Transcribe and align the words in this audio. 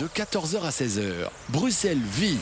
De 0.00 0.06
14h 0.06 0.62
à 0.62 0.70
16h, 0.70 1.28
Bruxelles 1.50 2.00
vit 2.14 2.38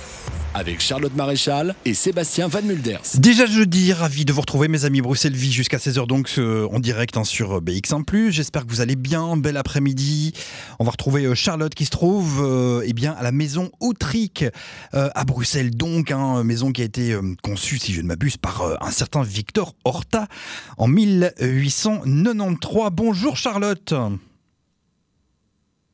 avec 0.54 0.80
Charlotte 0.80 1.16
Maréchal 1.16 1.74
et 1.84 1.92
Sébastien 1.92 2.46
Van 2.46 2.62
Mulders. 2.62 3.00
Déjà 3.16 3.46
jeudi, 3.46 3.92
ravi 3.92 4.24
de 4.24 4.32
vous 4.32 4.42
retrouver 4.42 4.68
mes 4.68 4.84
amis 4.84 5.00
Bruxelles 5.00 5.34
Vie 5.34 5.50
jusqu'à 5.50 5.78
16h 5.78 6.06
donc 6.06 6.32
euh, 6.38 6.68
en 6.70 6.78
direct 6.78 7.16
hein, 7.16 7.24
sur 7.24 7.60
BX1+. 7.60 8.30
J'espère 8.30 8.64
que 8.64 8.70
vous 8.70 8.80
allez 8.80 8.94
bien, 8.94 9.36
bel 9.36 9.56
après-midi. 9.56 10.34
On 10.78 10.84
va 10.84 10.92
retrouver 10.92 11.24
euh, 11.24 11.34
Charlotte 11.34 11.74
qui 11.74 11.84
se 11.84 11.90
trouve 11.90 12.44
euh, 12.44 12.84
eh 12.86 12.92
bien, 12.92 13.10
à 13.10 13.24
la 13.24 13.32
maison 13.32 13.72
Autrique 13.80 14.44
à 14.92 15.24
Bruxelles 15.24 15.74
donc, 15.74 16.12
hein, 16.12 16.44
maison 16.44 16.70
qui 16.70 16.82
a 16.82 16.84
été 16.84 17.18
conçue 17.42 17.80
si 17.80 17.92
je 17.92 18.02
ne 18.02 18.06
m'abuse 18.06 18.36
par 18.36 18.78
un 18.80 18.92
certain 18.92 19.24
Victor 19.24 19.74
Horta 19.84 20.28
en 20.76 20.86
1893. 20.86 22.90
Bonjour 22.92 23.36
Charlotte 23.36 23.94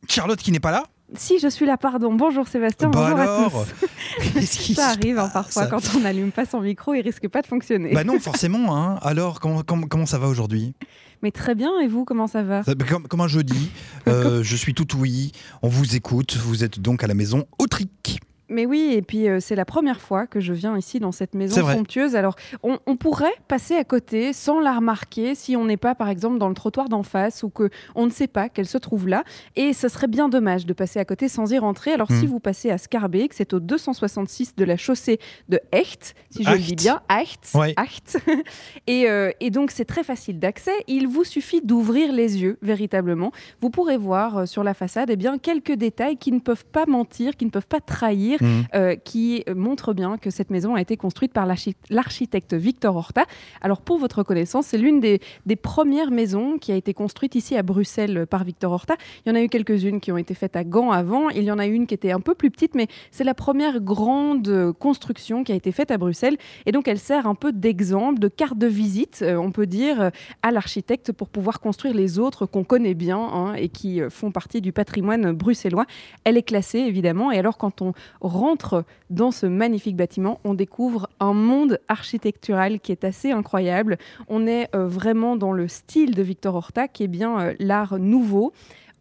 Charlotte 0.06 0.40
qui 0.40 0.52
n'est 0.52 0.60
pas 0.60 0.70
là 0.70 0.84
si, 1.16 1.38
je 1.38 1.48
suis 1.48 1.66
là, 1.66 1.76
pardon. 1.76 2.14
Bonjour 2.14 2.46
Sébastien, 2.48 2.88
bah 2.88 3.00
bonjour 3.00 3.18
alors, 3.18 3.46
à 3.46 4.40
tous. 4.40 4.74
ça 4.74 4.88
arrive 4.88 5.18
hein, 5.18 5.30
parfois, 5.32 5.66
quand 5.66 5.82
on 5.96 6.00
n'allume 6.00 6.32
pas 6.32 6.46
son 6.46 6.60
micro, 6.60 6.94
il 6.94 7.00
risque 7.00 7.28
pas 7.28 7.42
de 7.42 7.46
fonctionner. 7.46 7.92
Bah 7.92 8.04
non, 8.04 8.18
forcément. 8.18 8.76
Hein. 8.76 8.98
Alors, 9.02 9.40
comment, 9.40 9.62
comment, 9.62 9.86
comment 9.86 10.06
ça 10.06 10.18
va 10.18 10.28
aujourd'hui? 10.28 10.74
Mais 11.22 11.30
très 11.30 11.54
bien, 11.54 11.70
et 11.80 11.88
vous, 11.88 12.04
comment 12.04 12.26
ça 12.26 12.42
va? 12.42 12.62
Comme, 12.64 13.08
comme, 13.08 13.20
un 13.20 13.28
jeudi, 13.28 13.70
euh, 14.08 14.42
je 14.42 14.56
suis 14.56 14.74
tout 14.74 14.96
oui, 14.96 15.32
on 15.62 15.68
vous 15.68 15.96
écoute, 15.96 16.36
vous 16.36 16.64
êtes 16.64 16.80
donc 16.80 17.02
à 17.02 17.06
la 17.06 17.14
maison 17.14 17.46
Autrique. 17.58 18.20
Mais 18.48 18.66
oui, 18.66 18.90
et 18.92 19.02
puis 19.02 19.28
euh, 19.28 19.40
c'est 19.40 19.54
la 19.54 19.64
première 19.64 20.00
fois 20.00 20.26
que 20.26 20.38
je 20.38 20.52
viens 20.52 20.76
ici 20.76 21.00
dans 21.00 21.12
cette 21.12 21.34
maison 21.34 21.66
somptueuse. 21.66 22.14
Alors, 22.14 22.36
on, 22.62 22.96
pourrait 22.96 23.34
passer 23.48 23.74
à 23.74 23.84
côté 23.84 24.32
sans 24.32 24.60
la 24.60 24.74
remarquer 24.74 25.34
si 25.34 25.56
on 25.56 25.64
n'est 25.64 25.76
pas, 25.76 25.94
par 25.94 26.08
exemple, 26.08 26.38
dans 26.38 26.48
le 26.48 26.54
trottoir 26.54 26.88
d'en 26.88 27.02
face 27.02 27.42
ou 27.42 27.48
que 27.48 27.70
on 27.94 28.06
ne 28.06 28.10
sait 28.10 28.26
pas 28.26 28.48
qu'elle 28.48 28.66
se 28.66 28.78
trouve 28.78 29.08
là. 29.08 29.24
Et 29.56 29.72
ce 29.72 29.88
serait 29.88 30.06
bien 30.06 30.28
dommage 30.28 30.66
de 30.66 30.72
passer 30.72 30.98
à 30.98 31.04
côté 31.04 31.28
sans 31.28 31.52
y 31.52 31.58
rentrer. 31.58 31.92
Alors, 31.92 32.08
si 32.08 32.26
hmm. 32.26 32.28
vous 32.28 32.40
passez 32.40 32.70
à 32.70 32.78
Scarbeck, 32.78 33.32
c'est 33.32 33.52
au 33.54 33.60
266 33.60 34.56
de 34.56 34.64
la 34.64 34.76
chaussée 34.76 35.18
de 35.48 35.60
Echt, 35.72 36.14
si 36.30 36.44
je 36.44 36.50
le 36.50 36.58
dis 36.58 36.74
bien, 36.74 37.00
Echt. 37.10 37.56
Echt. 37.76 38.18
et, 38.86 39.08
euh, 39.08 39.30
et, 39.40 39.50
donc, 39.50 39.70
c'est 39.70 39.84
très 39.84 40.04
facile 40.04 40.38
d'accès. 40.38 40.72
Il 40.86 41.08
vous 41.08 41.24
suffit 41.24 41.60
d'ouvrir 41.62 42.12
les 42.12 42.42
yeux, 42.42 42.58
véritablement. 42.62 43.32
Vous 43.60 43.70
pourrez 43.70 43.96
voir 43.96 44.38
euh, 44.38 44.46
sur 44.46 44.62
la 44.62 44.74
façade 44.74 45.08
eh 45.10 45.16
bien, 45.16 45.38
quelques 45.38 45.72
détails 45.72 46.16
qui 46.16 46.32
ne 46.32 46.40
peuvent 46.40 46.66
pas 46.66 46.86
mentir, 46.86 47.36
qui 47.36 47.44
ne 47.44 47.50
peuvent 47.50 47.66
pas 47.66 47.80
trahir 47.80 48.33
Mhm. 48.40 48.64
Euh, 48.74 48.96
qui 48.96 49.44
montre 49.54 49.92
bien 49.94 50.18
que 50.18 50.30
cette 50.30 50.50
maison 50.50 50.74
a 50.74 50.80
été 50.80 50.96
construite 50.96 51.32
par 51.32 51.46
l'architecte 51.46 52.54
Victor 52.54 52.96
Horta. 52.96 53.24
Alors 53.60 53.80
pour 53.80 53.98
votre 53.98 54.22
connaissance, 54.22 54.66
c'est 54.66 54.78
l'une 54.78 55.00
des, 55.00 55.20
premières 55.62 56.10
maisons 56.10 56.58
qui 56.58 56.72
a 56.72 56.76
été 56.76 56.92
construite 56.92 57.34
ici 57.34 57.56
à 57.56 57.62
Bruxelles 57.62 58.26
par 58.28 58.44
Victor 58.44 58.72
Horta. 58.72 58.96
Il 59.24 59.30
y 59.30 59.32
en 59.32 59.34
a 59.34 59.42
eu 59.42 59.48
quelques-unes 59.48 60.00
qui 60.00 60.12
ont 60.12 60.16
été 60.16 60.34
faites 60.34 60.56
à 60.56 60.64
Gand 60.64 60.90
avant. 60.90 61.30
Il 61.30 61.44
y 61.44 61.50
en 61.50 61.58
a 61.58 61.66
une 61.66 61.86
qui 61.86 61.94
était 61.94 62.10
un 62.10 62.20
peu 62.20 62.34
plus 62.34 62.50
petite, 62.50 62.74
mais 62.74 62.88
c'est 63.10 63.24
la 63.24 63.34
première 63.34 63.80
grande 63.80 64.72
construction 64.78 65.44
qui 65.44 65.52
a 65.52 65.54
été 65.54 65.72
faite 65.72 65.90
à 65.90 65.98
Bruxelles. 65.98 66.36
Et 66.66 66.72
donc 66.72 66.88
elle 66.88 66.98
sert 66.98 67.26
un 67.26 67.34
peu 67.34 67.52
d'exemple, 67.52 68.18
de 68.18 68.28
carte 68.28 68.58
de 68.58 68.66
visite, 68.66 69.20
euh, 69.22 69.36
on 69.36 69.50
peut 69.50 69.66
dire, 69.66 70.10
à 70.42 70.50
l'architecte 70.50 71.12
pour 71.12 71.28
pouvoir 71.28 71.60
construire 71.60 71.94
les 71.94 72.18
autres 72.18 72.46
qu'on 72.46 72.64
connaît 72.64 72.94
bien 72.94 73.18
hein, 73.18 73.54
et 73.54 73.68
qui 73.68 74.00
euh, 74.00 74.10
font 74.10 74.30
partie 74.30 74.60
du 74.60 74.72
patrimoine 74.72 75.32
bruxellois. 75.32 75.86
Elle 76.24 76.36
est 76.36 76.42
classée 76.42 76.80
évidemment. 76.80 77.32
Et 77.32 77.38
alors 77.38 77.58
quand 77.58 77.82
on 77.82 77.92
rentre 78.28 78.84
dans 79.10 79.30
ce 79.30 79.46
magnifique 79.46 79.96
bâtiment, 79.96 80.40
on 80.44 80.54
découvre 80.54 81.08
un 81.20 81.34
monde 81.34 81.78
architectural 81.88 82.80
qui 82.80 82.92
est 82.92 83.04
assez 83.04 83.30
incroyable. 83.30 83.98
On 84.28 84.46
est 84.46 84.68
euh, 84.74 84.86
vraiment 84.86 85.36
dans 85.36 85.52
le 85.52 85.68
style 85.68 86.14
de 86.14 86.22
Victor 86.22 86.54
Horta, 86.54 86.88
qui 86.88 87.04
est 87.04 87.08
bien 87.08 87.40
euh, 87.40 87.54
l'art 87.58 87.98
nouveau. 87.98 88.52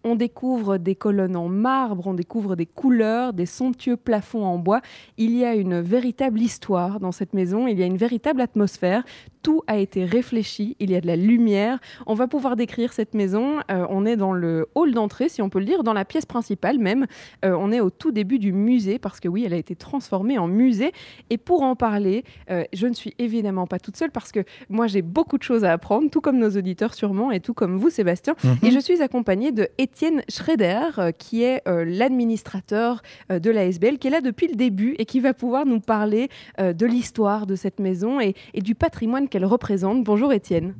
On 0.04 0.16
découvre 0.16 0.78
des 0.78 0.96
colonnes 0.96 1.36
en 1.36 1.48
marbre, 1.48 2.08
on 2.08 2.14
découvre 2.14 2.56
des 2.56 2.66
couleurs, 2.66 3.34
des 3.34 3.46
somptueux 3.46 3.98
plafonds 3.98 4.46
en 4.46 4.58
bois. 4.58 4.82
Il 5.18 5.36
y 5.36 5.46
a 5.46 5.56
une 5.56 5.82
véritable 5.82 6.42
histoire 6.42 7.00
dans 7.00 7.12
cette 7.12 7.34
maison, 7.34 7.68
il 7.68 7.80
y 7.80 7.84
a 7.84 7.86
une 7.86 7.98
véritable 7.98 8.42
atmosphère 8.42 9.04
tout 9.44 9.62
a 9.68 9.78
été 9.78 10.06
réfléchi, 10.06 10.76
il 10.80 10.90
y 10.90 10.96
a 10.96 11.02
de 11.02 11.08
la 11.08 11.18
lumière. 11.18 11.80
On 12.08 12.14
va 12.14 12.28
pouvoir 12.28 12.56
décrire 12.56 12.94
cette 12.94 13.14
maison. 13.14 13.60
Euh, 13.70 13.86
on 13.90 14.06
est 14.06 14.16
dans 14.16 14.32
le 14.32 14.70
hall 14.74 14.94
d'entrée, 14.94 15.28
si 15.28 15.42
on 15.42 15.50
peut 15.50 15.60
le 15.60 15.66
dire, 15.66 15.84
dans 15.84 15.94
la 15.94 16.06
pièce 16.06 16.26
principale 16.26 16.80
même. 16.80 17.06
Euh, 17.44 17.56
on 17.60 17.72
est 17.72 17.82
au 17.82 17.90
tout 17.90 18.12
début 18.12 18.40
du 18.40 18.54
musée, 18.54 19.00
parce 19.00 19.20
que 19.20 19.28
oui, 19.28 19.44
elle 19.46 19.54
a 19.54 19.58
été 19.58 19.76
transformée 19.76 20.40
en 20.40 20.48
musée. 20.48 20.94
Et 21.30 21.38
pour 21.38 21.62
en 21.64 21.76
parler, 21.76 22.24
euh, 22.50 22.64
je 22.72 22.88
ne 22.88 22.94
suis 22.94 23.14
évidemment 23.20 23.68
pas 23.68 23.80
toute 23.80 23.98
seule, 23.98 24.12
parce 24.12 24.32
que 24.32 24.40
moi, 24.70 24.88
j'ai 24.88 25.02
beaucoup 25.02 25.38
de 25.38 25.44
choses 25.44 25.66
à 25.66 25.74
apprendre, 25.74 26.10
tout 26.10 26.22
comme 26.22 26.40
nos 26.40 26.52
auditeurs 26.52 26.94
sûrement, 26.94 27.30
et 27.30 27.42
tout 27.42 27.54
comme 27.54 27.78
vous, 27.78 27.90
Sébastien. 27.90 28.36
Mhm. 28.44 28.58
Et 28.64 28.72
je 28.72 28.80
suis 28.80 29.02
accompagnée 29.02 29.52
de 29.52 29.68
Étienne 29.78 29.93
Schrader, 30.30 31.12
qui 31.18 31.44
est 31.44 31.62
l'administrateur 31.66 33.02
de 33.30 33.52
la 33.52 33.66
SBL, 33.66 33.98
qui 33.98 34.08
est 34.08 34.12
là 34.12 34.22
depuis 34.22 34.48
le 34.48 34.56
début 34.56 34.96
et 34.98 35.06
qui 35.06 35.20
va 35.20 35.34
pouvoir 35.34 35.66
nous 35.66 35.80
parler 35.80 36.30
de 36.60 36.86
l'histoire 36.86 37.48
de 37.48 37.56
cette 37.56 37.80
maison 37.80 38.20
et, 38.20 38.36
et 38.54 38.62
du 38.62 38.76
patrimoine 38.76 39.28
qu'elle 39.30 39.46
représente. 39.46 40.04
Bonjour 40.04 40.34
Étienne. 40.34 40.76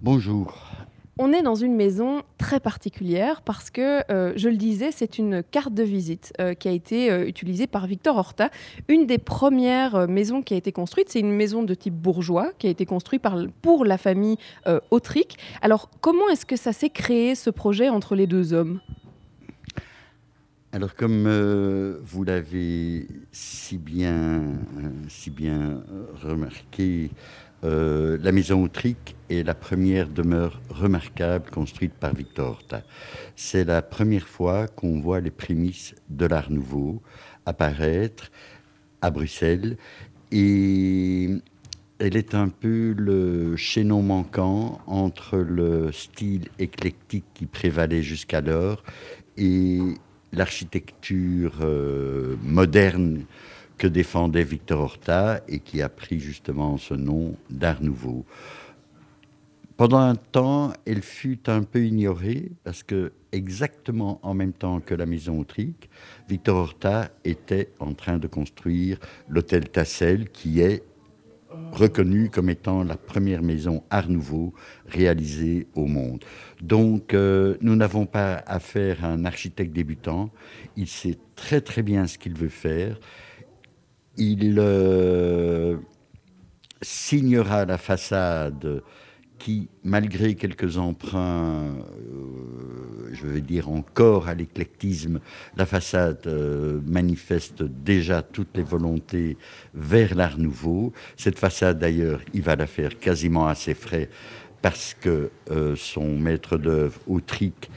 Bonjour. 0.00 0.56
On 1.18 1.30
est 1.34 1.42
dans 1.42 1.54
une 1.54 1.76
maison 1.76 2.22
très 2.38 2.58
particulière 2.58 3.42
parce 3.42 3.70
que, 3.70 4.00
euh, 4.10 4.32
je 4.34 4.48
le 4.48 4.56
disais, 4.56 4.90
c'est 4.92 5.18
une 5.18 5.42
carte 5.42 5.74
de 5.74 5.82
visite 5.82 6.32
euh, 6.40 6.54
qui 6.54 6.68
a 6.68 6.70
été 6.70 7.10
euh, 7.10 7.26
utilisée 7.26 7.66
par 7.66 7.86
Victor 7.86 8.16
Horta. 8.16 8.48
Une 8.88 9.06
des 9.06 9.18
premières 9.18 10.08
maisons 10.08 10.40
qui 10.40 10.54
a 10.54 10.56
été 10.56 10.72
construite, 10.72 11.10
c'est 11.10 11.20
une 11.20 11.32
maison 11.32 11.64
de 11.64 11.74
type 11.74 11.94
bourgeois 11.94 12.52
qui 12.58 12.66
a 12.66 12.70
été 12.70 12.86
construite 12.86 13.20
par, 13.20 13.36
pour 13.60 13.84
la 13.84 13.98
famille 13.98 14.36
Autrique. 14.90 15.36
Alors, 15.60 15.90
comment 16.00 16.28
est-ce 16.30 16.46
que 16.46 16.56
ça 16.56 16.72
s'est 16.72 16.90
créé, 16.90 17.34
ce 17.34 17.50
projet, 17.50 17.88
entre 17.88 18.14
les 18.14 18.26
deux 18.26 18.54
hommes? 18.54 18.80
Alors, 20.72 20.94
comme 20.94 21.28
vous 22.02 22.24
l'avez 22.24 23.06
si 23.32 23.76
bien 23.76 24.42
remarqué, 26.22 27.10
euh, 27.64 28.18
la 28.20 28.32
maison 28.32 28.64
Autrique 28.64 29.14
est 29.30 29.44
la 29.44 29.54
première 29.54 30.08
demeure 30.08 30.60
remarquable 30.68 31.50
construite 31.50 31.92
par 31.94 32.14
Victor 32.14 32.50
Horta. 32.50 32.82
C'est 33.36 33.64
la 33.64 33.82
première 33.82 34.26
fois 34.26 34.66
qu'on 34.66 35.00
voit 35.00 35.20
les 35.20 35.30
prémices 35.30 35.94
de 36.08 36.26
l'Art 36.26 36.50
Nouveau 36.50 37.02
apparaître 37.46 38.30
à 39.00 39.10
Bruxelles 39.10 39.76
et 40.32 41.28
elle 41.98 42.16
est 42.16 42.34
un 42.34 42.48
peu 42.48 42.94
le 42.96 43.56
chaînon 43.56 44.02
manquant 44.02 44.80
entre 44.86 45.36
le 45.38 45.92
style 45.92 46.48
éclectique 46.58 47.26
qui 47.32 47.46
prévalait 47.46 48.02
jusqu'alors 48.02 48.82
et 49.36 49.78
l'architecture 50.32 51.58
euh, 51.60 52.34
moderne 52.42 53.24
que 53.82 53.88
défendait 53.88 54.44
Victor 54.44 54.78
Horta 54.80 55.40
et 55.48 55.58
qui 55.58 55.82
a 55.82 55.88
pris 55.88 56.20
justement 56.20 56.78
ce 56.78 56.94
nom 56.94 57.34
d'Art 57.50 57.82
Nouveau. 57.82 58.24
Pendant 59.76 59.98
un 59.98 60.14
temps, 60.14 60.72
elle 60.86 61.02
fut 61.02 61.50
un 61.50 61.64
peu 61.64 61.84
ignorée 61.84 62.52
parce 62.62 62.84
que 62.84 63.12
exactement 63.32 64.20
en 64.22 64.34
même 64.34 64.52
temps 64.52 64.78
que 64.78 64.94
la 64.94 65.04
maison 65.04 65.40
Autrique, 65.40 65.90
Victor 66.28 66.58
Horta 66.58 67.10
était 67.24 67.70
en 67.80 67.92
train 67.94 68.18
de 68.18 68.28
construire 68.28 68.98
l'hôtel 69.28 69.68
Tassel 69.68 70.28
qui 70.28 70.60
est 70.60 70.84
reconnu 71.72 72.30
comme 72.30 72.50
étant 72.50 72.84
la 72.84 72.96
première 72.96 73.42
maison 73.42 73.82
Art 73.90 74.08
Nouveau 74.08 74.54
réalisée 74.86 75.66
au 75.74 75.86
monde. 75.86 76.24
Donc, 76.60 77.14
euh, 77.14 77.56
nous 77.60 77.74
n'avons 77.74 78.06
pas 78.06 78.44
affaire 78.46 79.04
à 79.04 79.08
un 79.08 79.24
architecte 79.24 79.72
débutant. 79.72 80.30
Il 80.76 80.86
sait 80.86 81.18
très 81.34 81.60
très 81.60 81.82
bien 81.82 82.06
ce 82.06 82.16
qu'il 82.16 82.34
veut 82.34 82.48
faire 82.48 83.00
il 84.16 84.56
euh, 84.58 85.76
signera 86.80 87.64
la 87.64 87.78
façade 87.78 88.82
qui, 89.38 89.68
malgré 89.82 90.36
quelques 90.36 90.78
emprunts, 90.78 91.74
euh, 91.74 93.10
je 93.12 93.26
vais 93.26 93.40
dire 93.40 93.70
encore 93.70 94.28
à 94.28 94.34
l'éclectisme, 94.34 95.18
la 95.56 95.66
façade 95.66 96.20
euh, 96.26 96.80
manifeste 96.86 97.62
déjà 97.62 98.22
toutes 98.22 98.56
les 98.56 98.62
volontés 98.62 99.36
vers 99.74 100.14
l'art 100.14 100.38
nouveau. 100.38 100.92
Cette 101.16 101.38
façade, 101.38 101.78
d'ailleurs, 101.78 102.20
il 102.34 102.42
va 102.42 102.54
la 102.54 102.66
faire 102.66 102.98
quasiment 102.98 103.48
à 103.48 103.54
ses 103.54 103.74
frais 103.74 104.08
parce 104.60 104.94
que 104.94 105.32
son 105.74 106.16
maître 106.16 106.56
d'œuvre, 106.56 107.00
Autric, 107.08 107.68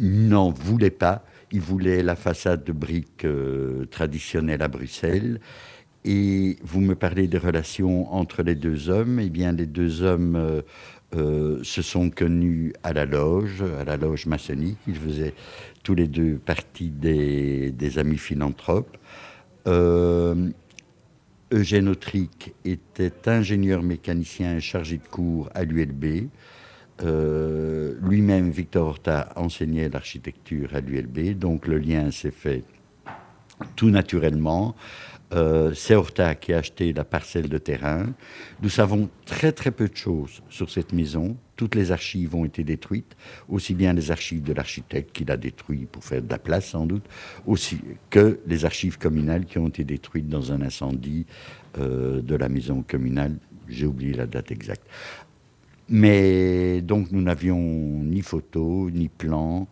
n'en 0.00 0.50
voulait 0.50 0.90
pas. 0.90 1.22
Il 1.52 1.60
voulait 1.60 2.02
la 2.02 2.16
façade 2.16 2.64
de 2.64 2.72
briques 2.72 3.24
euh, 3.24 3.86
traditionnelle 3.86 4.62
à 4.62 4.68
Bruxelles. 4.68 5.40
Et 6.04 6.56
vous 6.62 6.80
me 6.80 6.94
parlez 6.94 7.26
des 7.26 7.38
relations 7.38 8.12
entre 8.12 8.42
les 8.42 8.54
deux 8.54 8.88
hommes. 8.88 9.20
Eh 9.20 9.30
bien, 9.30 9.52
les 9.52 9.66
deux 9.66 10.02
hommes 10.02 10.36
euh, 10.36 10.62
euh, 11.14 11.62
se 11.62 11.82
sont 11.82 12.10
connus 12.10 12.72
à 12.82 12.92
la 12.92 13.06
loge, 13.06 13.62
à 13.62 13.84
la 13.84 13.96
loge 13.96 14.26
maçonnique. 14.26 14.78
Ils 14.86 14.96
faisaient 14.96 15.34
tous 15.82 15.94
les 15.94 16.06
deux 16.06 16.36
partie 16.36 16.90
des, 16.90 17.98
amis 17.98 18.18
philanthropes. 18.18 18.96
Eugène 21.52 21.88
Autric 21.88 22.54
était 22.64 23.28
ingénieur 23.28 23.82
mécanicien 23.82 24.58
chargé 24.58 24.98
de 24.98 25.06
cours 25.08 25.48
à 25.54 25.62
l'ULB. 25.62 26.28
Lui-même, 27.00 28.50
Victor 28.50 28.88
Horta, 28.88 29.32
enseignait 29.36 29.88
l'architecture 29.88 30.74
à 30.74 30.80
l'ULB, 30.80 31.38
donc 31.38 31.66
le 31.66 31.78
lien 31.78 32.10
s'est 32.10 32.30
fait 32.30 32.64
tout 33.74 33.90
naturellement. 33.90 34.74
Euh, 35.34 35.74
c'est 35.74 35.96
Horta 35.96 36.36
qui 36.36 36.52
a 36.52 36.58
acheté 36.58 36.92
la 36.92 37.04
parcelle 37.04 37.48
de 37.48 37.58
terrain. 37.58 38.06
Nous 38.62 38.68
savons 38.68 39.08
très 39.24 39.50
très 39.50 39.72
peu 39.72 39.88
de 39.88 39.96
choses 39.96 40.40
sur 40.48 40.70
cette 40.70 40.92
maison. 40.92 41.36
Toutes 41.56 41.74
les 41.74 41.90
archives 41.90 42.34
ont 42.34 42.44
été 42.44 42.62
détruites, 42.62 43.16
aussi 43.48 43.74
bien 43.74 43.92
les 43.92 44.10
archives 44.10 44.42
de 44.42 44.52
l'architecte 44.52 45.10
qui 45.12 45.24
l'a 45.24 45.36
détruit 45.36 45.86
pour 45.90 46.04
faire 46.04 46.22
de 46.22 46.30
la 46.30 46.38
place 46.38 46.66
sans 46.66 46.86
doute, 46.86 47.04
aussi 47.44 47.80
que 48.10 48.38
les 48.46 48.64
archives 48.64 48.98
communales 48.98 49.46
qui 49.46 49.58
ont 49.58 49.68
été 49.68 49.82
détruites 49.82 50.28
dans 50.28 50.52
un 50.52 50.62
incendie 50.62 51.26
euh, 51.78 52.22
de 52.22 52.36
la 52.36 52.48
maison 52.48 52.84
communale. 52.86 53.36
J'ai 53.68 53.86
oublié 53.86 54.12
la 54.12 54.26
date 54.26 54.52
exacte. 54.52 54.86
Mais 55.88 56.80
donc 56.82 57.12
nous 57.12 57.22
n'avions 57.22 57.58
ni 57.58 58.22
photos, 58.22 58.92
ni 58.92 59.08
plans. 59.08 59.68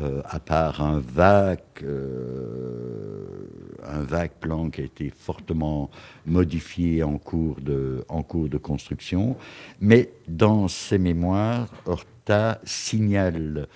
Euh, 0.00 0.22
à 0.26 0.38
part 0.38 0.80
un 0.80 1.00
vague, 1.00 1.58
euh, 1.82 3.48
un 3.84 4.02
vague 4.02 4.30
plan 4.30 4.70
qui 4.70 4.82
a 4.82 4.84
été 4.84 5.10
fortement 5.10 5.90
modifié 6.24 7.02
en 7.02 7.18
cours 7.18 7.60
de, 7.60 8.04
en 8.08 8.22
cours 8.22 8.48
de 8.48 8.58
construction. 8.58 9.36
Mais 9.80 10.12
dans 10.28 10.68
ses 10.68 10.98
mémoires, 10.98 11.66
Horta 11.84 12.60
signale 12.62 13.66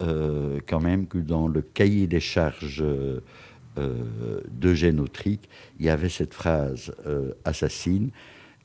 euh, 0.00 0.60
quand 0.66 0.80
même 0.80 1.06
que 1.06 1.18
dans 1.18 1.46
le 1.46 1.60
cahier 1.60 2.06
des 2.06 2.20
charges 2.20 2.84
d'Eugène 4.48 5.00
Autric, 5.00 5.50
il 5.78 5.84
y 5.84 5.90
avait 5.90 6.08
cette 6.08 6.32
phrase 6.32 6.94
assassine, 7.44 8.08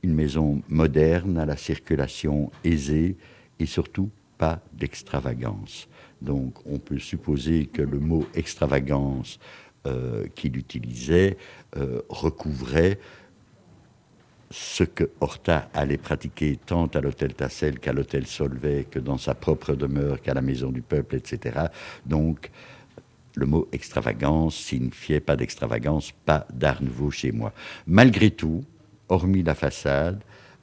une 0.02 0.14
maison 0.14 0.62
moderne 0.68 1.38
à 1.38 1.46
la 1.46 1.56
circulation 1.56 2.50
aisée 2.64 3.16
et 3.58 3.66
surtout 3.66 4.10
pas 4.38 4.60
d'extravagance. 4.72 5.88
Donc 6.20 6.54
on 6.66 6.78
peut 6.78 6.98
supposer 6.98 7.66
que 7.66 7.82
le 7.82 7.98
mot 7.98 8.26
extravagance 8.34 9.38
euh, 9.86 10.26
qu'il 10.34 10.56
utilisait 10.56 11.36
euh, 11.76 12.02
recouvrait 12.08 12.98
ce 14.50 14.84
que 14.84 15.10
Horta 15.20 15.70
allait 15.72 15.96
pratiquer 15.96 16.58
tant 16.66 16.86
à 16.86 17.00
l'hôtel 17.00 17.34
Tassel 17.34 17.78
qu'à 17.78 17.92
l'hôtel 17.92 18.26
Solvay, 18.26 18.86
que 18.90 18.98
dans 18.98 19.16
sa 19.16 19.34
propre 19.34 19.74
demeure, 19.74 20.20
qu'à 20.20 20.34
la 20.34 20.42
maison 20.42 20.70
du 20.70 20.82
peuple, 20.82 21.16
etc. 21.16 21.66
Donc 22.06 22.50
le 23.34 23.46
mot 23.46 23.66
extravagance 23.72 24.56
signifiait 24.56 25.20
pas 25.20 25.36
d'extravagance, 25.36 26.12
pas 26.26 26.46
d'art 26.52 26.82
nouveau 26.82 27.10
chez 27.10 27.32
moi. 27.32 27.52
Malgré 27.86 28.30
tout, 28.30 28.64
hormis 29.12 29.42
la 29.42 29.54
façade, 29.54 30.22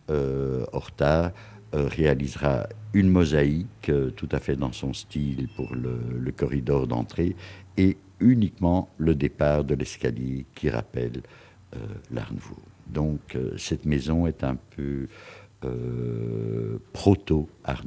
euh, 0.09 0.65
Horta 0.73 1.31
euh, 1.75 1.87
réalisera 1.87 2.67
une 2.93 3.09
mosaïque 3.09 3.89
euh, 3.89 4.09
tout 4.09 4.29
à 4.31 4.39
fait 4.39 4.55
dans 4.55 4.71
son 4.71 4.91
style 4.91 5.47
pour 5.55 5.75
le, 5.75 6.31
corridor 6.35 6.87
d'entrée 6.87 7.35
et 7.77 7.97
uniquement 8.19 8.89
le 8.97 9.13
départ 9.13 9.63
de 9.63 9.75
l'escalier 9.75 10.45
qui 10.55 10.69
rappelle 10.69 11.21
l'Art 12.11 12.31
Nouveau. 12.33 12.57
Donc 12.87 13.37
cette 13.57 13.85
maison 13.85 14.25
est 14.27 14.43
un 14.43 14.57
peu 14.75 15.07
proto-Art. 16.93 17.83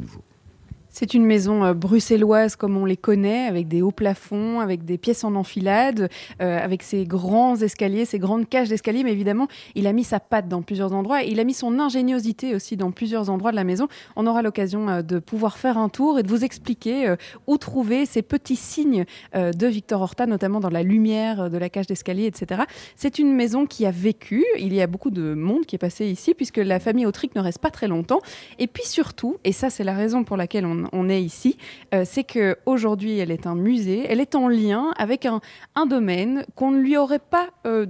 C'est 0.94 1.14
une 1.14 1.24
maison 1.24 1.64
euh, 1.64 1.72
bruxelloise 1.72 2.54
comme 2.54 2.76
on 2.76 2.84
les 2.84 2.98
connaît, 2.98 3.46
avec 3.46 3.66
des 3.66 3.80
hauts 3.80 3.92
plafonds, 3.92 4.60
avec 4.60 4.84
des 4.84 4.98
pièces 4.98 5.24
en 5.24 5.34
enfilade, 5.34 6.10
euh, 6.42 6.58
avec 6.62 6.82
ses 6.82 7.06
grands 7.06 7.56
escaliers, 7.56 8.04
ses 8.04 8.18
grandes 8.18 8.46
cages 8.46 8.68
d'escalier. 8.68 9.02
Mais 9.02 9.12
évidemment, 9.12 9.48
il 9.74 9.86
a 9.86 9.94
mis 9.94 10.04
sa 10.04 10.20
patte 10.20 10.48
dans 10.48 10.60
plusieurs 10.60 10.92
endroits. 10.92 11.22
il 11.22 11.40
a 11.40 11.44
mis 11.44 11.54
son 11.54 11.80
ingéniosité 11.80 12.54
aussi 12.54 12.76
dans 12.76 12.90
plusieurs 12.90 13.30
endroits 13.30 13.52
de 13.52 13.56
la 13.56 13.64
maison. 13.64 13.88
On 14.16 14.26
aura 14.26 14.42
l'occasion 14.42 14.90
euh, 14.90 15.00
de 15.00 15.18
pouvoir 15.18 15.56
faire 15.56 15.78
un 15.78 15.88
tour 15.88 16.18
et 16.18 16.22
de 16.22 16.28
vous 16.28 16.44
expliquer 16.44 17.14
où 17.46 17.56
trouver 17.56 18.04
ces 18.04 18.20
petits 18.20 18.56
signes 18.56 19.04
de 19.34 19.66
Victor 19.66 20.00
Horta, 20.02 20.26
notamment 20.26 20.60
dans 20.60 20.68
la 20.68 20.82
lumière 20.82 21.48
de 21.48 21.56
la 21.56 21.68
cage 21.68 21.86
d'escalier, 21.86 22.26
etc. 22.26 22.62
C'est 22.96 23.18
une 23.18 23.32
maison 23.32 23.66
qui 23.66 23.86
a 23.86 23.90
vécu. 23.90 24.44
Il 24.58 24.74
y 24.74 24.82
a 24.82 24.86
beaucoup 24.86 25.10
de 25.10 25.34
monde 25.34 25.64
qui 25.64 25.76
est 25.76 25.78
passé 25.78 26.06
ici, 26.06 26.34
puisque 26.34 26.58
la 26.58 26.80
famille 26.80 27.06
Autric 27.06 27.34
ne 27.34 27.40
reste 27.40 27.60
pas 27.60 27.70
très 27.70 27.88
longtemps. 27.88 28.20
Et 28.58 28.66
puis 28.66 28.84
surtout, 28.84 29.38
et 29.44 29.52
ça 29.52 29.70
c'est 29.70 29.84
la 29.84 29.94
raison 29.94 30.24
pour 30.24 30.36
laquelle 30.36 30.66
on 30.66 30.81
on, 30.93 31.08
est 31.08 31.23
ici, 31.23 31.56
euh, 31.94 32.05
c'est 32.05 32.25
qu'aujourd'hui, 32.25 33.19
elle 33.19 33.31
est 33.31 33.46
un 33.46 33.55
musée, 33.55 34.05
elle 34.08 34.20
est 34.20 34.34
en 34.34 34.49
lien 34.49 34.93
avec 34.96 35.26
un, 35.26 35.40
domaine 35.87 36.44
qu'on 36.55 36.70
ne 36.70 36.81
lui 36.81 36.96
aurait 36.96 37.19
pas 37.19 37.49
euh, 37.67 37.87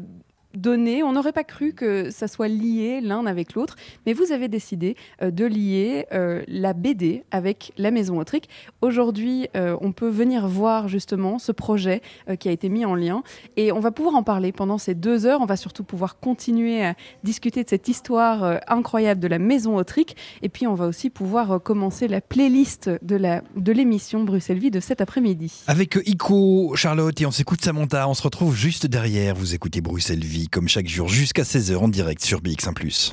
On 0.55 1.13
n'aurait 1.13 1.33
pas 1.33 1.45
cru 1.45 1.73
que 1.73 2.11
ça 2.11 2.29
soit 2.29 2.49
lié 2.49 3.01
l'un 3.01 3.27
avec 3.27 3.55
l'autre, 3.55 3.77
mais 4.07 4.13
vous 4.13 4.33
avez 4.33 4.49
décidé 4.49 4.97
euh, 5.23 5.31
de 5.31 5.45
lier 5.45 6.07
euh, 6.13 6.43
la 6.49 6.73
BD 6.73 7.25
avec 7.31 7.73
la 7.77 7.91
Maison 7.91 8.19
Autrique. 8.19 8.49
Aujourd'hui, 8.81 9.49
euh, 9.57 9.77
on 9.81 9.93
peut 9.93 10.09
venir 10.09 10.49
voir 10.49 10.89
justement 10.89 11.39
ce 11.39 11.53
projet 11.53 12.03
qui 12.39 12.49
a 12.49 12.53
été 12.53 12.69
mis 12.69 12.85
en 12.85 12.95
lien 12.95 13.23
et 13.57 13.73
on 13.73 13.81
va 13.81 13.91
pouvoir 13.91 14.15
en 14.15 14.23
parler 14.23 14.53
pendant 14.53 14.79
ces 14.79 14.95
deux 14.95 15.27
heures. 15.27 15.41
On 15.41 15.47
va 15.47 15.57
surtout 15.57 15.85
pouvoir 15.85 16.19
continuer 16.19 16.85
à 16.85 16.95
discuter 17.25 17.65
de 17.65 17.69
cette 17.69 17.89
histoire 17.89 18.61
incroyable 18.69 19.21
de 19.21 19.29
la 19.29 19.39
Maison 19.39 19.77
Autrique 19.77 20.17
et 20.43 20.49
puis 20.49 20.67
on 20.67 20.75
va 20.75 20.87
aussi 20.87 21.11
pouvoir 21.11 21.63
commencer 21.63 22.09
la 22.09 22.21
playlist 22.21 22.91
de 23.03 23.23
de 23.57 23.73
l'émission 23.73 24.25
Bruxelles 24.25 24.59
Vie 24.59 24.71
de 24.71 24.81
cet 24.81 25.01
après-midi. 25.01 25.63
Avec 25.67 25.99
Ico, 26.07 26.75
Charlotte 26.75 27.21
et 27.21 27.27
on 27.27 27.31
s'écoute 27.31 27.61
Samantha, 27.63 28.09
on 28.09 28.15
se 28.15 28.23
retrouve 28.23 28.55
juste 28.55 28.87
derrière. 28.87 29.35
Vous 29.35 29.55
écoutez 29.55 29.81
Bruxelles 29.81 30.25
Vie 30.25 30.42
comme 30.49 30.69
chaque 30.69 30.89
jour 30.89 31.09
jusqu'à 31.09 31.43
16h 31.43 31.77
en 31.77 31.89
direct 31.89 32.25
sur 32.25 32.41
BX1+. 32.41 33.13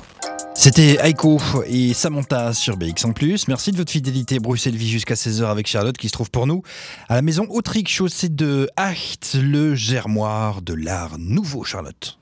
C'était 0.54 0.98
Aiko 1.02 1.40
et 1.66 1.94
Samantha 1.94 2.52
sur 2.52 2.76
BX1+. 2.76 3.44
Merci 3.48 3.72
de 3.72 3.76
votre 3.78 3.90
fidélité. 3.90 4.38
Bruxelles 4.38 4.76
Vie 4.76 4.90
jusqu'à 4.90 5.14
16h 5.14 5.44
avec 5.46 5.66
Charlotte 5.66 5.96
qui 5.96 6.08
se 6.08 6.12
trouve 6.12 6.30
pour 6.30 6.46
nous 6.46 6.62
à 7.08 7.14
la 7.14 7.22
maison 7.22 7.46
Autrique, 7.48 7.88
chaussée 7.88 8.28
de 8.28 8.68
Acht, 8.76 9.36
le 9.40 9.74
germoire 9.74 10.62
de 10.62 10.74
l'art 10.74 11.18
nouveau, 11.18 11.64
Charlotte. 11.64 12.19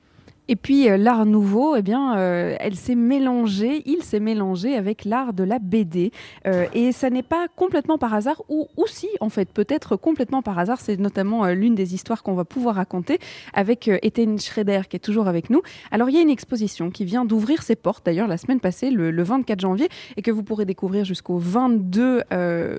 Et 0.49 0.55
puis 0.55 0.89
euh, 0.89 0.97
l'art 0.97 1.27
nouveau, 1.27 1.75
eh 1.75 1.83
bien, 1.83 2.17
euh, 2.17 2.55
elle 2.59 2.75
s'est 2.75 2.95
mélangée, 2.95 3.83
il 3.85 4.01
s'est 4.01 4.19
mélangé 4.19 4.75
avec 4.75 5.05
l'art 5.05 5.31
de 5.31 5.43
la 5.43 5.59
BD. 5.59 6.11
Euh, 6.47 6.65
et 6.73 6.91
ça 6.91 7.11
n'est 7.11 7.21
pas 7.21 7.45
complètement 7.55 7.99
par 7.99 8.15
hasard, 8.15 8.41
ou 8.49 8.67
aussi 8.75 9.07
en 9.19 9.29
fait, 9.29 9.47
peut-être 9.47 9.95
complètement 9.95 10.41
par 10.41 10.57
hasard. 10.57 10.81
C'est 10.81 10.99
notamment 10.99 11.45
l'une 11.49 11.75
des 11.75 11.93
histoires 11.93 12.23
qu'on 12.23 12.33
va 12.33 12.45
pouvoir 12.45 12.75
raconter 12.75 13.19
avec 13.53 13.91
Étienne 14.01 14.39
Schrader 14.39 14.81
qui 14.89 14.95
est 14.95 14.99
toujours 14.99 15.27
avec 15.27 15.51
nous. 15.51 15.61
Alors 15.91 16.09
il 16.09 16.15
y 16.15 16.17
a 16.17 16.21
une 16.21 16.31
exposition 16.31 16.89
qui 16.89 17.05
vient 17.05 17.25
d'ouvrir 17.25 17.61
ses 17.61 17.75
portes, 17.75 18.03
d'ailleurs 18.03 18.27
la 18.27 18.37
semaine 18.37 18.59
passée, 18.59 18.89
le, 18.89 19.21
24 19.21 19.59
janvier, 19.59 19.87
et 20.17 20.23
que 20.23 20.31
vous 20.31 20.41
pourrez 20.41 20.65
découvrir 20.65 21.05
jusqu'au 21.05 21.37
22 21.37 22.23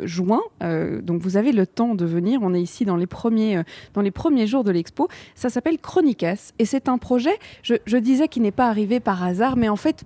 juin. 0.03 0.43
donc 0.61 1.23
vous 1.23 1.37
avez 1.37 1.53
le 1.53 1.69
temps 1.69 1.95
de 1.95 2.05
venir. 2.05 2.41
On 2.43 2.53
est 2.53 2.61
ici 2.61 2.85
dans 2.85 2.97
les 2.97 3.07
premiers, 3.07 3.63
dans 3.95 4.01
les 4.01 4.11
premiers 4.11 4.49
jours 4.49 4.65
de 4.65 4.73
l'expo. 4.73 5.07
Ça 5.37 5.51
s'appelle 5.51 5.79
Chronicas, 5.79 6.53
et 6.59 6.65
c'est 6.65 6.89
un 6.89 6.99
projet 6.99 7.39
je, 7.63 7.97
disais 7.97 8.29
qu'il 8.29 8.43
n'est 8.43 8.51
pas 8.51 8.69
arrivé 8.69 9.01
par 9.01 9.23
hasard, 9.23 9.57
mais 9.57 9.69
en 9.69 9.77
fait, 9.77 10.05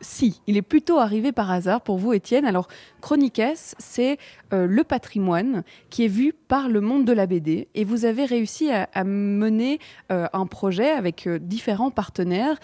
si, 0.00 0.40
il 0.46 0.56
est 0.56 0.62
plutôt 0.62 0.98
arrivé 0.98 1.32
par 1.32 1.50
hasard 1.50 1.80
pour 1.80 1.98
vous, 1.98 2.12
Étienne. 2.12 2.44
Alors, 2.44 2.68
Chroniques, 3.00 3.42
c'est 3.54 4.18
euh, 4.52 4.66
le 4.66 4.84
patrimoine 4.84 5.62
qui 5.90 6.04
est 6.04 6.08
vu 6.08 6.32
par 6.48 6.68
le 6.68 6.80
monde 6.80 7.04
de 7.04 7.12
la 7.12 7.26
BD. 7.26 7.68
Et 7.74 7.84
vous 7.84 8.04
avez 8.04 8.24
réussi 8.24 8.70
à, 8.70 9.04
mener 9.04 9.78
euh, 10.12 10.26
un 10.32 10.46
projet 10.46 10.90
avec 10.90 11.26
euh, 11.26 11.38
différents 11.38 11.90
partenaires 11.90 12.58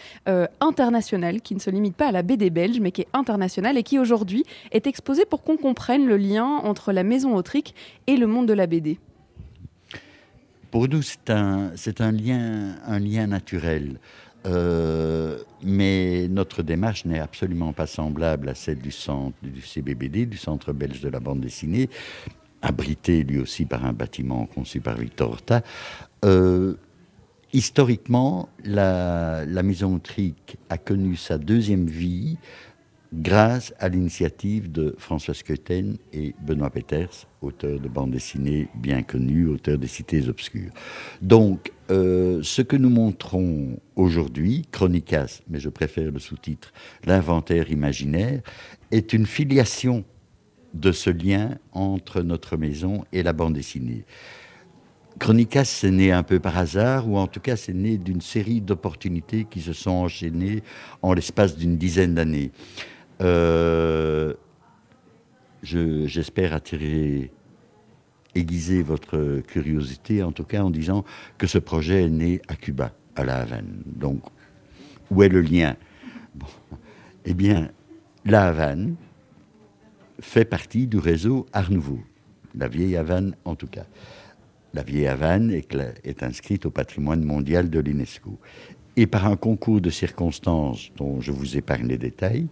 internationaux 0.61 1.39
qui 1.43 1.55
ne 1.55 1.61
se 1.61 1.71
limitent 1.71 1.97
pas 1.97 2.09
à 2.09 2.13
la 2.13 2.23
BD 2.23 2.51
belge, 2.51 2.81
mais 2.81 2.91
qui 2.91 3.03
est 3.03 3.09
international 3.13 3.79
et 3.79 3.83
qui 3.83 3.99
aujourd'hui 3.99 4.45
est 4.73 4.87
exposé 4.87 5.25
pour 5.25 5.43
qu'on 5.43 5.57
comprenne 5.57 6.07
le 6.07 6.17
lien 6.17 6.45
entre 6.45 6.93
la 6.93 7.03
maison 7.03 7.35
autrique 7.35 7.75
et 8.07 8.17
le 8.17 8.27
monde 8.27 8.47
de 8.47 8.53
la 8.53 8.67
BD. 8.67 8.99
Pour 10.71 10.89
nous, 10.89 11.03
c'est 11.03 11.31
un 11.31 12.13
lien 12.13 13.27
naturel. 13.27 14.01
Euh, 14.47 15.39
mais 15.63 16.29
notre 16.29 16.63
démarche 16.63 17.05
n'est 17.05 17.19
absolument 17.19 17.73
pas 17.73 17.87
semblable 17.87 18.49
à 18.49 18.55
celle 18.55 18.79
du 18.79 18.91
CBBD, 19.63 20.27
du 20.27 20.37
Centre 20.37 20.73
belge 20.73 21.01
de 21.01 21.09
la 21.09 21.21
bande 21.21 21.41
dessinée, 21.41 21.89
abrité 22.61 23.25
lui 23.25 23.39
aussi 23.39 23.65
par 23.65 23.85
un 23.85 23.93
bâtiment 23.93 24.47
conçu 24.47 24.81
par 24.81 24.97
Victor 24.99 25.31
Horta. 25.31 25.63
Euh, 26.25 26.75
historiquement, 27.53 28.49
la, 28.65 29.45
la 29.47 29.63
Maison 29.63 29.99
Trique 29.99 30.57
a 30.69 30.79
connu 30.79 31.17
sa 31.17 31.39
deuxième 31.39 31.87
vie 31.87 32.37
grâce 33.21 33.73
à 33.79 33.89
l'initiative 33.89 34.73
de 34.73 34.95
François 34.99 35.35
Skeuten 35.35 35.97
et 36.13 36.35
Benoît 36.41 36.71
Peters, 36.71 37.27
auteurs 37.43 37.79
de 37.79 37.89
bande 37.89 38.11
dessinée 38.11 38.69
bien 38.75 39.03
connus, 39.03 39.47
auteurs 39.47 39.79
des 39.79 39.87
Cités 39.87 40.29
Obscures. 40.29 40.73
Donc, 41.23 41.73
euh, 41.91 42.41
ce 42.43 42.63
que 42.63 42.77
nous 42.77 42.91
montrons 42.91 43.79
aujourd'hui, 43.95 44.67
Chronicas, 44.73 45.43
mais 45.49 45.61
je 45.61 45.69
préfère 45.69 46.11
le 46.11 46.19
sous-titre, 46.19 46.73
l'inventaire 47.05 47.71
imaginaire, 47.71 48.41
est 48.91 49.13
une 49.13 49.27
filiation 49.27 50.05
de 50.73 50.91
ce 50.91 51.11
lien 51.11 51.59
entre 51.73 52.23
notre 52.23 52.57
maison 52.57 53.05
et 53.13 53.23
la 53.23 53.33
bande 53.33 53.55
dessinée. 53.55 54.05
Chronicas, 55.21 55.65
c'est 55.65 55.93
né 55.93 56.11
un 56.11 56.25
peu 56.25 56.41
par 56.41 56.59
hasard, 56.59 57.09
ou 57.09 57.17
en 57.17 57.29
tout 57.29 57.39
cas, 57.39 57.55
c'est 57.55 57.73
né 57.73 57.99
d'une 57.99 58.21
série 58.21 58.61
d'opportunités 58.61 59.47
qui 59.49 59.61
se 59.61 59.73
sont 59.73 59.93
enchaînées 59.93 60.65
en 61.03 61.13
l'espace 61.13 61.57
d'une 61.57 61.77
dizaine 61.77 62.15
d'années. 62.15 62.51
Euh, 63.21 64.35
j'espère 65.63 66.53
attirer, 66.53 67.31
aiguiser 68.35 68.83
votre 68.83 69.41
curiosité, 69.47 70.23
en 70.23 70.33
tout 70.33 70.45
cas 70.45 70.63
en 70.63 70.71
disant 70.71 71.05
que 71.39 71.47
ce 71.47 71.59
projet 71.59 72.05
est 72.05 72.11
né 72.11 72.43
à 72.49 72.57
Cuba, 72.57 72.93
à 73.17 73.25
La 73.25 73.39
Havane. 73.39 73.83
Donc, 73.87 74.23
où 75.11 75.23
est 75.23 75.29
le 75.29 75.41
lien? 75.41 75.77
Eh 77.25 77.35
bien, 77.35 77.71
La 78.25 78.47
Havane 78.47 78.97
fait 80.21 80.45
partie 80.45 80.87
du 80.87 80.99
réseau 80.99 81.47
Art 81.53 81.71
Nouveau, 81.71 82.01
la 82.55 82.69
vieille 82.69 82.97
Havane 82.97 83.35
en 83.45 83.55
tout 83.55 83.67
cas. 83.67 83.87
La 84.73 84.83
vieille 84.83 85.07
Havane 85.07 85.51
est, 85.51 85.73
est 86.05 86.23
inscrite 86.23 86.67
au 86.67 86.71
patrimoine 86.71 87.23
mondial 87.23 87.71
de 87.71 87.79
l'UNESCO. 87.79 88.39
Et 88.97 89.07
par 89.07 89.27
un 89.27 89.37
concours 89.37 89.81
de 89.81 89.91
circonstances 89.91 90.91
dont 90.97 91.21
je 91.21 91.33
vous 91.33 91.57
épargne 91.57 91.89
les 91.89 91.99
détails, 91.99 92.47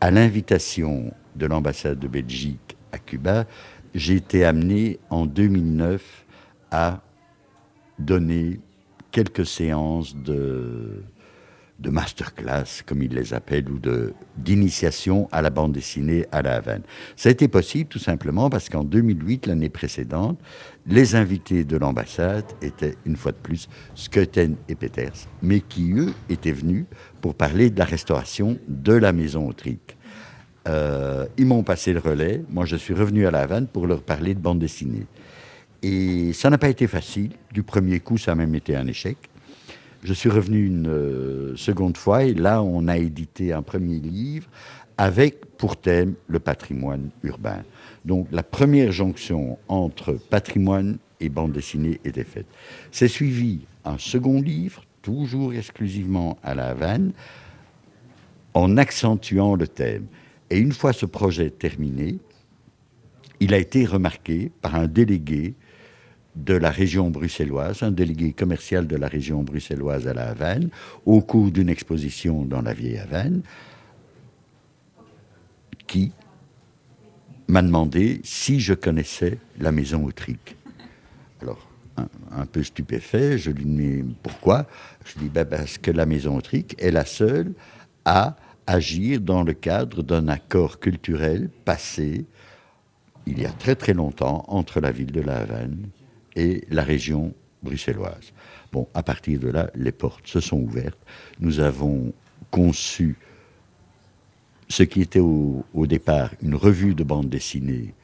à 0.00 0.10
l'invitation 0.10 1.12
de 1.36 1.46
l'ambassade 1.46 1.98
de 1.98 2.08
Belgique 2.08 2.76
à 2.92 2.98
Cuba, 2.98 3.46
j'ai 3.94 4.16
été 4.16 4.44
amené 4.44 4.98
en 5.10 5.26
2009 5.26 6.26
à 6.70 7.00
donner 7.98 8.60
quelques 9.10 9.46
séances 9.46 10.14
de, 10.14 11.02
de 11.78 11.90
masterclass, 11.90 12.82
comme 12.86 13.02
ils 13.02 13.12
les 13.12 13.34
appellent, 13.34 13.70
ou 13.70 13.80
d'initiation 14.36 15.28
à 15.32 15.42
la 15.42 15.50
bande 15.50 15.72
dessinée 15.72 16.26
à 16.32 16.42
la 16.42 16.56
Havane. 16.56 16.82
Ça 17.16 17.28
a 17.28 17.32
été 17.32 17.48
possible 17.48 17.88
tout 17.88 17.98
simplement 17.98 18.50
parce 18.50 18.68
qu'en 18.68 18.84
2008, 18.84 19.46
l'année 19.46 19.68
précédente, 19.68 20.38
les 20.88 21.14
invités 21.14 21.64
de 21.64 21.76
l'ambassade 21.76 22.46
étaient 22.62 22.96
une 23.04 23.16
fois 23.16 23.32
de 23.32 23.36
plus 23.36 23.68
Skuten 23.94 24.56
et 24.68 24.74
Peters, 24.74 25.26
mais 25.42 25.60
qui 25.60 25.92
eux 25.92 26.14
étaient 26.30 26.52
venus 26.52 26.86
pour 27.20 27.34
parler 27.34 27.70
de 27.70 27.78
la 27.78 27.84
restauration 27.84 28.58
de 28.68 28.94
la 28.94 29.12
maison 29.12 29.46
Autrique. 29.48 29.96
Euh, 30.66 31.26
ils 31.36 31.46
m'ont 31.46 31.62
passé 31.62 31.92
le 31.92 32.00
relais. 32.00 32.42
Moi, 32.50 32.64
je 32.64 32.76
suis 32.76 32.94
revenu 32.94 33.26
à 33.26 33.30
la 33.30 33.40
Havane 33.40 33.66
pour 33.66 33.86
leur 33.86 34.02
parler 34.02 34.34
de 34.34 34.40
bande 34.40 34.58
dessinée. 34.58 35.06
Et 35.82 36.32
ça 36.32 36.50
n'a 36.50 36.58
pas 36.58 36.68
été 36.68 36.86
facile. 36.86 37.32
Du 37.52 37.62
premier 37.62 38.00
coup, 38.00 38.18
ça 38.18 38.32
a 38.32 38.34
même 38.34 38.54
été 38.54 38.74
un 38.74 38.86
échec. 38.86 39.16
Je 40.02 40.12
suis 40.12 40.30
revenu 40.30 40.64
une 40.66 40.88
euh, 40.88 41.56
seconde 41.56 41.96
fois 41.96 42.24
et 42.24 42.34
là, 42.34 42.62
on 42.62 42.88
a 42.88 42.96
édité 42.96 43.52
un 43.52 43.62
premier 43.62 43.98
livre 43.98 44.48
avec 44.96 45.56
pour 45.56 45.76
thème 45.76 46.14
le 46.28 46.38
patrimoine 46.38 47.10
urbain. 47.22 47.62
Donc 48.04 48.28
la 48.32 48.42
première 48.42 48.92
jonction 48.92 49.58
entre 49.68 50.14
patrimoine 50.14 50.98
et 51.20 51.28
bande 51.28 51.52
dessinée 51.52 52.00
était 52.04 52.24
faite. 52.24 52.46
C'est 52.90 53.08
suivi 53.08 53.60
un 53.84 53.98
second 53.98 54.40
livre, 54.40 54.84
toujours 55.02 55.54
exclusivement 55.54 56.38
à 56.42 56.54
la 56.54 56.68
Havane, 56.68 57.12
en 58.54 58.76
accentuant 58.76 59.54
le 59.54 59.68
thème. 59.68 60.06
Et 60.50 60.58
une 60.58 60.72
fois 60.72 60.92
ce 60.92 61.06
projet 61.06 61.50
terminé, 61.50 62.18
il 63.40 63.54
a 63.54 63.58
été 63.58 63.84
remarqué 63.84 64.50
par 64.62 64.74
un 64.74 64.86
délégué 64.86 65.54
de 66.36 66.54
la 66.54 66.70
région 66.70 67.10
bruxelloise, 67.10 67.82
un 67.82 67.90
délégué 67.90 68.32
commercial 68.32 68.86
de 68.86 68.96
la 68.96 69.08
région 69.08 69.42
bruxelloise 69.42 70.06
à 70.06 70.14
la 70.14 70.28
Havane, 70.28 70.70
au 71.04 71.20
cours 71.20 71.50
d'une 71.50 71.68
exposition 71.68 72.44
dans 72.44 72.62
la 72.62 72.72
vieille 72.72 72.98
Havane, 72.98 73.42
qui 75.86 76.12
m'a 77.48 77.62
demandé 77.62 78.20
si 78.24 78.60
je 78.60 78.74
connaissais 78.74 79.38
la 79.58 79.72
maison 79.72 80.04
Autrique. 80.04 80.56
Alors, 81.42 81.66
un, 82.30 82.46
peu 82.46 82.62
stupéfait, 82.62 83.38
je 83.38 83.50
lui 83.50 83.64
dis 83.64 84.04
pourquoi? 84.22 84.66
Je 85.04 85.14
lui 85.14 85.22
dis 85.24 85.28
ben, 85.30 85.44
parce 85.44 85.78
que 85.78 85.90
la 85.90 86.06
maison 86.06 86.36
Autrique 86.36 86.76
est 86.78 86.90
la 86.90 87.04
seule 87.04 87.52
à 88.04 88.36
agir 88.66 89.20
dans 89.20 89.42
le 89.42 89.54
cadre 89.54 90.02
d'un 90.02 90.28
accord 90.28 90.78
culturel 90.78 91.48
passé 91.64 92.26
il 93.28 93.40
y 93.40 93.46
a 93.46 93.50
très 93.50 93.74
très 93.74 93.92
longtemps 93.92 94.44
entre 94.48 94.80
la 94.80 94.90
ville 94.90 95.12
de 95.12 95.20
La 95.20 95.38
Havane 95.38 95.88
et 96.34 96.64
la 96.70 96.82
région 96.82 97.34
bruxelloise. 97.62 98.32
Bon, 98.72 98.88
à 98.94 99.02
partir 99.02 99.38
de 99.38 99.48
là, 99.48 99.70
les 99.74 99.92
portes 99.92 100.26
se 100.26 100.40
sont 100.40 100.58
ouvertes. 100.58 100.98
Nous 101.38 101.60
avons 101.60 102.12
conçu 102.50 103.18
ce 104.68 104.82
qui 104.82 105.00
était 105.00 105.20
au, 105.20 105.64
départ 105.86 106.30
une 106.42 106.54
revue 106.54 106.94
de 106.94 107.04
bande 107.04 107.28
dessinée 107.28 107.94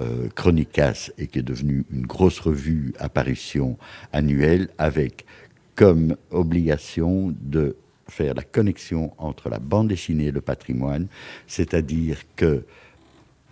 euh, 0.00 0.28
Chronicas 0.34 1.10
et 1.18 1.26
qui 1.26 1.40
est 1.40 1.42
devenue 1.42 1.84
une 1.92 2.06
grosse 2.06 2.40
revue 2.40 2.94
apparition 2.98 3.76
annuelle 4.12 4.68
avec 4.78 5.26
comme 5.74 6.16
obligation 6.30 7.34
de 7.40 7.76
faire 8.08 8.34
la 8.34 8.42
connexion 8.42 9.12
entre 9.18 9.48
la 9.48 9.58
bande 9.58 9.88
dessinée 9.88 10.26
et 10.26 10.30
le 10.30 10.40
patrimoine, 10.40 11.08
c'est-à-dire 11.46 12.18
que 12.36 12.64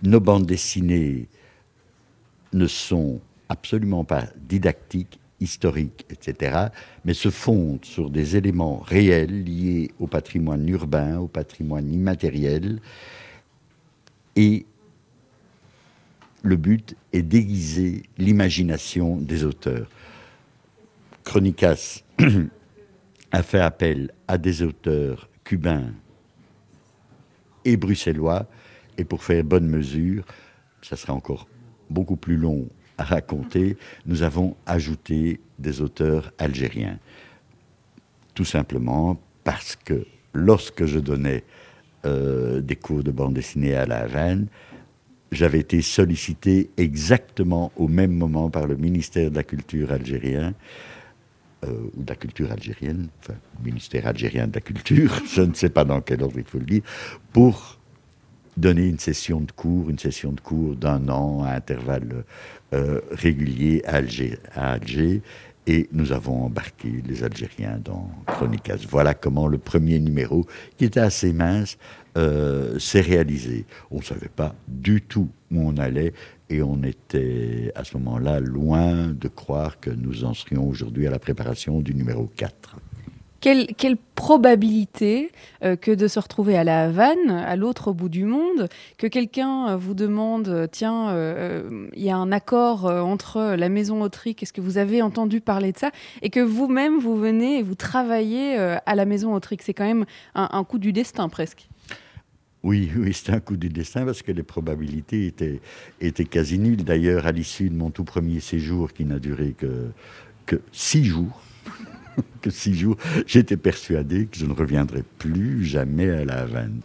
nos 0.03 0.21
bandes 0.21 0.47
dessinées 0.47 1.29
ne 2.53 2.67
sont 2.67 3.21
absolument 3.49 4.05
pas 4.05 4.25
didactiques, 4.37 5.20
historiques, 5.41 6.07
etc., 6.11 6.69
mais 7.05 7.15
se 7.15 7.31
fondent 7.31 7.85
sur 7.85 8.11
des 8.11 8.37
éléments 8.37 8.79
réels 8.79 9.45
liés 9.45 9.91
au 9.99 10.07
patrimoine 10.07 10.69
urbain, 10.69 11.19
au 11.19 11.29
patrimoine 11.29 11.93
immatériel, 11.93 12.81
et 14.37 14.67
le 16.43 16.57
but 16.57 16.97
est 17.13 17.23
d'aiguiser 17.23 18.03
l'imagination 18.19 19.17
des 19.17 19.45
auteurs. 19.45 19.91
Chronicas 21.25 22.03
a 23.33 23.43
fait 23.43 23.61
appel 23.61 24.11
à 24.27 24.39
des 24.39 24.63
auteurs 24.63 25.29
cubains 25.45 25.93
et 27.65 27.77
bruxellois, 27.77 28.47
et 28.97 29.05
pour 29.05 29.23
faire 29.23 29.45
bonne 29.45 29.67
mesure, 29.67 30.25
ça 30.83 30.97
sera 30.97 31.13
encore 31.13 31.47
beaucoup 31.91 32.17
plus 32.17 32.37
long 32.37 32.69
à 33.01 33.05
raconter, 33.05 33.79
nous 34.05 34.23
avons 34.23 34.57
ajouté 34.67 35.41
des 35.59 35.81
auteurs 35.81 36.33
algériens. 36.39 36.99
Tout 38.35 38.45
simplement 38.45 39.19
parce 39.43 39.75
que 39.75 40.07
lorsque 40.35 40.85
je 40.85 40.99
donnais 40.99 41.43
euh, 42.05 42.61
des 42.61 42.77
cours 42.77 43.03
de 43.03 43.11
bande 43.11 43.35
dessinée 43.35 43.75
à 43.75 43.87
la 43.87 44.01
Havane, 44.01 44.49
j'avais 45.33 45.61
été 45.61 45.81
sollicité 45.81 46.69
exactement 46.77 47.73
au 47.77 47.89
même 47.89 48.13
moment 48.13 48.51
par 48.51 48.67
le 48.67 48.77
ministère 48.77 49.31
de 49.31 49.37
la 49.37 49.45
Culture 49.45 49.93
algérien, 49.93 50.55
euh, 51.65 51.91
ou 51.97 52.03
de 52.03 52.09
la 52.09 52.17
culture 52.17 52.53
algérienne, 52.53 53.09
enfin, 53.21 53.39
ministère 53.65 54.07
algérien 54.07 54.47
de 54.47 54.55
la 54.55 54.61
culture, 54.61 55.23
je 55.33 55.43
ne 55.43 55.55
sais 55.55 55.71
pas 55.71 55.85
dans 55.85 56.03
quel 56.03 56.23
ordre 56.23 56.39
il 56.39 56.45
faut 56.45 56.59
le 56.59 56.67
dire, 56.67 56.83
pour 57.33 57.80
donner 58.61 58.87
une 58.87 58.99
session 58.99 59.41
de 59.41 59.51
cours, 59.51 59.91
une 59.91 59.99
session 59.99 60.33
de 60.33 60.41
cours 60.41 60.77
d'un 60.77 61.09
an 61.09 61.43
à 61.43 61.53
intervalles 61.55 62.25
euh, 62.73 63.01
réguliers 63.11 63.83
à 63.87 63.97
Alger, 64.73 65.23
et 65.67 65.89
nous 65.93 66.13
avons 66.13 66.45
embarqué 66.45 67.03
les 67.07 67.23
Algériens 67.23 67.81
dans 67.85 68.11
Chronicas. 68.27 68.81
Voilà 68.89 69.15
comment 69.15 69.47
le 69.47 69.59
premier 69.59 69.99
numéro, 69.99 70.47
qui 70.77 70.85
était 70.85 71.01
assez 71.01 71.33
mince, 71.33 71.77
euh, 72.17 72.79
s'est 72.79 73.01
réalisé. 73.01 73.67
On 73.91 73.99
ne 73.99 74.03
savait 74.03 74.31
pas 74.35 74.55
du 74.67 75.03
tout 75.03 75.29
où 75.51 75.61
on 75.61 75.77
allait 75.77 76.13
et 76.49 76.63
on 76.63 76.83
était 76.83 77.71
à 77.77 77.85
ce 77.85 77.97
moment-là 77.99 78.41
loin 78.41 79.09
de 79.09 79.29
croire 79.29 79.79
que 79.79 79.91
nous 79.91 80.25
en 80.25 80.35
serions 80.35 80.69
aujourd'hui 80.69 81.07
à 81.07 81.11
la 81.11 81.21
préparation 81.21 81.81
du 81.81 81.95
numéro 81.95 82.29
4. 82.37 82.77
Quelle, 83.41 83.97
probabilité 84.15 85.33
euh, 85.65 85.77
que 85.77 85.91
de 85.91 86.07
se 86.07 86.21
retrouver 86.21 86.59
à 86.59 86.63
la 86.63 86.83
Havane, 86.85 87.31
à 87.31 87.57
l'autre 87.57 87.91
bout 87.93 88.11
du 88.11 88.25
monde, 88.25 88.69
que 88.99 89.07
quelqu'un 89.07 89.71
euh, 89.71 89.77
vous 89.77 89.95
demande, 89.95 90.49
euh, 90.49 90.67
tiens, 90.71 90.91
il 91.95 92.03
y 92.03 92.11
a 92.11 92.17
un 92.17 92.31
accord 92.31 92.85
entre 92.85 93.55
la 93.57 93.69
maison 93.71 94.03
Autrique, 94.03 94.43
est-ce 94.43 94.53
que 94.53 94.61
vous 94.61 94.77
avez 94.77 95.01
entendu 95.01 95.41
parler 95.41 95.73
de 95.73 95.79
ça 95.79 95.91
Et 96.21 96.29
que 96.29 96.41
vous-même, 96.41 96.99
vous 96.99 97.17
venez 97.17 97.59
et 97.59 97.63
vous 97.63 97.75
travaillez 97.75 98.57
à 98.59 98.95
la 98.95 99.05
maison 99.07 99.35
Autrique. 99.35 99.63
C'est 99.63 99.75
quand 99.75 99.87
même 99.87 100.05
un, 100.35 100.65
coup 100.65 100.79
du 100.79 100.93
destin 100.93 101.29
presque. 101.29 101.69
Oui, 102.63 102.91
oui, 102.95 103.15
c'était 103.15 103.33
un 103.33 103.41
coup 103.41 103.57
du 103.57 103.71
destin 103.71 104.05
parce 104.05 104.23
que 104.23 104.33
les 104.33 104.43
probabilités 104.43 105.27
étaient, 105.27 105.61
étaient 106.01 106.27
quasi 106.27 106.59
nulles. 106.59 106.85
D'ailleurs, 106.85 107.27
à 107.27 107.33
l'issue 107.33 107.71
de 107.71 107.77
mon 107.77 107.91
tout 107.91 108.05
premier 108.05 108.41
séjour, 108.41 108.93
qui 108.93 109.05
n'a 109.07 109.19
duré 109.19 109.55
que, 109.57 109.91
que 110.47 110.61
six 110.73 111.05
jours, 111.05 111.41
que 112.43 112.51
six 112.51 112.75
jours, 112.75 112.97
j'étais 113.27 113.57
persuadé 113.57 114.27
que 114.27 114.39
je 114.39 114.47
ne 114.47 114.53
reviendrais 114.53 115.05
plus 115.19 115.65
jamais 115.65 116.11
à 116.11 116.25
la 116.25 116.41
Havane. 116.41 116.81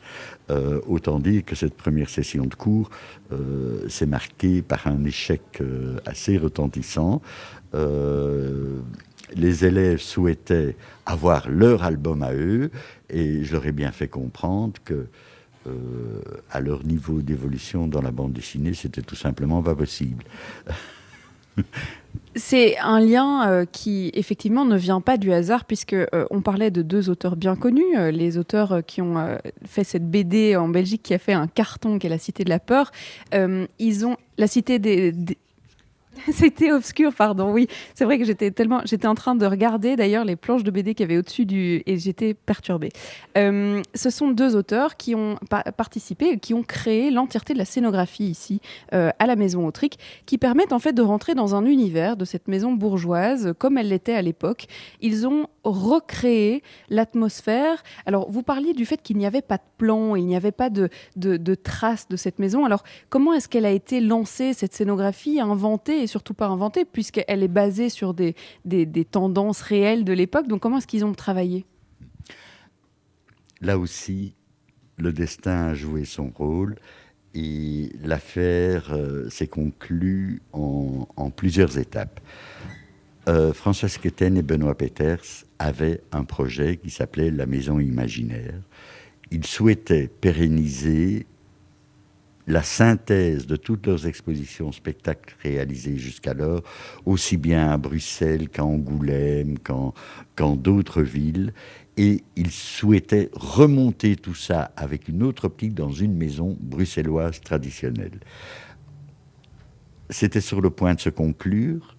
Euh, 0.51 0.79
autant 0.87 1.19
dire 1.19 1.43
que 1.43 1.55
cette 1.55 1.75
première 1.75 2.09
session 2.09 2.45
de 2.45 2.53
cours 2.53 2.89
euh, 3.31 3.89
s'est 3.89 4.05
marquée 4.05 4.61
par 4.61 4.85
un 4.85 5.03
échec 5.03 5.41
euh, 5.61 5.97
assez 6.05 6.37
retentissant. 6.37 7.21
les 9.35 9.65
élèves 9.65 9.99
souhaitaient 9.99 10.77
avoir 11.05 11.49
leur 11.49 11.83
album 11.83 12.21
à 12.23 12.33
eux 12.33 12.69
et 13.09 13.43
je 13.43 13.51
leur 13.53 13.65
ai 13.65 13.71
bien 13.71 13.91
fait 13.91 14.07
comprendre 14.07 14.73
que 14.85 15.07
à 16.51 16.61
leur 16.61 16.85
niveau 16.85 17.23
d'évolution 17.23 17.87
dans 17.87 18.01
la 18.01 18.11
bande 18.11 18.33
dessinée, 18.33 18.75
c'était 18.75 19.01
tout 19.01 19.15
simplement 19.15 19.63
pas 19.63 19.73
possible. 19.75 20.23
C'est 22.35 22.77
un 22.79 22.99
lien 22.99 23.49
euh, 23.49 23.65
qui 23.65 24.11
effectivement 24.13 24.65
ne 24.65 24.75
vient 24.75 24.99
pas 24.99 25.17
du 25.17 25.31
hasard 25.31 25.65
puisque 25.65 25.93
euh, 25.93 26.25
on 26.31 26.41
parlait 26.41 26.69
de 26.69 26.81
deux 26.81 27.09
auteurs 27.09 27.35
bien 27.35 27.55
connus, 27.55 27.97
euh, 27.97 28.11
les 28.11 28.37
auteurs 28.37 28.81
qui 28.85 29.01
ont 29.01 29.15
fait 29.65 29.83
cette 29.83 30.09
BD 30.09 30.55
en 30.55 30.67
Belgique 30.67 31.01
qui 31.03 31.13
a 31.13 31.19
fait 31.19 31.33
un 31.33 31.47
carton 31.47 31.97
qui 31.97 32.07
est 32.07 32.09
La 32.09 32.17
Cité 32.17 32.43
de 32.43 32.49
la 32.49 32.59
peur. 32.59 32.91
ils 33.79 34.05
ont 34.05 34.17
la 34.37 34.47
Cité 34.47 34.79
des, 34.79 35.13
C'était 36.31 36.71
obscur, 36.71 37.13
pardon. 37.13 37.51
Oui, 37.51 37.67
c'est 37.93 38.05
vrai 38.05 38.17
que 38.17 38.25
j'étais 38.25 38.51
tellement, 38.51 38.81
j'étais 38.85 39.07
en 39.07 39.15
train 39.15 39.35
de 39.35 39.45
regarder 39.45 39.95
d'ailleurs 39.95 40.25
les 40.25 40.35
planches 40.35 40.63
de 40.63 40.71
BD 40.71 40.93
qu'il 40.93 41.03
y 41.03 41.09
avait 41.09 41.17
au-dessus 41.17 41.45
du 41.45 41.83
et 41.85 41.97
j'étais 41.97 42.33
perturbée. 42.33 42.89
Euh, 43.37 43.81
ce 43.93 44.09
sont 44.09 44.29
deux 44.29 44.55
auteurs 44.55 44.97
qui 44.97 45.15
ont 45.15 45.37
participé, 45.77 46.37
qui 46.39 46.53
ont 46.53 46.63
créé 46.63 47.11
l'entièreté 47.11 47.53
de 47.53 47.59
la 47.59 47.65
scénographie 47.65 48.25
ici 48.25 48.61
euh, 48.93 49.11
à 49.19 49.25
la 49.25 49.35
Maison 49.35 49.67
Autrique, 49.67 49.99
qui 50.25 50.37
permettent 50.37 50.73
en 50.73 50.79
fait 50.79 50.93
de 50.93 51.01
rentrer 51.01 51.35
dans 51.35 51.55
un 51.55 51.65
univers 51.65 52.17
de 52.17 52.25
cette 52.25 52.47
maison 52.47 52.73
bourgeoise 52.73 53.53
comme 53.57 53.77
elle 53.77 53.89
l'était 53.89 54.13
à 54.15 54.21
l'époque. 54.21 54.67
Ils 55.01 55.27
ont 55.27 55.47
recréé 55.63 56.63
l'atmosphère. 56.89 57.83
Alors, 58.05 58.29
vous 58.29 58.43
parliez 58.43 58.73
du 58.73 58.85
fait 58.85 59.01
qu'il 59.01 59.17
n'y 59.17 59.25
avait 59.25 59.41
pas 59.41 59.57
de 59.57 59.63
plan, 59.77 60.15
il 60.15 60.25
n'y 60.25 60.35
avait 60.35 60.51
pas 60.51 60.69
de, 60.69 60.89
de 61.15 61.55
traces 61.55 62.07
de 62.07 62.15
cette 62.15 62.39
maison. 62.39 62.65
Alors, 62.65 62.83
comment 63.09 63.33
est-ce 63.33 63.49
qu'elle 63.49 63.65
a 63.65 63.71
été 63.71 63.99
lancée, 63.99 64.53
cette 64.53 64.73
scénographie, 64.73 65.39
inventée 65.39 66.04
surtout 66.07 66.33
pas 66.33 66.47
inventée, 66.47 66.85
puisqu'elle 66.85 67.43
est 67.43 67.47
basée 67.47 67.89
sur 67.89 68.13
des, 68.13 68.35
des, 68.65 69.05
tendances 69.05 69.61
réelles 69.61 70.03
de 70.03 70.13
l'époque. 70.13 70.47
Donc 70.47 70.61
comment 70.61 70.77
est-ce 70.77 70.87
qu'ils 70.87 71.05
ont 71.05 71.13
travaillé? 71.13 71.65
Là 73.61 73.77
aussi, 73.77 74.33
le 74.97 75.11
destin 75.11 75.67
a 75.67 75.73
joué 75.73 76.05
son 76.05 76.31
rôle 76.35 76.75
et 77.33 77.89
l'affaire 78.03 78.93
euh, 78.93 79.29
s'est 79.29 79.47
conclue 79.47 80.41
en, 80.53 81.05
plusieurs 81.35 81.77
étapes. 81.77 82.19
Euh, 83.27 83.53
François 83.53 83.89
Squeten 83.89 84.37
et 84.37 84.43
Benoît 84.43 84.77
Peters 84.77 85.45
avaient 85.59 86.01
un 86.11 86.23
projet 86.23 86.77
qui 86.77 86.89
s'appelait 86.89 87.31
La 87.31 87.45
Maison 87.45 87.79
Imaginaire. 87.79 88.61
Ils 89.31 89.45
souhaitaient 89.45 90.07
pérenniser 90.07 91.25
la 92.47 92.61
synthèse 92.61 93.47
de 93.47 93.55
toutes 93.55 93.87
leurs 93.87 94.05
expositions 94.07 94.71
spectacles 94.71 95.35
réalisées 95.41 95.97
jusqu'alors, 95.97 96.61
aussi 97.05 97.37
bien 97.37 97.69
à 97.71 97.77
Bruxelles 97.77 98.49
qu'à 98.49 98.63
Angoulême, 98.63 99.57
qu'en 99.59 100.55
d'autres 100.55 101.01
villes. 101.01 101.53
Et 101.97 102.23
ils 102.35 102.51
souhaitaient 102.51 103.29
remonter 103.33 104.15
tout 104.15 104.35
ça 104.35 104.71
avec 104.75 105.07
une 105.07 105.23
autre 105.23 105.45
optique 105.45 105.73
dans 105.73 105.91
une 105.91 106.15
maison 106.15 106.57
bruxelloise 106.59 107.39
traditionnelle. 107.41 108.19
C'était 110.09 110.41
sur 110.41 110.61
le 110.61 110.69
point 110.69 110.93
de 110.93 110.99
se 110.99 111.09
conclure 111.09 111.97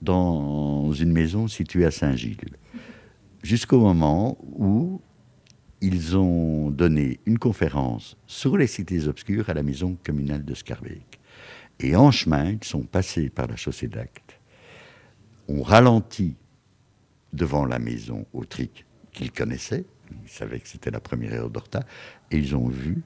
dans 0.00 0.92
une 0.92 1.12
maison 1.12 1.48
située 1.48 1.84
à 1.84 1.90
Saint-Gilles. 1.90 2.56
Jusqu'au 3.42 3.80
moment 3.80 4.38
où 4.40 5.02
ils 5.84 6.16
ont 6.16 6.70
donné 6.70 7.20
une 7.26 7.38
conférence 7.38 8.16
sur 8.26 8.56
les 8.56 8.66
cités 8.66 9.06
obscures 9.06 9.50
à 9.50 9.54
la 9.54 9.62
maison 9.62 9.98
communale 10.02 10.42
de 10.42 10.54
Scarbeck. 10.54 11.20
Et 11.78 11.94
en 11.94 12.10
chemin, 12.10 12.52
ils 12.52 12.64
sont 12.64 12.84
passés 12.84 13.28
par 13.28 13.48
la 13.48 13.56
chaussée 13.56 13.88
d'Acte, 13.88 14.40
ont 15.46 15.62
ralenti 15.62 16.36
devant 17.34 17.66
la 17.66 17.78
maison 17.78 18.24
Autrique 18.32 18.86
qu'ils 19.12 19.30
connaissaient, 19.30 19.84
ils 20.24 20.30
savaient 20.30 20.58
que 20.58 20.68
c'était 20.68 20.90
la 20.90 21.00
première 21.00 21.34
heure 21.34 21.50
d'Horta, 21.50 21.80
et 22.30 22.38
ils 22.38 22.56
ont 22.56 22.68
vu 22.68 23.02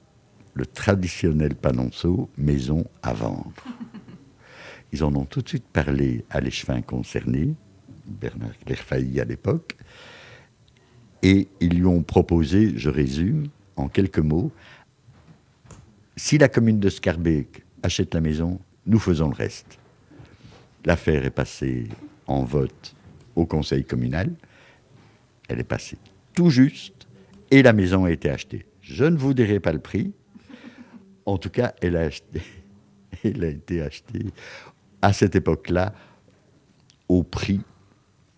le 0.53 0.65
traditionnel 0.65 1.55
panonceau 1.55 2.29
maison 2.37 2.85
à 3.01 3.11
vendre. 3.11 3.51
Ils 4.93 5.03
en 5.03 5.13
ont 5.15 5.25
tout 5.25 5.41
de 5.41 5.49
suite 5.49 5.67
parlé 5.67 6.23
à 6.29 6.39
l'échevin 6.39 6.81
concerné, 6.81 7.55
Bernard 8.05 8.57
Clairfailly 8.65 9.19
à 9.19 9.25
l'époque, 9.25 9.75
et 11.21 11.47
ils 11.59 11.77
lui 11.79 11.85
ont 11.85 12.03
proposé, 12.03 12.77
je 12.77 12.89
résume 12.89 13.47
en 13.75 13.87
quelques 13.87 14.19
mots, 14.19 14.51
si 16.15 16.37
la 16.37 16.49
commune 16.49 16.79
de 16.79 16.89
Scarbeck 16.89 17.63
achète 17.83 18.13
la 18.13 18.21
maison, 18.21 18.59
nous 18.85 18.99
faisons 18.99 19.29
le 19.29 19.35
reste. 19.35 19.79
L'affaire 20.85 21.25
est 21.25 21.31
passée 21.31 21.87
en 22.27 22.43
vote 22.43 22.95
au 23.35 23.45
conseil 23.45 23.85
communal. 23.85 24.33
Elle 25.47 25.59
est 25.59 25.63
passée 25.63 25.97
tout 26.33 26.49
juste 26.49 27.07
et 27.51 27.61
la 27.61 27.73
maison 27.73 28.05
a 28.05 28.11
été 28.11 28.29
achetée. 28.29 28.65
Je 28.81 29.03
ne 29.03 29.17
vous 29.17 29.33
dirai 29.33 29.59
pas 29.59 29.73
le 29.73 29.79
prix. 29.79 30.13
En 31.25 31.37
tout 31.37 31.49
cas, 31.49 31.73
elle 31.81 31.97
a, 31.97 32.09
elle 33.23 33.43
a 33.43 33.47
été 33.47 33.81
achetée 33.81 34.27
à 35.01 35.11
cette 35.13 35.35
époque-là 35.35 35.93
au 37.07 37.23
prix 37.23 37.61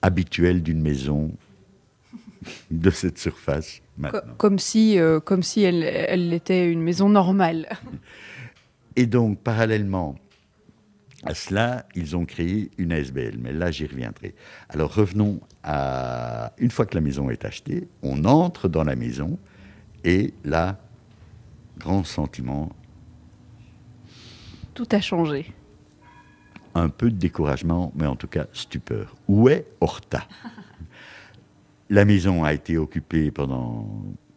habituel 0.02 0.64
d'une 0.64 0.82
maison 0.82 1.32
de 2.72 2.90
cette 2.90 3.18
surface 3.18 3.82
Comme 4.38 4.60
si, 4.60 5.00
euh, 5.00 5.20
comme 5.20 5.44
si 5.44 5.62
elle, 5.64 5.84
elle 5.84 6.34
était 6.34 6.70
une 6.70 6.82
maison 6.82 7.10
normale. 7.10 7.68
Et 8.96 9.06
donc, 9.06 9.40
parallèlement 9.40 10.16
à 11.24 11.36
cela, 11.36 11.86
ils 11.96 12.16
ont 12.16 12.26
créé 12.26 12.72
une 12.78 12.92
ASBL, 12.92 13.38
mais 13.38 13.54
là 13.54 13.70
j'y 13.70 13.86
reviendrai. 13.86 14.34
Alors 14.70 14.94
revenons 14.94 15.40
à... 15.64 16.54
Une 16.58 16.72
fois 16.72 16.86
que 16.86 16.96
la 16.96 17.02
maison 17.02 17.30
est 17.30 17.46
achetée, 17.46 17.88
on 18.02 18.26
entre 18.26 18.68
dans 18.68 18.84
la 18.84 18.96
maison 18.96 19.38
et 20.04 20.34
là, 20.44 20.80
grand 21.78 22.04
sentiment. 22.04 22.72
Tout 24.74 24.88
a 24.92 25.00
changé. 25.00 25.54
Un 26.74 26.90
peu 26.90 27.12
de 27.12 27.18
découragement, 27.18 27.92
mais 27.96 28.08
en 28.08 28.16
tout 28.16 28.28
cas 28.28 28.48
stupeur. 28.54 29.16
Où 29.28 29.48
est 29.50 29.68
Horta? 29.80 30.24
la 31.92 32.06
maison 32.06 32.46
a 32.46 32.54
été 32.54 32.78
occupée 32.78 33.32
pendant 33.32 33.86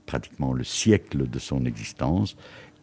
pratiquement 0.07 0.53
le 0.53 0.64
siècle 0.64 1.31
de 1.31 1.38
son 1.38 1.64
existence 1.64 2.37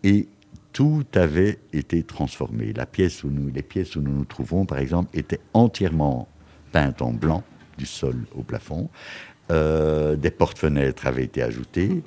et 0.04 0.28
tout 0.72 1.04
avait 1.14 1.60
été 1.74 2.04
transformé. 2.04 2.72
La 2.72 2.86
pièce 2.86 3.26
où 3.26 3.30
nous, 3.30 3.52
les 3.54 3.64
pièces 3.64 3.98
où 3.98 4.02
nous 4.02 4.14
nous 4.14 4.24
trouvons, 4.24 4.66
par 4.66 4.80
exemple, 4.80 5.10
étaient 5.18 5.42
entièrement 5.54 6.30
peintes 6.72 7.02
en 7.02 7.12
blanc, 7.12 7.44
du 7.78 7.86
sol 7.86 8.16
au 8.34 8.44
plafond. 8.44 8.90
Euh, 9.52 10.16
des 10.16 10.32
portes-fenêtres 10.32 11.06
avaient 11.06 11.26
été 11.26 11.44
ajoutées. 11.44 12.02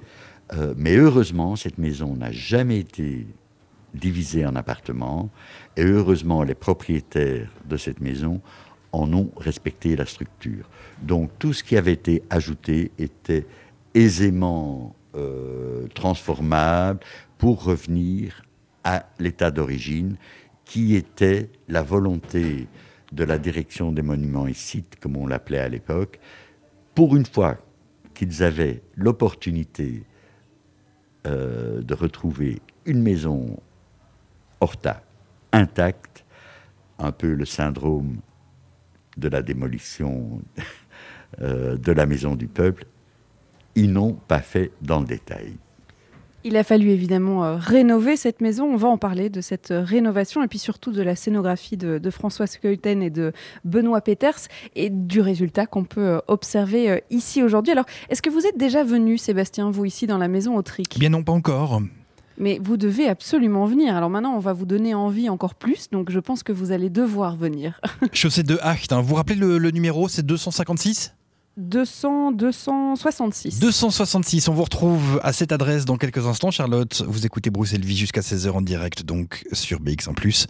Euh, 0.55 0.72
mais 0.79 0.96
heureusement, 0.96 1.57
cette 1.57 1.77
maison 1.77 2.16
n'a 2.16 2.33
jamais 2.33 2.79
été 2.79 3.27
divisée 3.92 4.46
en 4.46 4.57
appartements. 4.57 5.29
Et 5.77 5.85
heureusement, 5.85 6.42
les 6.42 6.55
propriétaires 6.55 7.50
de 7.68 7.77
cette 7.77 8.00
maison 8.00 8.40
en 8.94 9.12
ont 9.12 9.30
respecté 9.37 9.96
la 9.96 10.07
structure. 10.07 10.68
Donc 11.02 11.30
tout 11.38 11.52
ce 11.52 11.64
qui 11.64 11.76
avait 11.76 11.92
été 11.92 12.22
ajouté 12.30 12.92
était 12.98 13.46
aisément 13.94 14.94
euh, 15.14 15.87
transformable 15.94 17.00
pour 17.38 17.64
revenir 17.64 18.44
à 18.85 19.07
l'état 19.18 19.50
d'origine 19.50 20.16
qui 20.64 20.94
était 20.94 21.50
la 21.68 21.83
volonté 21.83 22.68
de 23.12 23.24
la 23.24 23.38
direction 23.38 23.92
des 23.92 24.02
monuments 24.02 24.46
et 24.46 24.54
sites, 24.54 24.96
comme 25.00 25.16
on 25.16 25.26
l'appelait 25.26 25.59
à 25.59 25.68
l'époque, 25.68 26.18
pour 26.94 27.16
une 27.16 27.26
fois 27.26 27.59
qu'ils 28.14 28.42
avaient 28.42 28.83
l'opportunité 28.94 30.04
euh, 31.26 31.83
de 31.83 31.94
retrouver 31.94 32.61
une 32.87 33.02
maison 33.02 33.59
Horta 34.61 35.02
intacte, 35.52 36.24
un 36.98 37.12
peu 37.12 37.35
le 37.35 37.44
syndrome 37.44 38.20
de 39.16 39.29
la 39.29 39.42
démolition 39.42 40.40
euh, 41.42 41.77
de 41.77 41.92
la 41.92 42.07
maison 42.07 42.35
du 42.35 42.46
peuple, 42.46 42.85
ils 43.74 43.92
n'ont 43.92 44.12
pas 44.12 44.40
fait 44.40 44.70
dans 44.83 45.00
le 45.00 45.07
détail. 45.07 45.55
Il 46.46 46.59
a 46.59 46.62
fallu 46.62 46.90
évidemment 46.90 47.44
euh, 47.44 47.57
rénover 47.57 48.16
cette 48.16 48.42
maison. 48.42 48.66
On 48.66 48.77
va 48.77 48.88
en 48.88 48.98
parler 48.98 49.31
de 49.31 49.40
cette 49.40 49.70
euh, 49.70 49.83
rénovation 49.83 50.42
et 50.42 50.46
puis 50.46 50.59
surtout 50.59 50.92
de 50.92 51.03
la 51.03 51.16
scénographie 51.16 51.79
de, 51.79 52.11
François 52.11 52.46
Skeuten 52.46 53.03
et 53.03 53.11
de 53.11 53.33
Benoît 53.64 54.03
Peters 54.03 54.48
et 54.77 54.90
du 54.90 55.20
résultat 55.20 55.66
qu'on 55.66 55.85
peut 55.85 56.20
observer 56.29 57.03
ici 57.11 57.42
aujourd'hui. 57.42 57.72
Alors, 57.72 57.87
est-ce 58.11 58.20
que 58.20 58.31
vous 58.31 58.46
êtes 58.46 58.59
déjà 58.59 58.85
venu, 58.85 59.16
Sébastien, 59.16 59.70
vous 59.70 59.87
ici 59.87 60.07
dans 60.07 60.18
la 60.18 60.29
maison 60.29 60.57
Autrique? 60.57 60.98
Bien 60.98 61.09
non, 61.09 61.22
pas 61.22 61.33
encore. 61.33 61.81
Mais 62.38 62.58
vous 62.62 62.76
devez 62.76 63.08
absolument 63.08 63.66
venir. 63.66 63.96
Alors 63.96 64.10
maintenant, 64.10 64.34
on 64.34 64.40
va 64.40 64.52
vous 64.52 64.66
donner 64.66 64.94
envie 64.94 65.28
encore 65.28 65.54
plus, 65.54 65.90
donc 65.90 66.10
je 66.10 66.18
pense 66.18 66.42
que 66.42 66.52
vous 66.52 66.72
allez 66.72 66.90
devoir 66.90 67.36
venir. 67.36 67.80
Chaussée 68.12 68.42
de 68.42 68.58
Hacht, 68.62 68.92
hein. 68.92 69.00
vous 69.00 69.08
vous 69.08 69.14
rappelez 69.14 69.36
le, 69.36 69.70
numéro, 69.70 70.08
c'est 70.08 70.24
256 70.24 71.14
200, 71.56 72.32
266. 72.32 73.60
266, 73.60 74.48
on 74.48 74.54
vous 74.54 74.64
retrouve 74.64 75.20
à 75.22 75.32
cette 75.32 75.52
adresse 75.52 75.84
dans 75.84 75.96
quelques 75.96 76.26
instants, 76.26 76.50
Charlotte. 76.50 77.04
Vous 77.06 77.26
écoutez 77.26 77.50
Bruxelles 77.50 77.84
Vie 77.84 77.96
jusqu'à 77.96 78.22
16h 78.22 78.50
en 78.50 78.60
direct, 78.60 79.04
donc 79.04 79.44
sur 79.52 79.80
BX1+. 79.80 80.46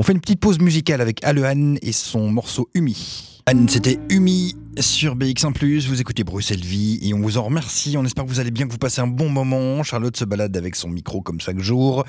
On 0.00 0.02
fait 0.02 0.12
une 0.12 0.20
petite 0.20 0.40
pause 0.40 0.58
musicale 0.58 1.00
avec 1.00 1.22
Alehan 1.22 1.76
et 1.80 1.92
son 1.92 2.28
morceau 2.28 2.68
Umi. 2.74 3.37
Anne, 3.50 3.66
c'était 3.66 3.98
Umi 4.10 4.54
sur 4.78 5.16
BX1+, 5.16 5.88
vous 5.88 6.02
écoutez 6.02 6.22
Bruxelles 6.22 6.60
Vie 6.60 6.98
et 7.00 7.14
on 7.14 7.20
vous 7.20 7.38
en 7.38 7.44
remercie. 7.44 7.96
On 7.96 8.04
espère 8.04 8.26
que 8.26 8.28
vous 8.28 8.40
allez 8.40 8.50
bien, 8.50 8.66
que 8.66 8.72
vous 8.72 8.76
passez 8.76 9.00
un 9.00 9.06
bon 9.06 9.30
moment. 9.30 9.82
Charlotte 9.82 10.14
se 10.18 10.26
balade 10.26 10.54
avec 10.54 10.76
son 10.76 10.90
micro 10.90 11.22
comme 11.22 11.40
chaque 11.40 11.58
jour. 11.58 12.04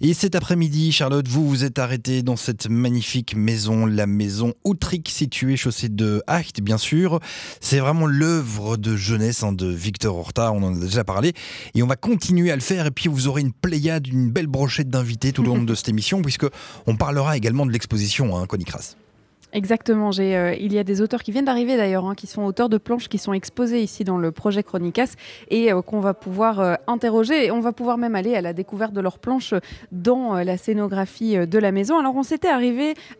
Et 0.00 0.12
cet 0.12 0.34
après-midi, 0.34 0.90
Charlotte, 0.90 1.28
vous 1.28 1.48
vous 1.48 1.62
êtes 1.62 1.78
arrêtée 1.78 2.24
dans 2.24 2.34
cette 2.34 2.68
magnifique 2.68 3.36
maison, 3.36 3.86
la 3.86 4.08
maison 4.08 4.54
Outric, 4.64 5.08
située 5.08 5.56
chaussée 5.56 5.88
de 5.88 6.20
Hacht, 6.26 6.60
bien 6.60 6.78
sûr. 6.78 7.20
C'est 7.60 7.78
vraiment 7.78 8.06
l'œuvre 8.06 8.76
de 8.76 8.96
jeunesse 8.96 9.44
hein, 9.44 9.52
de 9.52 9.68
Victor 9.68 10.16
Horta, 10.16 10.50
on 10.50 10.64
en 10.64 10.74
a 10.74 10.80
déjà 10.80 11.04
parlé. 11.04 11.32
Et 11.76 11.84
on 11.84 11.86
va 11.86 11.94
continuer 11.94 12.50
à 12.50 12.56
le 12.56 12.60
faire. 12.60 12.86
Et 12.86 12.90
puis 12.90 13.08
vous 13.08 13.28
aurez 13.28 13.42
une 13.42 13.52
pléiade, 13.52 14.08
une 14.08 14.32
belle 14.32 14.48
brochette 14.48 14.90
d'invités 14.90 15.30
tout 15.30 15.42
au 15.42 15.54
long 15.54 15.62
de 15.62 15.74
cette 15.76 15.90
émission, 15.90 16.22
puisque 16.22 16.46
on 16.88 16.96
parlera 16.96 17.36
également 17.36 17.66
de 17.66 17.70
l'exposition, 17.70 18.36
hein, 18.36 18.46
Connie 18.46 18.64
Exactement. 19.52 20.10
Euh, 20.18 20.54
il 20.58 20.72
y 20.72 20.78
a 20.78 20.84
des 20.84 21.02
auteurs 21.02 21.22
qui 21.22 21.30
viennent 21.30 21.44
d'arriver 21.44 21.76
d'ailleurs, 21.76 22.06
hein, 22.06 22.14
qui 22.14 22.26
sont 22.26 22.42
auteurs 22.42 22.70
de 22.70 22.78
planches 22.78 23.08
qui 23.08 23.18
sont 23.18 23.34
exposés 23.34 23.82
ici 23.82 24.02
dans 24.02 24.16
le 24.16 24.32
projet 24.32 24.62
Chronicas 24.62 25.14
et 25.50 25.70
euh, 25.72 25.82
qu'on 25.82 26.00
va 26.00 26.14
pouvoir 26.14 26.60
euh, 26.60 26.74
interroger. 26.86 27.46
Et 27.46 27.50
on 27.50 27.60
va 27.60 27.72
pouvoir 27.72 27.98
même 27.98 28.14
aller 28.14 28.34
à 28.34 28.40
la 28.40 28.54
découverte 28.54 28.94
de 28.94 29.00
leurs 29.00 29.18
planches 29.18 29.54
dans 29.90 30.34
la 30.34 30.56
scénographie 30.56 31.46
de 31.46 31.58
la 31.58 31.70
maison. 31.70 31.98
Alors 31.98 32.16
on 32.16 32.22
s'était 32.22 32.48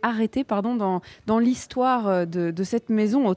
arrêté 0.02 0.44
pardon, 0.44 1.00
dans, 1.26 1.38
l'histoire 1.38 2.26
de, 2.26 2.62
cette 2.62 2.88
maison 2.88 3.34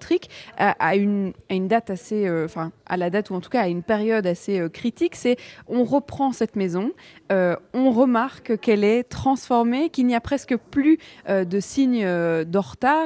à, 0.58 0.96
une, 0.96 1.34
à 1.50 1.54
une 1.54 1.68
date 1.68 1.90
assez, 1.90 2.30
enfin 2.44 2.72
à 2.86 2.98
la 2.98 3.10
date 3.10 3.30
ou 3.30 3.36
en 3.36 3.42
tout 3.42 3.50
cas 3.50 3.62
à 3.62 3.68
une 3.68 3.84
période 3.84 4.26
assez 4.26 4.70
critique. 4.72 5.16
C'est 5.16 5.38
on 5.68 5.84
reprend 5.84 6.32
cette 6.32 6.56
maison, 6.56 6.92
on 7.30 7.92
remarque 7.92 8.58
qu'elle 8.58 8.84
est 8.84 9.04
transformée, 9.04 9.90
qu'il 9.90 10.06
n'y 10.08 10.16
a 10.16 10.22
presque 10.22 10.56
plus 10.56 10.98
de 11.28 11.60
signes 11.60 12.06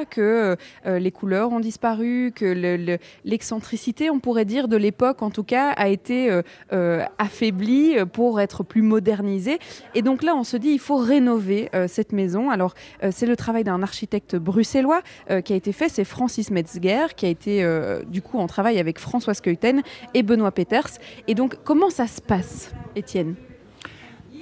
que 0.08 0.56
euh, 0.86 0.98
les 0.98 1.10
couleurs 1.10 1.52
ont 1.52 1.60
disparu, 1.60 2.32
que 2.34 2.78
l'excentricité, 3.24 4.10
on 4.10 4.20
pourrait 4.20 4.44
dire, 4.44 4.68
de 4.68 4.76
l'époque, 4.76 5.22
en 5.22 5.30
tout 5.30 5.44
cas, 5.44 5.70
a 5.70 5.88
été 5.88 6.30
euh, 6.30 6.42
euh, 6.72 7.04
affaiblie 7.18 7.96
pour 8.12 8.40
être 8.40 8.62
plus 8.62 8.82
modernisée. 8.82 9.58
Et 9.94 10.02
donc 10.02 10.22
là, 10.22 10.34
on 10.36 10.44
se 10.44 10.56
dit, 10.56 10.70
il 10.70 10.78
faut 10.78 10.96
rénover 10.96 11.70
cette 11.88 12.12
maison. 12.12 12.50
Alors, 12.50 12.74
c'est 13.10 13.26
le 13.26 13.36
travail 13.36 13.64
d'un 13.64 13.82
architecte 13.82 14.36
bruxellois 14.36 15.02
qui 15.44 15.52
a 15.52 15.56
été 15.56 15.72
fait, 15.72 15.88
c'est 15.88 16.04
Francis 16.04 16.50
Metzger, 16.50 17.06
qui 17.16 17.26
a 17.26 17.28
été 17.28 17.66
du 18.06 18.22
coup 18.22 18.38
en 18.38 18.46
travail 18.46 18.78
avec 18.78 18.98
François 18.98 19.34
Keuten 19.34 19.82
et 20.14 20.22
Benoît 20.22 20.52
Peters. 20.52 20.98
Et 21.28 21.34
donc, 21.34 21.56
comment 21.64 21.90
ça 21.90 22.06
se 22.06 22.20
passe, 22.20 22.72
Étienne? 22.96 23.34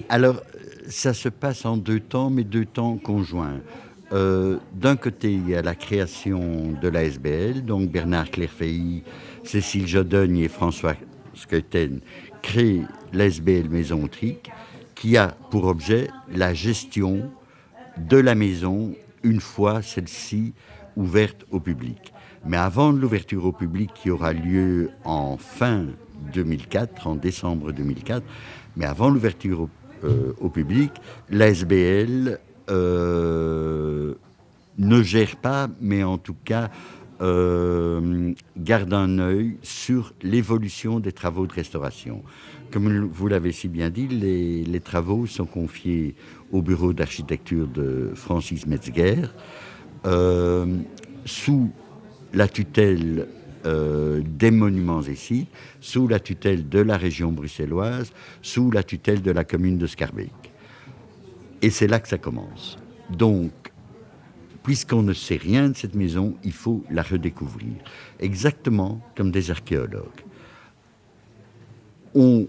Alors, 0.09 0.43
ça 0.89 1.13
se 1.15 1.29
passe 1.29 1.65
en 1.65 1.77
deux 1.77 2.01
temps, 2.01 2.31
mais 2.31 2.45
deux 2.45 2.65
temps 2.65 2.97
conjoints. 2.97 3.61
Euh, 4.13 4.57
d'un 4.73 4.97
côté, 4.97 5.33
il 5.33 5.49
y 5.49 5.55
a 5.55 5.63
la 5.63 5.75
création 5.75 6.73
de 6.81 6.89
l'ASBL, 6.89 7.65
donc 7.65 7.91
Bernard 7.91 8.31
Clairfeilly, 8.31 9.03
Cécile 9.45 9.87
Jodogne 9.87 10.39
et 10.39 10.49
François 10.49 10.95
Skeuten 11.35 12.01
créent 12.43 12.83
l'ASBL 13.13 13.69
Maison 13.69 14.07
Trique, 14.09 14.51
qui 14.95 15.17
a 15.17 15.29
pour 15.51 15.67
objet 15.67 16.09
la 16.35 16.55
gestion 16.55 17.31
de 17.99 18.17
la 18.17 18.35
maison 18.35 18.95
une 19.23 19.41
fois 19.41 19.83
celle-ci 19.83 20.55
ouverte 20.97 21.45
au 21.51 21.61
public. 21.61 22.13
Mais 22.47 22.57
avant 22.57 22.93
l'ouverture 22.93 23.45
au 23.45 23.53
public 23.53 23.91
qui 23.95 24.11
aura 24.11 24.33
lieu 24.33 24.91
en 25.05 25.37
fin 25.37 25.87
2004, 26.33 27.07
en 27.07 27.15
décembre 27.15 27.73
2004, 27.73 28.23
mais 28.77 28.87
avant 28.87 29.11
l'ouverture 29.11 29.63
au, 29.63 29.71
euh, 30.05 30.33
au 30.41 30.49
public, 30.49 30.93
l'ASBL 31.31 32.39
ne 32.69 34.15
gère 35.03 35.37
pas, 35.37 35.69
mais 35.81 36.03
en 36.05 36.19
tout 36.19 36.37
cas 36.45 36.71
euh, 37.21 38.33
garde 38.57 38.95
un 38.95 39.19
œil 39.19 39.57
sur 39.63 40.15
l'évolution 40.23 41.01
des 41.01 41.11
travaux 41.11 41.49
de 41.49 41.53
restauration. 41.53 42.23
Comme 42.71 43.07
vous 43.07 43.27
l'avez 43.27 43.51
si 43.51 43.67
bien 43.67 43.91
dit, 43.91 44.07
les, 44.07 44.81
travaux 44.81 45.27
sont 45.27 45.47
confiés 45.47 46.15
au 46.53 46.63
bureau 46.63 46.93
d'architecture 46.93 47.67
de 47.67 48.13
Francis 48.15 48.67
Metzger, 48.67 49.23
euh, 50.07 50.77
sous 51.25 51.71
la 52.33 52.47
tutelle 52.47 53.29
des 53.65 54.51
monuments 54.51 55.03
sites, 55.15 55.49
sous 55.81 56.09
la 56.09 56.21
tutelle 56.21 56.71
de 56.71 56.79
la 56.79 56.97
région 56.97 57.33
bruxelloise, 57.33 58.13
sous 58.41 58.71
la 58.71 58.83
tutelle 58.83 59.21
de 59.21 59.31
la 59.31 59.45
commune 59.45 59.77
de 59.77 59.87
Scarbeck. 59.87 60.48
Et 61.63 61.71
c'est 61.71 61.87
là 61.87 62.01
que 62.01 62.09
ça 62.09 62.19
commence. 62.19 62.79
Donc, 63.11 63.53
puisqu'on 64.63 65.03
ne 65.03 65.13
sait 65.13 65.37
rien 65.37 65.71
de 65.71 65.77
cette 65.77 65.95
maison, 65.95 66.37
il 66.45 66.53
faut 66.53 66.85
la 66.91 67.03
redécouvrir. 67.03 67.73
Exactement 68.21 69.01
comme 69.17 69.31
des 69.31 69.51
archéologues. 69.51 70.25
On 72.15 72.47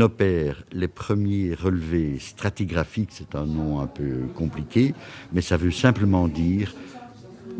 opère 0.00 0.64
les 0.72 0.88
premiers 0.88 1.54
relevés 1.54 2.18
stratigraphiques, 2.18 3.10
c'est 3.12 3.34
un 3.34 3.46
nom 3.46 3.80
un 3.80 3.86
peu 3.86 4.26
compliqué, 4.34 4.94
mais 5.32 5.40
ça 5.40 5.56
veut 5.56 5.70
simplement 5.70 6.28
dire 6.28 6.74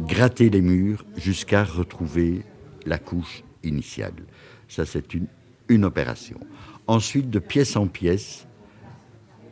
gratter 0.00 0.50
les 0.50 0.60
murs 0.60 1.04
jusqu'à 1.16 1.64
retrouver 1.64 2.42
la 2.86 2.98
couche 2.98 3.42
initiale. 3.64 4.14
Ça, 4.68 4.86
c'est 4.86 5.14
une, 5.14 5.26
une 5.68 5.84
opération. 5.84 6.40
Ensuite, 6.86 7.28
de 7.30 7.38
pièce 7.38 7.76
en 7.76 7.86
pièce, 7.86 8.46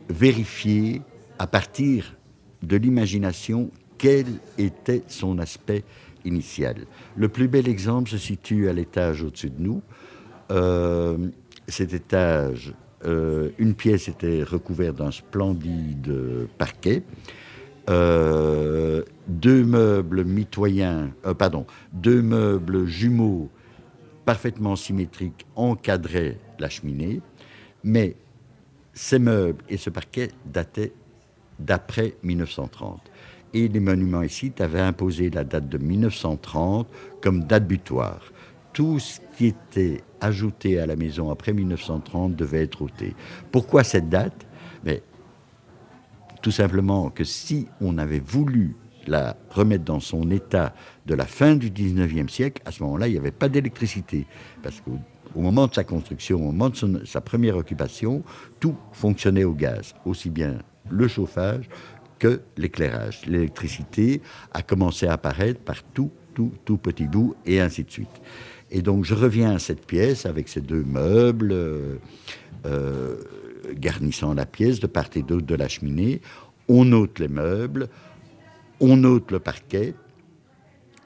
vérifier 0.09 1.01
à 1.39 1.47
partir 1.47 2.15
de 2.63 2.77
l'imagination 2.77 3.71
quel 3.97 4.25
était 4.57 5.03
son 5.07 5.39
aspect 5.39 5.83
initial. 6.25 6.75
Le 7.15 7.29
plus 7.29 7.47
bel 7.47 7.67
exemple 7.67 8.09
se 8.09 8.17
situe 8.17 8.69
à 8.69 8.73
l'étage 8.73 9.23
au-dessus 9.23 9.49
de 9.49 9.61
nous. 9.61 9.81
Euh, 10.51 11.17
cet 11.67 11.93
étage, 11.93 12.73
euh, 13.05 13.49
une 13.57 13.73
pièce 13.73 14.07
était 14.07 14.43
recouverte 14.43 14.97
d'un 14.97 15.11
splendide 15.11 16.13
parquet. 16.57 17.03
Euh, 17.89 19.03
deux 19.27 19.63
meubles 19.63 20.25
mitoyens, 20.25 21.11
pardon, 21.37 21.65
deux 21.93 22.21
meubles 22.21 22.85
jumeaux 22.85 23.49
parfaitement 24.25 24.75
symétriques 24.75 25.45
encadraient 25.55 26.37
la 26.59 26.69
cheminée, 26.69 27.21
mais 27.83 28.15
ces 28.97 29.19
meubles 29.19 29.63
et 29.69 29.77
ce 29.77 29.91
parquet 29.91 30.31
dataient 30.45 30.91
d'après 31.59 32.15
1930. 32.23 32.99
Et 33.53 33.67
les 33.67 33.79
monuments 33.79 34.27
sites 34.27 34.59
avaient 34.59 34.81
imposé 34.81 35.29
la 35.29 35.43
date 35.43 35.69
de 35.69 35.77
1930 35.77 36.87
comme 37.21 37.43
date 37.43 37.67
butoir. 37.67 38.19
Tout 38.73 38.99
ce 38.99 39.19
qui 39.37 39.47
était 39.47 40.01
ajouté 40.19 40.79
à 40.79 40.87
la 40.87 40.95
maison 40.95 41.29
après 41.29 41.53
1930 41.53 42.35
devait 42.35 42.63
être 42.63 42.81
ôté. 42.81 43.15
Pourquoi 43.51 43.83
cette 43.83 44.09
date? 44.09 44.47
Mais 44.83 45.03
tout 46.41 46.51
simplement 46.51 47.09
que 47.09 47.23
si 47.23 47.67
on 47.79 47.97
avait 47.99 48.19
voulu 48.19 48.75
la 49.05 49.37
remettre 49.51 49.85
dans 49.85 49.99
son 49.99 50.29
état 50.31 50.73
de 51.05 51.13
la 51.13 51.25
fin 51.25 51.55
du 51.55 51.69
19e 51.69 52.29
siècle, 52.29 52.61
à 52.65 52.71
ce 52.71 52.83
moment-là, 52.83 53.07
il 53.07 53.11
n'y 53.13 53.19
avait 53.19 53.31
pas 53.31 53.47
d'électricité. 53.47 54.25
Parce 54.61 54.81
que 54.81 54.89
au 55.37 55.41
moment 55.41 55.67
de 55.67 55.73
sa 55.75 55.83
construction, 55.83 56.37
au 56.37 56.51
moment 56.51 56.69
de 56.69 57.05
sa 57.05 57.21
première 57.21 57.57
occupation, 57.57 58.23
tout 58.59 58.75
fonctionnait 58.91 59.43
au 59.43 59.53
gaz, 59.53 59.93
aussi 60.03 60.31
bien 60.31 60.57
le 60.89 61.07
chauffage 61.07 61.69
que 62.17 62.41
l'éclairage. 62.57 63.21
L'électricité 63.27 64.21
a 64.51 64.63
commencé 64.63 65.05
à 65.05 65.13
apparaître 65.13 65.59
par 65.59 65.83
tout, 65.83 66.09
tout, 66.33 66.51
tout 66.65 66.77
petit 66.77 67.05
bout, 67.05 67.35
et 67.45 67.59
ainsi 67.61 67.83
de 67.83 67.91
suite. 67.91 68.21
Et 68.71 68.81
donc 68.81 69.05
je 69.05 69.13
reviens 69.13 69.53
à 69.55 69.59
cette 69.59 69.85
pièce 69.85 70.25
avec 70.25 70.49
ces 70.49 70.61
deux 70.61 70.83
meubles, 70.83 71.51
euh, 71.51 71.97
euh, 72.65 73.17
garnissant 73.75 74.33
la 74.33 74.47
pièce 74.47 74.79
de 74.79 74.87
part 74.87 75.09
et 75.15 75.21
d'autre 75.21 75.45
de 75.45 75.55
la 75.55 75.67
cheminée. 75.67 76.19
On 76.67 76.91
ôte 76.93 77.19
les 77.19 77.27
meubles, 77.27 77.89
on 78.79 79.03
ôte 79.03 79.29
le 79.29 79.39
parquet, 79.39 79.93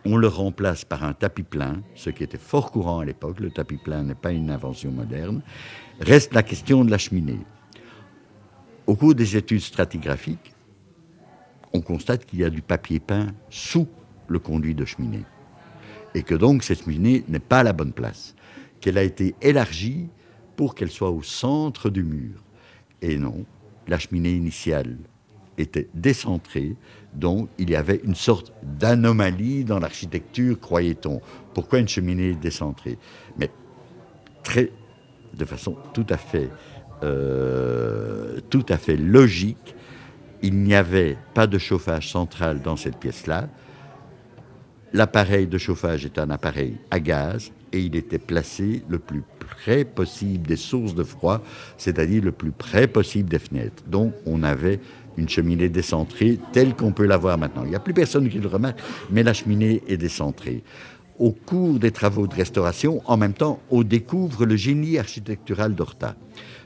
on 0.06 0.18
le 0.18 0.28
remplace 0.28 0.84
par 0.84 1.04
un 1.04 1.14
tapis 1.14 1.44
plein, 1.44 1.82
ce 1.96 2.10
qui 2.10 2.24
était 2.24 2.38
fort 2.38 2.72
courant 2.72 3.00
à 3.00 3.06
l'époque. 3.06 3.40
Le 3.40 3.52
tapis 3.52 3.78
plein 3.78 4.04
n'est 4.04 4.16
pas 4.16 4.32
une 4.32 4.50
invention 4.50 4.92
moderne. 4.92 5.42
Reste 6.00 6.34
la 6.34 6.44
question 6.44 6.84
de 6.84 6.92
la 6.92 6.98
cheminée. 6.98 7.40
Au 8.88 8.96
cours 8.96 9.14
des 9.14 9.38
études 9.38 9.62
stratigraphiques, 9.62 10.54
on 11.74 11.82
constate 11.82 12.26
qu'il 12.26 12.40
y 12.40 12.44
a 12.44 12.50
du 12.50 12.62
papier 12.62 13.00
peint 13.00 13.28
sous 13.50 13.88
le 14.28 14.40
conduit 14.40 14.76
de 14.76 14.86
cheminée. 14.86 15.24
Et 16.16 16.24
que 16.24 16.36
donc 16.36 16.64
cette 16.64 16.84
cheminée 16.84 17.24
n'est 17.28 17.40
pas 17.40 17.60
à 17.60 17.64
la 17.64 17.74
bonne 17.74 17.94
place. 17.94 18.36
Qu'elle 18.82 18.98
a 18.98 19.04
été 19.04 19.36
élargie 19.42 20.10
pour 20.56 20.76
qu'elle 20.76 20.92
soit 20.92 21.12
au 21.12 21.22
centre 21.22 21.90
du 21.90 22.04
mur. 22.04 22.44
Et 23.02 23.18
non, 23.18 23.46
la 23.88 24.00
cheminée 24.00 24.34
initiale 24.34 24.98
était 25.62 25.88
décentrée, 25.93 26.76
donc 27.13 27.50
il 27.58 27.69
y 27.69 27.76
avait 27.76 28.02
une 28.04 28.15
sorte 28.15 28.54
d'anomalie 28.63 29.63
dans 29.63 29.80
l'architecture, 29.80 30.60
croyait-on. 30.60 31.21
Pourquoi 31.54 31.80
une 31.80 31.88
cheminée 31.88 32.34
décentrée? 32.34 32.97
Mais 33.38 33.50
très, 34.43 34.71
de 35.34 35.45
façon 35.45 35.78
tout 35.93 36.06
à 36.10 36.17
fait, 36.17 36.50
euh, 37.04 38.39
tout 38.50 38.65
à 38.69 38.78
fait 38.78 38.97
logique, 38.97 39.76
il 40.41 40.56
n'y 40.56 40.76
avait 40.76 41.17
pas 41.34 41.47
de 41.47 41.58
chauffage 41.58 42.10
central 42.12 42.62
dans 42.62 42.76
cette 42.76 42.97
pièce-là. 42.97 43.47
L'appareil 44.93 45.47
de 45.47 45.58
chauffage 45.58 46.06
est 46.06 46.19
un 46.19 46.30
appareil 46.32 46.78
à 46.89 47.00
gaz 47.00 47.52
et 47.71 47.80
il 47.80 47.95
était 47.95 48.19
placé 48.19 48.84
le 48.89 49.00
plus 49.00 49.24
près 49.39 49.86
possible 49.86 50.47
des 50.47 50.58
sources 50.58 50.95
de 50.95 51.04
froid, 51.04 51.41
c'est-à-dire 51.78 52.24
le 52.24 52.32
plus 52.32 52.52
près 52.52 52.88
possible 52.88 53.30
des 53.30 53.39
fenêtres. 53.39 53.84
Donc 53.88 54.13
on 54.26 54.43
avait 54.43 54.80
une 55.17 55.30
cheminée 55.30 55.69
décentrée 55.69 56.39
telle 56.52 56.76
qu'on 56.76 56.91
peut 56.91 57.06
la 57.06 57.17
voir 57.17 57.38
maintenant. 57.38 57.63
Il 57.63 57.69
n'y 57.69 57.76
a 57.76 57.80
plus 57.80 57.93
personne 57.93 58.30
qui 58.30 58.39
le 58.39 58.47
remarque, 58.47 58.80
mais 59.10 59.24
la 59.24 59.34
cheminée 59.34 59.82
est 59.88 59.97
décentrée. 59.97 60.63
Au 61.19 61.32
cours 61.32 61.78
des 61.78 61.91
travaux 61.91 62.26
de 62.26 62.34
restauration, 62.34 63.02
en 63.06 63.17
même 63.17 63.34
temps, 63.34 63.60
on 63.69 63.84
découvre 63.84 64.45
le 64.45 64.56
génie 64.56 64.97
architectural 64.97 65.76
d'Horta. 65.76 66.15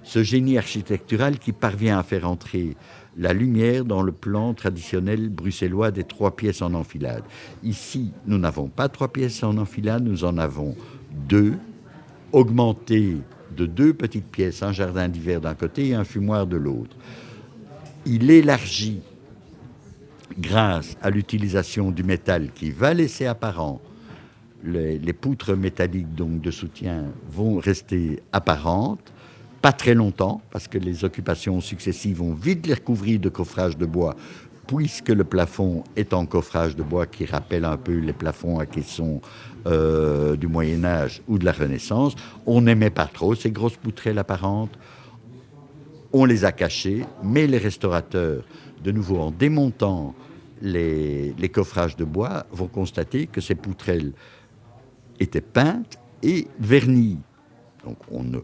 Ce 0.03 0.23
génie 0.23 0.57
architectural 0.57 1.39
qui 1.39 1.51
parvient 1.51 1.99
à 1.99 2.03
faire 2.03 2.29
entrer 2.29 2.77
la 3.17 3.33
lumière 3.33 3.85
dans 3.85 4.01
le 4.01 4.11
plan 4.11 4.53
traditionnel 4.53 5.29
bruxellois 5.29 5.91
des 5.91 6.03
trois 6.03 6.35
pièces 6.35 6.61
en 6.61 6.73
enfilade. 6.73 7.23
Ici, 7.63 8.11
nous 8.27 8.37
n'avons 8.37 8.67
pas 8.67 8.89
trois 8.89 9.07
pièces 9.07 9.43
en 9.43 9.57
enfilade, 9.57 10.03
nous 10.03 10.23
en 10.25 10.37
avons 10.37 10.75
deux, 11.27 11.53
augmentées 12.31 13.17
de 13.55 13.65
deux 13.65 13.93
petites 13.93 14.25
pièces, 14.25 14.63
un 14.63 14.73
jardin 14.73 15.07
d'hiver 15.07 15.39
d'un 15.41 15.53
côté 15.53 15.89
et 15.89 15.95
un 15.95 16.03
fumoir 16.03 16.45
de 16.45 16.57
l'autre. 16.57 16.95
Il 18.05 18.29
élargit, 18.29 19.01
grâce 20.37 20.95
à 21.01 21.09
l'utilisation 21.09 21.91
du 21.91 22.03
métal 22.03 22.51
qui 22.53 22.71
va 22.71 22.93
laisser 22.93 23.25
apparent 23.25 23.81
les, 24.63 25.13
poutres 25.13 25.55
métalliques 25.55 26.13
de 26.15 26.51
soutien 26.51 27.05
vont 27.29 27.57
rester 27.59 28.21
apparentes 28.31 29.13
pas 29.65 29.73
très 29.73 29.95
longtemps, 29.95 30.41
parce 30.51 30.67
que 30.67 30.77
les 30.77 31.05
occupations 31.05 31.59
successives 31.59 32.17
vont 32.17 32.35
vite 32.35 32.67
les 32.67 32.75
recouvrir 32.75 33.19
de 33.19 33.29
coffrage 33.29 33.75
de 33.75 33.87
bois, 33.87 34.15
puisque 34.67 35.09
le 35.09 35.23
plafond 35.23 35.83
est 35.95 36.13
en 36.13 36.27
coffrage 36.27 36.75
de 36.75 36.83
bois 36.83 37.07
qui 37.07 37.25
rappelle 37.25 37.65
un 37.65 37.75
peu 37.75 37.97
les 37.97 38.13
plafonds 38.13 38.59
à 38.59 38.67
caisson 38.67 39.21
euh, 39.65 40.35
du 40.35 40.45
Moyen 40.45 40.85
Âge 40.85 41.23
ou 41.27 41.39
de 41.39 41.45
la 41.45 41.51
Renaissance. 41.51 42.13
On 42.45 42.61
n'aimait 42.61 42.91
pas 42.91 43.07
trop 43.07 43.33
ces 43.33 43.49
grosses 43.49 43.77
poutrelles 43.77 44.19
apparentes. 44.19 44.77
On 46.17 46.23
les 46.23 46.45
a 46.45 46.53
cachées, 46.53 47.03
mais 47.23 47.45
les 47.45 47.57
restaurateurs, 47.57 48.45
de 48.81 48.91
nouveau 48.93 49.19
en 49.19 49.31
démontant 49.31 50.15
les, 50.61 51.51
coffrages 51.51 51.97
de 51.97 52.05
bois, 52.05 52.45
vont 52.53 52.69
constater 52.69 53.27
que 53.27 53.41
ces 53.41 53.53
poutrelles 53.53 54.13
étaient 55.19 55.41
peintes 55.41 55.99
et 56.23 56.47
vernies. 56.57 57.19
Donc 57.83 57.97
on 58.09 58.23
ne 58.23 58.39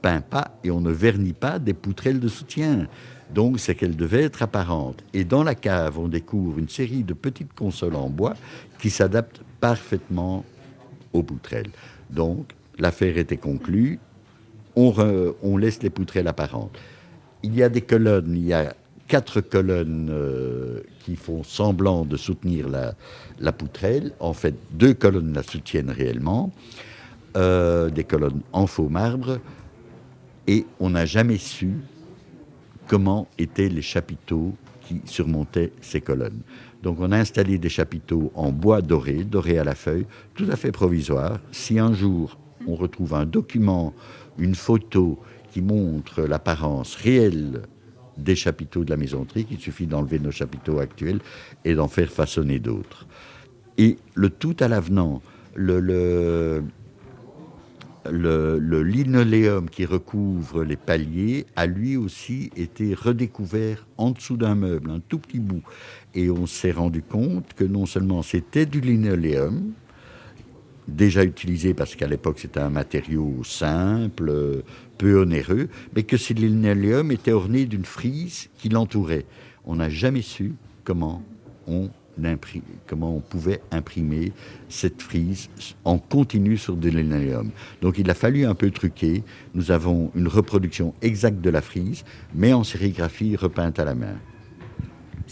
peint 0.00 0.20
pas 0.20 0.56
et 0.62 0.70
on 0.70 0.80
ne 0.80 0.92
vernit 0.92 1.32
pas 1.32 1.58
des 1.58 1.74
poutrelles 1.74 2.20
de 2.20 2.28
soutien. 2.28 2.86
Donc 3.34 3.58
c'est 3.58 3.74
qu'elles 3.74 3.96
devaient 3.96 4.22
être 4.22 4.42
apparentes. 4.42 5.02
Et 5.12 5.24
dans 5.24 5.42
la 5.42 5.56
cave, 5.56 5.98
on 5.98 6.06
découvre 6.06 6.60
une 6.60 6.68
série 6.68 7.02
de 7.02 7.12
petites 7.12 7.54
consoles 7.54 7.96
en 7.96 8.08
bois 8.08 8.34
qui 8.78 8.88
s'adaptent 8.88 9.40
parfaitement 9.58 10.44
aux 11.12 11.24
poutrelles. 11.24 11.70
Donc 12.08 12.52
l'affaire 12.78 13.18
était 13.18 13.36
conclue. 13.36 13.98
On, 14.76 14.94
on, 15.42 15.56
laisse 15.56 15.82
les 15.82 15.90
poutrelles 15.90 16.28
apparentes. 16.28 16.78
Il 17.46 17.54
y 17.54 17.62
a 17.62 17.68
des 17.68 17.80
colonnes, 17.80 18.34
il 18.34 18.44
y 18.44 18.52
a 18.52 18.74
quatre 19.06 19.40
colonnes 19.40 20.08
euh, 20.10 20.80
qui 21.04 21.14
font 21.14 21.44
semblant 21.44 22.04
de 22.04 22.16
soutenir 22.16 22.66
la, 22.68 23.52
poutrelle. 23.52 24.10
En 24.18 24.32
fait, 24.32 24.56
deux 24.72 24.94
colonnes 24.94 25.32
la 25.32 25.44
soutiennent 25.44 25.90
réellement. 25.90 26.52
Euh, 27.36 27.88
des 27.88 28.02
colonnes 28.02 28.40
en 28.52 28.66
faux 28.66 28.88
marbre 28.88 29.38
et 30.48 30.66
on 30.80 30.90
n'a 30.90 31.06
jamais 31.06 31.38
su 31.38 31.74
comment 32.88 33.28
étaient 33.38 33.68
les 33.68 33.82
chapiteaux 33.82 34.54
qui 34.80 35.02
surmontaient 35.04 35.72
ces 35.80 36.00
colonnes. 36.00 36.40
Donc 36.82 36.98
on 36.98 37.12
a 37.12 37.18
installé 37.18 37.58
des 37.58 37.68
chapiteaux 37.68 38.32
en 38.34 38.50
bois 38.50 38.82
doré, 38.82 39.22
doré 39.22 39.58
à 39.58 39.64
la 39.64 39.76
feuille, 39.76 40.06
tout 40.34 40.46
à 40.50 40.56
fait 40.56 40.72
provisoire. 40.72 41.38
Si 41.52 41.78
un 41.78 41.92
jour 41.92 42.38
on 42.66 42.74
retrouve 42.74 43.14
un 43.14 43.26
document, 43.26 43.94
une 44.36 44.56
photo 44.56 45.20
qui 45.56 45.62
montre 45.62 46.20
l'apparence 46.24 46.96
réelle 46.96 47.62
des 48.18 48.36
chapiteaux 48.36 48.84
de 48.84 48.90
la 48.90 48.98
maisonnerie, 48.98 49.46
il 49.50 49.58
suffit 49.58 49.86
d'enlever 49.86 50.18
nos 50.18 50.30
chapiteaux 50.30 50.80
actuels 50.80 51.20
et 51.64 51.74
d'en 51.74 51.88
faire 51.88 52.10
façonner 52.10 52.58
d'autres. 52.58 53.06
Et 53.78 53.96
le 54.14 54.28
tout 54.28 54.54
à 54.60 54.68
l'avenant, 54.68 55.22
le, 55.54 55.80
le, 55.80 56.62
le, 58.10 58.82
linoléum 58.82 59.70
qui 59.70 59.86
recouvre 59.86 60.62
les 60.62 60.76
paliers 60.76 61.46
a 61.56 61.64
lui 61.64 61.96
aussi 61.96 62.50
été 62.54 62.92
redécouvert 62.92 63.86
en 63.96 64.10
dessous 64.10 64.36
d'un 64.36 64.56
meuble, 64.56 64.90
un 64.90 65.00
tout 65.00 65.18
petit 65.18 65.40
bout. 65.40 65.62
Et 66.14 66.28
on 66.28 66.44
s'est 66.44 66.72
rendu 66.72 67.00
compte 67.00 67.54
que 67.54 67.64
non 67.64 67.86
seulement 67.86 68.22
c'était 68.22 68.66
du 68.66 68.82
linoléum, 68.82 69.72
déjà 70.88 71.24
utilisé 71.24 71.74
parce 71.74 71.96
qu'à 71.96 72.06
l'époque 72.06 72.38
c'était 72.38 72.60
un 72.60 72.70
matériau 72.70 73.42
simple, 73.44 74.62
peu 74.98 75.20
onéreux, 75.20 75.68
mais 75.94 76.02
que 76.02 76.16
ce 76.16 76.32
linoléum 76.32 77.10
était 77.12 77.32
orné 77.32 77.66
d'une 77.66 77.84
frise 77.84 78.48
qui 78.58 78.68
l'entourait. 78.68 79.26
On 79.64 79.76
n'a 79.76 79.90
jamais 79.90 80.22
su 80.22 80.54
comment 80.84 81.22
on 81.66 81.90
comment 82.86 83.14
on 83.14 83.20
pouvait 83.20 83.60
imprimer 83.70 84.32
cette 84.68 85.02
frise 85.02 85.48
en 85.84 85.98
continu 85.98 86.56
sur 86.56 86.76
de 86.76 86.88
linoléum. 86.88 87.50
Donc 87.82 87.98
il 87.98 88.10
a 88.10 88.14
fallu 88.14 88.46
un 88.46 88.54
peu 88.54 88.70
truquer. 88.70 89.22
Nous 89.54 89.70
avons 89.70 90.10
une 90.14 90.28
reproduction 90.28 90.94
exacte 91.02 91.40
de 91.40 91.50
la 91.50 91.60
frise, 91.60 92.04
mais 92.34 92.52
en 92.52 92.64
sérigraphie 92.64 93.36
repeinte 93.36 93.78
à 93.78 93.84
la 93.84 93.94
main. 93.94 94.16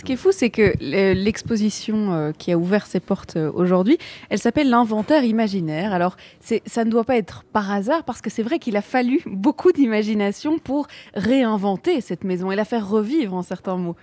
Ce 0.04 0.06
qui 0.06 0.12
est 0.12 0.16
fou, 0.16 0.32
c'est 0.32 0.50
que 0.50 0.74
l'exposition 1.14 2.12
euh, 2.12 2.32
qui 2.32 2.52
a 2.52 2.58
ouvert 2.58 2.84
ses 2.84 3.00
portes 3.00 3.36
euh, 3.36 3.50
aujourd'hui, 3.54 3.96
elle 4.28 4.38
s'appelle 4.38 4.68
l'inventaire 4.68 5.24
imaginaire. 5.24 5.94
Alors, 5.94 6.18
ça 6.42 6.84
ne 6.84 6.90
doit 6.90 7.04
pas 7.04 7.16
être 7.16 7.42
par 7.44 7.70
hasard, 7.70 8.04
parce 8.04 8.20
que 8.20 8.28
c'est 8.28 8.42
vrai 8.42 8.58
qu'il 8.58 8.76
a 8.76 8.82
fallu 8.82 9.22
beaucoup 9.26 9.72
d'imagination 9.72 10.58
pour 10.58 10.88
réinventer 11.14 12.02
cette 12.02 12.22
maison 12.22 12.50
et 12.52 12.54
la 12.54 12.66
faire 12.66 12.86
revivre 12.86 13.32
en 13.32 13.42
certains 13.42 13.78
mots 13.78 13.96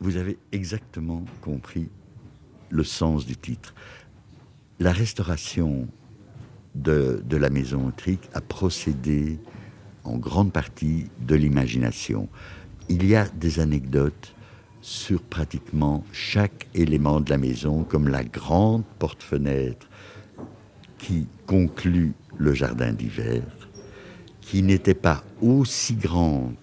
vous 0.00 0.18
avez 0.18 0.36
exactement 0.52 1.24
compris 1.40 1.88
le 2.68 2.84
sens 2.84 3.24
du 3.24 3.38
titre. 3.38 3.74
La 4.78 4.92
restauration 4.92 5.88
de, 6.74 7.22
la 7.30 7.48
maison 7.48 7.86
Autrique 7.86 8.28
a 8.34 8.42
procédé 8.42 9.38
en 10.04 10.18
grande 10.18 10.52
partie 10.52 11.06
de 11.26 11.34
l'imagination. 11.34 12.28
Il 12.88 13.06
y 13.06 13.16
a 13.16 13.26
des 13.26 13.60
anecdotes 13.60 14.34
sur 14.80 15.22
pratiquement 15.22 16.04
chaque 16.12 16.68
élément 16.74 17.20
de 17.20 17.30
la 17.30 17.38
maison, 17.38 17.84
comme 17.84 18.08
la 18.08 18.22
grande 18.22 18.84
porte-fenêtre 18.98 19.88
qui 20.98 21.26
conclut 21.46 22.12
le 22.36 22.52
jardin 22.52 22.92
d'hiver, 22.92 23.42
qui 24.40 24.62
n'était 24.62 24.94
pas 24.94 25.24
aussi 25.40 25.94
grande 25.94 26.54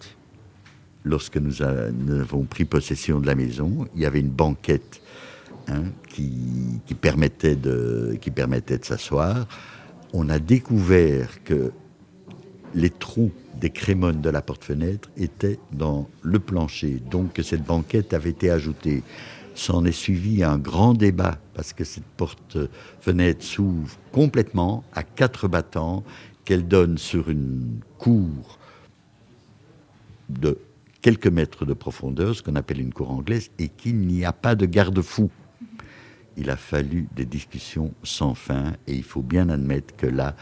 lorsque 1.04 1.38
nous, 1.38 1.64
avons 1.64 2.44
pris 2.44 2.66
possession 2.66 3.20
de 3.20 3.26
la 3.26 3.36
maison, 3.36 3.88
il 3.96 4.02
y 4.02 4.06
avait 4.06 4.20
une 4.20 4.30
banquette 4.30 5.02
hein, 5.68 5.86
qui, 6.08 6.80
permettait 7.00 7.56
de, 7.56 8.18
qui 8.22 8.30
permettait 8.30 8.78
de 8.78 8.86
s'asseoir. 8.86 9.48
On 10.14 10.30
a 10.30 10.40
découvert 10.40 11.44
que 11.44 11.72
les 12.74 12.90
trous 12.90 13.32
des 13.60 13.70
crémones 13.70 14.22
de 14.22 14.30
la 14.30 14.42
porte-fenêtre 14.42 15.10
étaient 15.18 15.60
dans 15.72 16.10
le 16.22 16.40
plancher, 16.40 17.02
donc 17.10 17.34
que 17.34 17.44
cette 17.44 17.64
banquette 17.64 18.14
avait 18.14 18.32
été 18.32 18.50
ajoutée. 18.50 19.04
S'en 19.54 19.84
est 19.86 19.92
suivi 19.92 20.44
un 20.44 20.58
grand 20.58 20.94
débat 20.94 21.38
parce 21.54 21.74
que 21.74 21.84
cette 21.84 22.06
porte-fenêtre 22.18 23.44
s'ouvre 23.44 23.98
complètement 24.12 24.84
à 24.94 25.04
quatre 25.04 25.48
battants, 25.48 26.04
qu'elle 26.46 26.68
donne 26.68 26.98
sur 26.98 27.30
une 27.30 27.80
cour 27.98 28.58
de 30.30 30.58
quelques 31.02 31.28
mètres 31.28 31.66
de 31.66 31.74
profondeur, 31.74 32.36
ce 32.36 32.42
qu'on 32.42 32.56
appelle 32.56 32.80
une 32.80 32.94
cour 32.94 33.12
anglaise, 33.12 33.52
et 33.60 33.70
qu'il 33.70 34.00
n'y 34.00 34.26
a 34.26 34.34
pas 34.34 34.56
de 34.56 34.66
garde-fou. 34.66 35.30
Il 36.38 36.50
a 36.50 36.56
fallu 36.56 37.08
des 37.16 37.26
discussions 37.26 37.94
sans 38.04 38.34
fin, 38.34 38.74
et 38.88 38.96
il 38.96 39.04
faut 39.04 39.22
bien 39.22 39.50
admettre 39.50 39.96
que 39.96 40.08
là, 40.08 40.36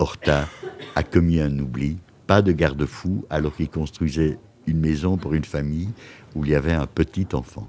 Horta 0.00 0.48
a 0.96 1.02
commis 1.02 1.40
un 1.40 1.58
oubli, 1.58 1.98
pas 2.26 2.40
de 2.40 2.52
garde-fou, 2.52 3.26
alors 3.28 3.54
qu'il 3.54 3.68
construisait 3.68 4.38
une 4.66 4.80
maison 4.80 5.18
pour 5.18 5.34
une 5.34 5.44
famille 5.44 5.90
où 6.34 6.46
il 6.46 6.52
y 6.52 6.54
avait 6.54 6.72
un 6.72 6.86
petit 6.86 7.26
enfant 7.34 7.66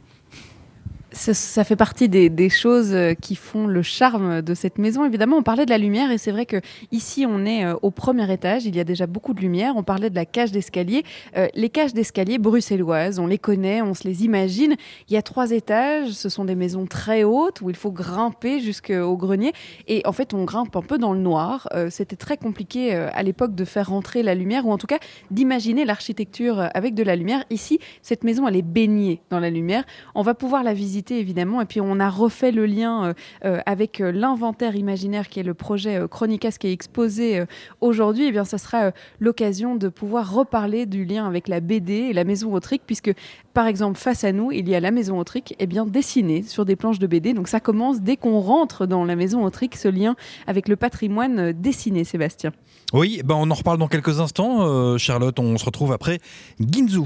ça, 1.12 1.64
fait 1.64 1.76
partie 1.76 2.10
des, 2.10 2.50
choses 2.50 2.94
euh, 2.94 3.14
qui 3.14 3.36
font 3.36 3.68
le 3.68 3.82
charme 3.82 4.42
de 4.42 4.54
cette 4.54 4.78
maison. 4.78 5.06
Évidemment, 5.06 5.38
on 5.38 5.44
parlait 5.44 5.66
de 5.66 5.70
la 5.70 5.78
lumière 5.78 6.12
et 6.12 6.18
c'est 6.18 6.32
vrai 6.32 6.46
que 6.46 6.62
ici 6.92 7.26
on 7.28 7.46
est 7.46 7.66
euh, 7.66 7.76
au 7.82 7.92
premier 7.92 8.32
étage. 8.32 8.66
Il 8.66 8.76
y 8.76 8.80
a 8.80 8.84
déjà 8.84 9.08
beaucoup 9.08 9.34
de 9.34 9.42
lumière. 9.42 9.74
On 9.76 9.84
parlait 9.84 10.10
de 10.10 10.16
la 10.16 10.26
cage 10.26 10.52
d'escalier. 10.52 11.04
Euh, 11.38 11.48
les 11.54 11.70
cages 11.70 11.94
d'escalier 11.94 12.38
bruxelloises, 12.38 13.20
on 13.20 13.28
les 13.28 13.38
connaît, 13.38 13.82
on 13.82 13.94
se 13.94 14.08
les 14.08 14.24
imagine. 14.24 14.76
Il 15.10 15.14
y 15.14 15.18
a 15.18 15.22
trois 15.22 15.52
étages. 15.52 16.12
Ce 16.12 16.30
sont 16.30 16.46
des 16.46 16.56
maisons 16.56 16.86
très 16.86 17.24
hautes 17.24 17.62
où 17.62 17.70
il 17.70 17.76
faut 17.76 17.92
grimper 17.92 18.60
jusqu'au 18.60 19.18
grenier. 19.18 19.54
Et 19.88 20.02
en 20.06 20.14
fait, 20.14 20.34
on 20.34 20.44
grimpe 20.46 20.76
un 20.76 20.82
peu 20.82 20.98
dans 20.98 21.14
le 21.14 21.20
noir. 21.20 21.68
C'était 21.90 22.16
très 22.16 22.38
compliqué 22.38 22.94
à 22.94 23.24
l'époque 23.24 23.56
de 23.56 23.66
faire 23.66 23.90
rentrer 23.90 24.24
la 24.24 24.36
lumière 24.36 24.66
ou 24.66 24.72
en 24.72 24.78
tout 24.78 24.88
cas 24.88 25.00
d'imaginer 25.30 25.86
l'architecture 25.86 26.70
avec 26.74 26.94
de 26.96 27.04
la 27.04 27.16
lumière. 27.16 27.44
Ici, 27.50 27.80
cette 28.02 28.24
maison, 28.24 28.48
elle 28.48 28.56
est 28.56 28.62
baignée 28.62 29.22
dans 29.30 29.40
la 29.40 29.50
lumière. 29.50 29.84
On 30.16 30.22
va 30.22 30.34
pouvoir 30.34 30.64
la 30.64 30.74
visiter 30.74 31.01
évidemment. 31.10 31.62
Et 31.62 31.66
puis 31.66 31.82
on 31.82 32.00
a 32.00 32.10
refait 32.10 32.52
le 32.52 32.66
lien 32.66 33.14
avec 33.42 34.00
l'inventaire 34.00 34.76
imaginaire 34.76 35.30
qui 35.30 35.40
est 35.40 35.44
le 35.44 35.54
projet 35.54 36.02
Chronicas 36.10 36.56
qui 36.60 36.68
est 36.68 36.74
exposé 36.74 37.44
aujourd'hui. 37.80 38.26
Et 38.26 38.28
eh 38.28 38.32
bien, 38.32 38.46
ça 38.46 38.58
sera 38.58 38.92
l'occasion 39.20 39.76
de 39.76 39.88
pouvoir 39.90 40.34
reparler 40.34 40.86
du 40.86 41.06
lien 41.06 41.28
avec 41.28 41.48
la 41.48 41.60
BD 41.60 41.94
et 41.94 42.14
la 42.14 42.24
maison 42.24 42.54
Autrique, 42.54 42.84
puisque 42.86 43.12
par 43.54 43.68
exemple 43.68 43.98
face 43.98 44.24
à 44.24 44.32
nous, 44.32 44.52
il 44.52 44.68
y 44.70 44.76
a 44.76 44.80
la 44.80 44.92
maison 44.92 45.20
Autrique, 45.20 45.54
et 45.54 45.56
eh 45.60 45.68
bien 45.68 45.86
dessinée 45.86 46.44
sur 46.44 46.66
des 46.66 46.76
planches 46.76 47.00
de 47.00 47.08
BD. 47.08 47.34
Donc 47.34 47.48
ça 47.48 47.60
commence 47.60 48.02
dès 48.02 48.18
qu'on 48.18 48.40
rentre 48.40 48.86
dans 48.86 49.06
la 49.06 49.16
maison 49.16 49.44
Autrique, 49.44 49.76
ce 49.76 49.88
lien 49.88 50.16
avec 50.48 50.68
le 50.68 50.76
patrimoine 50.76 51.52
dessiné, 51.54 52.04
Sébastien. 52.04 52.52
Oui, 52.94 53.22
ben 53.24 53.36
on 53.36 53.50
en 53.50 53.54
reparle 53.54 53.78
dans 53.78 53.88
quelques 53.88 54.20
instants. 54.20 54.68
Euh, 54.68 54.98
Charlotte, 54.98 55.40
on 55.40 55.58
se 55.58 55.64
retrouve 55.64 55.94
après 55.94 56.20
Ginzu. 56.60 57.04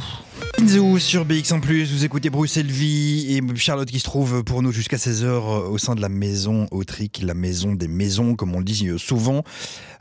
Ginzu 0.57 0.99
sur 0.99 1.25
BX1+, 1.25 1.59
vous 1.59 2.03
écoutez 2.03 2.31
Bruxelles 2.31 2.65
Vie 2.65 3.37
et 3.37 3.55
Charlotte 3.55 3.87
qui 3.87 3.99
se 3.99 4.03
trouve 4.03 4.43
pour 4.43 4.63
nous 4.63 4.71
jusqu'à 4.71 4.97
16h 4.97 5.25
euh, 5.25 5.69
au 5.69 5.77
sein 5.77 5.93
de 5.93 6.01
la 6.01 6.09
maison 6.09 6.65
Autrique, 6.71 7.21
la 7.23 7.35
maison 7.35 7.73
des 7.73 7.87
maisons, 7.87 8.35
comme 8.35 8.55
on 8.55 8.59
le 8.59 8.65
dit 8.65 8.89
souvent. 8.97 9.43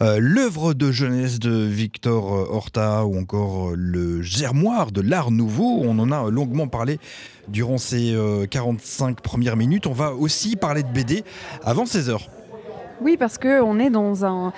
Euh, 0.01 0.17
l'œuvre 0.19 0.73
de 0.73 0.91
jeunesse 0.91 1.39
de 1.39 1.53
Victor 1.53 2.25
Horta 2.33 3.05
ou 3.05 3.19
encore 3.19 3.73
le 3.77 4.23
germoire 4.23 4.91
de 4.91 5.03
l'art 5.03 5.31
nouveau, 5.31 5.83
on 5.83 5.99
en 5.99 6.11
a 6.11 6.31
longuement 6.31 6.67
parlé 6.67 6.99
durant 7.49 7.77
ces 7.77 8.17
45 8.51 9.21
premières 9.21 9.57
minutes. 9.57 9.87
On 9.87 9.93
va 9.93 10.15
aussi 10.15 10.57
parler 10.57 10.83
de 10.83 10.89
BD 10.89 11.25
avant 11.63 11.85
16h. 11.85 12.21
Oui, 13.01 13.17
parce 13.17 13.39
qu'on 13.39 13.79
est 13.81 13.91
dans 13.91 14.25
un, 14.25 14.53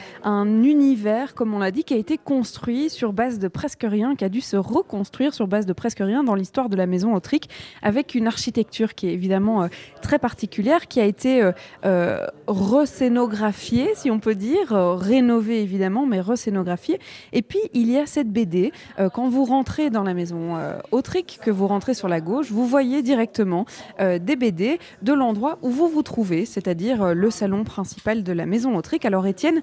univers, 0.62 1.34
comme 1.34 1.54
on 1.54 1.58
l'a 1.58 1.70
dit, 1.70 1.84
qui 1.84 1.94
a 1.94 1.96
été 1.96 2.18
construit 2.18 2.90
sur 2.90 3.12
base 3.12 3.38
de 3.38 3.48
presque 3.48 3.84
rien, 3.88 4.14
qui 4.14 4.24
a 4.24 4.28
dû 4.28 4.42
se 4.42 4.56
reconstruire 4.56 5.32
sur 5.32 5.46
base 5.48 5.64
de 5.64 5.72
presque 5.72 6.00
rien 6.00 6.22
dans 6.22 6.34
l'histoire 6.34 6.68
de 6.68 6.76
la 6.76 6.86
maison 6.86 7.14
Autrique, 7.14 7.48
avec 7.82 8.14
une 8.14 8.26
architecture 8.26 8.94
qui 8.94 9.08
est 9.08 9.12
évidemment 9.12 9.62
euh, 9.62 9.68
très 10.02 10.18
particulière, 10.18 10.86
qui 10.86 11.00
a 11.00 11.04
été 11.04 11.42
euh, 11.42 11.52
euh 11.84 12.26
recénographiée, 12.46 13.90
si 13.94 14.10
on 14.10 14.20
peut 14.20 14.34
dire, 14.34 14.72
euh, 14.72 14.94
rénovée 14.94 15.62
évidemment, 15.62 16.06
mais 16.06 16.20
recénographiée. 16.20 17.00
Et 17.32 17.42
puis, 17.42 17.60
il 17.72 17.90
y 17.90 17.98
a 17.98 18.06
cette 18.06 18.30
BD. 18.30 18.72
quand 19.12 19.28
vous 19.28 19.44
rentrez 19.44 19.90
dans 19.90 20.02
la 20.02 20.14
maison 20.14 20.56
Autrique, 20.92 21.38
que 21.42 21.50
vous 21.50 21.66
rentrez 21.66 21.94
sur 21.94 22.08
la 22.08 22.20
gauche, 22.20 22.50
vous 22.50 22.66
voyez 22.66 23.02
directement 23.02 23.66
des 23.98 24.36
BD 24.36 24.78
de 25.02 25.12
l'endroit 25.12 25.58
où 25.62 25.70
vous 25.70 25.88
vous 25.88 26.02
trouvez, 26.02 26.46
c'est-à-dire 26.46 27.14
le 27.14 27.30
salon 27.30 27.64
principal 27.64 28.22
de 28.26 28.32
la 28.32 28.44
maison 28.44 28.76
Autrique. 28.76 29.04
Alors 29.04 29.26
Étienne, 29.26 29.62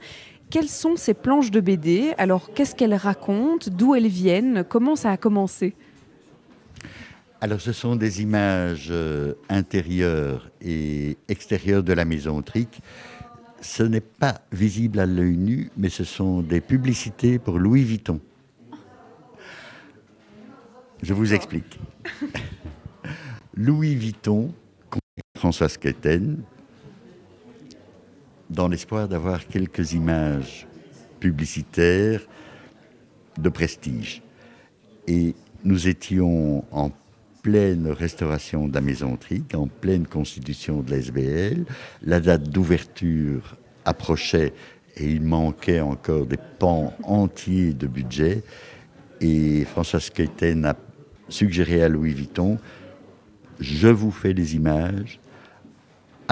quelles 0.49 0.69
sont 0.69 0.95
ces 0.95 1.13
planches 1.13 1.52
de 1.52 1.60
BD 1.60 2.13
Alors 2.17 2.54
qu'est-ce 2.54 2.76
qu'elles 2.76 2.95
racontent? 2.95 3.69
D'où 3.69 3.93
elles 3.93 4.08
viennent? 4.08 4.63
Comment 4.67 4.95
ça 4.95 5.12
a 5.12 5.17
commencé? 5.17 5.76
Alors, 7.43 7.60
ce 7.60 7.73
sont 7.73 7.97
des 7.97 8.21
images 8.21 8.88
euh, 8.89 9.34
intérieures 9.49 10.49
et 10.62 11.17
extérieures 11.28 11.84
de 11.84 11.91
la 11.91 12.06
maison 12.06 12.38
Autrique. 12.38 12.82
Ce 13.60 13.84
n'est 13.84 13.99
pas 13.99 14.39
visible 14.54 14.97
à 14.97 15.06
l'œil 15.06 15.36
nu, 15.36 15.69
mais 15.76 15.89
ce 15.89 16.06
sont 16.06 16.41
des 16.41 16.62
publicités 16.62 17.39
pour 17.39 17.60
Louis 17.60 17.84
Vuitton. 17.84 18.21
Je 21.02 21.13
vous 21.13 21.34
explique. 21.34 21.82
Louis 23.56 23.95
Vuitton, 23.95 24.54
François 25.38 25.67
Sketten, 25.67 26.43
dans 28.54 28.68
l'espoir 28.68 29.08
d'avoir 29.08 29.48
quelques 29.48 29.94
images 29.94 30.68
publicitaires 31.20 32.22
de 33.38 33.50
prestige. 33.50 34.22
Et 35.08 35.36
nous 35.63 35.88
étions 35.88 36.63
en 36.72 36.92
pleine 37.42 37.88
restauration 37.89 38.68
de 38.68 38.74
la 38.74 38.82
maison 38.82 39.18
Trique, 39.18 39.54
en 39.56 39.68
pleine 39.68 40.08
constitution 40.08 40.82
de 40.82 40.96
l'SBL. 40.96 41.66
La 42.04 42.20
date 42.20 42.50
d'ouverture 42.50 43.58
approchait 43.86 44.54
et 44.96 45.06
il 45.10 45.22
manquait 45.22 45.82
encore 45.82 46.26
des 46.26 46.39
pans 46.60 46.94
entiers 47.04 47.74
de 47.74 47.88
budget. 47.88 48.44
Et 49.20 49.66
François 49.66 50.00
Skeuten 50.00 50.66
a 50.66 50.76
suggéré 51.28 51.84
à 51.84 51.89
Louis 51.89 52.13
Vuitton, 52.13 52.60
je 53.60 53.88
vous 53.88 54.12
fais 54.12 54.34
les 54.34 54.56
images, 54.56 55.20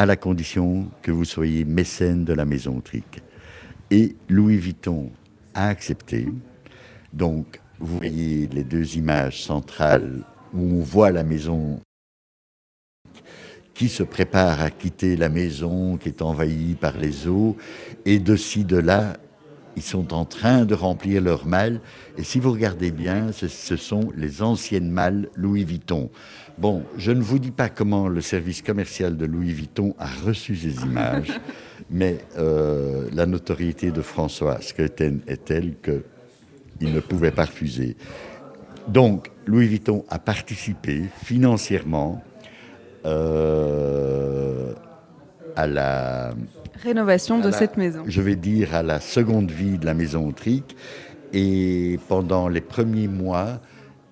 à 0.01 0.07
la 0.07 0.15
condition 0.15 0.89
que 1.03 1.11
vous 1.11 1.25
soyez 1.25 1.63
mécène 1.63 2.25
de 2.25 2.33
la 2.33 2.43
maison 2.43 2.81
Tric. 2.81 3.21
Et 3.91 4.15
Louis 4.29 4.57
Vuitton 4.57 5.11
a 5.53 5.67
accepté. 5.67 6.27
Donc, 7.13 7.61
vous 7.79 7.97
voyez 7.97 8.47
les 8.47 8.63
deux 8.63 8.97
images 8.97 9.43
centrales 9.43 10.23
où 10.55 10.79
on 10.79 10.81
voit 10.81 11.11
la 11.11 11.23
maison 11.23 11.79
qui 13.75 13.89
se 13.89 14.01
prépare 14.01 14.59
à 14.61 14.71
quitter 14.71 15.15
la 15.15 15.29
maison 15.29 15.97
qui 15.97 16.09
est 16.09 16.23
envahie 16.23 16.73
par 16.73 16.97
les 16.97 17.27
eaux, 17.27 17.55
et 18.03 18.17
de 18.17 18.35
ci, 18.35 18.65
de 18.65 18.77
là, 18.77 19.17
ils 19.75 19.83
sont 19.83 20.13
en 20.13 20.25
train 20.25 20.65
de 20.65 20.73
remplir 20.73 21.21
leurs 21.21 21.45
malles. 21.45 21.79
Et 22.17 22.23
si 22.23 22.39
vous 22.39 22.51
regardez 22.51 22.89
bien, 22.91 23.31
ce 23.31 23.75
sont 23.75 24.11
les 24.17 24.41
anciennes 24.41 24.89
malles 24.89 25.29
Louis 25.35 25.63
Vuitton. 25.63 26.09
Bon, 26.57 26.83
je 26.97 27.11
ne 27.11 27.21
vous 27.21 27.39
dis 27.39 27.51
pas 27.51 27.69
comment 27.69 28.07
le 28.07 28.21
service 28.21 28.61
commercial 28.61 29.17
de 29.17 29.25
Louis 29.25 29.51
Vuitton 29.53 29.95
a 29.97 30.07
reçu 30.25 30.55
ces 30.55 30.81
images, 30.83 31.39
mais 31.89 32.19
euh, 32.37 33.07
la 33.13 33.25
notoriété 33.25 33.91
de 33.91 34.01
François 34.01 34.61
Sketen 34.61 35.21
est 35.27 35.45
telle 35.45 35.75
qu'il 35.81 36.93
ne 36.93 36.99
pouvait 36.99 37.31
pas 37.31 37.45
refuser. 37.45 37.95
Donc, 38.87 39.31
Louis 39.45 39.67
Vuitton 39.67 40.05
a 40.09 40.19
participé 40.19 41.03
financièrement 41.23 42.23
euh, 43.05 44.73
à 45.55 45.67
la 45.67 46.33
rénovation 46.83 47.39
de 47.39 47.51
cette 47.51 47.77
maison. 47.77 48.03
Je 48.07 48.21
vais 48.21 48.35
dire 48.35 48.75
à 48.75 48.83
la 48.83 48.99
seconde 48.99 49.51
vie 49.51 49.77
de 49.77 49.85
la 49.85 49.93
maison 49.93 50.27
Autrique. 50.27 50.75
Et 51.33 51.97
pendant 52.09 52.49
les 52.49 52.61
premiers 52.61 53.07
mois, 53.07 53.61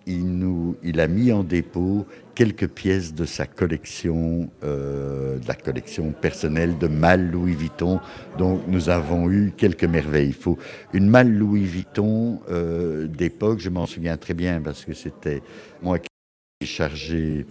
il, 0.09 0.99
a 0.99 1.07
mis 1.07 1.31
en 1.31 1.43
dépôt 1.43 2.05
quelques 2.35 2.67
pièces 2.67 3.13
de 3.13 3.25
sa 3.25 3.45
collection, 3.45 4.49
euh, 4.63 5.37
de 5.37 5.47
la 5.47 5.53
collection 5.53 6.11
personnelle 6.11 6.77
de 6.77 6.87
malles 6.87 7.29
Louis 7.31 7.53
Vuitton. 7.53 7.99
Donc 8.37 8.61
nous 8.67 8.89
avons 8.89 9.29
eu 9.29 9.53
quelques 9.55 9.83
merveilles. 9.83 10.29
Il 10.29 10.33
faut 10.33 10.57
une 10.93 11.07
malle 11.07 11.31
Louis 11.31 11.65
Vuitton 11.65 12.39
euh, 12.49 13.07
d'époque, 13.07 13.59
je 13.59 13.69
m'en 13.69 13.85
souviens 13.85 14.17
très 14.17 14.33
bien 14.33 14.61
parce 14.61 14.85
que 14.85 14.93
c'était 14.93 15.41
moi 15.81 15.99
qui 15.99 16.07
étais 16.61 16.71
chargé 16.71 17.45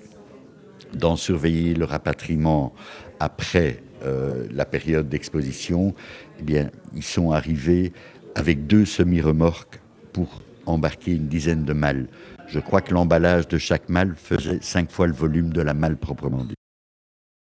d'en 0.94 1.16
surveiller 1.16 1.74
le 1.74 1.84
rapatriement 1.84 2.72
après 3.20 3.82
euh, 4.04 4.46
la 4.50 4.64
période 4.64 5.08
d'exposition. 5.08 5.94
Eh 6.40 6.42
bien, 6.42 6.70
ils 6.94 7.02
sont 7.02 7.32
arrivés 7.32 7.92
avec 8.34 8.66
deux 8.66 8.84
semi-remorques 8.84 9.80
pour 10.12 10.40
embarquer 10.68 11.14
une 11.14 11.26
dizaine 11.26 11.64
de 11.64 11.72
malles. 11.72 12.08
Je 12.48 12.60
crois 12.60 12.80
que 12.80 12.94
l'emballage 12.94 13.46
de 13.48 13.58
chaque 13.58 13.88
malle 13.88 14.14
faisait 14.16 14.58
cinq 14.62 14.90
fois 14.90 15.06
le 15.06 15.12
volume 15.12 15.52
de 15.52 15.60
la 15.60 15.74
malle 15.74 15.96
proprement 15.96 16.44
dit. 16.44 16.54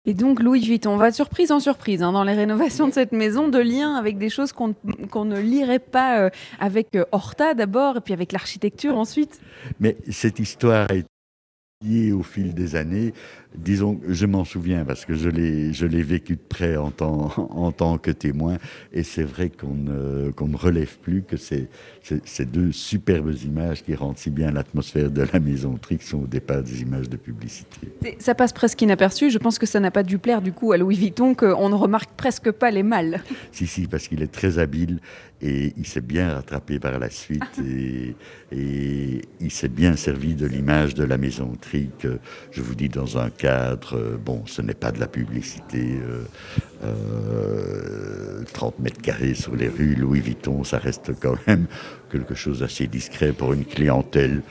Et 0.07 0.13
donc 0.13 0.41
Louis 0.41 0.61
Vuitton 0.61 0.97
va 0.97 1.11
surprise 1.11 1.51
en 1.51 1.59
surprise 1.59 2.03
hein, 2.03 2.11
dans 2.11 2.23
les 2.23 2.33
rénovations 2.33 2.87
de 2.87 2.93
cette 2.93 3.11
maison, 3.11 3.47
de 3.49 3.59
liens 3.59 3.95
avec 3.95 4.17
des 4.17 4.29
choses 4.29 4.51
qu'on 4.51 5.25
ne 5.25 5.39
lirait 5.39 5.79
pas 5.79 6.19
euh, 6.19 6.29
avec 6.59 6.95
euh, 6.95 7.05
Horta 7.11 7.55
d'abord, 7.55 7.97
et 7.97 8.01
puis 8.01 8.13
avec 8.13 8.31
l'architecture 8.31 8.97
ensuite. 8.97 9.41
Mais 9.79 9.97
cette 10.11 10.39
histoire 10.39 10.87
est 10.91 11.05
au 12.11 12.23
fil 12.23 12.53
des 12.53 12.75
années. 12.75 13.13
Disons, 13.57 13.99
je 14.07 14.25
m'en 14.25 14.45
souviens 14.45 14.85
parce 14.85 15.05
que 15.05 15.13
je 15.13 15.29
l'ai, 15.29 15.73
je 15.73 15.85
l'ai 15.85 16.01
vécu 16.01 16.35
de 16.35 16.41
près 16.47 16.77
en 16.77 16.91
tant, 16.91 17.31
en 17.51 17.71
tant 17.71 17.97
que 17.97 18.11
témoin. 18.11 18.57
Et 18.93 19.03
c'est 19.03 19.23
vrai 19.23 19.49
qu'on 19.49 19.73
ne, 19.73 20.31
qu'on 20.31 20.47
ne 20.47 20.57
relève 20.57 20.97
plus 20.99 21.23
que 21.23 21.37
ces, 21.37 21.67
ces, 22.23 22.45
deux 22.45 22.71
superbes 22.71 23.33
images 23.43 23.83
qui 23.83 23.95
rendent 23.95 24.17
si 24.17 24.29
bien 24.29 24.51
l'atmosphère 24.51 25.09
de 25.09 25.23
la 25.31 25.39
maison 25.39 25.77
Trix 25.81 25.99
sont 26.01 26.23
au 26.23 26.27
départ 26.27 26.63
des 26.63 26.81
images 26.81 27.09
de 27.09 27.17
publicité. 27.17 27.87
Ça 28.19 28.35
passe 28.35 28.53
presque 28.53 28.81
inaperçu. 28.81 29.31
Je 29.31 29.37
pense 29.37 29.59
que 29.59 29.65
ça 29.65 29.79
n'a 29.79 29.91
pas 29.91 30.03
dû 30.03 30.17
plaire 30.17 30.41
du 30.41 30.51
coup 30.51 30.71
à 30.71 30.77
Louis 30.77 30.95
Vuitton 30.95 31.33
qu'on 31.33 31.69
ne 31.69 31.75
remarque 31.75 32.11
presque 32.15 32.51
pas 32.51 32.71
les 32.71 32.83
mâles. 32.83 33.21
Si, 33.51 33.67
si, 33.67 33.87
parce 33.87 34.07
qu'il 34.07 34.21
est 34.21 34.31
très 34.31 34.59
habile 34.59 34.99
et 35.41 35.73
il 35.77 35.85
s'est 35.85 36.01
bien 36.01 36.33
rattrapé 36.33 36.79
par 36.79 36.97
la 36.97 37.09
suite 37.09 37.43
et, 37.59 38.15
et 38.51 39.21
il 39.39 39.51
s'est 39.51 39.67
bien 39.67 39.95
servi 39.95 40.33
de 40.33 40.45
l'image 40.45 40.93
de 40.93 41.03
la 41.03 41.17
maison 41.17 41.53
Tric. 41.59 42.07
Je 42.51 42.61
vous 42.61 42.75
dis 42.75 42.89
dans 42.89 43.17
un 43.17 43.29
cadre, 43.45 44.17
bon, 44.17 44.41
ce 44.47 44.63
n'est 44.63 44.73
pas 44.73 44.91
de 44.91 44.99
la 44.99 45.05
publicité, 45.05 45.99
euh, 46.83 48.43
30 48.53 48.73
euh, 48.73 48.83
mètres 48.83 49.01
carrés 49.03 49.35
sur 49.35 49.55
les 49.55 49.67
rues 49.67 49.93
Louis 49.93 50.19
Vuitton, 50.19 50.63
ça 50.63 50.79
reste 50.79 51.11
quand 51.19 51.35
même 51.45 51.67
quelque 52.11 52.33
chose 52.33 52.61
d'assez 52.61 52.87
discret 52.87 53.33
pour 53.33 53.53
une 53.53 53.63
clientèle 53.63 54.41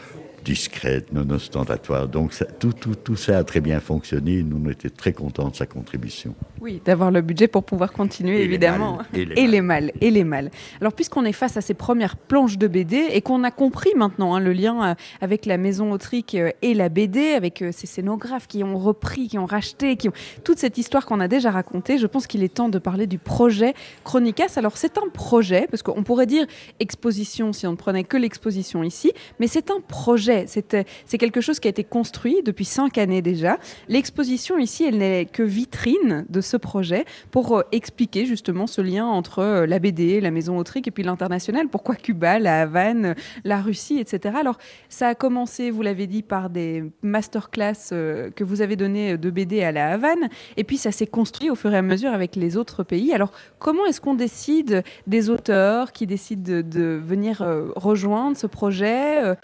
discrète, 0.44 1.12
non 1.12 1.28
ostentatoire. 1.30 2.06
Donc 2.06 2.32
tout, 2.60 2.72
tout, 2.72 2.94
tout 2.94 3.16
ça 3.16 3.38
a 3.38 3.44
très 3.44 3.60
bien 3.60 3.80
fonctionné. 3.80 4.42
Nous, 4.42 4.60
on 4.62 4.70
était 4.70 4.90
très 4.90 5.12
contents 5.12 5.48
de 5.48 5.56
sa 5.56 5.66
contribution. 5.66 6.34
Oui, 6.60 6.80
d'avoir 6.84 7.10
le 7.10 7.22
budget 7.22 7.48
pour 7.48 7.64
pouvoir 7.64 7.92
continuer, 7.92 8.42
évidemment. 8.42 8.98
et, 9.14 9.24
les, 9.46 9.60
mâles. 9.62 9.90
Et 10.00 10.10
les 10.10 10.24
mâles. 10.24 10.50
Alors, 10.80 10.92
puisqu'on 10.92 11.24
est 11.24 11.32
face 11.32 11.56
à 11.56 11.60
ces 11.60 11.74
premières 11.74 12.16
planches 12.16 12.58
de 12.58 12.68
BD 12.68 12.96
et 13.10 13.22
qu'on 13.22 13.42
a 13.42 13.50
compris 13.50 13.90
maintenant 13.96 14.34
hein, 14.34 14.40
le 14.40 14.52
lien 14.52 14.90
euh, 14.90 14.94
avec 15.20 15.46
la 15.46 15.56
maison 15.56 15.92
autrique 15.92 16.34
euh, 16.34 16.50
et 16.62 16.74
la 16.74 16.88
BD, 16.88 17.32
avec 17.32 17.62
euh, 17.62 17.70
ces 17.72 17.86
scénographes 17.86 18.46
qui 18.46 18.62
ont 18.62 18.78
repris, 18.78 19.28
qui 19.28 19.38
ont 19.38 19.46
racheté, 19.46 19.96
qui 19.96 20.08
ont 20.08 20.14
toute 20.44 20.58
cette 20.58 20.76
histoire 20.76 21.06
qu'on 21.06 21.20
a 21.20 21.28
déjà 21.28 21.50
racontée, 21.50 21.98
je 21.98 22.06
pense 22.06 22.26
qu'il 22.26 22.42
est 22.42 22.52
temps 22.52 22.68
de 22.68 22.78
parler 22.78 23.06
du 23.06 23.18
projet 23.18 23.74
Chronicas. 24.04 24.52
Alors, 24.56 24.76
c'est 24.76 24.98
un 24.98 25.08
projet, 25.12 25.66
parce 25.70 25.82
qu'on 25.82 26.02
pourrait 26.02 26.26
dire 26.26 26.46
exposition 26.80 27.52
si 27.52 27.66
on 27.66 27.72
ne 27.72 27.76
prenait 27.76 28.04
que 28.04 28.18
l'exposition 28.18 28.82
ici, 28.82 29.12
mais 29.40 29.46
c'est 29.46 29.70
un 29.70 29.80
projet. 29.80 30.33
C'est 30.46 31.18
quelque 31.18 31.40
chose 31.40 31.60
qui 31.60 31.68
a 31.68 31.70
été 31.70 31.84
construit 31.84 32.42
depuis 32.44 32.64
cinq 32.64 32.98
années 32.98 33.22
déjà. 33.22 33.58
L'exposition 33.88 34.58
ici, 34.58 34.84
elle 34.84 34.98
n'est 34.98 35.26
que 35.26 35.42
vitrine 35.42 36.26
de 36.28 36.40
ce 36.40 36.56
projet 36.56 37.04
pour 37.30 37.58
euh, 37.58 37.62
expliquer 37.72 38.26
justement 38.26 38.66
ce 38.66 38.80
lien 38.80 39.06
entre 39.06 39.40
euh, 39.40 39.66
la 39.66 39.78
BD, 39.78 40.20
la 40.20 40.30
maison 40.30 40.58
autrique 40.58 40.88
et 40.88 40.90
puis 40.90 41.02
l'international. 41.02 41.68
Pourquoi 41.68 41.94
Cuba, 41.94 42.38
la 42.38 42.62
Havane, 42.62 43.14
la 43.44 43.60
Russie, 43.60 43.98
etc. 43.98 44.36
Alors, 44.38 44.58
ça 44.88 45.08
a 45.08 45.14
commencé, 45.14 45.70
vous 45.70 45.82
l'avez 45.82 46.06
dit, 46.06 46.22
par 46.22 46.50
des 46.50 46.84
masterclass 47.02 47.90
euh, 47.92 48.30
que 48.30 48.44
vous 48.44 48.62
avez 48.62 48.76
donné 48.76 49.16
de 49.16 49.30
BD 49.30 49.62
à 49.62 49.72
la 49.72 49.92
Havane. 49.92 50.28
Et 50.56 50.64
puis, 50.64 50.76
ça 50.76 50.92
s'est 50.92 51.06
construit 51.06 51.50
au 51.50 51.54
fur 51.54 51.72
et 51.72 51.76
à 51.76 51.82
mesure 51.82 52.12
avec 52.12 52.36
les 52.36 52.56
autres 52.56 52.82
pays. 52.82 53.12
Alors, 53.12 53.32
comment 53.58 53.86
est-ce 53.86 54.00
qu'on 54.00 54.14
décide 54.14 54.82
des 55.06 55.30
auteurs 55.30 55.92
qui 55.92 56.06
décident 56.06 56.60
de, 56.62 57.00
venir 57.04 57.44
rejoindre 57.76 58.36
ce 58.36 58.46
projet, 58.46 59.34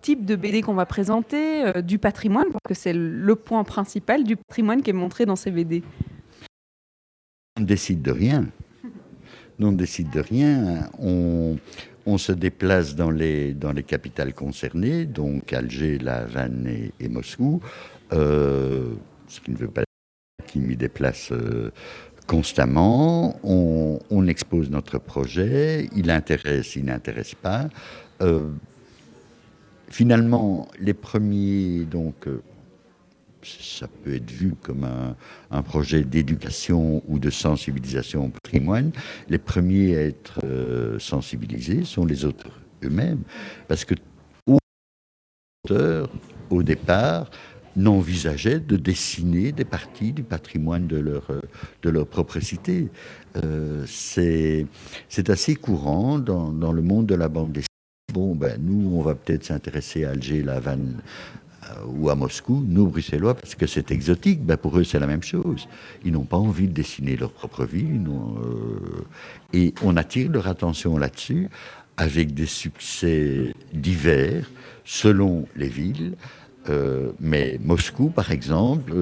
types 0.00 0.24
de 0.24 0.36
BD 0.36 0.62
qu'on 0.62 0.74
va 0.74 0.86
présenter, 0.86 1.82
du 1.82 1.98
patrimoine, 1.98 2.46
parce 2.50 2.64
que 2.68 2.74
c'est 2.74 2.92
le 2.94 3.34
point 3.34 3.64
principal 3.64 4.24
du 4.24 4.36
patrimoine 4.36 4.82
qui 4.82 4.90
est 4.90 4.94
montré 4.94 5.26
dans 5.26 5.36
ces 5.36 5.50
on 7.58 7.62
ne 7.62 7.66
décide 7.66 8.02
de 8.02 8.12
rien. 8.12 8.46
on 9.58 9.72
décide 9.72 10.10
de 10.10 10.20
rien. 10.20 10.88
On, 11.00 11.58
se 12.16 12.30
déplace 12.30 12.94
dans 12.94 13.10
les, 13.10 13.56
capitales 13.84 14.32
concernées, 14.32 15.04
donc 15.04 15.52
Alger, 15.52 15.98
La 15.98 16.18
Havane 16.18 16.90
et, 17.00 17.08
Moscou, 17.08 17.60
euh, 18.12 18.94
ce 19.26 19.40
qui 19.40 19.50
ne 19.50 19.56
veut 19.56 19.68
pas 19.68 19.82
dire 19.82 20.46
qu'il 20.46 20.62
m'y 20.62 20.76
déplace 20.76 21.32
euh, 21.32 21.72
constamment. 22.28 23.40
On, 23.42 24.26
expose 24.28 24.70
notre 24.70 24.98
projet, 24.98 25.88
il 25.96 26.10
intéresse, 26.10 26.76
il 26.76 26.84
n'intéresse 26.84 27.34
pas. 27.34 27.68
Euh, 28.22 28.50
finalement, 29.90 30.68
les 30.80 30.94
premiers 30.94 31.84
donc, 31.84 32.26
ça 33.42 33.86
peut 33.88 34.14
être 34.14 34.30
vu 34.30 34.54
comme 34.62 34.86
un, 35.50 35.62
projet 35.62 36.02
d'éducation 36.02 37.02
ou 37.08 37.18
de 37.18 37.30
sensibilisation 37.30 38.26
au 38.26 38.28
patrimoine. 38.28 38.92
Les 39.28 39.38
premiers 39.38 39.96
à 39.96 40.02
être 40.02 40.40
euh, 40.44 40.98
sensibilisés 40.98 41.84
sont 41.84 42.04
les 42.04 42.24
auteurs 42.24 42.58
eux-mêmes, 42.84 43.22
parce 43.66 43.84
que 43.84 43.94
auteurs, 45.64 46.10
au 46.50 46.62
départ, 46.62 47.30
n'envisageaient 47.76 48.60
de 48.60 48.76
dessiner 48.76 49.52
des 49.52 49.64
parties 49.64 50.12
du 50.12 50.22
patrimoine 50.22 50.86
de 50.86 50.98
leur, 50.98 51.30
euh, 51.30 51.40
de 51.82 51.90
leur 51.90 52.06
propre 52.06 52.40
cité. 52.40 52.88
Euh, 53.36 53.84
c'est 53.86 54.66
assez 55.28 55.54
courant 55.54 56.18
dans, 56.18 56.50
dans, 56.50 56.72
le 56.72 56.82
monde 56.82 57.06
de 57.06 57.14
la 57.14 57.28
bande 57.28 57.52
dessinée. 57.52 57.67
Bon, 58.14 58.34
ben, 58.34 58.58
nous, 58.58 58.96
on 58.96 59.02
va 59.02 59.14
peut-être 59.14 59.44
s'intéresser 59.44 60.06
à 60.06 60.12
Alger, 60.12 60.42
La 60.42 60.54
Havane, 60.54 61.02
euh, 61.64 61.84
ou 61.88 62.08
à 62.08 62.14
Moscou, 62.14 62.64
nous, 62.66 62.86
Bruxellois, 62.86 63.34
parce 63.34 63.54
que 63.54 63.66
c'est 63.66 63.90
exotique, 63.90 64.42
ben 64.42 64.56
pour 64.56 64.78
eux, 64.78 64.84
c'est 64.84 64.98
la 64.98 65.06
même 65.06 65.22
chose. 65.22 65.68
Ils 66.06 66.12
n'ont 66.12 66.24
pas 66.24 66.38
envie 66.38 66.68
de 66.68 66.72
dessiner 66.72 67.18
leur 67.18 67.30
propre 67.32 67.66
vie. 67.66 67.84
Euh, 67.84 69.04
et 69.52 69.74
on 69.82 69.98
attire 69.98 70.30
leur 70.30 70.48
attention 70.48 70.96
là-dessus 70.96 71.50
avec 71.98 72.32
des 72.32 72.46
succès 72.46 73.52
divers 73.74 74.50
selon 74.86 75.46
les 75.54 75.68
villes. 75.68 76.14
Euh, 76.70 77.12
mais 77.20 77.60
Moscou, 77.62 78.08
par 78.08 78.30
exemple, 78.30 78.94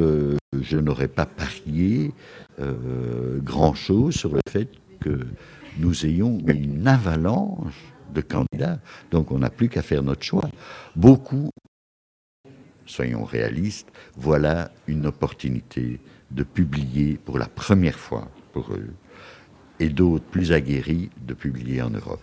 je 0.61 0.79
n'aurais 0.79 1.07
pas 1.07 1.27
parié 1.27 2.13
grand-chose 3.45 4.17
sur 4.17 4.35
le 4.35 4.41
fait 4.51 4.69
que 4.99 5.21
nous 5.79 6.07
ayons 6.07 6.39
une 6.49 6.89
avalanche 6.89 7.96
de 8.13 8.21
candidats. 8.21 8.79
Donc 9.11 9.31
on 9.31 9.39
n'a 9.39 9.51
plus 9.51 9.69
qu'à 9.69 9.83
faire 9.83 10.03
notre 10.03 10.23
choix. 10.23 10.49
Beaucoup 10.95 11.51
soyons 12.87 13.25
réalistes, 13.25 13.89
voilà 14.17 14.71
une 14.87 15.07
opportunité 15.07 16.01
de 16.31 16.43
publier 16.43 17.19
pour 17.25 17.39
la 17.39 17.47
première 17.47 17.99
fois 17.99 18.29
pour 18.53 18.73
eux, 18.73 18.95
et 19.79 19.89
d'autres 19.89 20.25
plus 20.25 20.53
aguerris 20.53 21.11
de 21.21 21.35
publier 21.35 21.83
en 21.83 21.91
Europe. 21.91 22.23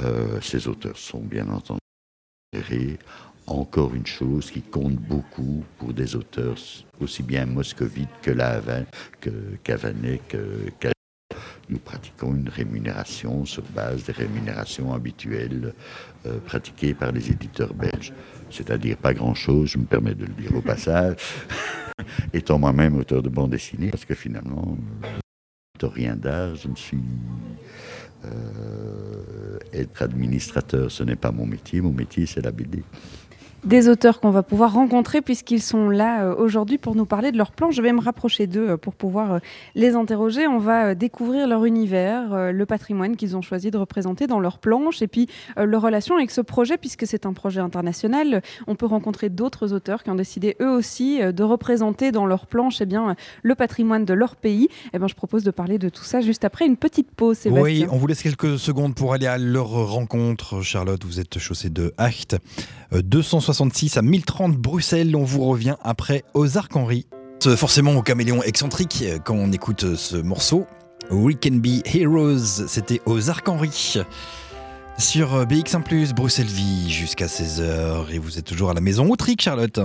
Euh, 0.00 0.40
ces 0.40 0.68
auteurs 0.68 0.98
sont 0.98 1.20
bien 1.20 1.48
entendu 1.48 1.78
encore 3.46 3.94
une 3.94 4.06
chose 4.06 4.50
qui 4.50 4.62
compte 4.62 4.96
beaucoup 4.96 5.64
pour 5.78 5.94
des 5.94 6.14
auteurs 6.16 6.56
aussi 7.00 7.22
bien 7.22 7.46
moscovites 7.46 8.08
que 8.22 8.30
Lavan, 8.30 8.84
que 9.20 9.30
Cavanet, 9.64 10.20
que, 10.28 10.70
nous 11.68 11.78
pratiquons 11.78 12.34
une 12.34 12.48
rémunération 12.48 13.44
sur 13.44 13.62
base 13.74 14.04
des 14.04 14.12
rémunérations 14.12 14.92
habituelles 14.92 15.74
euh, 16.26 16.38
pratiquées 16.40 16.94
par 16.94 17.12
les 17.12 17.30
éditeurs 17.30 17.74
belges. 17.74 18.12
C'est-à-dire 18.50 18.96
pas 18.96 19.14
grand-chose, 19.14 19.70
je 19.70 19.78
me 19.78 19.84
permets 19.84 20.14
de 20.14 20.24
le 20.24 20.32
dire 20.32 20.54
au 20.54 20.62
passage, 20.62 21.16
étant 22.32 22.58
moi-même 22.58 22.96
auteur 22.96 23.22
de 23.22 23.28
bande 23.28 23.50
dessinée, 23.50 23.90
parce 23.90 24.04
que 24.04 24.14
finalement, 24.14 24.76
rien 25.82 26.16
d'art, 26.16 26.54
je 26.56 26.68
me 26.68 26.76
suis... 26.76 26.98
Euh, 28.24 29.58
être 29.72 30.02
administrateur, 30.02 30.90
ce 30.90 31.04
n'est 31.04 31.16
pas 31.16 31.30
mon 31.30 31.46
métier, 31.46 31.80
mon 31.80 31.92
métier 31.92 32.26
c'est 32.26 32.40
la 32.40 32.50
BD 32.50 32.82
des 33.68 33.90
auteurs 33.90 34.20
qu'on 34.20 34.30
va 34.30 34.42
pouvoir 34.42 34.72
rencontrer 34.72 35.20
puisqu'ils 35.20 35.60
sont 35.60 35.90
là 35.90 36.22
euh, 36.24 36.34
aujourd'hui 36.38 36.78
pour 36.78 36.94
nous 36.94 37.04
parler 37.04 37.32
de 37.32 37.36
leur 37.36 37.52
plan. 37.52 37.70
Je 37.70 37.82
vais 37.82 37.92
me 37.92 38.00
rapprocher 38.00 38.46
d'eux 38.46 38.70
euh, 38.70 38.76
pour 38.78 38.94
pouvoir 38.94 39.34
euh, 39.34 39.38
les 39.74 39.94
interroger. 39.94 40.46
On 40.46 40.58
va 40.58 40.94
découvrir 40.94 41.46
leur 41.46 41.66
univers, 41.66 42.50
le 42.50 42.66
patrimoine 42.66 43.16
qu'ils 43.16 43.36
ont 43.36 43.42
choisi 43.42 43.70
de 43.70 43.76
représenter 43.76 44.26
dans 44.26 44.40
leur 44.40 44.58
planche 44.58 45.02
et 45.02 45.06
puis 45.06 45.28
leur 45.56 45.82
relation 45.82 46.16
avec 46.16 46.30
ce 46.30 46.40
projet 46.40 46.78
puisque 46.78 47.06
c'est 47.06 47.26
un 47.26 47.34
projet 47.34 47.60
international. 47.60 48.42
On 48.66 48.74
peut 48.74 48.86
rencontrer 48.86 49.28
d'autres 49.28 49.74
auteurs 49.74 50.02
qui 50.02 50.10
ont 50.10 50.14
décidé 50.14 50.56
eux 50.62 50.70
aussi 50.70 51.20
de 51.20 51.42
représenter 51.42 52.10
dans 52.10 52.24
leur 52.24 52.46
planche 52.46 52.80
eh 52.80 52.86
bien, 52.86 53.16
le 53.42 53.54
patrimoine 53.54 54.04
de 54.04 54.14
leur 54.14 54.36
pays. 54.36 54.68
Eh 54.94 54.98
ben, 54.98 55.08
je 55.08 55.14
propose 55.14 55.44
de 55.44 55.50
parler 55.50 55.78
de 55.78 55.88
tout 55.88 56.04
ça 56.04 56.20
juste 56.20 56.44
après 56.44 56.66
une 56.66 56.76
petite 56.76 57.10
pause. 57.10 57.38
Sébastien. 57.38 57.62
Oui, 57.62 57.86
on 57.90 57.98
vous 57.98 58.06
laisse 58.06 58.22
quelques 58.22 58.58
secondes 58.58 58.94
pour 58.94 59.12
aller 59.12 59.26
à 59.26 59.36
leur 59.36 59.68
rencontre. 59.68 60.62
Charlotte, 60.62 61.04
vous 61.04 61.20
êtes 61.20 61.38
chaussée 61.38 61.70
de 61.70 61.92
Hacht. 61.98 62.36
266 63.58 63.96
à 63.96 64.02
1030 64.02 64.56
Bruxelles. 64.56 65.16
On 65.16 65.24
vous 65.24 65.44
revient 65.44 65.74
après 65.82 66.22
aux 66.34 66.56
Arcs-Henri. 66.56 67.06
Forcément 67.56 67.96
au 67.96 68.02
caméléon 68.02 68.40
excentrique 68.42 69.04
quand 69.24 69.34
on 69.34 69.50
écoute 69.50 69.96
ce 69.96 70.16
morceau. 70.16 70.66
We 71.10 71.36
Can 71.42 71.56
Be 71.56 71.80
Heroes, 71.92 72.66
c'était 72.68 73.00
aux 73.04 73.30
Arcs-Henri. 73.30 73.96
Sur 74.96 75.44
BX1+, 75.44 76.14
Bruxelles 76.14 76.46
Vie, 76.46 76.90
jusqu'à 76.90 77.26
16h. 77.26 78.12
Et 78.12 78.18
vous 78.18 78.38
êtes 78.38 78.44
toujours 78.44 78.70
à 78.70 78.74
la 78.74 78.80
maison 78.80 79.10
Autrique, 79.10 79.42
Charlotte 79.42 79.80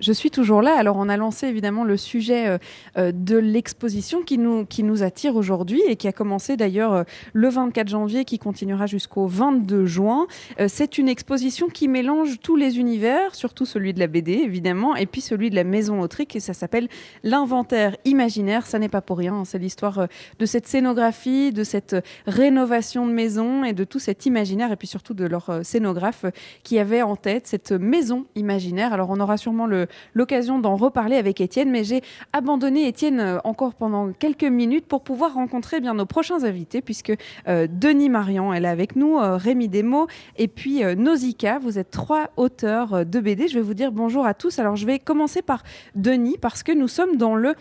je 0.00 0.12
suis 0.12 0.30
toujours 0.30 0.62
là. 0.62 0.76
Alors, 0.76 0.96
on 0.96 1.08
a 1.08 1.16
lancé 1.16 1.46
évidemment 1.46 1.84
le 1.84 1.96
sujet 1.96 2.48
euh, 2.48 2.58
euh, 2.96 3.12
de 3.12 3.36
l'exposition 3.36 4.22
qui 4.22 4.38
nous, 4.38 5.02
attire 5.02 5.36
aujourd'hui 5.36 5.80
et 5.86 5.96
qui 5.96 6.08
a 6.08 6.12
commencé 6.12 6.56
d'ailleurs 6.56 6.92
euh, 6.92 7.02
le 7.32 7.48
24 7.48 7.88
janvier, 7.88 8.24
qui 8.24 8.38
continuera 8.38 8.86
jusqu'au 8.86 9.26
22 9.26 9.86
juin. 9.86 10.26
c'est 10.66 10.98
une 10.98 11.08
exposition 11.08 11.68
qui 11.68 11.88
mélange 11.88 12.40
tous 12.40 12.56
les 12.56 12.78
univers, 12.78 13.34
surtout 13.34 13.64
celui 13.64 13.92
de 13.92 14.00
la 14.00 14.06
BD 14.06 14.32
évidemment, 14.32 14.96
et 14.96 15.06
puis 15.06 15.20
celui 15.20 15.50
de 15.50 15.54
la 15.54 15.64
maison 15.64 16.00
autrique. 16.00 16.34
Et 16.36 16.40
ça 16.40 16.52
s'appelle 16.52 16.88
l'inventaire 17.22 17.96
imaginaire. 18.04 18.66
Ça 18.66 18.78
n'est 18.78 18.88
pas 18.88 19.00
pour 19.00 19.18
rien. 19.18 19.34
Hein. 19.34 19.44
C'est 19.44 19.58
l'histoire 19.58 20.08
de 20.38 20.46
cette 20.46 20.66
scénographie, 20.66 21.52
de 21.52 21.64
cette 21.64 21.96
rénovation 22.26 23.06
de 23.06 23.12
maison 23.12 23.64
et 23.64 23.72
de 23.72 23.84
tout 23.84 23.98
cet 23.98 24.26
imaginaire, 24.26 24.72
et 24.72 24.76
puis 24.76 24.88
surtout 24.88 25.14
de 25.14 25.26
leur 25.26 25.60
scénographe 25.64 26.24
qui 26.62 26.78
avait 26.78 27.02
en 27.02 27.16
tête 27.16 27.46
cette 27.46 27.72
maison 27.72 28.26
imaginaire. 28.34 28.92
Alors, 28.92 29.10
on 29.10 29.20
aura 29.20 29.36
sûrement 29.36 29.66
le 29.66 29.87
l'occasion 30.14 30.58
d'en 30.58 30.76
reparler 30.76 31.16
avec 31.16 31.40
Étienne, 31.40 31.70
mais 31.70 31.84
j'ai 31.84 32.02
abandonné 32.32 32.86
Étienne 32.86 33.20
euh, 33.20 33.38
encore 33.44 33.74
pendant 33.74 34.12
quelques 34.12 34.44
minutes 34.44 34.86
pour 34.86 35.02
pouvoir 35.02 35.34
rencontrer 35.34 35.80
bien 35.80 35.94
nos 35.94 36.06
prochains 36.06 36.44
invités, 36.44 36.80
puisque 36.80 37.12
euh, 37.48 37.66
Denis 37.70 38.08
Marian 38.08 38.52
est 38.52 38.64
avec 38.64 38.96
nous, 38.96 39.18
euh, 39.18 39.36
Rémi 39.36 39.68
Demo 39.68 40.06
et 40.36 40.48
puis 40.48 40.82
Nausicaa. 40.96 41.58
Vous 41.58 41.78
êtes 41.78 41.90
trois 41.90 42.30
auteurs 42.36 43.04
de 43.06 43.20
BD. 43.20 43.48
Je 43.48 43.54
vais 43.54 43.62
vous 43.62 43.74
dire 43.74 43.92
bonjour 43.92 44.26
à 44.26 44.34
tous. 44.34 44.58
Alors 44.58 44.76
je 44.76 44.86
vais 44.86 44.98
commencer 44.98 45.42
par 45.42 45.62
Denis, 45.94 46.36
parce 46.40 46.62
que 46.62 46.72
nous 46.72 46.88
sommes 46.88 47.16
dans 47.16 47.34
le 47.34 47.54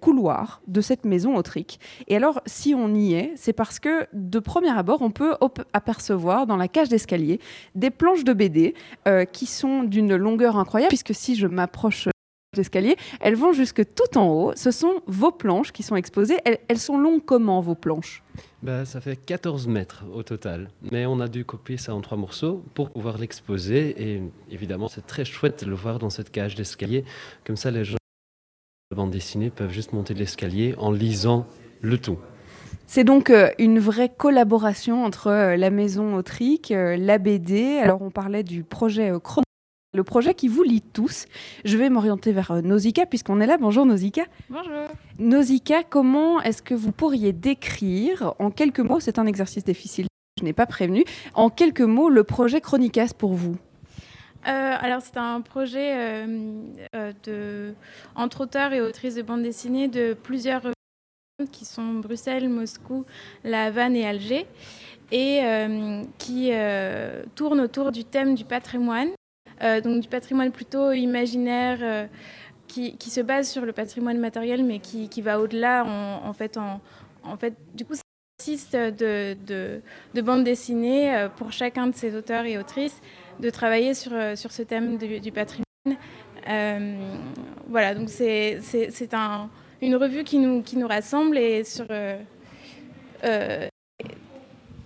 couloir 0.00 0.62
de 0.66 0.80
cette 0.80 1.04
maison 1.04 1.36
autrique. 1.36 1.80
Et 2.08 2.16
alors, 2.16 2.40
si 2.46 2.74
on 2.74 2.94
y 2.94 3.14
est, 3.14 3.32
c'est 3.36 3.52
parce 3.52 3.78
que 3.78 4.06
de 4.12 4.38
premier 4.38 4.70
abord, 4.70 5.02
on 5.02 5.10
peut 5.10 5.34
apercevoir 5.72 6.46
dans 6.46 6.56
la 6.56 6.68
cage 6.68 6.88
d'escalier 6.88 7.40
des 7.74 7.90
planches 7.90 8.24
de 8.24 8.32
BD 8.32 8.74
qui 9.32 9.46
sont 9.46 9.82
d'une 9.82 10.16
longueur 10.16 10.56
incroyable, 10.56 10.88
puisque 10.88 11.14
si 11.14 11.34
je 11.34 11.46
m'approche 11.46 12.08
d'escalier. 12.54 12.96
Elles 13.20 13.34
vont 13.34 13.54
jusque 13.54 13.82
tout 13.94 14.18
en 14.18 14.28
haut. 14.28 14.52
Ce 14.56 14.70
sont 14.70 15.00
vos 15.06 15.32
planches 15.32 15.72
qui 15.72 15.82
sont 15.82 15.96
exposées. 15.96 16.36
Elles, 16.44 16.78
sont 16.78 16.98
longues 16.98 17.24
comment, 17.24 17.62
vos 17.62 17.74
planches? 17.74 18.22
Bah, 18.62 18.84
Ça 18.84 19.00
fait 19.00 19.16
14 19.16 19.68
mètres 19.68 20.04
au 20.12 20.22
total. 20.22 20.68
Mais 20.90 21.06
on 21.06 21.18
a 21.20 21.28
dû 21.28 21.46
copier 21.46 21.78
ça 21.78 21.94
en 21.94 22.02
trois 22.02 22.18
morceaux 22.18 22.62
pour 22.74 22.90
pouvoir 22.90 23.16
l'exposer. 23.16 23.94
Et 23.96 24.22
évidemment, 24.50 24.88
c'est 24.88 25.06
très 25.06 25.24
chouette 25.24 25.64
de 25.64 25.70
le 25.70 25.76
voir 25.76 25.98
dans 25.98 26.10
cette 26.10 26.30
cage 26.30 26.54
d'escalier. 26.54 27.06
Comme 27.46 27.56
ça, 27.56 27.70
les 27.70 27.86
gens 27.86 27.96
bande 28.94 29.10
dessinée 29.10 29.50
peuvent 29.50 29.72
juste 29.72 29.92
monter 29.92 30.14
l'escalier 30.14 30.74
en 30.78 30.90
lisant 30.90 31.46
le 31.80 31.98
tout. 31.98 32.18
C'est 32.86 33.04
donc 33.04 33.30
euh, 33.30 33.48
une 33.58 33.78
vraie 33.78 34.10
collaboration 34.10 35.04
entre 35.04 35.28
euh, 35.28 35.56
la 35.56 35.70
maison 35.70 36.14
Autrique, 36.14 36.72
euh, 36.72 36.96
la 36.96 37.18
BD. 37.18 37.78
Alors 37.78 38.02
on 38.02 38.10
parlait 38.10 38.42
du 38.42 38.64
projet 38.64 39.12
Chrono 39.22 39.44
le 39.94 40.04
projet 40.04 40.32
qui 40.34 40.48
vous 40.48 40.62
lie 40.62 40.80
tous. 40.80 41.26
Je 41.66 41.76
vais 41.76 41.90
m'orienter 41.90 42.32
vers 42.32 42.62
Nausicaa 42.62 43.04
puisqu'on 43.04 43.40
est 43.40 43.46
là. 43.46 43.58
Bonjour 43.58 43.84
Nausicaa. 43.84 44.24
Bonjour. 44.48 44.88
Nausicaa, 45.18 45.82
comment 45.82 46.40
est-ce 46.40 46.62
que 46.62 46.74
vous 46.74 46.92
pourriez 46.92 47.32
décrire 47.32 48.34
en 48.38 48.50
quelques 48.50 48.80
mots, 48.80 49.00
c'est 49.00 49.18
un 49.18 49.26
exercice 49.26 49.64
difficile, 49.64 50.06
je 50.38 50.44
n'ai 50.44 50.54
pas 50.54 50.66
prévenu, 50.66 51.04
en 51.34 51.50
quelques 51.50 51.82
mots 51.82 52.08
le 52.08 52.24
projet 52.24 52.62
Chronicas 52.62 53.12
pour 53.16 53.34
vous? 53.34 53.56
Euh, 54.46 54.76
alors 54.80 55.02
c'est 55.02 55.16
un 55.16 55.40
projet 55.40 56.24
euh, 56.26 57.12
de, 57.24 57.74
entre 58.14 58.42
auteurs 58.42 58.72
et 58.72 58.80
autrices 58.80 59.14
de 59.14 59.22
bande 59.22 59.42
dessinée 59.42 59.88
de 59.88 60.14
plusieurs 60.14 60.62
qui 61.50 61.64
sont 61.64 61.94
Bruxelles, 61.94 62.48
Moscou, 62.48 63.04
La 63.44 63.64
Havane 63.64 63.96
et 63.96 64.06
Alger 64.06 64.46
et 65.10 65.42
qui 66.18 66.50
tournent 67.34 67.60
autour 67.60 67.92
du 67.92 68.04
thème 68.04 68.34
du 68.34 68.44
patrimoine 68.44 69.10
euh, 69.62 69.80
donc 69.80 70.00
du 70.00 70.08
patrimoine 70.08 70.50
plutôt 70.50 70.92
imaginaire 70.92 71.78
euh, 71.82 72.06
qui, 72.66 72.96
se 73.10 73.20
base 73.20 73.50
sur 73.50 73.64
le 73.66 73.72
patrimoine 73.72 74.18
matériel, 74.18 74.64
mais 74.64 74.78
qui, 74.78 75.20
va 75.20 75.40
au-delà. 75.40 75.84
En, 75.84 76.32
fait, 76.32 76.56
en, 76.56 77.36
fait, 77.36 77.54
du 77.74 77.84
coup, 77.84 77.92
consiste 78.38 78.74
de, 78.74 79.36
de, 80.14 80.20
bandes 80.22 80.42
dessinées 80.42 81.14
euh, 81.14 81.28
pour 81.28 81.52
chacun 81.52 81.86
de 81.86 81.94
ces 81.94 82.16
auteurs 82.16 82.44
et 82.44 82.58
autrices 82.58 83.00
de 83.40 83.50
travailler 83.50 83.94
sur, 83.94 84.12
sur 84.36 84.52
ce 84.52 84.62
thème 84.62 84.98
du, 84.98 85.32
patrimoine. 85.32 85.98
voilà, 87.68 87.94
donc 87.94 88.08
c'est 88.08 88.60
un, 89.12 89.48
une 89.80 89.96
revue 89.96 90.24
qui 90.24 90.38
nous, 90.38 90.62
qui 90.62 90.76
nous 90.76 90.88
rassemble 90.88 91.38
et 91.38 91.64
sur, 91.64 91.86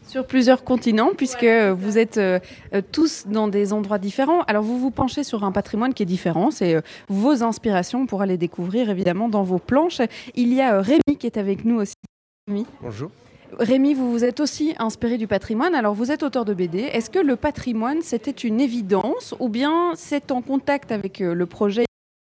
sur 0.07 0.27
plusieurs 0.27 0.65
continents, 0.65 1.11
puisque 1.17 1.45
vous 1.45 1.99
êtes 1.99 2.19
euh, 2.19 2.39
euh, 2.75 2.81
tous 2.93 3.27
dans 3.27 3.49
des 3.49 3.73
endroits 3.73 3.99
différents. 3.99 4.43
Alors 4.43 4.63
vous 4.63 4.79
vous 4.79 4.91
penchez 4.91 5.25
sur 5.25 5.45
un 5.45 5.53
patrimoine 5.53 5.95
qui 5.95 6.03
est 6.03 6.07
différent, 6.07 6.51
c'est 6.51 6.75
euh, 6.75 6.81
vos 7.09 7.43
inspirations 7.43 8.07
pour 8.07 8.23
aller 8.23 8.37
découvrir 8.37 8.89
évidemment 8.91 9.29
dans 9.29 9.43
vos 9.43 9.59
planches. 9.59 10.01
Il 10.35 10.55
y 10.55 10.61
a 10.61 10.81
Rémi 10.81 11.19
qui 11.19 11.27
est 11.27 11.37
avec 11.37 11.65
nous 11.65 11.81
aussi. 11.81 11.95
Rémi. 12.49 12.67
Bonjour. 12.81 13.11
Rémi, 13.59 13.95
vous 13.95 14.11
vous 14.13 14.23
êtes 14.23 14.41
aussi 14.41 14.75
inspiré 14.79 15.17
du 15.17 15.27
patrimoine. 15.27 15.75
Alors 15.75 15.95
vous 15.95 16.13
êtes 16.13 16.23
auteur 16.23 16.45
de 16.45 16.53
BD. 16.53 16.81
Est-ce 16.81 17.09
que 17.09 17.19
le 17.19 17.37
patrimoine, 17.37 18.03
c'était 18.03 18.31
une 18.31 18.61
évidence 18.61 19.35
ou 19.41 19.49
bien 19.49 19.93
c'est 19.95 20.31
en 20.31 20.43
contact 20.43 20.93
avec 20.93 21.21
le 21.21 21.47
projet 21.47 21.85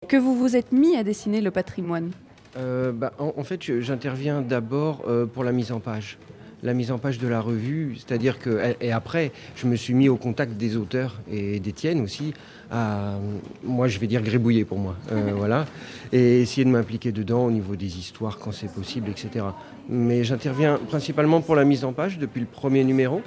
que 0.08 0.16
vous 0.16 0.36
vous 0.36 0.56
êtes 0.56 0.72
mis 0.72 0.96
à 0.96 1.04
dessiner 1.04 1.42
le 1.42 1.52
patrimoine? 1.52 2.12
Bah, 2.56 3.14
en, 3.20 3.44
fait, 3.44 3.62
j'interviens 3.82 4.42
d'abord 4.42 5.06
pour 5.34 5.44
la 5.44 5.52
mise 5.52 5.72
en 5.72 5.80
page 5.80 6.18
la 6.64 6.74
mise 6.74 6.92
en 6.92 6.98
page 6.98 7.20
de 7.20 7.28
la 7.28 7.42
revue, 7.42 7.96
c'est-à-dire 7.96 8.40
que 8.40 8.76
et 8.82 8.92
après, 8.92 9.32
je 9.56 9.66
me 9.68 9.76
suis 9.76 9.94
mis 9.94 10.10
au 10.10 10.18
contact 10.18 10.54
des 10.54 10.76
auteurs 10.78 11.20
et 11.32 11.60
d'Étienne 11.60 12.02
aussi. 12.02 12.34
À, 12.72 13.18
moi, 13.64 13.88
je 13.88 13.98
vais 14.00 14.08
dire 14.08 14.22
grébouiller 14.22 14.66
pour 14.66 14.78
moi, 14.78 14.96
euh, 15.12 15.32
voilà, 15.36 15.66
et 16.12 16.42
essayer 16.42 16.66
de 16.66 16.70
m'impliquer 16.70 17.12
dedans 17.12 17.46
au 17.46 17.52
niveau 17.52 17.76
des 17.76 17.98
histoires 17.98 18.38
quand 18.38 18.52
c'est 18.52 18.72
possible, 18.72 19.10
etc. 19.10 19.46
Mais 19.88 20.24
j'interviens 20.24 20.80
principalement 20.90 21.42
pour 21.42 21.56
la 21.56 21.66
mise 21.66 21.84
en 21.84 21.94
page 21.94 22.20
depuis 22.20 22.42
le 22.42 22.48
premier 22.48 22.84
numéro. 22.84 23.22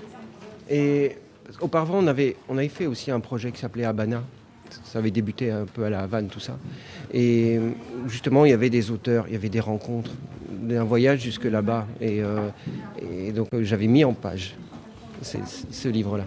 Et 0.70 1.16
auparavant, 1.60 1.98
on 1.98 2.06
avait, 2.06 2.36
on 2.48 2.56
avait 2.56 2.68
fait 2.68 2.86
aussi 2.86 3.10
un 3.10 3.20
projet 3.20 3.50
qui 3.50 3.60
s'appelait 3.60 3.84
Habana, 3.84 4.22
ça 4.92 4.98
avait 4.98 5.10
débuté 5.10 5.50
un 5.50 5.64
peu 5.64 5.84
à 5.84 5.90
la 5.90 6.00
Havane, 6.00 6.28
tout 6.28 6.38
ça. 6.38 6.58
Et 7.14 7.58
justement, 8.08 8.44
il 8.44 8.50
y 8.50 8.52
avait 8.52 8.68
des 8.68 8.90
auteurs, 8.90 9.24
il 9.26 9.32
y 9.32 9.36
avait 9.36 9.48
des 9.48 9.60
rencontres, 9.60 10.10
un 10.70 10.84
voyage 10.84 11.20
jusque 11.20 11.44
là-bas. 11.44 11.86
Et, 11.98 12.22
euh, 12.22 12.50
donc, 13.34 13.48
euh, 13.54 13.64
j'avais 13.64 13.86
mis 13.86 14.04
en 14.04 14.12
page 14.12 14.54
ce 15.22 15.88
livre-là 15.88 16.24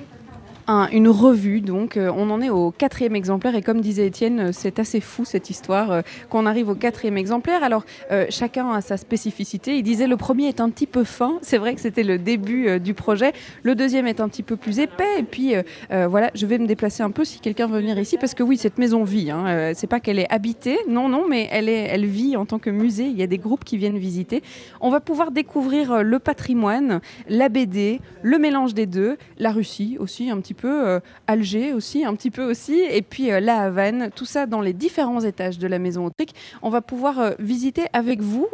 une 0.67 1.07
revue. 1.09 1.61
Donc, 1.61 1.97
euh, 1.97 2.11
on 2.15 2.29
en 2.29 2.41
est 2.41 2.49
au 2.49 2.71
quatrième 2.71 3.15
exemplaire. 3.15 3.55
Et 3.55 3.61
comme 3.61 3.81
disait 3.81 4.07
Étienne, 4.07 4.39
euh, 4.39 4.49
c'est 4.51 4.79
assez 4.79 4.99
fou 4.99 5.25
cette 5.25 5.49
histoire 5.49 5.91
euh, 5.91 6.01
qu'on 6.29 6.45
arrive 6.45 6.69
au 6.69 6.75
quatrième 6.75 7.17
exemplaire. 7.17 7.63
Alors, 7.63 7.85
chacun 8.29 8.71
a 8.71 8.81
sa 8.81 8.97
spécificité. 8.97 9.77
Il 9.77 9.83
disait 9.83 10.07
le 10.07 10.17
premier 10.17 10.47
est 10.47 10.61
un 10.61 10.69
petit 10.69 10.87
peu 10.87 11.03
fin. 11.03 11.37
C'est 11.41 11.57
vrai 11.57 11.75
que 11.75 11.81
c'était 11.81 12.03
le 12.03 12.17
début 12.17 12.79
du 12.79 12.93
projet. 12.93 13.33
Le 13.63 13.75
deuxième 13.75 14.07
est 14.07 14.19
un 14.19 14.29
petit 14.29 14.43
peu 14.43 14.55
plus 14.55 14.79
épais. 14.79 15.19
Et 15.19 15.23
puis, 15.23 15.53
voilà, 15.89 16.31
je 16.33 16.45
vais 16.45 16.57
me 16.57 16.67
déplacer 16.67 17.03
un 17.03 17.11
peu 17.11 17.25
si 17.25 17.39
quelqu'un 17.39 17.67
veut 17.67 17.79
venir 17.79 17.97
ici. 17.99 18.17
Parce 18.17 18.33
que 18.33 18.43
oui, 18.43 18.57
cette 18.57 18.77
maison 18.77 19.03
vit. 19.03 19.31
Hein. 19.31 19.73
c'est 19.73 19.87
pas 19.87 19.99
qu'elle 19.99 20.19
est 20.19 20.31
habitée. 20.31 20.79
Non, 20.87 21.09
non, 21.09 21.25
mais 21.27 21.47
elle, 21.51 21.69
est, 21.69 21.87
elle 21.89 22.05
vit 22.05 22.35
en 22.35 22.45
tant 22.45 22.59
que 22.59 22.69
musée. 22.69 23.05
Il 23.05 23.17
y 23.17 23.23
a 23.23 23.27
des 23.27 23.37
groupes 23.37 23.63
qui 23.63 23.77
viennent 23.77 23.97
visiter. 23.97 24.43
On 24.81 24.89
va 24.89 24.99
pouvoir 24.99 25.31
découvrir 25.31 26.03
le 26.03 26.19
patrimoine, 26.19 27.01
la 27.27 27.49
BD, 27.49 27.99
le 28.21 28.37
mélange 28.37 28.73
des 28.73 28.85
deux, 28.85 29.17
la 29.37 29.51
Russie 29.51 29.97
aussi, 29.99 30.29
un 30.29 30.39
petit 30.39 30.54
peu, 30.55 30.87
euh, 30.87 30.99
Alger 31.27 31.73
aussi, 31.73 32.03
un 32.03 32.15
petit 32.15 32.31
peu 32.31 32.43
aussi, 32.49 32.79
et 32.79 33.01
puis 33.03 33.31
euh, 33.31 33.39
la 33.39 33.61
Havane, 33.61 34.09
tout 34.15 34.25
ça 34.25 34.47
dans 34.47 34.61
les 34.61 34.73
différents 34.73 35.21
étages 35.21 35.59
de 35.59 35.67
la 35.67 35.77
maison 35.77 36.05
Autrique. 36.05 36.33
On 36.63 36.69
va 36.69 36.81
pouvoir 36.81 37.19
euh, 37.19 37.31
visiter 37.39 37.85
avec 37.93 38.21
vous 38.21 38.47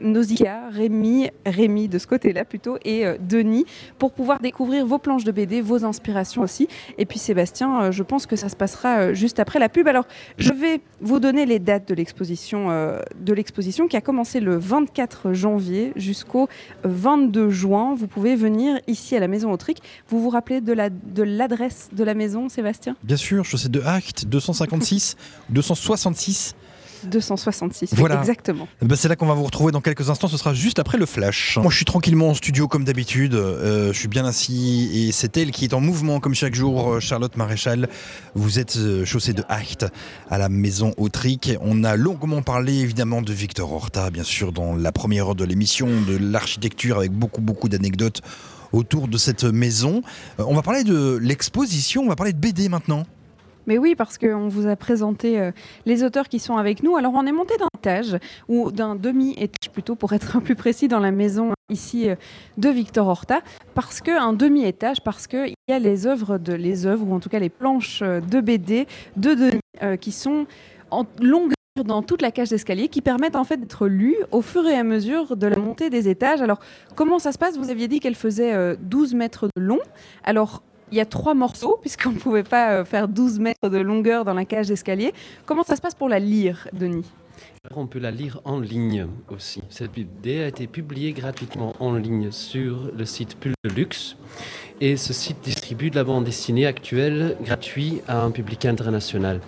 Nausicaa, 0.00 0.70
Rémi, 0.70 1.30
Rémi 1.46 1.88
de 1.88 1.98
ce 1.98 2.06
côté-là 2.06 2.44
plutôt, 2.44 2.78
et 2.84 3.06
euh, 3.06 3.16
Denis, 3.20 3.64
pour 3.98 4.12
pouvoir 4.12 4.40
découvrir 4.40 4.86
vos 4.86 4.98
planches 4.98 5.24
de 5.24 5.32
BD, 5.32 5.60
vos 5.60 5.84
inspirations 5.84 6.42
aussi. 6.42 6.68
Et 6.98 7.06
puis 7.06 7.18
Sébastien, 7.18 7.82
euh, 7.82 7.92
je 7.92 8.02
pense 8.02 8.26
que 8.26 8.36
ça 8.36 8.48
se 8.48 8.56
passera 8.56 8.98
euh, 8.98 9.14
juste 9.14 9.40
après 9.40 9.58
la 9.58 9.68
pub. 9.68 9.86
Alors, 9.88 10.06
je 10.38 10.52
vais 10.52 10.80
vous 11.00 11.20
donner 11.20 11.46
les 11.46 11.58
dates 11.58 11.88
de 11.88 11.94
l'exposition, 11.94 13.88
qui 13.88 13.96
a 13.96 14.00
commencé 14.00 14.40
le 14.40 14.56
24 14.56 15.32
janvier 15.32 15.92
jusqu'au 15.96 16.48
22 16.84 17.50
juin. 17.50 17.94
Vous 17.96 18.06
pouvez 18.06 18.36
venir 18.36 18.78
ici 18.86 19.16
à 19.16 19.20
la 19.20 19.28
Maison 19.28 19.52
Autrique. 19.52 19.82
Vous 20.08 20.20
vous 20.20 20.30
rappelez 20.30 20.60
de, 20.60 20.72
la, 20.72 20.90
de 20.90 21.22
l'adresse 21.22 21.90
de 21.92 22.04
la 22.04 22.14
maison, 22.14 22.48
Sébastien? 22.48 22.96
Bien 23.02 23.16
sûr, 23.16 23.44
sais 23.46 23.68
de 23.68 23.80
Act 23.80 24.26
256, 24.26 25.16
266 25.50 26.54
266. 27.06 27.94
Voilà. 27.94 28.20
Exactement. 28.20 28.68
Eh 28.82 28.86
ben, 28.86 28.96
c'est 28.96 29.08
là 29.08 29.16
qu'on 29.16 29.26
va 29.26 29.34
vous 29.34 29.44
retrouver 29.44 29.72
dans 29.72 29.80
quelques 29.80 30.10
instants. 30.10 30.28
Ce 30.28 30.36
sera 30.36 30.54
juste 30.54 30.78
après 30.78 30.98
le 30.98 31.06
flash. 31.06 31.58
Moi, 31.60 31.70
je 31.70 31.76
suis 31.76 31.84
tranquillement 31.84 32.30
en 32.30 32.34
studio 32.34 32.68
comme 32.68 32.84
d'habitude. 32.84 33.34
Euh, 33.34 33.92
je 33.92 33.98
suis 33.98 34.08
bien 34.08 34.24
assis 34.24 34.90
et 34.94 35.12
c'est 35.12 35.36
elle 35.36 35.50
qui 35.50 35.64
est 35.64 35.74
en 35.74 35.80
mouvement 35.80 36.20
comme 36.20 36.34
chaque 36.34 36.54
jour. 36.54 36.94
Euh, 36.94 37.00
Charlotte 37.00 37.36
Maréchal, 37.36 37.88
vous 38.34 38.58
êtes 38.58 38.76
euh, 38.76 39.04
chaussée 39.04 39.32
de 39.32 39.44
acte 39.48 39.86
à 40.30 40.38
la 40.38 40.48
maison 40.48 40.92
Autrique. 40.96 41.52
On 41.60 41.84
a 41.84 41.96
longuement 41.96 42.42
parlé 42.42 42.74
évidemment 42.78 43.22
de 43.22 43.32
Victor 43.32 43.72
Horta, 43.72 44.10
bien 44.10 44.24
sûr, 44.24 44.52
dans 44.52 44.74
la 44.76 44.92
première 44.92 45.28
heure 45.28 45.34
de 45.34 45.44
l'émission, 45.44 45.88
de 46.06 46.16
l'architecture 46.16 46.98
avec 46.98 47.12
beaucoup, 47.12 47.40
beaucoup 47.40 47.68
d'anecdotes 47.68 48.22
autour 48.72 49.06
de 49.08 49.18
cette 49.18 49.44
maison. 49.44 50.02
on 50.38 50.54
va 50.54 50.62
parler 50.62 50.82
de 50.82 51.18
l'exposition, 51.20 52.02
on 52.02 52.08
va 52.08 52.16
parler 52.16 52.32
de 52.32 52.38
BD 52.38 52.70
maintenant. 52.70 53.04
Mais 53.66 53.78
oui, 53.78 53.94
parce 53.94 54.18
qu'on 54.18 54.48
vous 54.48 54.66
a 54.66 54.76
présenté 54.76 55.38
euh, 55.38 55.52
les 55.86 56.02
auteurs 56.02 56.28
qui 56.28 56.38
sont 56.38 56.56
avec 56.56 56.82
nous. 56.82 56.96
Alors, 56.96 57.12
on 57.14 57.26
est 57.26 57.32
monté 57.32 57.56
d'un 57.58 57.68
étage, 57.78 58.18
ou 58.48 58.72
d'un 58.72 58.96
demi-étage 58.96 59.70
plutôt, 59.72 59.94
pour 59.94 60.12
être 60.12 60.40
plus 60.40 60.56
précis, 60.56 60.88
dans 60.88 61.00
la 61.00 61.10
maison 61.10 61.52
ici 61.70 62.10
euh, 62.10 62.16
de 62.58 62.68
Victor 62.68 63.06
Horta. 63.06 63.40
Parce 63.74 64.00
qu'un 64.00 64.32
demi-étage, 64.32 65.02
parce 65.02 65.26
qu'il 65.26 65.54
y 65.68 65.72
a 65.72 65.78
les 65.78 66.06
œuvres, 66.06 66.38
de, 66.38 66.52
les 66.52 66.86
œuvres, 66.86 67.06
ou 67.06 67.14
en 67.14 67.20
tout 67.20 67.28
cas 67.28 67.38
les 67.38 67.50
planches 67.50 68.00
euh, 68.02 68.20
de 68.20 68.40
BD 68.40 68.86
de 69.16 69.34
Denis, 69.34 69.98
qui 70.00 70.12
sont 70.12 70.46
en 70.92 71.06
longueur 71.20 71.56
dans 71.84 72.02
toute 72.02 72.22
la 72.22 72.30
cage 72.30 72.50
d'escalier 72.50 72.86
qui 72.86 73.00
permettent 73.00 73.34
en 73.34 73.42
fait 73.42 73.56
d'être 73.56 73.88
lues 73.88 74.18
au 74.30 74.42
fur 74.42 74.64
et 74.68 74.76
à 74.76 74.84
mesure 74.84 75.36
de 75.36 75.46
la 75.48 75.56
montée 75.56 75.90
des 75.90 76.08
étages. 76.08 76.40
Alors 76.40 76.60
comment 76.94 77.18
ça 77.18 77.32
se 77.32 77.38
passe? 77.38 77.56
Vous 77.56 77.70
aviez 77.70 77.88
dit 77.88 77.98
qu'elle 77.98 78.14
faisait 78.14 78.76
12 78.76 79.14
mètres 79.14 79.48
de 79.56 79.62
long. 79.62 79.80
Alors 80.22 80.62
il 80.92 80.98
y 80.98 81.00
a 81.00 81.06
trois 81.06 81.34
morceaux, 81.34 81.78
puisqu'on 81.80 82.10
ne 82.12 82.18
pouvait 82.18 82.42
pas 82.42 82.74
euh, 82.74 82.84
faire 82.84 83.08
12 83.08 83.40
mètres 83.40 83.70
de 83.70 83.78
longueur 83.78 84.24
dans 84.24 84.34
la 84.34 84.44
cage 84.44 84.68
d'escalier. 84.68 85.12
Comment 85.46 85.64
ça 85.64 85.74
se 85.74 85.80
passe 85.80 85.94
pour 85.94 86.08
la 86.08 86.18
lire, 86.18 86.68
Denis? 86.74 87.10
On 87.74 87.86
peut 87.86 87.98
la 87.98 88.10
lire 88.10 88.40
en 88.44 88.60
ligne 88.60 89.06
aussi. 89.30 89.62
Cette 89.70 89.92
BD 89.92 90.42
a 90.42 90.48
été 90.48 90.66
publiée 90.66 91.12
gratuitement 91.12 91.74
en 91.80 91.94
ligne 91.94 92.30
sur 92.30 92.90
le 92.96 93.04
site 93.04 93.36
Pull. 93.36 93.54
Et 94.80 94.96
ce 94.96 95.12
site 95.12 95.38
distribue 95.42 95.90
de 95.90 95.96
la 95.96 96.04
bande 96.04 96.24
dessinée 96.24 96.66
actuelle 96.66 97.36
gratuite 97.40 98.02
à 98.06 98.22
un 98.22 98.30
public 98.30 98.66
international. 98.66 99.40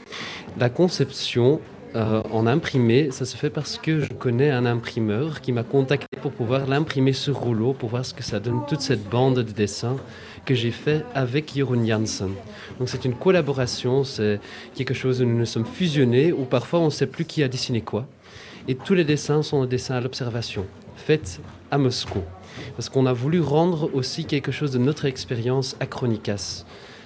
La 0.58 0.70
conception 0.70 1.60
euh, 1.96 2.22
en 2.32 2.46
imprimé, 2.46 3.10
ça 3.10 3.24
se 3.24 3.36
fait 3.36 3.50
parce 3.50 3.78
que 3.78 4.00
je 4.00 4.12
connais 4.12 4.50
un 4.50 4.66
imprimeur 4.66 5.40
qui 5.40 5.52
m'a 5.52 5.62
contacté 5.62 6.16
pour 6.20 6.32
pouvoir 6.32 6.66
l'imprimer 6.66 7.12
sur 7.12 7.36
rouleau, 7.36 7.72
pour 7.72 7.90
voir 7.90 8.04
ce 8.04 8.14
que 8.14 8.22
ça 8.24 8.40
donne, 8.40 8.62
toute 8.66 8.80
cette 8.80 9.08
bande 9.08 9.36
de 9.36 9.42
dessins 9.42 9.96
que 10.44 10.54
j'ai 10.54 10.70
fait 10.70 11.04
avec 11.14 11.52
Jeroen 11.54 11.86
Janssen. 11.86 12.30
Donc 12.78 12.88
c'est 12.88 13.04
une 13.04 13.14
collaboration, 13.14 14.04
c'est 14.04 14.40
quelque 14.74 14.94
chose 14.94 15.20
où 15.22 15.24
nous 15.24 15.38
nous 15.38 15.46
sommes 15.46 15.66
fusionnés, 15.66 16.32
où 16.32 16.44
parfois 16.44 16.80
on 16.80 16.86
ne 16.86 16.90
sait 16.90 17.06
plus 17.06 17.24
qui 17.24 17.42
a 17.42 17.48
dessiné 17.48 17.80
quoi. 17.80 18.06
Et 18.68 18.74
tous 18.74 18.94
les 18.94 19.04
dessins 19.04 19.42
sont 19.42 19.62
des 19.62 19.68
dessins 19.76 19.96
à 19.96 20.00
l'observation, 20.00 20.66
faits 20.96 21.40
à 21.70 21.78
Moscou. 21.78 22.20
Parce 22.76 22.88
qu'on 22.88 23.06
a 23.06 23.12
voulu 23.12 23.40
rendre 23.40 23.90
aussi 23.94 24.24
quelque 24.24 24.52
chose 24.52 24.70
de 24.70 24.78
notre 24.78 25.04
expérience 25.04 25.76
à 25.80 25.86
Chronicas 25.86 26.64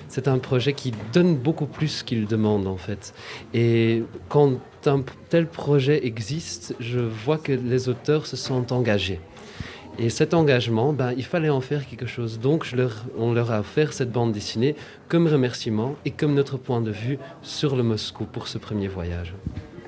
c'est 0.09 0.26
un 0.26 0.39
projet 0.39 0.72
qui 0.72 0.93
donne 1.12 1.36
beaucoup 1.36 1.66
plus 1.66 2.03
qu'il 2.03 2.26
demande 2.26 2.66
en 2.66 2.76
fait. 2.76 3.14
Et 3.55 4.03
quand 4.28 4.55
un 4.86 5.03
tel 5.28 5.47
projet 5.47 6.07
existe, 6.07 6.74
je 6.80 6.99
vois 6.99 7.39
que 7.39 7.53
les 7.53 7.89
auteurs 7.89 8.26
se 8.26 8.36
sont 8.36 8.72
engagés. 8.72 9.20
Et 10.01 10.11
cet 10.11 10.32
engagement, 10.32 10.92
ben, 10.92 11.12
il 11.16 11.24
fallait 11.24 11.49
en 11.49 11.61
faire 11.61 11.84
quelque 11.84 12.07
chose. 12.07 12.38
Donc 12.38 12.64
on 13.18 13.32
leur 13.32 13.51
a 13.51 13.61
offert 13.61 13.92
cette 13.92 14.12
bande 14.12 14.30
dessinée 14.30 14.76
comme 15.09 15.26
remerciement 15.26 15.96
et 16.05 16.12
comme 16.12 16.34
notre 16.34 16.57
point 16.57 16.80
de 16.80 16.92
vue 16.92 17.18
sur 17.42 17.74
le 17.74 17.82
Moscou 17.82 18.24
pour 18.24 18.46
ce 18.46 18.59
premier 18.59 18.86
voyage. 18.86 19.34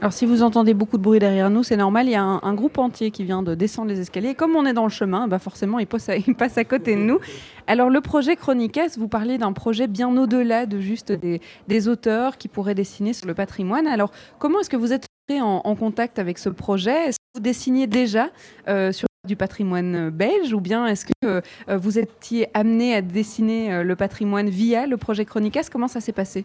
Alors 0.01 0.13
si 0.13 0.27
vous 0.27 0.43
entendez 0.43 0.75
beaucoup 0.75 0.97
de 0.97 1.03
bruit 1.03 1.21
derrière 1.21 1.49
nous, 1.51 1.63
c'est 1.63 1.77
normal, 1.77 2.07
il 2.07 2.13
y 2.13 2.17
a 2.17 2.23
un, 2.23 2.55
groupe 2.55 2.79
entier 2.79 3.11
qui 3.11 3.23
vient 3.23 3.43
de 3.43 3.55
descendre 3.55 3.91
les 3.91 4.01
escaliers. 4.01 4.35
comme 4.35 4.57
on 4.57 4.65
est 4.65 4.73
dans 4.73 4.85
le 4.85 4.91
chemin, 4.91 5.29
bah 5.29 5.39
forcément, 5.39 5.79
il 5.81 5.87
passe, 5.87 6.09
à, 6.09 6.65
côté 6.65 6.97
de 6.97 7.03
nous. 7.03 7.21
Alors 7.69 7.89
le 7.91 8.01
projet 8.01 8.35
Chronicas, 8.35 8.97
vous 8.99 9.09
parlez 9.09 9.39
d'un 9.39 9.53
projet 9.53 9.87
bien 9.87 10.17
au-delà 10.17 10.67
de 10.67 10.81
juste 10.81 11.13
des, 11.13 11.89
auteurs 11.89 12.37
qui 12.37 12.49
pourraient 12.49 12.75
dessiner 12.75 13.13
sur 13.13 13.29
le 13.29 13.35
patrimoine. 13.35 13.87
Alors 13.87 14.11
comment 14.41 14.61
est-ce 14.61 14.71
que 14.71 14.77
vous 14.77 14.93
êtes 14.93 15.07
en, 15.31 15.61
en 15.65 15.77
contact 15.77 16.19
avec 16.19 16.39
ce 16.39 16.49
projet? 16.49 17.11
Vous 17.35 17.41
dessiniez 17.41 17.87
déjà 17.87 18.31
euh, 18.67 18.91
sur 18.91 19.07
du 19.27 19.37
patrimoine 19.37 20.11
belge 20.11 20.53
ou 20.53 20.61
bien 20.61 20.87
est-ce 20.87 21.07
que 21.07 21.13
euh, 21.25 21.41
vous 21.77 21.99
étiez 21.99 22.49
amené 22.55 22.95
à 22.95 23.03
dessiner 23.03 23.73
euh, 23.73 23.83
le 23.85 23.95
patrimoine 23.95 24.49
via 24.49 24.87
le 24.87 24.97
projet 24.97 25.25
Chronicas? 25.25 25.69
Comment 25.71 25.87
ça 25.87 26.01
s'est 26.01 26.13
passé? 26.13 26.45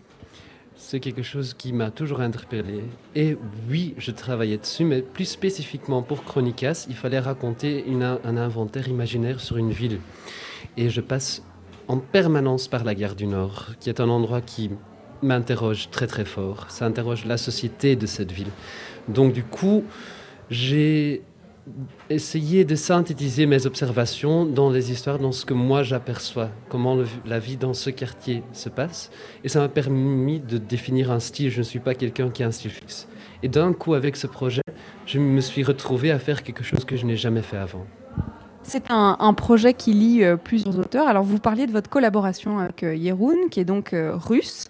C'est 0.75 0.99
quelque 0.99 1.23
chose 1.23 1.55
qui 1.55 1.73
m'a 1.73 1.89
toujours 1.89 2.21
interpellé. 2.21 2.83
Et 3.15 3.35
oui, 3.67 3.95
je 3.97 4.11
travaillais 4.11 4.57
dessus, 4.57 4.83
mais 4.83 5.01
plus 5.01 5.25
spécifiquement 5.25 6.03
pour 6.03 6.23
Chronicas, 6.23 6.85
il 6.87 6.95
fallait 6.95 7.19
raconter 7.19 7.85
un 8.01 8.37
inventaire 8.37 8.87
imaginaire 8.87 9.39
sur 9.39 9.57
une 9.57 9.71
ville. 9.71 9.99
Et 10.77 10.89
je 10.89 11.01
passe 11.01 11.41
en 11.87 11.97
permanence 11.97 12.67
par 12.67 12.83
la 12.83 12.93
gare 12.93 13.15
du 13.15 13.25
Nord, 13.25 13.71
qui 13.79 13.89
est 13.89 14.01
un 14.01 14.09
endroit 14.09 14.41
qui 14.41 14.69
m'interroge 15.23 15.89
très 15.91 16.07
très 16.07 16.25
fort. 16.25 16.65
Ça 16.69 16.85
interroge 16.85 17.25
la 17.25 17.37
société 17.37 17.95
de 17.95 18.05
cette 18.05 18.33
ville. 18.33 18.51
Donc 19.07 19.31
du 19.31 19.43
coup, 19.43 19.85
j'ai 20.49 21.23
essayer 22.09 22.63
de 22.63 22.75
synthétiser 22.75 23.47
mes 23.47 23.65
observations 23.65 24.45
dans 24.45 24.69
les 24.69 24.91
histoires, 24.91 25.17
dans 25.17 25.31
ce 25.31 25.45
que 25.45 25.53
moi 25.53 25.81
j'aperçois, 25.81 26.51
comment 26.69 26.97
la 27.25 27.39
vie 27.39 27.57
dans 27.57 27.73
ce 27.73 27.89
quartier 27.89 28.43
se 28.53 28.69
passe. 28.69 29.09
Et 29.43 29.49
ça 29.49 29.59
m'a 29.59 29.69
permis 29.69 30.39
de 30.39 30.57
définir 30.57 31.11
un 31.11 31.19
style. 31.19 31.49
Je 31.49 31.59
ne 31.59 31.63
suis 31.63 31.79
pas 31.79 31.95
quelqu'un 31.95 32.29
qui 32.29 32.43
a 32.43 32.47
un 32.47 32.51
style 32.51 32.71
fixe. 32.71 33.07
Et 33.41 33.47
d'un 33.47 33.73
coup, 33.73 33.95
avec 33.95 34.15
ce 34.15 34.27
projet, 34.27 34.61
je 35.05 35.19
me 35.19 35.41
suis 35.41 35.63
retrouvé 35.63 36.11
à 36.11 36.19
faire 36.19 36.43
quelque 36.43 36.63
chose 36.63 36.85
que 36.85 36.95
je 36.95 37.05
n'ai 37.05 37.17
jamais 37.17 37.41
fait 37.41 37.57
avant. 37.57 37.85
C'est 38.67 38.89
un, 38.89 39.33
projet 39.33 39.75
qui 39.75 39.93
lie 39.93 40.23
euh, 40.23 40.37
plusieurs 40.37 40.79
auteurs. 40.79 41.07
Alors, 41.07 41.23
vous 41.23 41.37
parliez 41.37 41.67
de 41.67 41.71
votre 41.71 41.89
collaboration 41.89 42.57
avec 42.57 42.81
euh, 42.83 42.95
Yeroun, 42.95 43.49
qui 43.51 43.59
est 43.59 43.65
donc 43.65 43.93
euh, 43.93 44.15
russe, 44.15 44.65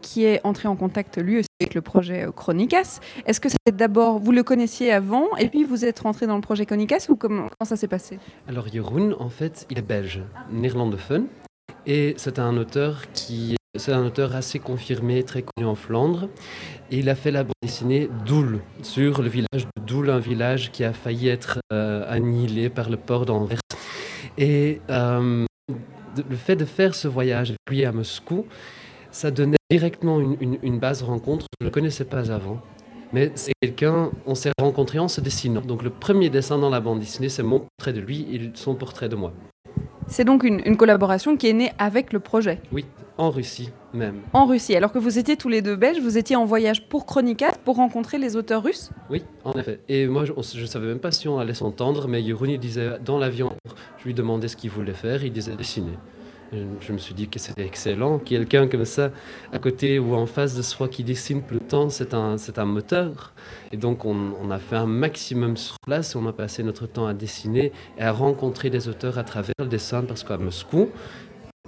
qui 0.00 0.24
est 0.24 0.40
entré 0.44 0.68
en 0.68 0.76
contact 0.76 1.18
lui 1.18 1.38
aussi 1.38 1.48
avec 1.60 1.74
le 1.74 1.80
projet 1.80 2.26
Chronicas. 2.34 3.00
Est-ce 3.26 3.40
que 3.40 3.48
c'est 3.48 3.76
d'abord, 3.76 4.18
vous 4.18 4.32
le 4.32 4.42
connaissiez 4.42 4.92
avant, 4.92 5.36
et 5.36 5.48
puis 5.48 5.64
vous 5.64 5.84
êtes 5.84 5.98
rentré 5.98 6.26
dans 6.26 6.36
le 6.36 6.40
projet 6.40 6.64
Chronicas, 6.64 7.06
ou 7.08 7.16
comment, 7.16 7.48
ça 7.62 7.76
s'est 7.76 7.88
passé? 7.88 8.18
Alors, 8.48 8.68
Yeroun, 8.68 9.16
en 9.18 9.30
fait, 9.30 9.66
il 9.68 9.78
est 9.78 9.82
belge, 9.82 10.22
néerlandophone, 10.52 11.26
et 11.86 12.14
c'est 12.18 12.38
un 12.38 12.56
auteur 12.56 13.10
qui 13.12 13.56
c'est 13.76 13.92
un 13.92 14.04
auteur 14.04 14.34
assez 14.34 14.58
confirmé, 14.58 15.22
très 15.22 15.42
connu 15.42 15.66
en 15.66 15.74
Flandre. 15.74 16.28
Il 16.90 17.08
a 17.08 17.14
fait 17.14 17.30
la 17.30 17.44
bande 17.44 17.52
dessinée 17.62 18.08
Doul, 18.26 18.60
sur 18.82 19.22
le 19.22 19.28
village 19.28 19.66
de 19.76 19.82
Doul, 19.86 20.10
un 20.10 20.18
village 20.18 20.72
qui 20.72 20.82
a 20.82 20.92
failli 20.92 21.28
être 21.28 21.60
euh, 21.72 22.04
annihilé 22.08 22.68
par 22.68 22.90
le 22.90 22.96
port 22.96 23.26
d'Anvers. 23.26 23.60
Et 24.36 24.80
euh, 24.90 25.46
le 25.68 26.36
fait 26.36 26.56
de 26.56 26.64
faire 26.64 26.94
ce 26.94 27.06
voyage, 27.06 27.54
puis 27.64 27.84
à 27.84 27.92
Moscou, 27.92 28.46
ça 29.12 29.30
donnait 29.30 29.56
directement 29.70 30.20
une, 30.20 30.78
base 30.80 31.02
rencontre. 31.02 31.46
Je 31.60 31.66
ne 31.66 31.70
connaissais 31.70 32.04
pas 32.04 32.32
avant. 32.32 32.60
Mais 33.12 33.30
c'est 33.34 33.52
quelqu'un, 33.60 34.10
on 34.26 34.34
s'est 34.34 34.52
rencontrés 34.60 34.98
en 34.98 35.08
se 35.08 35.20
dessinant. 35.20 35.60
Donc 35.60 35.82
le 35.82 35.90
premier 35.90 36.30
dessin 36.30 36.58
dans 36.58 36.70
la 36.70 36.80
bande 36.80 37.00
dessinée, 37.00 37.28
c'est 37.28 37.42
mon 37.42 37.60
portrait 37.60 37.92
de 37.92 38.00
lui 38.00 38.26
et 38.32 38.50
son 38.54 38.74
portrait 38.74 39.08
de 39.08 39.16
moi. 39.16 39.32
C'est 40.10 40.24
donc 40.24 40.42
une, 40.42 40.76
collaboration 40.76 41.36
qui 41.36 41.46
est 41.46 41.52
née 41.52 41.70
avec 41.78 42.12
le 42.12 42.18
projet. 42.18 42.60
Oui, 42.72 42.84
en 43.16 43.30
Russie 43.30 43.70
même. 43.94 44.22
En 44.32 44.44
Russie, 44.46 44.74
alors 44.74 44.92
que 44.92 44.98
vous 44.98 45.18
étiez 45.18 45.36
tous 45.36 45.48
les 45.48 45.62
deux 45.62 45.76
belges, 45.76 46.00
vous 46.00 46.18
étiez 46.18 46.34
en 46.34 46.44
voyage 46.44 46.88
pour 46.88 47.06
Chronicas 47.06 47.54
pour 47.64 47.76
rencontrer 47.76 48.18
les 48.18 48.34
auteurs 48.34 48.64
russes? 48.64 48.90
Oui, 49.08 49.22
en 49.44 49.52
effet. 49.52 49.80
Et 49.88 50.08
moi, 50.08 50.24
je 50.24 50.32
ne 50.32 50.66
savais 50.66 50.88
même 50.88 50.98
pas 50.98 51.12
si 51.12 51.28
on 51.28 51.38
allait 51.38 51.54
s'entendre, 51.54 52.08
mais 52.08 52.22
Yerouni 52.22 52.58
disait 52.58 52.98
dans 53.04 53.18
l'avion, 53.18 53.52
je 53.98 54.04
lui 54.04 54.14
demandais 54.14 54.48
ce 54.48 54.56
qu'il 54.56 54.70
voulait 54.70 54.94
faire, 54.94 55.24
il 55.24 55.32
disait 55.32 55.54
dessiner. 55.54 55.96
Je 56.52 56.92
me 56.92 56.98
suis 56.98 57.14
dit 57.14 57.28
que 57.28 57.38
c'était 57.38 57.64
excellent. 57.64 58.18
Quelqu'un 58.18 58.66
comme 58.66 58.84
ça, 58.84 59.10
à 59.52 59.58
côté 59.58 59.98
ou 60.00 60.14
en 60.14 60.26
face 60.26 60.56
de 60.56 60.62
soi, 60.62 60.88
qui 60.88 61.04
dessine 61.04 61.42
tout 61.42 61.54
le 61.54 61.60
temps, 61.60 61.90
c'est 61.90 62.12
un, 62.12 62.38
c'est 62.38 62.58
un 62.58 62.64
moteur. 62.64 63.32
Et 63.70 63.76
donc, 63.76 64.04
on, 64.04 64.50
a 64.50 64.58
fait 64.58 64.76
un 64.76 64.86
maximum 64.86 65.56
sur 65.56 65.76
place. 65.86 66.16
On 66.16 66.26
a 66.26 66.32
passé 66.32 66.62
notre 66.62 66.86
temps 66.86 67.06
à 67.06 67.14
dessiner 67.14 67.72
et 67.98 68.02
à 68.02 68.10
rencontrer 68.10 68.68
des 68.68 68.88
auteurs 68.88 69.18
à 69.18 69.24
travers 69.24 69.54
le 69.60 69.66
dessin, 69.66 70.02
parce 70.02 70.24
qu'à 70.24 70.38
Moscou, 70.38 70.88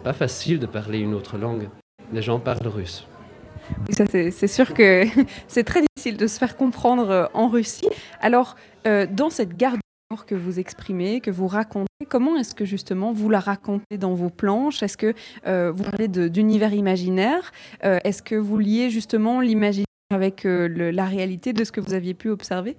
pas 0.03 0.13
facile 0.13 0.59
de 0.59 0.67
parler 0.67 0.99
une 0.99 1.15
autre 1.15 1.39
langue. 1.39 1.69
Les 2.13 2.23
gens 2.23 2.41
parlent 2.41 2.67
russe. 2.67 3.07
Oui, 3.89 3.95
ça 3.95 4.05
c'est 4.07 4.49
sûr 4.49 4.75
que 4.75 5.05
c'est 5.47 5.63
très 5.65 5.83
difficile 5.83 6.17
de 6.17 6.27
se 6.27 6.39
faire 6.39 6.57
comprendre 6.57 7.09
euh, 7.11 7.27
en 7.35 7.49
Russie. 7.49 7.89
Alors, 8.21 8.57
euh, 8.89 9.07
dans 9.09 9.31
cette 9.31 9.57
garde 9.57 9.79
que 10.27 10.35
vous 10.35 10.59
exprimez, 10.59 11.21
que 11.21 11.31
vous 11.31 11.49
racontez, 11.49 11.87
comment 12.09 12.37
est-ce 12.37 12.55
que 12.55 12.65
justement 12.65 13.13
vous 13.13 13.31
la 13.31 13.41
racontez 13.41 13.99
dans 13.99 14.15
vos 14.15 14.31
planches? 14.31 14.83
Est-ce 14.83 14.97
que 14.97 15.15
euh, 15.47 15.73
vous 15.75 15.85
parlez 15.85 16.09
d'univers 16.09 16.73
imaginaire? 16.75 17.53
Euh, 17.85 17.99
Est-ce 18.05 18.23
que 18.23 18.35
vous 18.35 18.59
liez 18.59 18.91
justement 18.91 19.41
l'imaginaire 19.41 19.87
avec 20.13 20.45
euh, 20.45 20.93
la 20.93 21.07
réalité 21.07 21.53
de 21.53 21.65
ce 21.65 21.73
que 21.73 21.81
vous 21.81 21.95
aviez 21.95 22.15
pu 22.15 22.29
observer? 22.29 22.77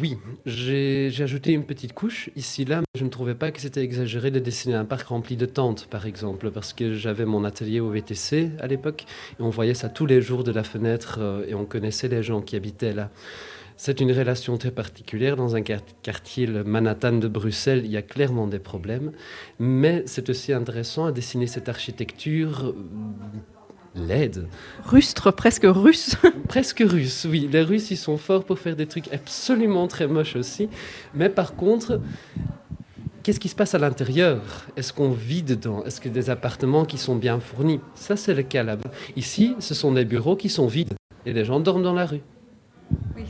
Oui, 0.00 0.16
j'ai 0.46 1.12
ajouté 1.20 1.52
une 1.52 1.64
petite 1.64 1.92
couche 1.92 2.30
ici 2.36 2.64
là, 2.64 2.80
mais 2.80 2.98
je 2.98 3.04
ne 3.04 3.10
trouvais 3.10 3.34
pas 3.34 3.50
que 3.50 3.60
c'était 3.60 3.82
exagéré 3.82 4.30
de 4.30 4.38
dessiner 4.38 4.74
un 4.74 4.86
parc 4.86 5.08
rempli 5.08 5.36
de 5.36 5.44
tentes, 5.44 5.86
par 5.88 6.06
exemple, 6.06 6.50
parce 6.50 6.72
que 6.72 6.94
j'avais 6.94 7.26
mon 7.26 7.44
atelier 7.44 7.80
au 7.80 7.90
VTC 7.90 8.50
à 8.60 8.66
l'époque 8.66 9.04
et 9.38 9.42
on 9.42 9.50
voyait 9.50 9.74
ça 9.74 9.90
tous 9.90 10.06
les 10.06 10.22
jours 10.22 10.42
de 10.42 10.52
la 10.52 10.64
fenêtre 10.64 11.20
et 11.46 11.54
on 11.54 11.66
connaissait 11.66 12.08
les 12.08 12.22
gens 12.22 12.40
qui 12.40 12.56
habitaient 12.56 12.94
là. 12.94 13.10
C'est 13.76 14.00
une 14.00 14.12
relation 14.12 14.56
très 14.58 14.70
particulière. 14.70 15.36
Dans 15.36 15.56
un 15.56 15.62
quartier, 15.62 16.46
le 16.46 16.64
Manhattan 16.64 17.12
de 17.12 17.28
Bruxelles, 17.28 17.82
il 17.84 17.90
y 17.90 17.96
a 17.96 18.02
clairement 18.02 18.46
des 18.46 18.58
problèmes. 18.58 19.12
Mais 19.58 20.02
c'est 20.06 20.28
aussi 20.30 20.52
intéressant 20.52 21.06
à 21.06 21.12
dessiner 21.12 21.46
cette 21.46 21.68
architecture 21.68 22.66
euh, 22.66 22.74
laide. 23.94 24.46
Rustre, 24.84 25.30
presque 25.30 25.66
russe. 25.66 26.16
presque 26.48 26.84
russe, 26.86 27.26
oui. 27.28 27.48
Les 27.50 27.62
Russes, 27.62 27.90
ils 27.90 27.96
sont 27.96 28.16
forts 28.16 28.44
pour 28.44 28.58
faire 28.58 28.76
des 28.76 28.86
trucs 28.86 29.12
absolument 29.12 29.88
très 29.88 30.06
moches 30.06 30.36
aussi. 30.36 30.68
Mais 31.14 31.28
par 31.28 31.54
contre, 31.54 32.00
qu'est-ce 33.22 33.40
qui 33.40 33.48
se 33.48 33.56
passe 33.56 33.74
à 33.74 33.78
l'intérieur? 33.78 34.42
Est-ce 34.76 34.92
qu'on 34.92 35.10
vit 35.10 35.42
dedans? 35.42 35.84
Est-ce 35.84 36.00
que 36.00 36.08
des 36.08 36.30
appartements 36.30 36.84
qui 36.84 36.98
sont 36.98 37.16
bien 37.16 37.40
fournis? 37.40 37.80
Ça, 37.94 38.16
c'est 38.16 38.34
le 38.34 38.42
cas 38.42 38.62
là-bas. 38.62 38.90
Ici, 39.16 39.54
ce 39.58 39.74
sont 39.74 39.92
des 39.92 40.04
bureaux 40.04 40.36
qui 40.36 40.48
sont 40.48 40.66
vides 40.66 40.94
et 41.26 41.32
les 41.32 41.44
gens 41.44 41.60
dorment 41.60 41.82
dans 41.82 41.94
la 41.94 42.06
rue. 42.06 42.22
Oui, 43.16 43.24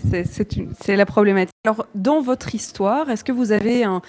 c'est 0.80 0.96
la 0.96 1.06
problématique. 1.06 1.54
Alors, 1.64 1.86
dans 1.94 2.20
votre 2.20 2.54
histoire, 2.54 3.10
est-ce 3.10 3.24
que 3.24 3.32
vous 3.32 3.52
avez 3.52 3.84
un, 3.84 4.00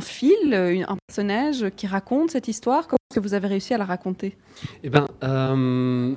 fil, 0.00 0.54
un 0.54 0.96
personnage 1.06 1.66
qui 1.76 1.86
raconte 1.86 2.30
cette 2.30 2.48
histoire? 2.48 2.86
Comment 2.86 2.98
est-ce 3.10 3.20
que 3.20 3.26
vous 3.26 3.34
avez 3.34 3.48
réussi 3.48 3.74
à 3.74 3.78
la 3.78 3.84
raconter? 3.84 4.36
Eh 4.82 4.90
bien, 4.90 5.08
euh, 5.24 6.14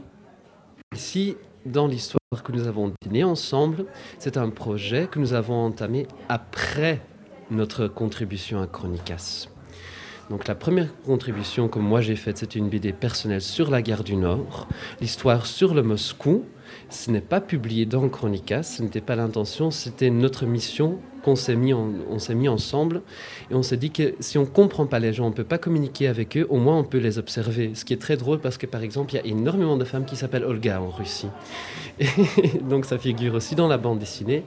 ici, 0.96 1.36
dans 1.66 1.88
l'histoire 1.88 2.20
que 2.44 2.52
nous 2.52 2.68
avons 2.68 2.94
dîné 3.02 3.24
ensemble, 3.24 3.86
c'est 4.20 4.38
un 4.38 4.50
projet 4.50 5.08
que 5.12 5.20
nous 5.20 5.34
avons 5.34 5.66
entamé 5.66 6.08
après 6.30 7.02
notre 7.50 7.88
contribution 7.88 8.62
à 8.62 8.68
Chronicas. 8.68 9.48
Donc 10.30 10.48
la 10.48 10.56
première 10.56 10.88
contribution 11.04 11.68
que 11.68 11.80
moi 11.80 12.00
j'ai 12.00 12.16
faite, 12.16 12.38
c'était 12.38 12.58
une 12.58 12.70
BD 12.70 12.94
personnelle 12.94 13.42
sur 13.42 13.70
la 13.70 13.82
gare 13.82 14.06
du 14.06 14.16
Nord, 14.16 14.70
l'histoire 15.02 15.46
sur 15.46 15.74
le 15.74 15.84
Moscou, 15.84 16.46
Ce 16.92 17.10
n'est 17.10 17.22
pas 17.22 17.40
publié 17.40 17.86
dans 17.86 18.10
Chronicas, 18.10 18.64
ce 18.64 18.84
n'était 18.84 19.00
pas 19.00 19.16
l'intention, 19.16 19.72
c'était 19.72 20.10
notre 20.10 20.46
mission 20.46 21.00
qu'on 21.24 21.38
s'est 21.38 21.56
mis, 21.56 21.74
ensemble 21.74 23.02
et 23.50 23.56
on 23.56 23.64
s'est 23.64 23.78
dit 23.78 23.92
que 23.92 24.14
si 24.20 24.38
on 24.38 24.42
ne 24.42 24.48
comprend 24.48 24.86
pas 24.86 25.00
les 25.00 25.14
gens, 25.14 25.28
on 25.28 25.30
ne 25.30 25.34
peut 25.34 25.46
pas 25.46 25.58
communiquer 25.58 26.10
avec 26.10 26.36
eux, 26.36 26.46
au 26.50 26.58
moins 26.58 26.78
on 26.78 26.84
peut 26.84 26.98
les 26.98 27.18
observer. 27.18 27.72
Ce 27.76 27.86
qui 27.86 27.94
est 27.94 28.02
très 28.02 28.18
drôle 28.18 28.40
parce 28.40 28.58
que 28.58 28.66
par 28.66 28.84
exemple, 28.84 29.14
il 29.14 29.16
y 29.16 29.20
a 29.20 29.26
énormément 29.26 29.78
de 29.78 29.86
femmes 29.86 30.04
qui 30.04 30.18
s'appellent 30.18 30.44
Olga 30.44 30.82
en 30.82 30.90
Russie. 30.90 31.30
Donc 32.70 32.84
ça 32.84 32.98
figure 32.98 33.36
aussi 33.36 33.56
dans 33.56 33.70
la 33.70 33.78
bande 33.78 34.00
dessinée. 34.00 34.44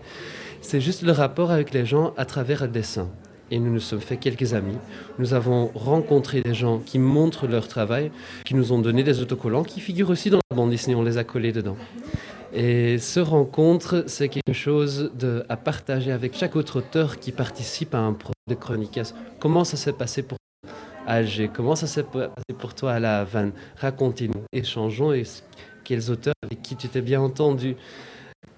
C'est 0.61 0.83
juste 0.83 1.01
le 1.01 1.13
rapport 1.13 1.51
avec 1.51 1.73
les 1.73 1.87
gens 1.87 2.13
à 2.19 2.27
travers 2.27 2.61
le 2.65 2.69
dessin 2.69 3.09
et 3.51 3.59
nous 3.59 3.73
nous 3.73 3.81
sommes 3.81 4.01
fait 4.01 4.17
quelques 4.17 4.53
amis. 4.53 4.77
Nous 5.19 5.33
avons 5.33 5.71
rencontré 5.75 6.43
des 6.43 6.55
gens 6.55 6.79
qui 6.79 6.99
montrent 6.99 7.47
leur 7.47 7.69
travail, 7.69 8.11
qui 8.45 8.55
nous 8.55 8.73
ont 8.73 8.81
donné 8.81 9.03
des 9.03 9.21
autocollants 9.21 9.65
qui 9.65 9.81
figurent 9.81 10.11
aussi 10.11 10.29
dans 10.29 10.41
la 10.51 10.57
bande 10.57 10.71
dessinée, 10.71 10.95
on 10.95 11.03
les 11.03 11.19
a 11.19 11.25
collés 11.25 11.53
dedans. 11.53 11.77
Et 12.57 12.99
ce 12.99 13.19
rencontre, 13.19 14.05
c'est 14.07 14.29
quelque 14.29 14.53
chose 14.53 15.11
à 15.49 15.57
partager 15.57 16.13
avec 16.13 16.37
chaque 16.37 16.55
autre 16.55 16.79
auteur 16.79 17.19
qui 17.19 17.33
participe 17.33 17.97
à 17.97 17.99
un 17.99 18.13
projet 18.13 18.35
de 18.49 18.55
Chronicas. 18.55 19.13
Comment 19.41 19.65
ça 19.65 19.77
s'est 19.77 19.93
passé 19.93 20.23
pour 20.23 20.39
à 21.05 21.15
Alger? 21.15 21.51
Comment 21.53 21.75
ça 21.75 21.89
s'est 21.89 22.05
passé 22.05 22.55
pour 22.57 22.75
toi 22.75 22.93
à 22.93 23.01
La 23.01 23.21
Havane? 23.21 23.51
Racontez-nous, 23.79 24.45
échangeons 24.53 25.13
et 25.13 25.25
quels 25.83 26.13
auteurs 26.13 26.35
avec 26.45 26.63
qui 26.63 26.77
tu 26.77 26.89
t'es 26.89 27.03
bien 27.03 27.21
entendu. 27.21 27.75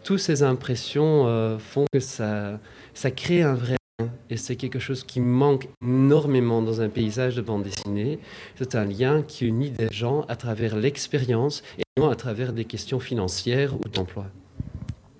Toutes 0.04 0.20
ces 0.20 0.42
impressions 0.42 1.26
euh, 1.26 1.58
font 1.58 1.86
que 1.90 1.98
ça, 1.98 2.60
ça 2.92 3.10
crée 3.10 3.42
un 3.42 3.54
vrai 3.54 3.76
et 4.30 4.36
c'est 4.36 4.56
quelque 4.56 4.78
chose 4.78 5.04
qui 5.04 5.20
manque 5.20 5.68
énormément 5.82 6.62
dans 6.62 6.80
un 6.80 6.88
paysage 6.88 7.36
de 7.36 7.42
bande 7.42 7.62
dessinée. 7.62 8.18
C'est 8.56 8.74
un 8.74 8.84
lien 8.84 9.22
qui 9.22 9.46
unit 9.46 9.70
des 9.70 9.88
gens 9.90 10.22
à 10.28 10.36
travers 10.36 10.76
l'expérience 10.76 11.62
et 11.78 11.82
non 11.98 12.08
à 12.08 12.16
travers 12.16 12.52
des 12.52 12.64
questions 12.64 13.00
financières 13.00 13.74
ou 13.74 13.88
d'emploi. 13.88 14.26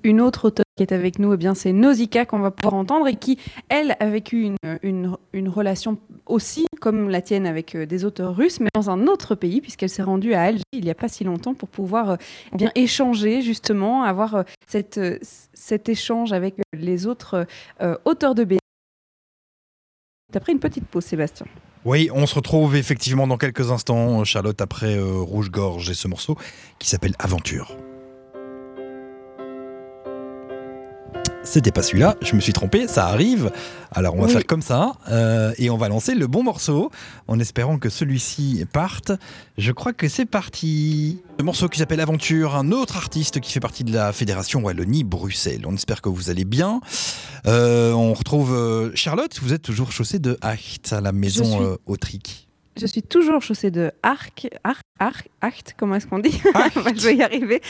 Une 0.02 0.20
autre 0.20 0.48
auteure 0.48 0.64
qui 0.76 0.82
est 0.82 0.92
avec 0.92 1.18
nous, 1.18 1.32
eh 1.32 1.36
bien, 1.36 1.54
c'est 1.54 1.72
Nausicaa 1.72 2.26
qu'on 2.26 2.38
va 2.38 2.50
pouvoir 2.50 2.74
entendre 2.74 3.08
et 3.08 3.16
qui, 3.16 3.38
elle, 3.68 3.96
a 3.98 4.08
vécu 4.08 4.42
une, 4.82 5.16
une, 5.32 5.48
relation 5.48 5.98
aussi 6.26 6.66
comme 6.80 7.08
la 7.08 7.22
tienne 7.22 7.46
avec 7.46 7.74
euh, 7.74 7.86
des 7.86 8.04
auteurs 8.04 8.36
russes, 8.36 8.60
mais 8.60 8.68
dans 8.74 8.90
un 8.90 9.06
autre 9.06 9.34
pays, 9.34 9.60
puisqu'elle 9.60 9.88
s'est 9.88 10.02
rendue 10.02 10.34
à 10.34 10.42
Alger 10.42 10.62
il 10.72 10.84
n'y 10.84 10.90
a 10.90 10.94
pas 10.94 11.08
si 11.08 11.24
longtemps 11.24 11.54
pour 11.54 11.68
pouvoir 11.68 12.10
euh, 12.10 12.16
eh 12.52 12.56
bien, 12.56 12.70
échanger, 12.74 13.40
justement, 13.40 14.02
avoir 14.02 14.34
euh, 14.36 14.42
cette, 14.66 15.00
cet 15.54 15.88
échange 15.88 16.32
avec 16.32 16.56
les 16.74 17.06
autres 17.06 17.46
auteurs 18.04 18.34
de 18.34 18.44
BD 18.44 18.58
T'as 20.36 20.40
pris 20.40 20.52
une 20.52 20.58
petite 20.58 20.84
pause, 20.84 21.02
Sébastien. 21.02 21.46
Oui, 21.86 22.10
on 22.12 22.26
se 22.26 22.34
retrouve 22.34 22.76
effectivement 22.76 23.26
dans 23.26 23.38
quelques 23.38 23.70
instants, 23.70 24.22
Charlotte, 24.24 24.60
après 24.60 24.94
euh, 24.94 25.14
Rouge 25.14 25.50
Gorge 25.50 25.88
et 25.88 25.94
ce 25.94 26.08
morceau 26.08 26.36
qui 26.78 26.90
s'appelle 26.90 27.14
Aventure. 27.18 27.74
C'était 31.46 31.70
pas 31.70 31.82
celui-là, 31.82 32.16
je 32.22 32.34
me 32.34 32.40
suis 32.40 32.52
trompé, 32.52 32.88
ça 32.88 33.06
arrive. 33.06 33.52
Alors 33.92 34.16
on 34.16 34.22
va 34.22 34.28
faire 34.28 34.44
comme 34.44 34.62
ça 34.62 34.94
euh, 35.08 35.54
et 35.58 35.70
on 35.70 35.76
va 35.76 35.88
lancer 35.88 36.16
le 36.16 36.26
bon 36.26 36.42
morceau 36.42 36.90
en 37.28 37.38
espérant 37.38 37.78
que 37.78 37.88
celui-ci 37.88 38.66
parte. 38.72 39.12
Je 39.56 39.70
crois 39.70 39.92
que 39.92 40.08
c'est 40.08 40.26
parti. 40.26 41.22
Le 41.38 41.44
morceau 41.44 41.68
qui 41.68 41.78
s'appelle 41.78 42.00
Aventure, 42.00 42.56
un 42.56 42.72
autre 42.72 42.96
artiste 42.96 43.38
qui 43.40 43.52
fait 43.52 43.60
partie 43.60 43.84
de 43.84 43.92
la 43.92 44.12
Fédération 44.12 44.60
Wallonie-Bruxelles. 44.60 45.62
On 45.66 45.74
espère 45.74 46.02
que 46.02 46.08
vous 46.08 46.30
allez 46.30 46.44
bien. 46.44 46.80
Euh, 47.46 47.92
on 47.92 48.12
retrouve 48.12 48.52
euh, 48.52 48.90
Charlotte, 48.94 49.38
vous 49.40 49.52
êtes 49.52 49.62
toujours 49.62 49.92
chaussée 49.92 50.18
de 50.18 50.36
Acht 50.42 50.92
à 50.92 51.00
la 51.00 51.12
maison 51.12 51.78
Autrique. 51.86 52.45
Je 52.78 52.86
suis 52.86 53.02
toujours 53.02 53.40
chaussée 53.40 53.70
de 53.70 53.90
arc, 54.02 54.48
arc, 54.62 54.82
arc, 54.98 55.28
act, 55.40 55.74
comment 55.78 55.94
est-ce 55.94 56.06
qu'on 56.06 56.18
dit? 56.18 56.38
Je 56.74 57.06
vais 57.06 57.16
y 57.16 57.22
arriver. 57.22 57.62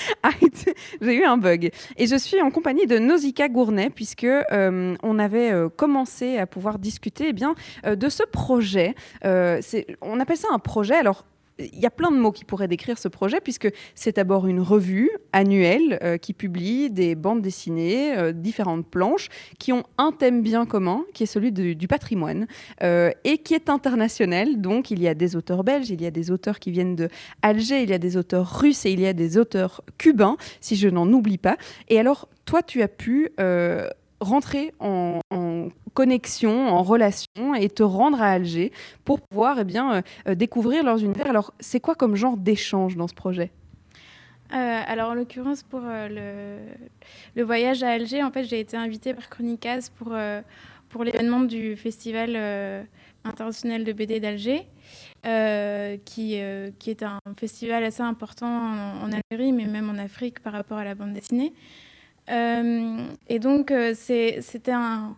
J'ai 1.01 1.15
eu 1.15 1.25
un 1.25 1.37
bug. 1.37 1.71
Et 1.97 2.07
je 2.07 2.17
suis 2.17 2.43
en 2.43 2.51
compagnie 2.51 2.87
de 2.87 2.99
Nausicaa 2.99 3.49
Gournay, 3.49 3.91
puisque 3.91 4.25
euh, 4.25 4.97
on 5.05 5.19
avait 5.21 5.53
euh, 5.53 5.69
commencé 5.69 6.39
à 6.39 6.47
pouvoir 6.47 6.81
discuter 6.81 7.27
eh 7.29 7.33
bien, 7.33 7.55
euh, 7.87 7.95
de 7.95 8.09
ce 8.09 8.25
projet. 8.25 8.97
on 9.23 10.21
appelle 10.21 10.37
ça 10.37 10.49
un 10.53 10.59
projet. 10.59 10.95
Alors, 10.95 11.25
il 11.59 11.79
y 11.79 11.87
a 11.87 11.91
plein 11.91 12.11
de 12.11 12.17
mots 12.17 12.33
qui 12.33 12.45
pourraient 12.45 12.69
décrire 12.69 12.99
ce 12.99 13.09
projet, 13.09 13.41
puisque 13.41 13.69
c'est 13.95 14.17
d'abord 14.17 14.47
une 14.47 14.61
revue 14.61 15.11
annuelle 15.33 15.99
euh, 16.03 16.19
qui 16.19 16.33
publie 16.33 16.91
des 16.91 17.15
bandes 17.15 17.43
dessinées, 17.43 18.17
euh, 18.17 18.33
différentes 18.33 18.87
planches, 18.87 19.29
qui 19.59 19.73
ont 19.73 19.85
un 19.99 20.13
thème 20.13 20.43
bien 20.43 20.67
commun, 20.67 21.05
qui 21.15 21.23
est 21.23 21.27
celui 21.27 21.53
du 21.53 21.89
patrimoine, 21.89 22.47
euh, 22.83 23.11
et 23.25 23.39
qui 23.39 23.55
est 23.55 23.69
international. 23.71 24.61
Donc 24.61 24.91
il 24.91 25.01
y 25.01 25.09
a 25.09 25.15
des 25.15 25.37
auteurs 25.37 25.65
belges, 25.65 25.91
il 25.91 26.03
y 26.03 26.07
a 26.07 26.11
des 26.11 26.31
auteurs 26.31 26.59
qui 26.59 26.71
viennent 26.71 26.97
de 26.97 27.09
Alger, 27.43 27.83
il 27.83 27.91
y 27.91 27.95
a 27.95 27.99
des 27.99 28.17
auteurs 28.17 28.61
russes 28.61 28.85
et 28.85 28.93
il 28.93 29.01
y 29.01 29.07
a 29.07 29.13
des 29.13 29.39
auteurs 29.39 29.83
cubains, 29.99 30.37
si 30.61 30.77
je 30.77 30.89
n'en 30.89 31.11
oublie 31.13 31.39
pas. 31.39 31.57
Et 31.89 31.99
alors, 31.99 32.29
toi, 32.45 32.63
tu 32.63 32.83
as 32.83 32.89
pu 32.89 33.31
rentrer 34.21 34.73
en, 34.81 35.21
connexion, 35.95 36.69
en 36.69 36.83
relation 36.83 37.55
et 37.59 37.71
te 37.71 37.83
rendre 37.83 38.21
à 38.21 38.33
Alger 38.33 38.71
pour 39.05 39.21
pouvoir 39.21 39.59
eh 39.61 39.65
bien, 39.65 40.03
euh, 40.29 40.35
découvrir 40.35 40.85
leurs 40.85 41.03
univers. 41.03 41.27
Alors, 41.27 41.55
c'est 41.59 41.81
quoi 41.81 41.95
comme 41.95 42.17
genre 42.17 42.37
d'échange 42.37 42.97
dans 42.97 43.09
ce 43.09 43.15
projet? 43.15 43.51
Euh, 44.53 44.81
alors 44.87 45.11
en 45.11 45.15
l'occurrence 45.15 45.65
pour 45.65 45.81
euh, 45.83 46.69
le, 47.35 47.43
voyage 47.43 47.83
à 47.83 47.89
Alger, 47.89 48.23
en 48.23 48.31
fait 48.31 48.45
j'ai 48.45 48.61
été 48.61 48.77
invitée 48.77 49.13
par 49.13 49.29
Chronicas 49.29 49.89
pour, 49.97 50.15
pour 50.89 51.03
l'événement 51.03 51.41
du 51.41 51.75
festival 51.75 52.87
international 53.25 53.83
de 53.83 53.93
BD 53.93 54.21
d'Alger, 54.21 54.69
qui, 56.05 56.41
qui 56.79 56.91
est 56.91 57.03
un 57.03 57.19
festival 57.37 57.83
assez 57.83 58.03
important 58.03 58.47
en, 58.47 59.11
Algérie 59.11 59.53
mais 59.53 59.65
même 59.65 59.91
en 59.91 59.99
Afrique 59.99 60.39
par 60.41 60.53
rapport 60.53 60.79
à 60.79 60.85
la 60.85 60.95
bande 60.95 61.13
dessinée. 61.13 61.53
Euh, 62.31 63.07
et 63.29 63.39
donc, 63.39 63.71
euh, 63.71 63.95
c'était 63.95 64.73
un, 64.73 65.17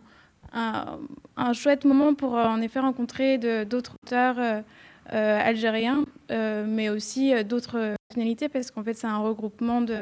un, 0.53 1.53
chouette 1.53 1.85
moment 1.85 2.13
pour 2.13 2.37
euh, 2.37 2.45
en 2.45 2.61
effet 2.61 2.79
rencontrer 2.79 3.37
d'autres 3.65 3.95
auteurs 4.05 4.63
algériens, 5.11 6.05
mais 6.29 6.89
aussi 6.89 7.33
d'autres 7.43 7.95
nationalités, 8.11 8.49
parce 8.49 8.71
qu'en 8.71 8.83
fait, 8.83 8.93
c'est 8.93 9.07
un 9.07 9.19
regroupement 9.19 9.81
de. 9.81 9.97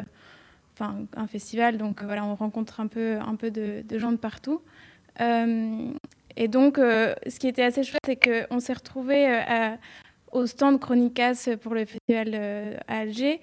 Enfin, 0.73 0.95
un 1.15 1.25
festival, 1.25 1.77
donc 1.79 2.03
voilà, 2.03 2.23
on 2.23 2.35
rencontre 2.35 2.79
un 2.79 2.85
peu, 2.85 3.17
un 3.17 3.35
peu 3.35 3.49
de, 3.49 3.83
gens 3.97 4.11
de 4.11 4.17
partout. 4.17 4.61
et 5.19 6.47
donc, 6.47 6.77
ce 6.77 7.39
qui 7.39 7.47
était 7.47 7.63
assez 7.63 7.83
chouette, 7.83 8.01
c'est 8.05 8.15
qu'on 8.49 8.59
s'est 8.59 8.73
retrouvés 8.73 9.43
au 10.31 10.45
stand 10.45 10.79
Chronicas 10.79 11.49
pour 11.61 11.73
le 11.73 11.85
festival 11.85 12.79
à 12.87 12.99
Alger. 12.99 13.41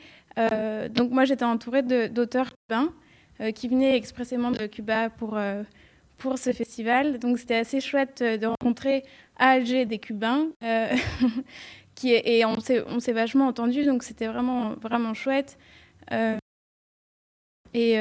donc, 0.91 1.11
moi, 1.11 1.25
j'étais 1.25 1.45
entourée 1.45 1.83
d'auteurs 1.83 2.53
cubains. 2.69 2.93
Euh, 3.41 3.51
qui 3.51 3.67
venaient 3.67 3.97
expressément 3.97 4.53
de 4.53 4.67
Cuba 4.67 5.11
pour, 5.11 5.37
euh, 5.37 5.65
pour 6.19 6.39
ce 6.39 6.53
festival. 6.53 7.19
Donc 7.19 7.39
c'était 7.39 7.57
assez 7.57 7.81
chouette 7.81 8.23
euh, 8.23 8.37
de 8.37 8.47
rencontrer 8.47 9.03
à 9.37 9.51
Alger 9.51 9.87
des 9.87 9.99
Cubains. 9.99 10.51
qui, 11.97 12.13
et 12.13 12.45
on 12.45 12.61
s'est 12.61 13.13
vachement 13.13 13.47
entendu, 13.47 13.85
donc 13.85 14.03
c'était 14.03 14.27
vraiment, 14.27 14.75
vraiment 14.75 15.15
chouette. 15.15 15.59
et 17.73 17.99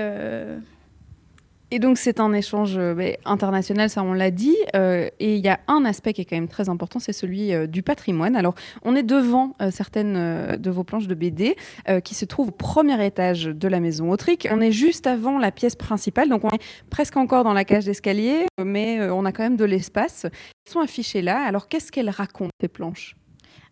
et 1.74 1.80
donc 1.80 1.97
c'est 1.97 2.19
un 2.19 2.34
échange 2.34 2.78
euh, 2.78 3.13
international, 3.26 3.89
ça 3.89 4.03
on 4.03 4.13
l'a 4.13 4.30
dit. 4.30 4.55
Euh, 4.76 5.09
et 5.19 5.36
il 5.38 5.43
y 5.43 5.49
a 5.49 5.59
un 5.67 5.86
aspect 5.86 6.13
qui 6.13 6.21
est 6.21 6.26
quand 6.26 6.36
même 6.36 6.47
très 6.47 6.69
important, 6.69 6.99
c'est 6.99 7.13
celui 7.13 7.51
euh, 7.51 7.65
du 7.65 7.82
patrimoine. 7.82 8.36
Alors 8.36 8.53
on 8.84 8.95
est 8.95 9.01
devant 9.01 9.55
certaines 9.71 10.55
de 10.55 10.69
vos 10.69 10.84
planches 10.84 11.07
de 11.07 11.15
BD 11.15 11.55
qui 12.03 12.13
se 12.13 12.26
trouvent 12.26 12.49
au 12.49 12.51
premier 12.51 13.03
étage 13.03 13.45
de 13.45 13.67
la 13.67 13.80
maison 13.80 14.11
Autrique. 14.11 14.47
On 14.51 14.61
est 14.61 14.71
juste 14.71 15.07
avant 15.07 15.39
la 15.39 15.51
pièce 15.51 15.76
principale, 15.76 16.30
donc 16.30 16.43
on 16.43 16.49
est 16.49 16.61
presque 16.91 17.17
encore 17.17 17.43
dans 17.43 17.53
la 17.53 17.65
cage 17.65 17.86
d'escalier, 17.86 18.45
mais 18.63 19.01
on 19.09 19.26
a 19.26 19.32
quand 19.32 19.43
même 19.43 19.57
de 19.57 19.65
l'espace. 19.65 20.26
Elles 20.26 20.71
sont 20.71 20.80
affichées 20.80 21.21
là. 21.21 21.43
Alors 21.43 21.67
qu'est-ce 21.67 21.91
qu'elles 21.91 22.09
racontent 22.09 22.51
ces 22.61 22.67
planches? 22.67 23.15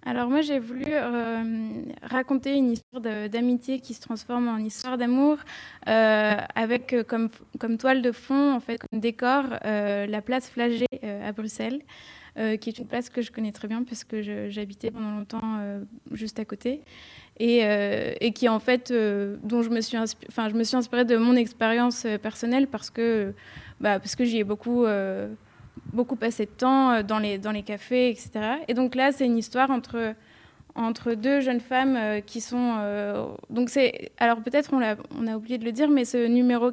Alors 0.03 0.29
moi 0.29 0.41
j'ai 0.41 0.57
voulu 0.57 0.85
euh, 0.87 1.43
raconter 2.01 2.55
une 2.55 2.71
histoire 2.71 3.01
d'amitié 3.29 3.79
qui 3.79 3.93
se 3.93 4.01
transforme 4.01 4.47
en 4.47 4.57
histoire 4.57 4.97
d'amour 4.97 5.37
euh, 5.87 6.35
avec 6.55 6.93
euh, 6.93 7.03
comme, 7.03 7.29
toile 7.77 8.01
de 8.01 8.11
fond, 8.11 8.53
en 8.53 8.59
fait, 8.59 8.79
comme 8.79 8.99
décor, 8.99 9.43
la 9.63 10.21
place 10.21 10.49
Flagey 10.49 10.87
à 11.03 11.31
Bruxelles, 11.31 11.81
qui 12.35 12.69
est 12.69 12.77
une 12.79 12.87
place 12.87 13.09
que 13.09 13.21
je 13.21 13.31
connais 13.31 13.51
très 13.51 13.67
bien 13.67 13.83
parce 13.83 14.03
que 14.03 14.49
j'habitais 14.49 14.89
pendant 14.89 15.11
longtemps 15.11 15.59
juste 16.11 16.39
à 16.39 16.45
côté. 16.45 16.81
Et, 17.39 17.59
et, 18.19 18.31
qui 18.33 18.49
en 18.49 18.59
fait, 18.59 18.91
dont 18.91 19.61
je 19.61 19.69
me, 19.69 19.81
suis 19.81 19.97
enfin, 19.97 20.49
je 20.49 20.55
me 20.55 20.63
suis 20.63 20.75
inspirée 20.75 21.05
de 21.05 21.17
mon 21.17 21.35
expérience 21.35 22.05
personnelle 22.21 22.67
parce 22.67 22.89
que, 22.89 23.33
bah, 23.79 23.99
parce 23.99 24.15
que 24.15 24.25
j'y 24.25 24.39
ai 24.39 24.43
beaucoup 24.43 24.85
beaucoup 25.93 26.15
passé 26.15 26.45
de 26.45 26.51
temps 26.51 26.91
euh, 26.91 27.03
dans 27.03 27.19
les, 27.19 27.63
cafés, 27.63 28.09
etc. 28.09 28.31
Et 28.67 28.73
donc 28.73 28.95
là, 28.95 29.11
c'est 29.11 29.25
une 29.25 29.37
histoire 29.37 29.69
entre, 29.71 31.13
deux 31.13 31.41
jeunes 31.41 31.59
femmes 31.59 31.95
euh, 31.95 32.21
qui 32.21 32.41
sont... 32.41 32.75
Euh, 32.79 33.25
donc 33.49 33.69
c'est... 33.69 34.11
Alors 34.17 34.41
peut-être 34.41 34.71
on 34.73 34.81
a, 34.81 35.35
oublié 35.35 35.57
de 35.57 35.65
le 35.65 35.71
dire, 35.71 35.89
mais 35.89 36.05
ce 36.05 36.27
numéro 36.27 36.71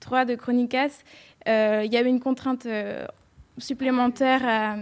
3 0.00 0.24
de 0.24 0.34
Chronicas, 0.34 1.02
il 1.46 1.92
y 1.92 1.96
avait 1.96 2.10
une 2.10 2.20
contrainte 2.20 2.66
supplémentaire 3.58 4.76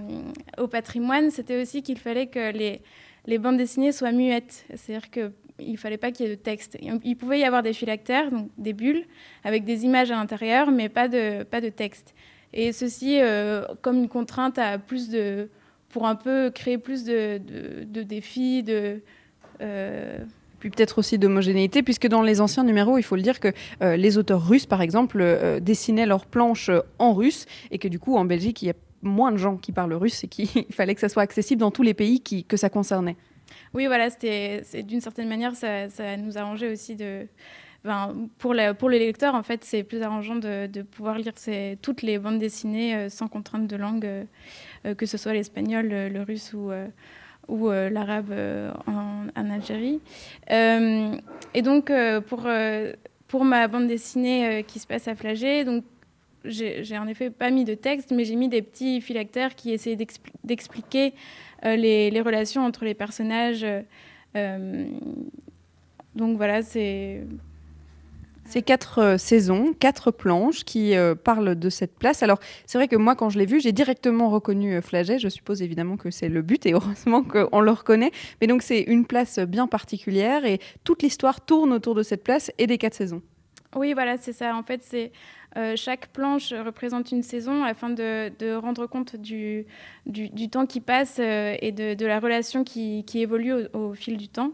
au 0.59 0.67
patrimoine, 0.67 1.31
c'était 1.31 1.61
aussi 1.61 1.83
qu'il 1.83 1.99
fallait 1.99 2.27
que 2.27 2.53
les, 2.53 3.39
bandes 3.39 3.57
dessinées 3.57 3.93
soient 3.93 4.13
muettes. 4.13 4.67
C'est-à-dire 4.75 5.11
que 5.11 5.33
il 5.63 5.77
fallait 5.77 5.99
pas 5.99 6.11
qu'il 6.11 6.25
y 6.25 6.29
ait 6.31 6.37
de 6.37 6.41
texte. 6.41 6.79
Il 7.05 7.17
pouvait 7.17 7.39
y 7.39 7.45
avoir 7.45 7.63
des 7.63 7.75
phylactères, 7.75 8.31
donc 8.31 8.49
des 8.57 8.73
bulles, 8.73 9.05
avec 9.45 9.65
des 9.65 9.85
images 9.85 10.11
à 10.11 10.15
l'intérieur, 10.15 10.71
mais 10.71 10.89
pas 10.89 11.09
de 11.09 11.69
texte. 11.69 12.15
Et 12.53 12.73
ceci, 12.73 13.21
comme 13.83 13.99
une 13.99 14.09
contrainte 14.09 14.59
à 14.59 14.79
plus 14.79 15.09
de, 15.09 15.49
pour 15.89 16.07
un 16.07 16.17
peu 16.17 16.51
créer 16.51 16.79
plus 16.79 17.05
de, 17.05 17.39
de, 17.85 18.03
défis, 18.03 18.63
de 18.63 19.01
puis 20.59 20.69
peut-être 20.69 20.99
aussi 20.99 21.17
d'homogénéité, 21.17 21.83
puisque 21.83 22.07
dans 22.07 22.23
les 22.23 22.41
anciens 22.41 22.65
numéros, 22.65 22.99
il 22.99 23.03
faut 23.03 23.17
le 23.17 23.23
dire 23.23 23.39
que 23.41 23.53
les 23.81 24.19
auteurs 24.19 24.47
russes, 24.47 24.67
par 24.67 24.83
exemple, 24.83 25.25
dessinaient 25.63 26.07
leurs 26.07 26.27
planches 26.27 26.71
en 26.99 27.15
russe, 27.15 27.47
et 27.71 27.79
que 27.79 27.89
du 27.89 27.99
coup, 27.99 28.17
en 28.17 28.25
Belgique, 28.25 28.63
il 28.63 28.67
y 28.67 28.71
a 28.71 28.75
moins 29.03 29.33
de 29.33 29.37
gens 29.37 29.57
qui 29.57 29.73
parlent 29.73 29.95
russe 29.95 30.25
et 30.25 30.29
qu'il 30.29 30.49
fallait 30.71 30.95
que 30.95 31.01
ça 31.01 31.09
soit 31.09 31.23
accessible 31.23 31.61
dans 31.61 31.71
tous 31.71 31.83
les 31.83 31.95
pays 31.95 32.21
qui, 32.21 32.45
que 32.45 32.57
ça 32.57 32.69
concernait. 32.69 33.17
Oui, 33.75 33.87
voilà, 33.87 34.11
c'était 34.11 34.63
d'une 34.83 35.01
certaine 35.01 35.29
manière, 35.29 35.55
ça, 35.55 35.89
ça, 35.89 36.17
nous 36.17 36.39
arrangeait 36.39 36.73
aussi 36.73 36.97
de. 36.97 37.27
Pour, 38.39 38.53
la, 38.53 38.75
pour 38.75 38.91
les 38.91 38.99
lecteurs, 38.99 39.35
en 39.35 39.43
fait, 39.43 39.65
c'est 39.65 39.83
plus 39.83 40.03
arrangeant 40.03 40.37
de, 40.37 40.83
pouvoir 40.83 41.19
lire 41.19 41.33
toutes 41.81 42.03
les 42.03 42.19
bandes 42.19 42.39
dessinées 42.39 42.95
euh, 42.95 43.09
sans 43.09 43.29
contrainte 43.29 43.67
de 43.67 43.77
langue, 43.77 44.05
euh, 44.05 44.25
euh, 44.87 44.95
que 44.95 45.07
ce 45.07 45.17
soit 45.17 45.33
l'espagnol, 45.33 45.89
le, 45.89 46.23
russe 46.23 46.53
ou, 46.53 46.71
l'arabe 47.71 48.35
en, 48.87 49.51
Algérie. 49.51 50.01
et 50.49 51.63
donc, 51.63 51.91
pour, 52.27 53.45
ma 53.45 53.69
bande 53.69 53.87
dessinée 53.87 54.65
qui 54.67 54.79
se 54.79 54.87
passe 54.87 55.09
à 55.09 55.15
Flagey, 55.15 55.65
donc 55.65 55.85
j'ai 56.45 56.99
en 56.99 57.07
effet 57.07 57.31
pas 57.31 57.51
mis 57.51 57.65
de 57.65 57.75
texte, 57.75 58.13
mais 58.13 58.25
j'ai 58.25 58.37
mis 58.37 58.49
des 58.49 58.63
petits 58.63 59.01
phylactères 59.01 59.55
qui 59.55 59.73
essaient 59.73 59.97
d'expliquer 60.45 61.13
euh, 61.65 61.77
les, 61.77 62.21
relations 62.21 62.65
entre 62.65 62.85
les 62.85 62.95
personnages. 62.95 63.67
Donc 66.15 66.37
voilà, 66.37 66.63
c'est. 66.63 67.23
C'est 68.51 68.63
quatre 68.63 68.99
euh, 68.99 69.17
saisons, 69.17 69.73
quatre 69.79 70.11
planches 70.11 70.65
qui 70.65 70.95
parlent 71.25 71.55
de 71.55 71.71
cette 71.71 71.97
place. 71.97 72.25
Alors, 72.25 72.41
c'est 72.67 72.79
vrai 72.79 72.89
que 72.89 72.97
moi, 72.97 73.15
quand 73.15 73.31
je 73.31 73.39
l'ai 73.39 73.47
vu, 73.47 73.61
j'ai 73.61 73.71
directement 73.71 74.29
reconnu 74.29 74.83
Flaget. 74.83 75.21
Je 75.21 75.29
suppose 75.29 75.63
évidemment 75.63 75.97
que 75.97 76.11
c'est 76.11 76.29
le 76.29 76.43
but 76.43 76.67
et 76.67 76.73
heureusement 76.75 77.23
qu'on 77.23 77.61
le 77.61 77.71
reconnaît. 77.71 78.11
Mais 78.41 78.49
donc, 78.49 78.63
c'est 78.63 78.81
une 78.81 79.07
place 79.07 79.39
bien 79.39 79.69
particulière 79.69 80.45
et 80.45 80.59
toute 80.83 81.03
l'histoire 81.03 81.41
tourne 81.41 81.73
autour 81.73 81.95
de 81.95 82.03
cette 82.03 82.25
place 82.25 82.51
et 82.59 82.67
des 82.67 82.77
quatre 82.77 82.95
saisons. 82.95 83.23
Oui, 83.77 83.93
voilà, 83.93 84.17
c'est 84.17 84.33
ça. 84.33 84.57
En 84.57 84.65
fait, 84.65 84.83
euh, 85.57 85.75
chaque 85.77 86.09
planche 86.09 86.53
représente 86.53 87.13
une 87.13 87.23
saison 87.23 87.63
afin 87.63 87.91
de, 87.91 88.55
rendre 88.55 88.87
compte 88.87 89.15
du, 89.15 89.67
temps 90.51 90.67
qui 90.67 90.81
passe 90.81 91.19
euh, 91.21 91.57
et 91.61 91.71
de, 91.71 92.05
la 92.05 92.19
relation 92.19 92.65
qui 92.65 93.05
évolue 93.15 93.55
au, 93.73 93.95
fil 93.95 94.17
du 94.17 94.29
temps. 94.29 94.53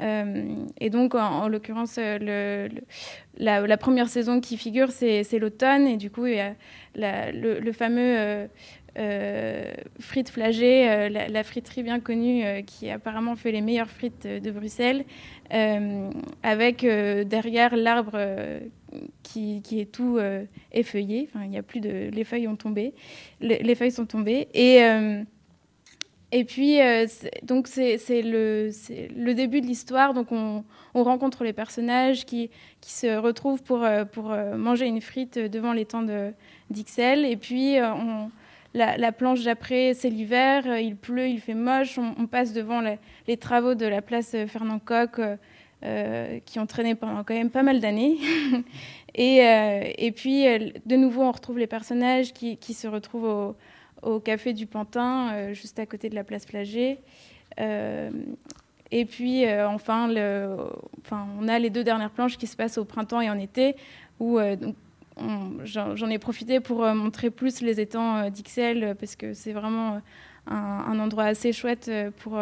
Euh, 0.00 0.54
et 0.80 0.90
donc, 0.90 1.14
en, 1.14 1.48
l'occurrence, 1.48 1.98
le, 1.98 2.68
la, 3.38 3.76
première 3.76 4.08
saison 4.08 4.40
qui 4.40 4.56
figure, 4.56 4.90
c'est 4.90 5.38
l'automne. 5.38 5.86
Et 5.86 5.96
du 5.96 6.10
coup, 6.10 6.26
il 6.26 6.36
y 6.36 6.40
a 6.40 6.54
le, 6.94 7.72
fameux 7.72 8.48
euh, 8.98 9.74
frites 10.00 10.30
flagées, 10.30 10.90
euh, 10.90 11.08
la, 11.08 11.44
friterie 11.44 11.84
bien 11.84 12.00
connue 12.00 12.44
euh, 12.44 12.62
qui 12.62 12.90
apparemment 12.90 13.36
fait 13.36 13.52
les 13.52 13.60
meilleures 13.60 13.90
frites 13.90 14.26
de 14.26 14.50
Bruxelles, 14.50 15.04
avec 16.42 16.84
derrière 16.84 17.76
l'arbre 17.76 18.18
qui, 19.22 19.62
qui, 19.62 19.80
est 19.80 19.92
tout 19.92 20.18
effeuillé. 20.72 21.28
Enfin, 21.28 21.44
il 21.46 21.52
y 21.52 21.58
a 21.58 21.62
plus 21.62 21.80
de, 21.80 22.10
les 22.12 22.24
feuilles 22.24 22.48
ont 22.48 22.56
tombé, 22.56 22.92
les, 23.40 23.74
feuilles 23.74 23.92
sont 23.92 24.06
tombées 24.06 24.48
et 24.52 24.80
et 26.30 26.44
puis, 26.44 26.78
donc, 27.42 27.68
c'est 27.68 27.98
le, 28.22 28.70
début 29.32 29.60
de 29.60 29.66
l'histoire. 29.66 30.14
Donc, 30.14 30.30
on, 30.30 30.64
on, 30.94 31.02
rencontre 31.02 31.44
les 31.44 31.52
personnages 31.52 32.26
qui, 32.26 32.50
qui 32.80 32.92
se 32.92 33.16
retrouvent 33.16 33.62
pour, 33.62 33.86
pour 34.12 34.34
manger 34.56 34.86
une 34.86 35.00
frite 35.00 35.38
devant 35.38 35.72
l'étang 35.72 36.04
d'Ixelles. 36.70 37.24
Et 37.24 37.36
puis, 37.36 37.78
la, 38.74 39.12
planche 39.12 39.42
d'après, 39.42 39.94
c'est 39.94 40.10
l'hiver, 40.10 40.64
euh, 40.66 40.80
il 40.80 40.96
pleut, 40.96 41.28
il 41.28 41.40
fait 41.40 41.54
moche. 41.54 41.98
On, 41.98 42.26
passe 42.26 42.52
devant 42.52 42.80
les, 43.26 43.36
travaux 43.36 43.74
de 43.74 43.86
la 43.86 44.02
place 44.02 44.36
Fernand 44.46 44.78
Coq, 44.78 45.18
euh, 45.18 45.36
euh, 45.84 46.38
qui 46.44 46.58
ont 46.58 46.66
traîné 46.66 46.94
pendant 46.94 47.24
quand 47.24 47.34
même 47.34 47.50
pas 47.50 47.62
mal 47.62 47.80
d'années. 47.80 48.18
et, 49.14 50.12
puis, 50.14 50.44
de 50.44 50.96
nouveau, 50.96 51.22
on 51.22 51.32
retrouve 51.32 51.58
les 51.58 51.66
personnages 51.66 52.32
qui, 52.32 52.74
se 52.74 52.86
retrouvent 52.86 53.24
au, 53.24 53.56
café 54.24 54.52
du 54.52 54.66
Pantin, 54.66 55.52
juste 55.52 55.78
à 55.78 55.86
côté 55.86 56.08
de 56.08 56.14
la 56.14 56.24
place 56.24 56.46
Flagey. 56.46 56.98
et 57.58 59.04
puis, 59.04 59.44
enfin, 59.50 60.08
on 61.40 61.48
a 61.48 61.58
les 61.58 61.70
deux 61.70 61.84
dernières 61.84 62.10
planches 62.10 62.38
qui 62.38 62.46
se 62.46 62.56
passent 62.56 62.78
au 62.78 62.84
printemps 62.84 63.20
et 63.20 63.30
en 63.30 63.38
été, 63.38 63.76
où 64.20 64.38
j'en 65.64 66.10
ai 66.10 66.18
profité 66.18 66.60
pour 66.60 66.84
euh, 66.84 66.94
montrer 66.94 67.30
plus 67.30 67.60
les 67.60 67.80
étangs 67.80 68.16
euh, 68.16 68.30
d'Ixelles 68.30 68.84
euh, 68.84 68.94
parce 68.94 69.16
que 69.16 69.34
c'est 69.34 69.52
vraiment 69.52 70.00
un, 70.46 70.98
endroit 70.98 71.24
assez 71.24 71.52
chouette 71.52 71.90
pour, 72.20 72.40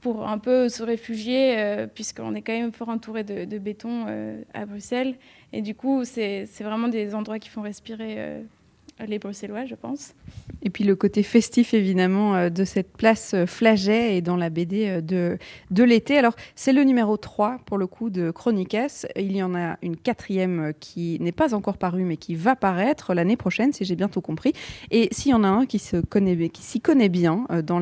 pour 0.00 0.28
un 0.28 0.38
peu 0.38 0.68
se 0.68 0.82
réfugier 0.82 1.86
puisqu'on 1.94 2.34
est 2.34 2.42
quand 2.42 2.52
même 2.52 2.72
fort 2.72 2.88
entouré 2.88 3.22
de, 3.22 3.44
de 3.44 3.58
béton 3.58 4.06
à 4.52 4.66
Bruxelles. 4.66 5.14
Et 5.52 5.62
du 5.62 5.76
coup, 5.76 6.04
c'est 6.04 6.48
vraiment 6.58 6.88
des 6.88 7.14
endroits 7.14 7.38
qui 7.38 7.48
font 7.48 7.62
respirer 7.62 8.42
les 9.06 9.18
Bruxellois, 9.18 9.64
je 9.64 9.74
pense. 9.74 10.14
Et 10.62 10.70
puis 10.70 10.84
le 10.84 10.94
côté 10.94 11.22
festif, 11.22 11.74
évidemment, 11.74 12.34
euh, 12.34 12.50
de 12.50 12.64
cette 12.64 12.92
place 12.92 13.32
euh, 13.34 13.46
Flaget 13.46 14.16
et 14.16 14.20
dans 14.20 14.36
la 14.36 14.50
BD 14.50 14.88
euh, 14.88 15.00
de, 15.00 15.38
de 15.70 15.84
l'été. 15.84 16.18
Alors, 16.18 16.34
c'est 16.54 16.72
le 16.72 16.84
numéro 16.84 17.16
3, 17.16 17.60
pour 17.64 17.78
le 17.78 17.86
coup, 17.86 18.10
de 18.10 18.30
Chronicas. 18.30 19.06
Il 19.16 19.34
y 19.34 19.42
en 19.42 19.54
a 19.54 19.78
une 19.82 19.96
quatrième 19.96 20.72
qui 20.78 21.18
n'est 21.20 21.32
pas 21.32 21.54
encore 21.54 21.78
parue, 21.78 22.04
mais 22.04 22.16
qui 22.16 22.34
va 22.34 22.56
paraître 22.56 23.14
l'année 23.14 23.36
prochaine, 23.36 23.72
si 23.72 23.84
j'ai 23.84 23.96
bien 23.96 24.08
tout 24.08 24.20
compris. 24.20 24.52
Et 24.90 25.08
s'il 25.12 25.30
y 25.30 25.34
en 25.34 25.44
a 25.44 25.48
un 25.48 25.66
qui 25.66 25.78
s'y 25.78 26.00
connaît, 26.02 26.50
connaît 26.82 27.08
bien 27.08 27.46
dans 27.64 27.80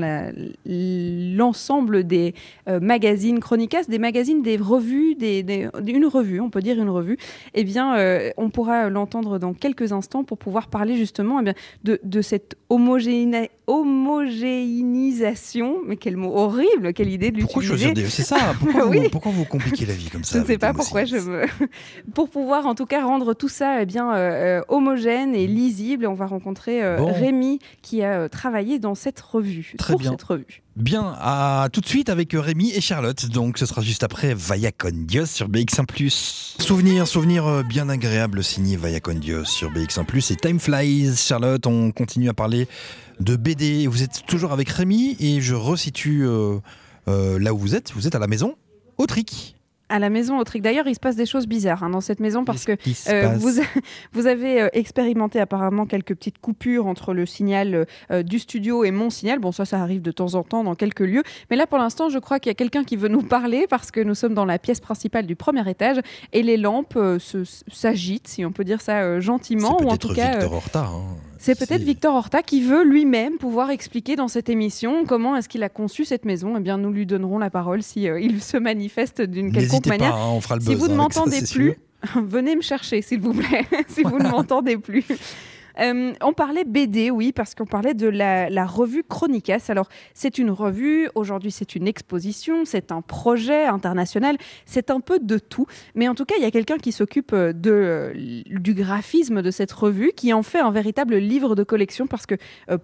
l'ensemble 0.66 2.04
des 2.04 2.34
magazines 2.66 3.40
Chronicas, 3.40 3.84
des 3.88 3.98
magazines, 3.98 4.42
des 4.42 4.56
revues, 4.56 5.16
une 5.18 6.06
revue, 6.06 6.40
on 6.40 6.50
peut 6.50 6.60
dire 6.60 6.80
une 6.80 6.90
revue, 6.90 7.16
eh 7.54 7.64
bien, 7.64 8.32
on 8.36 8.50
pourra 8.50 8.88
l'entendre 8.90 9.38
dans 9.38 9.54
quelques 9.54 9.92
instants 9.92 10.24
pour 10.24 10.38
pouvoir 10.38 10.68
parler 10.68 10.96
justement 10.96 11.07
justement 11.08 11.40
eh 11.40 11.54
de, 11.84 11.98
de, 12.02 12.22
cette 12.22 12.56
homogénéisation. 13.68 15.76
Mais 15.86 15.96
quel 15.96 16.16
mot 16.16 16.34
horrible, 16.34 16.92
quelle 16.94 17.10
idée 17.10 17.30
de 17.30 17.36
l'utiliser. 17.36 17.52
Pourquoi 17.52 17.62
choisir 17.62 17.92
C'est 18.10 18.24
ça 18.24 18.54
pourquoi, 18.58 18.86
vous, 18.86 19.08
pourquoi, 19.10 19.30
vous, 19.30 19.44
compliquez 19.44 19.86
la 19.86 19.92
vie 19.92 20.10
comme 20.10 20.24
ça 20.24 20.38
Je 20.38 20.42
ne 20.42 20.46
sais 20.46 20.58
pas 20.58 20.72
pourquoi 20.72 21.04
je 21.04 21.16
veux. 21.16 21.44
Pour 22.14 22.30
pouvoir 22.30 22.66
en 22.66 22.74
tout 22.74 22.86
cas 22.86 23.04
rendre 23.04 23.34
tout 23.34 23.48
ça 23.48 23.82
eh 23.82 23.86
bien, 23.86 24.14
euh, 24.14 24.60
euh, 24.60 24.62
homogène 24.68 25.34
et 25.34 25.46
lisible, 25.46 26.06
on 26.06 26.14
va 26.14 26.24
rencontrer 26.26 26.82
euh, 26.82 27.04
Rémi 27.04 27.58
qui 27.82 28.02
a 28.02 28.30
travaillé 28.30 28.78
dans 28.78 28.94
cette 28.94 29.20
revue. 29.20 29.74
Très 29.76 29.96
bien. 29.96 30.12
Cette 30.12 30.22
revue. 30.22 30.62
Bien, 30.76 31.14
à 31.20 31.68
tout 31.72 31.80
de 31.80 31.86
suite 31.86 32.08
avec 32.08 32.30
Rémi 32.32 32.70
et 32.72 32.80
Charlotte. 32.80 33.26
Donc 33.26 33.58
ce 33.58 33.66
sera 33.66 33.82
juste 33.82 34.04
après 34.04 34.32
Vaya 34.32 34.72
con 34.72 34.92
Dios 34.92 35.26
sur 35.26 35.48
BX1+. 35.48 36.62
Souvenir, 36.62 37.06
souvenir 37.06 37.62
bien 37.64 37.90
agréable 37.90 38.42
signé 38.42 38.76
Vaya 38.76 39.00
con 39.00 39.14
Dios 39.14 39.44
sur 39.44 39.70
BX1+. 39.70 40.32
Et 40.32 40.36
Time 40.36 40.58
Flies, 40.58 41.16
Charlotte, 41.16 41.66
on 41.66 41.90
continue 41.90 42.30
à 42.30 42.34
parler 42.34 42.66
de 43.20 43.36
BD. 43.36 43.86
Vous 43.86 44.02
êtes 44.02 44.24
toujours 44.26 44.52
avec 44.52 44.68
Rémi 44.68 45.16
et 45.20 45.40
je 45.40 45.54
resitue 45.54 46.24
euh, 46.24 46.58
euh, 47.08 47.38
là 47.38 47.54
où 47.54 47.58
vous 47.58 47.74
êtes. 47.74 47.92
Vous 47.92 48.06
êtes 48.06 48.14
à 48.14 48.18
la 48.18 48.26
maison, 48.26 48.56
au 48.96 49.06
Tric 49.06 49.58
à 49.88 49.98
la 49.98 50.10
maison 50.10 50.38
Autric. 50.38 50.62
D'ailleurs, 50.62 50.86
il 50.86 50.94
se 50.94 51.00
passe 51.00 51.16
des 51.16 51.26
choses 51.26 51.46
bizarres 51.46 51.82
hein, 51.82 51.90
dans 51.90 52.00
cette 52.00 52.20
maison 52.20 52.44
parce 52.44 52.64
que 52.64 52.72
euh, 53.08 53.28
vous, 53.38 53.60
vous, 54.12 54.26
avez 54.26 54.62
euh, 54.62 54.68
expérimenté 54.72 55.40
apparemment 55.40 55.86
quelques 55.86 56.14
petites 56.14 56.38
coupures 56.38 56.86
entre 56.86 57.14
le 57.14 57.26
signal 57.26 57.86
euh, 58.10 58.22
du 58.22 58.38
studio 58.38 58.84
et 58.84 58.90
mon 58.90 59.10
signal. 59.10 59.38
Bon, 59.38 59.52
ça, 59.52 59.64
ça 59.64 59.80
arrive 59.80 60.02
de 60.02 60.10
temps 60.10 60.34
en 60.34 60.42
temps 60.42 60.64
dans 60.64 60.74
quelques 60.74 61.00
lieux. 61.00 61.22
Mais 61.50 61.56
là, 61.56 61.66
pour 61.66 61.78
l'instant, 61.78 62.08
je 62.08 62.18
crois 62.18 62.38
qu'il 62.38 62.50
y 62.50 62.52
a 62.52 62.54
quelqu'un 62.54 62.84
qui 62.84 62.96
veut 62.96 63.08
nous 63.08 63.22
parler 63.22 63.66
parce 63.68 63.90
que 63.90 64.00
nous 64.00 64.14
sommes 64.14 64.34
dans 64.34 64.44
la 64.44 64.58
pièce 64.58 64.80
principale 64.80 65.26
du 65.26 65.36
premier 65.36 65.68
étage 65.68 66.00
et 66.32 66.42
les 66.42 66.56
lampes 66.56 66.98
s'agitent, 67.72 68.28
si 68.28 68.44
on 68.44 68.52
peut 68.52 68.64
dire 68.64 68.80
ça 68.80 69.20
gentiment. 69.20 69.80
Ou 69.82 69.88
en 69.88 69.96
tout 69.96 70.12
cas, 70.12 70.32
Victor 70.32 70.52
Horta. 70.52 70.86
Hein. 70.86 71.16
C'est 71.38 71.58
peut-être 71.58 71.82
Victor 71.82 72.14
Horta 72.14 72.42
qui 72.42 72.62
veut 72.62 72.84
lui-même 72.84 73.38
pouvoir 73.38 73.70
expliquer 73.70 74.16
dans 74.16 74.28
cette 74.28 74.48
émission 74.48 75.04
comment 75.06 75.36
est-ce 75.36 75.48
qu'il 75.48 75.62
a 75.62 75.68
conçu 75.68 76.04
cette 76.04 76.24
maison. 76.24 76.56
Eh 76.56 76.60
bien, 76.60 76.78
nous 76.78 76.90
lui 76.90 77.06
donnerons 77.06 77.38
la 77.38 77.50
parole 77.50 77.82
si 77.82 78.02
il 78.02 78.42
se 78.42 78.56
manifeste 78.56 79.22
d'une 79.22 79.52
quelconque 79.52 79.88
Pas, 79.88 80.04
hein, 80.04 80.30
on 80.30 80.40
fera 80.40 80.56
le 80.56 80.62
si 80.62 80.74
vous 80.74 80.88
ne 80.88 80.94
m'entendez 80.94 81.42
plus, 81.42 81.76
venez 82.16 82.56
me 82.56 82.62
chercher, 82.62 83.02
s'il 83.02 83.20
vous 83.20 83.34
plaît, 83.34 83.66
si 83.88 84.02
vous 84.02 84.18
ne 84.18 84.28
m'entendez 84.28 84.76
plus. 84.76 85.04
Euh, 85.80 86.12
on 86.22 86.32
parlait 86.32 86.64
BD, 86.64 87.10
oui, 87.10 87.32
parce 87.32 87.54
qu'on 87.54 87.66
parlait 87.66 87.94
de 87.94 88.08
la, 88.08 88.66
revue 88.66 89.04
Chronicas. 89.04 89.66
Alors, 89.68 89.88
c'est 90.14 90.38
une 90.38 90.50
revue, 90.50 91.08
aujourd'hui 91.14 91.50
c'est 91.50 91.74
une 91.74 91.86
exposition, 91.86 92.64
c'est 92.64 92.92
un 92.92 93.00
projet 93.00 93.64
international, 93.64 94.36
c'est 94.66 94.90
un 94.90 95.00
peu 95.00 95.18
de 95.18 95.38
tout. 95.38 95.66
Mais 95.94 96.08
en 96.08 96.14
tout 96.14 96.24
cas, 96.24 96.34
il 96.36 96.42
y 96.42 96.46
a 96.46 96.50
quelqu'un 96.50 96.78
qui 96.78 96.92
s'occupe 96.92 97.34
de, 97.34 98.12
du 98.46 98.74
graphisme 98.74 99.42
de 99.42 99.50
cette 99.50 99.72
revue, 99.72 100.12
qui 100.14 100.32
en 100.32 100.42
fait 100.42 100.58
un 100.58 100.70
véritable 100.70 101.16
livre 101.16 101.54
de 101.54 101.62
collection, 101.62 102.06
parce 102.06 102.26
que 102.26 102.34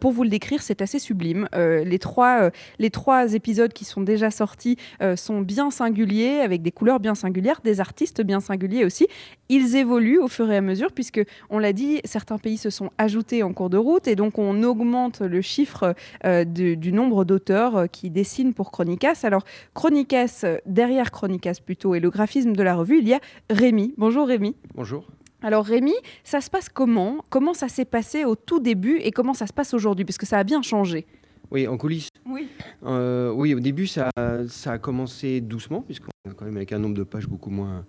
pour 0.00 0.12
vous 0.12 0.22
le 0.22 0.30
décrire, 0.30 0.62
c'est 0.62 0.82
assez 0.82 0.98
sublime. 0.98 1.48
les, 1.54 1.98
trois, 1.98 2.50
les 2.78 2.90
trois 2.90 3.34
épisodes 3.34 3.72
qui 3.72 3.84
sont 3.84 4.02
déjà 4.02 4.30
sortis 4.30 4.76
sont 5.16 5.40
bien 5.40 5.70
singuliers, 5.70 6.40
avec 6.40 6.62
des 6.62 6.72
couleurs 6.72 7.00
bien 7.00 7.14
singulières, 7.14 7.60
des 7.62 7.80
artistes 7.80 8.22
bien 8.22 8.40
singuliers 8.40 8.84
aussi. 8.84 9.06
Ils 9.48 9.76
évoluent 9.76 10.18
au 10.18 10.28
fur 10.28 10.50
et 10.50 10.56
à 10.56 10.60
mesure, 10.60 10.92
puisque, 10.92 11.22
on 11.50 11.58
l'a 11.58 11.72
dit, 11.72 12.00
certains 12.04 12.38
pays 12.38 12.56
se 12.56 12.70
sont 12.70 12.83
ajoutés 12.98 13.42
en 13.42 13.52
cours 13.52 13.70
de 13.70 13.76
route, 13.76 14.08
et 14.08 14.16
donc 14.16 14.38
on 14.38 14.62
augmente 14.62 15.20
le 15.20 15.40
chiffre 15.40 15.94
euh, 16.24 16.44
du 16.44 16.92
nombre 16.92 17.24
d'auteurs 17.24 17.76
euh, 17.76 17.86
qui 17.86 18.10
dessinent 18.10 18.54
pour 18.54 18.70
Chronicas. 18.70 19.20
Alors, 19.22 19.44
Chronicas, 19.74 20.40
euh, 20.44 20.58
derrière 20.66 21.10
Chronicas 21.10 21.58
plutôt, 21.64 21.94
et 21.94 22.00
le 22.00 22.10
graphisme 22.10 22.52
de 22.52 22.62
la 22.62 22.74
revue, 22.74 22.98
il 22.98 23.08
y 23.08 23.14
a 23.14 23.20
Rémi. 23.50 23.94
Bonjour 23.96 24.26
Rémi. 24.26 24.56
Bonjour. 24.74 25.08
Alors 25.42 25.64
Rémi, 25.64 25.94
ça 26.22 26.40
se 26.40 26.48
passe 26.48 26.68
comment? 26.68 27.18
Comment 27.28 27.54
ça 27.54 27.68
s'est 27.68 27.84
passé 27.84 28.24
au 28.24 28.34
tout 28.34 28.60
début 28.60 28.98
et 28.98 29.10
comment 29.10 29.34
ça 29.34 29.46
se 29.46 29.52
passe 29.52 29.74
aujourd'hui? 29.74 30.04
Parce 30.04 30.18
que 30.18 30.26
ça 30.26 30.38
a 30.38 30.44
bien 30.44 30.62
changé. 30.62 31.06
Oui, 31.50 31.68
en 31.68 31.76
coulisses. 31.76 32.08
Oui. 32.26 32.48
oui, 32.82 33.54
au 33.54 33.60
début, 33.60 33.86
ça, 33.86 34.08
ça 34.48 34.72
a 34.72 34.78
commencé 34.78 35.42
doucement, 35.42 35.82
puisqu'on 35.82 36.08
est 36.30 36.34
quand 36.34 36.46
même 36.46 36.56
avec 36.56 36.72
un 36.72 36.78
nombre 36.78 36.96
de 36.96 37.02
pages 37.02 37.28
beaucoup 37.28 37.50
moins, 37.50 37.84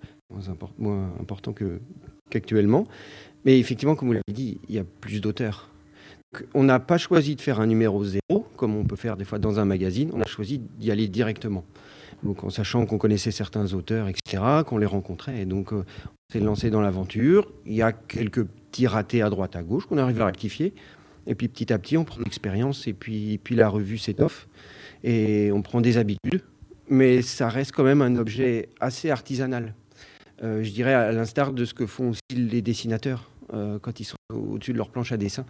moins, 0.77 1.09
important 1.19 1.53
qu'actuellement. 2.29 2.85
Mais 3.45 3.59
effectivement, 3.59 3.95
comme 3.95 4.07
vous 4.07 4.13
l'avez 4.13 4.33
dit, 4.33 4.59
il 4.67 4.75
y 4.75 4.79
a 4.79 4.83
plus 4.83 5.21
d'auteurs. 5.21 5.69
On 6.53 6.63
n'a 6.63 6.79
pas 6.79 6.97
choisi 6.97 7.35
de 7.35 7.41
faire 7.41 7.59
un 7.59 7.67
numéro 7.67 8.03
zéro, 8.03 8.47
comme 8.57 8.75
on 8.75 8.83
peut 8.83 8.95
faire 8.95 9.15
des 9.15 9.23
fois 9.23 9.39
dans 9.39 9.59
un 9.59 9.65
magazine. 9.65 10.09
On 10.13 10.21
a 10.21 10.25
choisi 10.25 10.59
d'y 10.59 10.91
aller 10.91 11.07
directement. 11.07 11.63
Donc, 12.23 12.43
en 12.43 12.49
sachant 12.49 12.85
qu'on 12.85 12.97
connaissait 12.97 13.31
certains 13.31 13.73
auteurs, 13.73 14.07
etc., 14.07 14.43
qu'on 14.65 14.77
les 14.77 14.85
rencontrait. 14.85 15.41
Et 15.41 15.45
donc, 15.45 15.71
euh, 15.71 15.85
on 16.07 16.33
s'est 16.33 16.39
lancé 16.39 16.69
dans 16.71 16.81
l'aventure. 16.81 17.51
Il 17.65 17.75
y 17.75 17.83
a 17.83 17.93
quelques 17.93 18.43
petits 18.43 18.87
ratés 18.87 19.21
à 19.21 19.29
droite, 19.29 19.55
à 19.55 19.63
gauche 19.63 19.85
qu'on 19.85 19.97
arrive 19.97 20.21
à 20.21 20.25
rectifier. 20.25 20.73
Et 21.27 21.35
puis, 21.35 21.47
petit 21.47 21.71
à 21.71 21.77
petit, 21.77 21.97
on 21.97 22.03
prend 22.03 22.19
l'expérience. 22.21 22.87
Et 22.87 22.93
puis, 22.93 23.39
puis, 23.43 23.55
la 23.55 23.69
revue 23.69 23.99
s'étoffe. 23.99 24.47
Et 25.03 25.51
on 25.53 25.61
prend 25.61 25.81
des 25.81 25.97
habitudes. 25.97 26.41
Mais 26.89 27.21
ça 27.21 27.47
reste 27.47 27.71
quand 27.71 27.83
même 27.83 28.01
un 28.01 28.15
objet 28.15 28.69
assez 28.79 29.09
artisanal. 29.09 29.75
Euh, 30.43 30.63
je 30.63 30.71
dirais 30.71 30.93
à 30.93 31.11
l'instar 31.11 31.53
de 31.53 31.63
ce 31.63 31.73
que 31.73 31.85
font 31.85 32.09
aussi 32.09 32.21
les 32.31 32.61
dessinateurs 32.61 33.29
euh, 33.53 33.79
quand 33.79 33.99
ils 33.99 34.05
sont 34.05 34.17
au-dessus 34.33 34.73
de 34.73 34.77
leur 34.77 34.89
planche 34.89 35.11
à 35.11 35.17
dessin, 35.17 35.45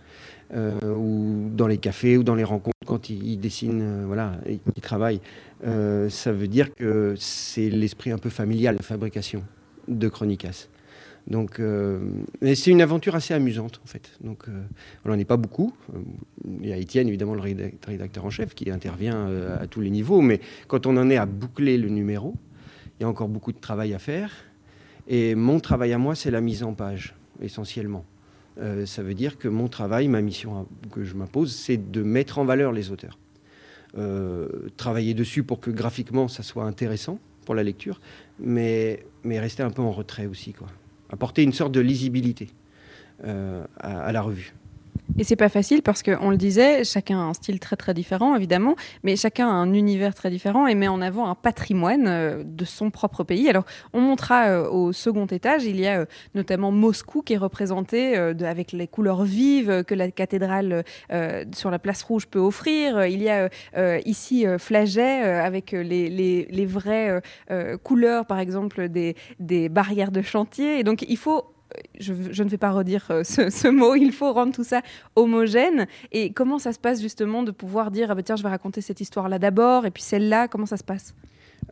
euh, 0.53 0.79
ou 0.95 1.49
dans 1.53 1.67
les 1.67 1.77
cafés, 1.77 2.17
ou 2.17 2.23
dans 2.23 2.35
les 2.35 2.43
rencontres, 2.43 2.75
quand 2.85 3.09
ils, 3.09 3.39
dessinent, 3.39 4.05
voilà, 4.05 4.33
ils 4.47 4.81
travaillent. 4.81 5.21
ça 5.63 6.31
veut 6.31 6.47
dire 6.47 6.73
que 6.73 7.15
c'est 7.17 7.69
l'esprit 7.69 8.11
un 8.11 8.17
peu 8.17 8.29
familial, 8.29 8.75
la 8.75 8.83
fabrication 8.83 9.43
de 9.87 10.07
Chronicas. 10.07 10.67
Donc, 11.27 11.59
c'est 12.43 12.69
une 12.69 12.83
aventure 12.83 13.15
assez 13.15 13.33
amusante 13.33 13.81
en 13.83 13.87
fait. 13.87 14.11
Donc, 14.21 14.45
on 15.03 15.09
n'en 15.09 15.17
est 15.17 15.25
pas 15.25 15.37
beaucoup. 15.37 15.73
Il 16.61 16.67
y 16.67 16.71
a 16.71 16.77
Étienne, 16.77 17.07
évidemment, 17.07 17.33
le 17.33 17.41
rédacteur 17.41 18.23
en 18.23 18.29
chef, 18.29 18.53
qui 18.53 18.69
intervient 18.69 19.27
à 19.59 19.65
tous 19.65 19.81
les 19.81 19.89
niveaux. 19.89 20.21
Mais 20.21 20.39
quand 20.67 20.85
on 20.85 20.95
en 20.97 21.09
est 21.09 21.17
à 21.17 21.25
boucler 21.25 21.79
le 21.79 21.89
numéro, 21.89 22.35
il 22.99 23.03
y 23.03 23.05
a 23.05 23.09
encore 23.09 23.29
beaucoup 23.29 23.51
de 23.51 23.59
travail 23.59 23.95
à 23.95 23.99
faire. 23.99 24.31
Et 25.07 25.35
mon 25.35 25.59
travail 25.59 25.93
à 25.93 25.97
moi, 25.97 26.15
c'est 26.15 26.31
la 26.31 26.41
mise 26.41 26.63
en 26.63 26.73
page, 26.73 27.15
essentiellement. 27.41 28.05
Euh, 28.57 28.85
ça 28.85 29.03
veut 29.03 29.13
dire 29.13 29.37
que 29.37 29.47
mon 29.47 29.67
travail, 29.67 30.07
ma 30.07 30.21
mission 30.21 30.67
que 30.91 31.03
je 31.03 31.13
m'impose, 31.15 31.53
c'est 31.53 31.91
de 31.91 32.03
mettre 32.03 32.39
en 32.39 32.45
valeur 32.45 32.71
les 32.71 32.91
auteurs. 32.91 33.17
Euh, 33.97 34.47
travailler 34.77 35.13
dessus 35.13 35.43
pour 35.43 35.59
que 35.59 35.71
graphiquement, 35.71 36.27
ça 36.27 36.43
soit 36.43 36.65
intéressant 36.65 37.19
pour 37.45 37.55
la 37.55 37.63
lecture, 37.63 38.01
mais, 38.39 39.05
rester 39.25 39.63
un 39.63 39.69
peu 39.69 39.81
en 39.81 39.91
retrait 39.91 40.25
aussi. 40.25 40.53
Quoi. 40.53 40.67
Apporter 41.09 41.43
une 41.43 41.53
sorte 41.53 41.71
de 41.71 41.79
lisibilité 41.79 42.49
euh, 43.23 43.63
à 43.77 44.11
la 44.11 44.21
revue. 44.21 44.53
Et 45.17 45.23
c'est 45.23 45.37
pas 45.37 45.49
facile 45.49 45.81
parce 45.81 46.03
qu'on 46.03 46.29
le 46.29 46.35
disait, 46.35 46.83
chacun 46.83 47.17
a 47.17 47.23
un 47.23 47.33
style 47.33 47.59
très 47.59 47.77
très 47.77 47.93
différent 47.93 48.35
évidemment, 48.35 48.75
mais 49.03 49.15
chacun 49.15 49.47
a 49.47 49.51
un 49.51 49.73
univers 49.73 50.13
très 50.13 50.29
différent 50.29 50.67
et 50.67 50.75
met 50.75 50.89
en 50.89 51.01
avant 51.01 51.27
un 51.27 51.35
patrimoine 51.35 52.07
euh, 52.07 52.43
de 52.45 52.65
son 52.65 52.91
propre 52.91 53.23
pays. 53.23 53.47
Alors 53.49 53.63
on 53.93 54.01
montrera 54.01 54.47
euh, 54.47 54.69
au 54.69 54.91
second 54.91 55.25
étage, 55.27 55.63
il 55.63 55.79
y 55.79 55.87
a 55.87 56.01
euh, 56.01 56.05
notamment 56.33 56.71
Moscou 56.71 57.21
qui 57.21 57.33
est 57.33 57.37
représenté 57.37 58.17
avec 58.17 58.73
les 58.73 58.87
couleurs 58.87 59.23
vives 59.23 59.83
que 59.85 59.95
la 59.95 60.11
cathédrale 60.11 60.83
sur 61.53 61.71
la 61.71 61.79
place 61.79 62.03
rouge 62.03 62.27
peut 62.27 62.39
offrir. 62.39 63.05
Il 63.05 63.21
y 63.21 63.29
a 63.29 63.49
ici 64.05 64.45
Flaget 64.57 65.21
avec 65.23 65.71
les 65.71 66.65
vraies 66.65 67.21
couleurs 67.83 68.25
par 68.25 68.39
exemple 68.39 68.89
des, 68.89 69.15
des 69.39 69.69
barrières 69.69 70.11
de 70.11 70.21
chantier. 70.21 70.79
Et 70.79 70.83
donc 70.83 71.05
il 71.07 71.17
faut 71.17 71.54
je, 71.99 72.13
ne 72.43 72.49
vais 72.49 72.57
pas 72.57 72.71
redire 72.71 73.05
euh, 73.09 73.23
ce, 73.23 73.67
mot, 73.67 73.95
il 73.95 74.11
faut 74.11 74.31
rendre 74.33 74.53
tout 74.53 74.63
ça 74.63 74.81
homogène. 75.15 75.87
Et 76.11 76.31
comment 76.31 76.59
ça 76.59 76.73
se 76.73 76.79
passe 76.79 77.01
justement 77.01 77.43
de 77.43 77.51
pouvoir 77.51 77.91
dire, 77.91 78.11
ah 78.11 78.15
bah 78.15 78.23
tiens, 78.23 78.35
je 78.35 78.43
vais 78.43 78.49
raconter 78.49 78.81
cette 78.81 79.01
histoire-là 79.01 79.39
d'abord, 79.39 79.85
et 79.85 79.91
puis 79.91 80.03
celle-là, 80.03 80.47
comment 80.47 80.65
ça 80.65 80.77
se 80.77 80.83
passe? 80.83 81.15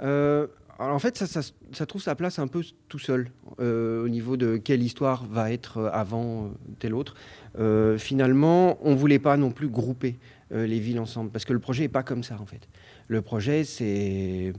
Euh, 0.01 0.47
alors 0.79 0.95
en 0.95 0.99
fait, 0.99 1.17
ça, 1.17 1.85
trouve 1.85 2.01
sa 2.01 2.15
place 2.15 2.39
un 2.39 2.47
peu 2.47 2.61
tout 2.89 2.99
seul 2.99 3.29
euh, 3.59 4.03
au 4.03 4.09
niveau 4.09 4.37
de 4.37 4.57
quelle 4.57 4.81
histoire 4.81 5.25
va 5.25 5.51
être 5.51 5.89
avant 5.93 6.51
telle 6.79 6.95
autre. 6.95 7.15
finalement, 7.97 8.77
on 8.81 8.91
ne 8.91 8.95
voulait 8.95 9.19
pas 9.19 9.37
non 9.37 9.51
plus 9.51 9.69
grouper 9.69 10.17
les 10.51 10.79
villes 10.79 10.99
ensemble 10.99 11.31
parce 11.31 11.45
que 11.45 11.53
le 11.53 11.59
projet 11.59 11.83
n'est 11.83 11.89
pas 11.89 12.03
comme 12.03 12.23
ça 12.23 12.37
en 12.39 12.45
fait. 12.45 12.67
Le 13.07 13.21
projet, 13.21 13.63
c'est 13.63 14.53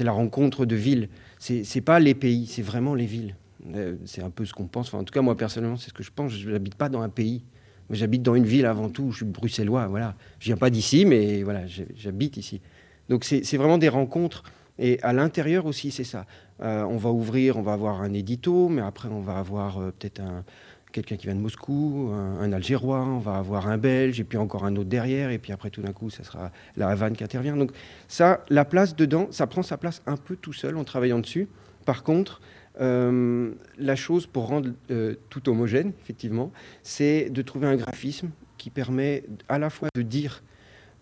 la 0.00 0.12
rencontre 0.12 0.66
de 0.66 0.74
villes. 0.74 1.08
C'est 1.38 1.80
pas 1.80 2.00
les 2.00 2.14
pays, 2.14 2.46
c'est 2.46 2.62
vraiment 2.62 2.94
les 2.94 3.06
villes. 3.06 3.36
Euh, 3.74 3.96
c'est 4.04 4.22
un 4.22 4.30
peu 4.30 4.44
ce 4.44 4.52
qu'on 4.52 4.66
pense. 4.66 4.92
en 4.94 5.04
tout 5.04 5.12
cas, 5.12 5.22
moi, 5.22 5.36
personnellement, 5.36 5.76
c'est 5.76 5.90
ce 5.90 5.94
que 5.94 6.02
je 6.02 6.10
pense. 6.14 6.32
Je 6.32 6.50
n'habite 6.50 6.74
pas 6.74 6.88
dans 6.88 7.00
un 7.00 7.08
pays. 7.08 7.44
J'habite 7.90 8.22
dans 8.22 8.34
une 8.34 8.44
ville 8.44 8.66
avant 8.66 8.88
tout. 8.88 9.10
Je 9.10 9.18
suis 9.18 9.26
bruxellois. 9.26 9.86
Voilà. 9.86 10.14
Je 10.38 10.46
viens 10.46 10.56
pas 10.56 10.70
d'ici, 10.70 11.04
mais 11.04 11.42
voilà, 11.42 11.62
j'habite 11.66 12.36
ici. 12.36 12.60
Donc, 13.08 13.24
c'est 13.24 13.56
vraiment 13.56 13.78
des 13.78 13.88
rencontres. 13.88 14.44
Et 14.78 14.98
à 15.02 15.12
l'intérieur 15.12 15.66
aussi, 15.66 15.90
c'est 15.90 16.04
ça. 16.04 16.26
Euh, 16.62 16.82
on 16.84 16.96
va 16.96 17.10
ouvrir, 17.10 17.56
on 17.58 17.62
va 17.62 17.74
avoir 17.74 18.00
un 18.00 18.12
édito, 18.14 18.68
mais 18.68 18.82
après, 18.82 19.08
on 19.08 19.20
va 19.20 19.36
avoir 19.36 19.78
euh, 19.78 19.92
peut-être 19.98 20.20
un, 20.20 20.44
quelqu'un 20.92 21.16
qui 21.16 21.26
vient 21.26 21.34
de 21.34 21.40
Moscou, 21.40 22.10
un, 22.12 22.52
Algérois, 22.52 23.04
on 23.04 23.18
va 23.18 23.36
avoir 23.36 23.68
un 23.68 23.76
Belge, 23.76 24.20
et 24.20 24.24
puis 24.24 24.38
encore 24.38 24.64
un 24.64 24.76
autre 24.76 24.88
derrière, 24.88 25.30
et 25.30 25.38
puis 25.38 25.52
après, 25.52 25.70
tout 25.70 25.82
d'un 25.82 25.92
coup, 25.92 26.08
ça 26.10 26.24
sera 26.24 26.52
la 26.76 26.88
Havane 26.88 27.14
qui 27.14 27.24
intervient. 27.24 27.56
Donc, 27.56 27.72
ça, 28.08 28.44
la 28.48 28.64
place 28.64 28.96
dedans, 28.96 29.26
ça 29.30 29.46
prend 29.46 29.62
sa 29.62 29.76
place 29.76 30.02
un 30.06 30.16
peu 30.16 30.36
tout 30.36 30.52
seul 30.52 30.76
en 30.76 30.84
travaillant 30.84 31.18
dessus. 31.18 31.48
Par 31.84 32.02
contre, 32.02 32.40
euh, 32.80 33.52
la 33.78 33.96
chose 33.96 34.26
pour 34.26 34.46
rendre 34.46 34.70
euh, 34.90 35.14
tout 35.28 35.48
homogène, 35.48 35.92
effectivement, 36.02 36.52
c'est 36.82 37.28
de 37.30 37.42
trouver 37.42 37.66
un 37.66 37.76
graphisme 37.76 38.30
qui 38.56 38.70
permet 38.70 39.24
à 39.48 39.58
la 39.58 39.68
fois 39.70 39.88
de 39.94 40.02
dire 40.02 40.42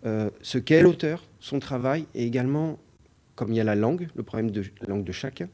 euh, 0.04 0.30
ce 0.42 0.58
qu'est 0.58 0.82
l'auteur, 0.82 1.22
son 1.38 1.60
travail, 1.60 2.06
et 2.14 2.26
également, 2.26 2.78
comme 3.34 3.52
il 3.52 3.56
y 3.56 3.60
a 3.60 3.64
la 3.64 3.76
langue, 3.76 4.08
le 4.16 4.22
problème 4.22 4.50
de 4.50 4.62
la 4.80 4.88
langue 4.88 5.04
de 5.04 5.12
chacun, 5.12 5.48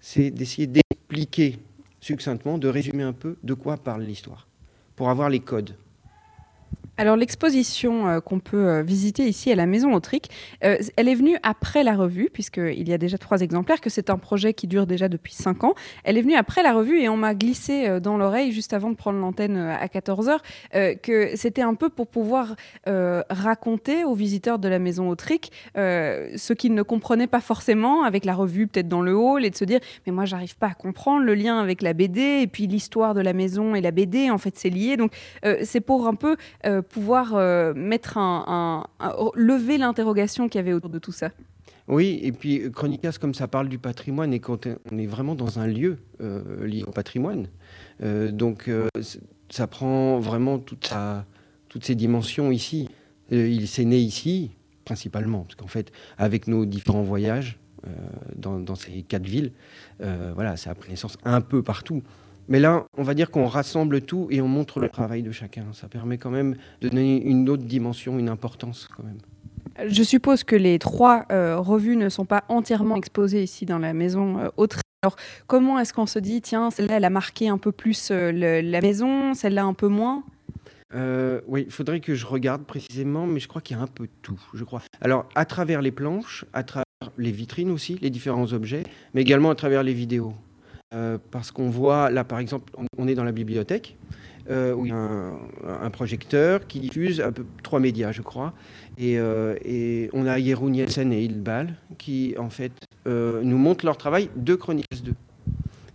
c'est 0.00 0.30
d'essayer 0.30 0.66
d'expliquer 0.66 1.58
succinctement, 2.00 2.58
de 2.58 2.68
résumer 2.68 3.02
un 3.02 3.12
peu 3.12 3.36
de 3.44 3.54
quoi 3.54 3.76
parle 3.76 4.02
l'histoire, 4.02 4.48
pour 4.96 5.10
avoir 5.10 5.28
les 5.28 5.40
codes. 5.40 5.74
Alors 7.00 7.16
l'exposition 7.16 8.08
euh, 8.08 8.20
qu'on 8.20 8.40
peut 8.40 8.68
euh, 8.68 8.82
visiter 8.82 9.26
ici 9.26 9.50
à 9.50 9.54
la 9.54 9.64
Maison 9.64 9.94
Autrique, 9.94 10.28
euh, 10.64 10.76
elle 10.98 11.08
est 11.08 11.14
venue 11.14 11.38
après 11.42 11.82
la 11.82 11.96
revue, 11.96 12.28
puisqu'il 12.30 12.86
y 12.86 12.92
a 12.92 12.98
déjà 12.98 13.16
trois 13.16 13.40
exemplaires, 13.40 13.80
que 13.80 13.88
c'est 13.88 14.10
un 14.10 14.18
projet 14.18 14.52
qui 14.52 14.66
dure 14.66 14.86
déjà 14.86 15.08
depuis 15.08 15.32
cinq 15.32 15.64
ans. 15.64 15.72
Elle 16.04 16.18
est 16.18 16.20
venue 16.20 16.34
après 16.34 16.62
la 16.62 16.74
revue 16.74 17.00
et 17.00 17.08
on 17.08 17.16
m'a 17.16 17.34
glissé 17.34 18.00
dans 18.00 18.18
l'oreille 18.18 18.52
juste 18.52 18.74
avant 18.74 18.90
de 18.90 18.96
prendre 18.96 19.18
l'antenne 19.18 19.56
à 19.56 19.86
14h 19.86 20.40
que 21.00 21.36
c'était 21.36 21.62
un 21.62 21.74
peu 21.74 21.88
pour 21.88 22.06
pouvoir 22.06 22.54
raconter 22.86 24.04
aux 24.04 24.14
visiteurs 24.14 24.58
de 24.58 24.68
la 24.68 24.78
Maison 24.78 25.08
Autrique 25.08 25.52
ce 25.74 26.52
qu'ils 26.52 26.74
ne 26.74 26.82
comprenaient 26.82 27.26
pas 27.26 27.40
forcément 27.40 28.02
avec 28.02 28.24
la 28.24 28.34
revue 28.34 28.66
peut-être 28.66 28.88
dans 28.88 29.02
le 29.02 29.16
hall 29.16 29.44
et 29.44 29.50
de 29.50 29.56
se 29.56 29.64
dire 29.64 29.80
mais 30.06 30.12
moi 30.12 30.24
j'arrive 30.24 30.56
pas 30.56 30.68
à 30.68 30.74
comprendre 30.74 31.24
le 31.24 31.34
lien 31.34 31.58
avec 31.58 31.82
la 31.82 31.92
BD 31.92 32.40
et 32.42 32.46
puis 32.46 32.66
l'histoire 32.66 33.14
de 33.14 33.20
la 33.20 33.32
maison 33.32 33.74
et 33.74 33.80
la 33.80 33.90
BD 33.90 34.30
en 34.30 34.38
fait 34.38 34.56
c'est 34.56 34.70
lié. 34.70 34.96
Donc 34.96 35.12
c'est 35.62 35.80
pour 35.80 36.06
un 36.06 36.14
peu 36.14 36.36
pouvoir 36.90 37.34
euh, 37.34 37.72
mettre 37.74 38.18
un, 38.18 38.84
lever 39.34 39.78
l'interrogation 39.78 40.48
qu'il 40.48 40.58
y 40.58 40.62
avait 40.62 40.72
autour 40.72 40.90
de 40.90 40.98
tout 40.98 41.12
ça. 41.12 41.30
Oui, 41.88 42.20
et 42.22 42.32
puis 42.32 42.60
euh, 42.60 42.70
Chronicas, 42.70 43.16
comme 43.20 43.34
ça 43.34 43.48
parle 43.48 43.68
du 43.68 43.78
patrimoine, 43.78 44.32
et 44.32 44.40
quand 44.40 44.66
on 44.90 44.98
est 44.98 45.06
vraiment 45.06 45.34
dans 45.34 45.58
un 45.58 45.66
lieu 45.66 45.98
euh, 46.20 46.66
lié 46.66 46.84
au 46.86 46.90
patrimoine, 46.90 47.48
donc 48.32 48.70
ça 49.50 49.66
prend 49.66 50.18
vraiment 50.20 50.58
toute 50.58 50.94
toutes 51.68 51.84
ses 51.84 51.94
dimensions 51.94 52.50
ici. 52.50 52.88
il 53.30 53.68
s'est 53.68 53.84
né 53.84 53.98
ici, 53.98 54.52
principalement, 54.86 55.42
parce 55.42 55.54
qu'en 55.54 55.66
fait, 55.66 55.92
avec 56.16 56.46
nos 56.46 56.64
différents 56.64 57.02
voyages 57.02 57.58
dans, 58.36 58.74
ces 58.74 59.02
quatre 59.02 59.26
villes, 59.26 59.52
voilà, 59.98 60.56
ça 60.56 60.70
a 60.70 60.74
pris 60.74 60.88
naissance 60.88 61.18
un 61.24 61.42
peu 61.42 61.62
partout. 61.62 62.02
Mais 62.50 62.58
là, 62.58 62.84
on 62.98 63.04
va 63.04 63.14
dire 63.14 63.30
qu'on 63.30 63.46
rassemble 63.46 64.02
tout 64.02 64.26
et 64.30 64.40
on 64.42 64.48
montre 64.48 64.80
le 64.80 64.88
travail 64.88 65.22
de 65.22 65.30
chacun. 65.30 65.66
Ça 65.72 65.86
permet 65.88 66.18
quand 66.18 66.30
même 66.30 66.56
de 66.80 66.88
donner 66.88 67.24
une 67.24 67.48
autre 67.48 67.62
dimension, 67.62 68.18
une 68.18 68.28
importance 68.28 68.88
quand 68.94 69.04
même. 69.04 69.18
Je 69.88 70.02
suppose 70.02 70.42
que 70.42 70.56
les 70.56 70.80
trois 70.80 71.26
euh, 71.30 71.58
revues 71.58 71.96
ne 71.96 72.08
sont 72.08 72.24
pas 72.24 72.42
entièrement 72.48 72.96
exposées 72.96 73.44
ici 73.44 73.66
dans 73.66 73.78
la 73.78 73.94
maison 73.94 74.38
euh, 74.38 74.66
Alors, 75.02 75.16
comment 75.46 75.78
est-ce 75.78 75.94
qu'on 75.94 76.06
se 76.06 76.18
dit, 76.18 76.42
tiens, 76.42 76.72
celle-là, 76.72 76.96
elle 76.96 77.04
a 77.04 77.10
marqué 77.10 77.48
un 77.48 77.56
peu 77.56 77.70
plus 77.70 78.10
euh, 78.10 78.32
la 78.32 78.80
maison, 78.80 79.32
celle-là 79.32 79.64
un 79.64 79.72
peu 79.72 79.86
moins? 79.86 80.24
Euh, 80.92 81.40
Oui, 81.46 81.62
il 81.66 81.72
faudrait 81.72 82.00
que 82.00 82.16
je 82.16 82.26
regarde 82.26 82.64
précisément, 82.64 83.26
mais 83.26 83.38
je 83.38 83.46
crois 83.46 83.62
qu'il 83.62 83.76
y 83.76 83.80
a 83.80 83.82
un 83.82 83.86
peu 83.86 84.08
tout, 84.22 84.40
je 84.54 84.64
crois. 84.64 84.82
Alors, 85.00 85.28
à 85.36 85.44
travers 85.44 85.82
les 85.82 85.92
planches, 85.92 86.44
à 86.52 86.64
travers 86.64 86.84
les 87.16 87.30
vitrines 87.30 87.70
aussi, 87.70 87.96
les 88.02 88.10
différents 88.10 88.52
objets, 88.52 88.82
mais 89.14 89.20
également 89.22 89.50
à 89.50 89.54
travers 89.54 89.84
les 89.84 89.94
vidéos. 89.94 90.34
Euh, 90.92 91.18
parce 91.30 91.52
qu'on 91.52 91.70
voit, 91.70 92.10
là 92.10 92.24
par 92.24 92.40
exemple, 92.40 92.72
on 92.98 93.06
est 93.06 93.14
dans 93.14 93.22
la 93.22 93.30
bibliothèque, 93.30 93.96
euh, 94.50 94.74
où 94.74 94.86
il 94.86 94.88
y 94.88 94.92
a 94.92 94.96
un, 94.96 95.90
projecteur 95.90 96.66
qui 96.66 96.80
diffuse 96.80 97.22
peu, 97.32 97.44
trois 97.62 97.78
médias, 97.78 98.10
je 98.10 98.22
crois. 98.22 98.54
Et, 98.98 99.16
euh, 99.16 100.08
on 100.12 100.26
a 100.26 100.40
Jeroen 100.40 100.72
Nielsen 100.72 101.12
et 101.12 101.22
Hildbal 101.22 101.76
qui, 101.98 102.34
en 102.38 102.50
fait, 102.50 102.72
nous 103.06 103.58
montrent 103.58 103.84
leur 103.84 103.98
travail 103.98 104.30
de 104.34 104.56
Chroniques 104.56 105.04
2. 105.04 105.14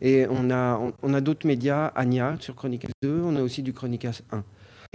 Et 0.01 0.27
on 0.29 0.49
a, 0.49 0.79
on, 1.03 1.13
a 1.13 1.19
d'autres 1.19 1.45
médias, 1.45 1.87
Anya 1.95 2.37
sur 2.39 2.55
Chroniques 2.55 2.87
2, 3.01 3.21
on 3.21 3.35
a 3.35 3.41
aussi 3.41 3.63
du 3.63 3.73
Chroniques 3.73 4.05
1. 4.05 4.43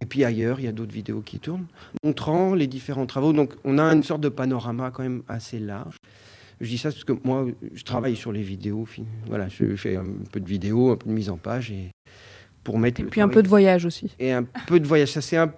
Et 0.00 0.06
puis 0.06 0.24
ailleurs, 0.24 0.60
il 0.60 0.64
y 0.64 0.68
a 0.68 0.72
d'autres 0.72 0.92
vidéos 0.92 1.20
qui 1.20 1.38
tournent, 1.40 1.66
montrant 2.02 2.54
les 2.54 2.66
différents 2.66 3.06
travaux. 3.06 3.34
Donc 3.34 3.52
on 3.64 3.78
a 3.78 3.84
une 3.92 4.02
sorte 4.02 4.22
de 4.22 4.30
panorama 4.30 4.90
quand 4.90 5.02
même 5.02 5.22
assez 5.28 5.58
large. 5.58 5.96
Je 6.60 6.68
dis 6.68 6.78
ça 6.78 6.90
parce 6.90 7.04
que 7.04 7.14
moi, 7.24 7.46
je 7.72 7.84
travaille 7.84 8.16
sur 8.16 8.32
les 8.32 8.42
vidéos. 8.42 8.86
Voilà, 9.26 9.48
je 9.48 9.76
fais 9.76 9.96
un 9.96 10.04
peu 10.30 10.40
de 10.40 10.48
vidéos, 10.48 10.90
un 10.90 10.96
peu 10.96 11.08
de 11.08 11.14
mise 11.14 11.30
en 11.30 11.38
page 11.38 11.70
et 11.70 11.90
pour 12.64 12.78
mettre. 12.78 13.00
Et 13.00 13.04
puis 13.04 13.20
un 13.20 13.28
peu 13.28 13.42
de 13.42 13.48
voyage 13.48 13.86
aussi. 13.86 14.14
Et 14.18 14.32
un 14.32 14.44
peu 14.66 14.78
de 14.78 14.86
voyage. 14.86 15.12
Ça 15.12 15.22
s'est 15.22 15.38
un 15.38 15.52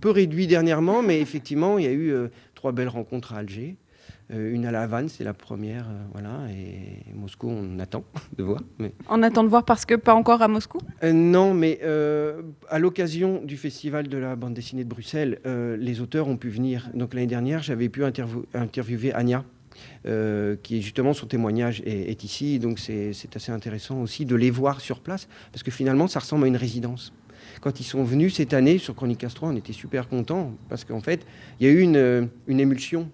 peu 0.00 0.10
réduit 0.10 0.46
dernièrement, 0.46 1.02
mais 1.02 1.20
effectivement, 1.20 1.78
il 1.78 1.84
y 1.84 1.88
a 1.88 1.92
eu 1.92 2.10
euh, 2.10 2.28
trois 2.54 2.72
belles 2.72 2.88
rencontres 2.88 3.34
à 3.34 3.38
Alger. 3.38 3.76
Euh, 4.30 4.52
une 4.52 4.66
à 4.66 4.70
La 4.70 4.82
Havane, 4.82 5.08
c'est 5.08 5.24
la 5.24 5.32
première, 5.32 5.88
euh, 5.88 6.02
voilà, 6.12 6.40
et 6.50 7.14
Moscou, 7.14 7.48
on 7.48 7.78
attend 7.78 8.04
de 8.36 8.42
voir. 8.42 8.60
Mais... 8.78 8.92
On 9.08 9.22
attend 9.22 9.42
de 9.42 9.48
voir 9.48 9.64
parce 9.64 9.86
que 9.86 9.94
pas 9.94 10.14
encore 10.14 10.42
à 10.42 10.48
Moscou? 10.48 10.78
Non, 11.02 11.54
mais 11.54 11.80
à 12.68 12.78
l'occasion 12.78 13.42
du 13.42 13.56
festival 13.56 14.08
de 14.08 14.18
la 14.18 14.36
bande 14.36 14.54
dessinée 14.54 14.84
de 14.84 14.88
Bruxelles, 14.88 15.38
les 15.78 16.00
auteurs 16.00 16.28
ont 16.28 16.36
pu 16.36 16.50
venir. 16.50 16.90
Donc 16.94 17.14
l'année 17.14 17.26
dernière, 17.26 17.62
j'avais 17.62 17.88
pu 17.88 18.02
interviewer 18.04 19.14
Anya, 19.14 19.44
euh, 20.06 20.56
qui 20.62 20.78
est 20.78 20.80
justement 20.80 21.12
son 21.12 21.26
témoignage 21.26 21.82
est, 21.84 22.22
ici. 22.22 22.58
Donc 22.58 22.78
c'est 22.78 23.12
assez 23.34 23.52
intéressant 23.52 24.00
aussi 24.00 24.24
de 24.24 24.36
les 24.36 24.50
voir 24.50 24.80
sur 24.80 25.00
place, 25.00 25.28
parce 25.52 25.62
que 25.62 25.70
finalement, 25.70 26.06
ça 26.06 26.20
ressemble 26.20 26.44
à 26.44 26.48
une 26.48 26.56
résidence. 26.56 27.12
Quand 27.60 27.80
ils 27.80 27.84
sont 27.84 28.04
venus 28.04 28.34
cette 28.34 28.54
année 28.54 28.78
sur 28.78 28.94
Chronique 28.94 29.26
3, 29.26 29.48
on 29.48 29.56
était 29.56 29.72
super 29.72 30.08
contents, 30.08 30.54
parce 30.68 30.84
qu'en 30.84 31.00
fait, 31.00 31.26
il 31.58 31.66
y 31.66 31.70
a 31.70 31.72
eu 31.72 31.80
une, 31.80 32.28
émulsion. 32.48 33.10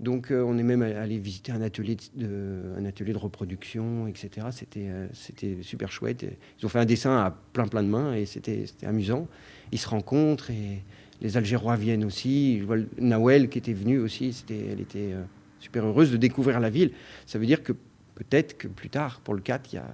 Donc 0.00 0.32
euh, 0.32 0.42
on 0.42 0.58
est 0.58 0.64
même 0.64 0.82
allé 0.82 1.18
visiter 1.18 1.52
un 1.52 1.62
atelier 1.62 1.96
de, 2.16 3.16
reproduction, 3.16 4.08
etc. 4.08 4.48
C'était 4.50 4.88
euh, 4.88 5.06
c'était 5.12 5.58
super 5.62 5.92
chouette. 5.92 6.26
Ils 6.58 6.66
ont 6.66 6.68
fait 6.68 6.80
un 6.80 6.84
dessin 6.84 7.16
à 7.18 7.30
plein 7.52 7.68
plein 7.68 7.84
de 7.84 7.88
mains 7.88 8.14
et 8.14 8.26
c'était 8.26 8.64
amusant. 8.84 9.28
Ils 9.70 9.78
se 9.78 9.88
rencontrent 9.88 10.50
et 10.50 10.82
les 11.20 11.36
Algérois 11.36 11.76
viennent 11.76 12.04
aussi. 12.04 12.58
Je 12.58 12.64
vois 12.64 12.78
Nawel 12.98 13.48
qui 13.48 13.58
était 13.58 13.74
venue 13.74 14.00
aussi. 14.00 14.44
elle 14.50 14.80
était 14.80 15.14
super 15.62 15.84
heureuse 15.86 16.10
de 16.10 16.16
découvrir 16.16 16.60
la 16.60 16.70
ville. 16.70 16.90
Ça 17.26 17.38
veut 17.38 17.46
dire 17.46 17.62
que 17.62 17.72
peut-être 18.14 18.58
que 18.58 18.68
plus 18.68 18.90
tard, 18.90 19.20
pour 19.20 19.34
le 19.34 19.40
4, 19.40 19.72
y 19.72 19.78
a, 19.78 19.86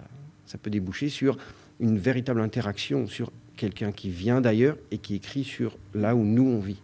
ça 0.47 0.59
peut 0.59 0.71
déboucher 0.71 1.09
sur 1.09 1.37
une 1.79 1.99
véritable 1.99 2.41
interaction 2.41 3.07
sur 3.07 3.31
quelqu'un 3.57 3.93
qui 3.93 4.11
vient 4.11 4.41
d'ailleurs 4.41 4.77
et 4.91 4.99
qui 4.99 5.15
écrit 5.15 5.45
sur 5.45 5.77
là 5.95 6.15
où 6.17 6.25
nous 6.25 6.47
on 6.47 6.59
vit. 6.59 6.81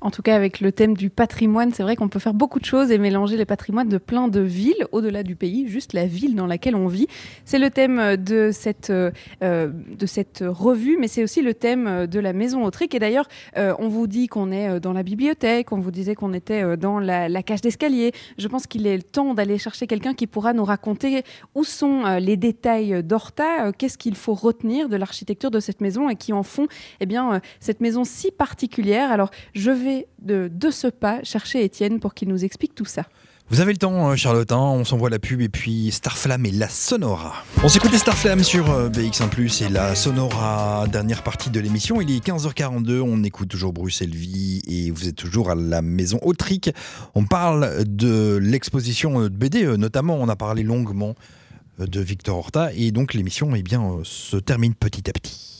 En 0.00 0.10
tout 0.10 0.22
cas, 0.22 0.34
avec 0.34 0.60
le 0.60 0.72
thème 0.72 0.96
du 0.96 1.10
patrimoine, 1.10 1.72
c'est 1.72 1.82
vrai 1.82 1.96
qu'on 1.96 2.08
peut 2.08 2.18
faire 2.18 2.34
beaucoup 2.34 2.60
de 2.60 2.64
choses 2.64 2.90
et 2.90 2.98
mélanger 2.98 3.36
les 3.36 3.44
patrimoines 3.44 3.88
de 3.88 3.98
plein 3.98 4.28
de 4.28 4.40
villes 4.40 4.86
au-delà 4.92 5.22
du 5.22 5.36
pays, 5.36 5.68
juste 5.68 5.92
la 5.92 6.06
ville 6.06 6.34
dans 6.34 6.46
laquelle 6.46 6.76
on 6.76 6.88
vit. 6.88 7.06
C'est 7.44 7.58
le 7.58 7.70
thème 7.70 8.16
de 8.16 8.50
cette, 8.52 8.90
euh, 8.90 9.10
de 9.42 10.06
cette 10.06 10.44
revue, 10.46 10.96
mais 10.98 11.08
c'est 11.08 11.22
aussi 11.22 11.42
le 11.42 11.54
thème 11.54 12.06
de 12.06 12.20
la 12.20 12.32
maison 12.32 12.64
autrique. 12.64 12.94
Et 12.94 12.98
d'ailleurs, 12.98 13.28
euh, 13.56 13.74
on 13.78 13.88
vous 13.88 14.06
dit 14.06 14.26
qu'on 14.26 14.50
est 14.52 14.80
dans 14.80 14.92
la 14.92 15.02
bibliothèque, 15.02 15.72
on 15.72 15.78
vous 15.78 15.90
disait 15.90 16.14
qu'on 16.14 16.32
était 16.32 16.62
euh, 16.62 16.76
dans 16.76 16.98
la, 16.98 17.28
la 17.28 17.42
cage 17.42 17.60
d'escalier. 17.60 18.12
Je 18.38 18.48
pense 18.48 18.66
qu'il 18.66 18.86
est 18.86 18.98
temps 19.12 19.34
d'aller 19.34 19.58
chercher 19.58 19.86
quelqu'un 19.86 20.14
qui 20.14 20.26
pourra 20.26 20.52
nous 20.52 20.64
raconter 20.64 21.22
où 21.54 21.64
sont 21.64 22.04
les 22.18 22.36
détails 22.36 23.02
d'Horta, 23.02 23.72
qu'est-ce 23.72 23.98
qu'il 23.98 24.14
faut 24.14 24.34
retenir 24.34 24.88
de 24.88 24.96
l'architecture 24.96 25.50
de 25.50 25.60
cette 25.60 25.80
maison 25.80 26.08
et 26.08 26.16
qui 26.16 26.32
en 26.32 26.42
font 26.42 26.66
eh 27.00 27.06
bien, 27.06 27.40
cette 27.60 27.80
maison 27.80 28.04
si 28.04 28.30
particulière. 28.30 29.10
Alors, 29.10 29.30
je 29.54 29.70
vais 29.74 30.06
de, 30.20 30.50
ce 30.70 30.86
pas 30.86 31.22
chercher 31.22 31.64
Étienne 31.64 32.00
pour 32.00 32.14
qu'il 32.14 32.28
nous 32.28 32.44
explique 32.44 32.74
tout 32.74 32.84
ça. 32.84 33.04
Vous 33.50 33.60
avez 33.60 33.72
le 33.72 33.78
temps, 33.78 34.10
euh, 34.10 34.16
Charlotte, 34.16 34.50
hein, 34.52 34.56
on 34.56 34.84
s'envoie 34.84 35.10
la 35.10 35.18
pub 35.18 35.42
et 35.42 35.50
puis 35.50 35.90
Starflame 35.90 36.46
et 36.46 36.50
la 36.50 36.68
Sonora. 36.68 37.34
On 37.62 37.68
s'écoutait 37.68 37.98
Starflame 37.98 38.42
sur 38.42 38.70
euh, 38.70 38.88
BX1 38.88 39.66
et 39.66 39.68
la 39.68 39.94
Sonora, 39.94 40.86
dernière 40.90 41.22
partie 41.22 41.50
de 41.50 41.60
l'émission. 41.60 42.00
Il 42.00 42.10
est 42.10 42.24
15h42, 42.24 43.00
on 43.00 43.22
écoute 43.22 43.48
toujours 43.48 43.74
Bruxelles 43.74 44.14
Vie 44.14 44.62
et 44.66 44.90
vous 44.90 45.08
êtes 45.08 45.16
toujours 45.16 45.50
à 45.50 45.54
la 45.54 45.82
maison 45.82 46.18
Autrique. 46.22 46.70
On 47.14 47.24
parle 47.26 47.84
de 47.84 48.38
l'exposition 48.40 49.20
de 49.20 49.28
BD, 49.28 49.64
euh, 49.64 49.76
notamment, 49.76 50.16
on 50.18 50.28
a 50.30 50.36
parlé 50.36 50.62
longuement 50.62 51.14
de 51.78 52.00
Victor 52.00 52.38
Horta 52.38 52.72
et 52.72 52.92
donc 52.92 53.12
l'émission 53.12 53.54
eh 53.54 53.62
bien, 53.62 53.98
se 54.04 54.38
termine 54.38 54.74
petit 54.74 55.10
à 55.10 55.12
petit 55.12 55.53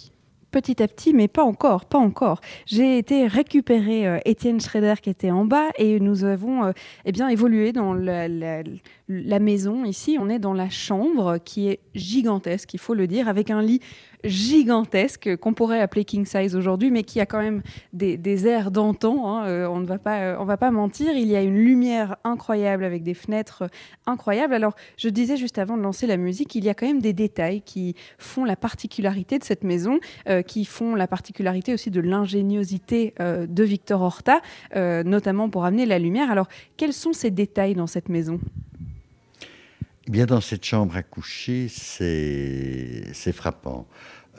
petit 0.55 0.81
à 0.85 0.87
petit, 0.87 1.13
mais 1.13 1.27
pas 1.27 1.43
encore, 1.43 1.85
pas 1.85 1.99
encore. 1.99 2.41
J'ai 2.65 2.97
été 2.97 3.27
récupérer 3.27 4.07
euh, 4.07 4.19
Étienne 4.25 4.61
Schrader 4.61 4.95
qui 5.03 5.11
était 5.11 5.33
en 5.33 5.45
bas 5.45 5.71
et 5.79 5.99
nous 5.99 6.23
avons 6.23 6.67
euh, 6.67 6.73
eh 7.05 7.11
bien 7.11 7.29
évolué 7.29 7.73
dans 7.73 7.93
la, 7.93 8.29
la, 8.29 9.39
maison. 9.41 9.85
Ici, 9.85 10.17
on 10.21 10.29
est 10.29 10.39
dans 10.39 10.53
la 10.53 10.71
chambre 10.71 11.39
qui 11.45 11.71
est 11.71 11.81
gigantesque, 11.97 12.73
il 12.73 12.79
faut 12.79 12.95
le 12.95 13.09
dire, 13.09 13.27
avec 13.27 13.51
un 13.51 13.63
lit 13.63 13.81
gigantesque 14.25 15.37
qu'on 15.37 15.53
pourrait 15.53 15.81
appeler 15.81 16.05
king 16.05 16.25
size 16.27 16.57
aujourd'hui, 16.57 16.91
mais 16.91 17.03
qui 17.03 17.21
a 17.21 17.27
quand 17.27 17.41
même 17.41 17.63
des, 17.93 18.47
airs 18.47 18.71
d'antan. 18.71 19.29
Hein, 19.29 19.47
euh, 19.47 19.67
on 19.69 19.81
ne 19.81 19.87
va 19.87 19.99
pas, 19.99 20.21
euh, 20.21 20.45
va 20.45 20.57
pas 20.57 20.71
mentir. 20.71 21.17
Il 21.17 21.29
y 21.29 21.37
a 21.37 21.43
une 21.43 21.57
lumière 21.57 22.17
incroyable 22.25 22.85
avec 22.85 23.03
des 23.03 23.15
fenêtres 23.15 23.69
incroyables. 24.07 24.55
Alors, 24.55 24.75
je 24.97 25.09
disais 25.09 25.37
juste 25.37 25.59
avant 25.59 25.77
de 25.77 25.83
lancer 25.83 26.07
la 26.07 26.17
musique, 26.17 26.55
il 26.55 26.65
y 26.65 26.69
a 26.69 26.75
quand 26.75 26.87
même 26.87 27.01
des 27.01 27.13
détails 27.13 27.63
qui 27.63 27.95
font 28.19 28.45
la 28.45 28.57
particularité 28.57 29.39
de 29.39 29.45
cette 29.45 29.65
maison, 29.65 30.01
euh, 30.29 30.43
qui 30.43 30.65
font 30.65 30.95
la 30.95 31.07
particularité 31.07 31.75
aussi 31.75 31.91
de 31.91 32.01
l'ingéniosité 32.01 33.15
de 33.19 33.65
Victor 33.65 34.03
Horta, 34.03 34.41
notamment 34.75 35.49
pour 35.49 35.65
amener 35.65 35.87
la 35.87 35.99
lumière. 35.99 36.31
Alors, 36.31 36.49
quels 36.77 36.93
sont 36.93 37.13
ces 37.13 37.31
détails 37.31 37.75
dans 37.75 37.87
cette 37.87 38.09
maison? 38.09 38.41
Dans 40.07 40.43
cette 40.43 40.65
chambre 40.65 40.97
à 40.97 41.03
coucher, 41.03 41.69
c'est 41.69 43.33
frappant. 43.33 43.87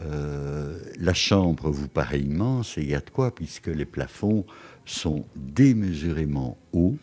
Euh, 0.01 0.77
la 0.99 1.13
chambre 1.13 1.71
vous 1.71 1.87
paraît 1.87 2.19
immense 2.19 2.77
et 2.77 2.81
il 2.81 2.89
y 2.89 2.95
a 2.95 2.99
de 2.99 3.09
quoi 3.09 3.33
puisque 3.33 3.67
les 3.67 3.85
plafonds 3.85 4.45
sont 4.83 5.25
démesurément 5.35 6.57
hauts 6.73 6.97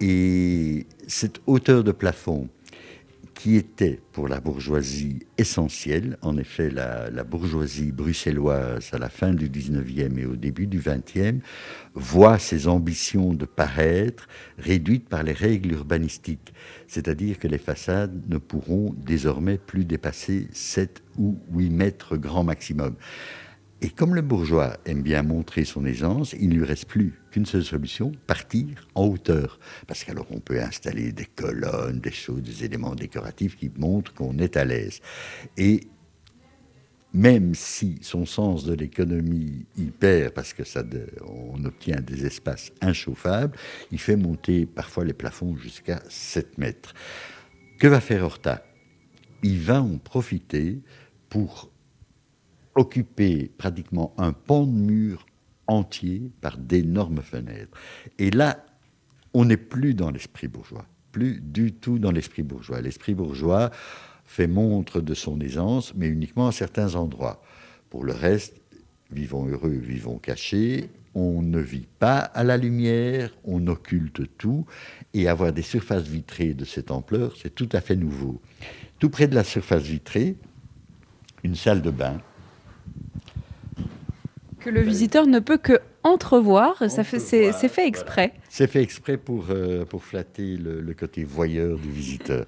et 0.00 0.86
cette 1.06 1.40
hauteur 1.46 1.82
de 1.82 1.92
plafond 1.92 2.48
qui 3.36 3.56
était 3.56 4.00
pour 4.12 4.28
la 4.28 4.40
bourgeoisie 4.40 5.20
essentielle. 5.36 6.16
En 6.22 6.38
effet, 6.38 6.70
la, 6.70 7.22
bourgeoisie 7.22 7.92
bruxelloise 7.92 8.88
à 8.92 8.98
la 8.98 9.10
fin 9.10 9.34
du 9.34 9.50
19e 9.50 10.18
et 10.18 10.24
au 10.24 10.36
début 10.36 10.66
du 10.66 10.80
20e 10.80 11.40
voit 11.94 12.38
ses 12.38 12.66
ambitions 12.66 13.34
de 13.34 13.44
paraître 13.44 14.26
réduites 14.58 15.08
par 15.08 15.22
les 15.22 15.34
règles 15.34 15.72
urbanistiques, 15.72 16.54
c'est-à-dire 16.88 17.38
que 17.38 17.46
les 17.46 17.58
façades 17.58 18.22
ne 18.26 18.38
pourront 18.38 18.94
désormais 18.96 19.58
plus 19.58 19.84
dépasser 19.84 20.48
7 20.52 21.02
ou 21.18 21.38
8 21.52 21.70
mètres 21.70 22.16
grand 22.16 22.42
maximum. 22.42 22.94
Et 23.82 23.90
comme 23.90 24.14
le 24.14 24.22
bourgeois 24.22 24.78
aime 24.86 25.02
bien 25.02 25.22
montrer 25.22 25.64
son 25.64 25.84
aisance, 25.84 26.34
il 26.40 26.48
ne 26.48 26.54
lui 26.54 26.64
reste 26.64 26.86
plus 26.86 27.12
qu'une 27.36 27.44
seule 27.44 27.64
solution, 27.64 28.12
partir 28.26 28.88
en 28.94 29.08
hauteur. 29.08 29.58
Parce 29.86 30.04
qu'alors 30.04 30.26
on 30.30 30.40
peut 30.40 30.58
installer 30.58 31.12
des 31.12 31.26
colonnes, 31.26 32.00
des 32.00 32.10
choses, 32.10 32.40
des 32.40 32.64
éléments 32.64 32.94
décoratifs 32.94 33.58
qui 33.58 33.70
montrent 33.76 34.14
qu'on 34.14 34.38
est 34.38 34.56
à 34.56 34.64
l'aise. 34.64 35.00
Et 35.58 35.80
même 37.12 37.54
si 37.54 37.98
son 38.00 38.24
sens 38.24 38.64
de 38.64 38.72
l'économie 38.72 39.66
y 39.76 39.90
perd, 39.90 40.32
parce 40.32 40.54
que 40.54 40.64
ça 40.64 40.82
on 41.26 41.62
obtient 41.66 42.00
des 42.00 42.24
espaces 42.24 42.72
inchauffables, 42.80 43.58
il 43.92 44.00
fait 44.00 44.16
monter 44.16 44.64
parfois 44.64 45.04
les 45.04 45.12
plafonds 45.12 45.58
jusqu'à 45.58 46.02
7 46.08 46.56
mètres. 46.56 46.94
Que 47.78 47.86
va 47.86 48.00
faire 48.00 48.24
Horta? 48.24 48.64
Il 49.42 49.60
va 49.60 49.82
en 49.82 49.98
profiter 49.98 50.80
pour 51.28 51.70
occuper 52.74 53.50
pratiquement 53.58 54.14
un 54.16 54.32
pan 54.32 54.64
de 54.64 54.72
mur 54.72 55.26
entier 55.66 56.30
par 56.40 56.58
d'énormes 56.58 57.22
fenêtres. 57.22 57.76
Et 58.18 58.30
là, 58.30 58.64
on 59.34 59.44
n'est 59.44 59.56
plus 59.56 59.94
dans 59.94 60.10
l'esprit 60.10 60.48
bourgeois, 60.48 60.86
plus 61.12 61.40
du 61.40 61.72
tout 61.72 61.98
dans 61.98 62.10
l'esprit 62.10 62.42
bourgeois. 62.42 62.80
L'esprit 62.80 63.14
bourgeois 63.14 63.70
fait 64.24 64.46
montre 64.46 65.00
de 65.00 65.14
son 65.14 65.40
aisance, 65.40 65.94
mais 65.94 66.08
uniquement 66.08 66.48
à 66.48 66.52
certains 66.52 66.94
endroits. 66.94 67.42
Pour 67.90 68.04
le 68.04 68.12
reste, 68.12 68.60
vivons 69.10 69.46
heureux, 69.46 69.70
vivons 69.70 70.18
cachés, 70.18 70.90
on 71.14 71.40
ne 71.40 71.60
vit 71.60 71.86
pas 71.98 72.18
à 72.18 72.44
la 72.44 72.58
lumière, 72.58 73.30
on 73.44 73.66
occulte 73.68 74.36
tout, 74.36 74.66
et 75.14 75.28
avoir 75.28 75.52
des 75.52 75.62
surfaces 75.62 76.06
vitrées 76.06 76.52
de 76.52 76.66
cette 76.66 76.90
ampleur, 76.90 77.34
c'est 77.40 77.54
tout 77.54 77.68
à 77.72 77.80
fait 77.80 77.96
nouveau. 77.96 78.40
Tout 78.98 79.08
près 79.08 79.26
de 79.26 79.34
la 79.34 79.44
surface 79.44 79.84
vitrée, 79.84 80.36
une 81.42 81.54
salle 81.54 81.80
de 81.80 81.90
bain. 81.90 82.20
Que 84.66 84.72
le 84.72 84.80
visiteur 84.80 85.28
ne 85.28 85.38
peut 85.38 85.58
que 85.58 85.78
entrevoir, 86.02 86.90
ça 86.90 87.04
fait, 87.04 87.20
c'est, 87.20 87.52
fait 87.52 87.86
exprès. 87.86 88.32
C'est 88.48 88.66
fait 88.66 88.82
exprès 88.82 89.16
pour, 89.16 89.46
euh, 89.50 89.84
pour 89.84 90.02
flatter 90.02 90.56
le, 90.56 90.92
côté 90.92 91.22
voyeur 91.22 91.78
du 91.78 91.88
visiteur. 91.88 92.46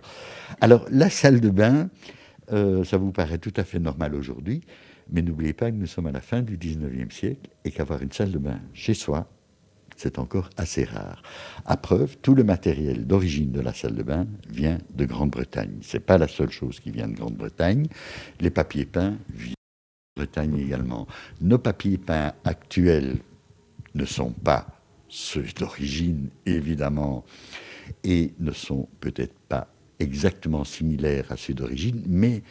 Alors, 0.60 0.84
la 0.90 1.10
salle 1.10 1.38
de 1.38 1.48
bain, 1.48 1.90
euh, 2.52 2.82
ça 2.82 2.96
vous 2.96 3.12
paraît 3.12 3.38
tout 3.38 3.52
à 3.56 3.62
fait 3.62 3.78
normal 3.78 4.16
aujourd'hui, 4.16 4.62
mais 5.12 5.22
n'oubliez 5.22 5.52
pas 5.52 5.70
que 5.70 5.76
nous 5.76 5.86
sommes 5.86 6.08
à 6.08 6.10
la 6.10 6.20
fin 6.20 6.42
du 6.42 6.58
19e 6.58 7.12
siècle 7.12 7.50
et 7.64 7.70
qu'avoir 7.70 8.02
une 8.02 8.10
salle 8.10 8.32
de 8.32 8.38
bain 8.38 8.58
chez 8.74 8.94
soi, 8.94 9.28
c'est 9.96 10.18
encore 10.18 10.50
assez 10.56 10.82
rare. 10.82 11.22
À 11.66 11.76
preuve, 11.76 12.16
tout 12.20 12.34
le 12.34 12.42
matériel 12.42 13.06
d'origine 13.06 13.52
de 13.52 13.60
la 13.60 13.72
salle 13.72 13.94
de 13.94 14.02
bain 14.02 14.26
vient 14.50 14.78
de 14.92 15.04
Grande-Bretagne. 15.04 15.78
Ce 15.82 15.96
n'est 15.96 16.02
pas 16.02 16.18
la 16.18 16.26
seule 16.26 16.50
chose 16.50 16.80
qui 16.80 16.90
vient 16.90 17.06
de 17.06 17.14
Grande-Bretagne. 17.14 17.86
Les 18.40 18.50
papiers 18.50 18.86
peints 18.86 19.14
viennent 19.32 19.54
Bretagne 20.18 20.58
également. 20.58 21.06
Nos 21.40 21.58
papiers 21.58 21.96
peints 21.96 22.32
actuels 22.44 23.18
ne 23.94 24.04
sont 24.04 24.32
pas 24.32 24.66
ceux 25.08 25.44
d'origine, 25.56 26.28
évidemment, 26.44 27.24
et 28.02 28.32
ne 28.40 28.50
sont 28.50 28.88
peut-être 28.98 29.38
pas 29.48 29.68
exactement 30.00 30.64
similaires 30.64 31.30
à 31.30 31.36
ceux 31.36 31.54
d'origine, 31.54 32.02
mais 32.06 32.42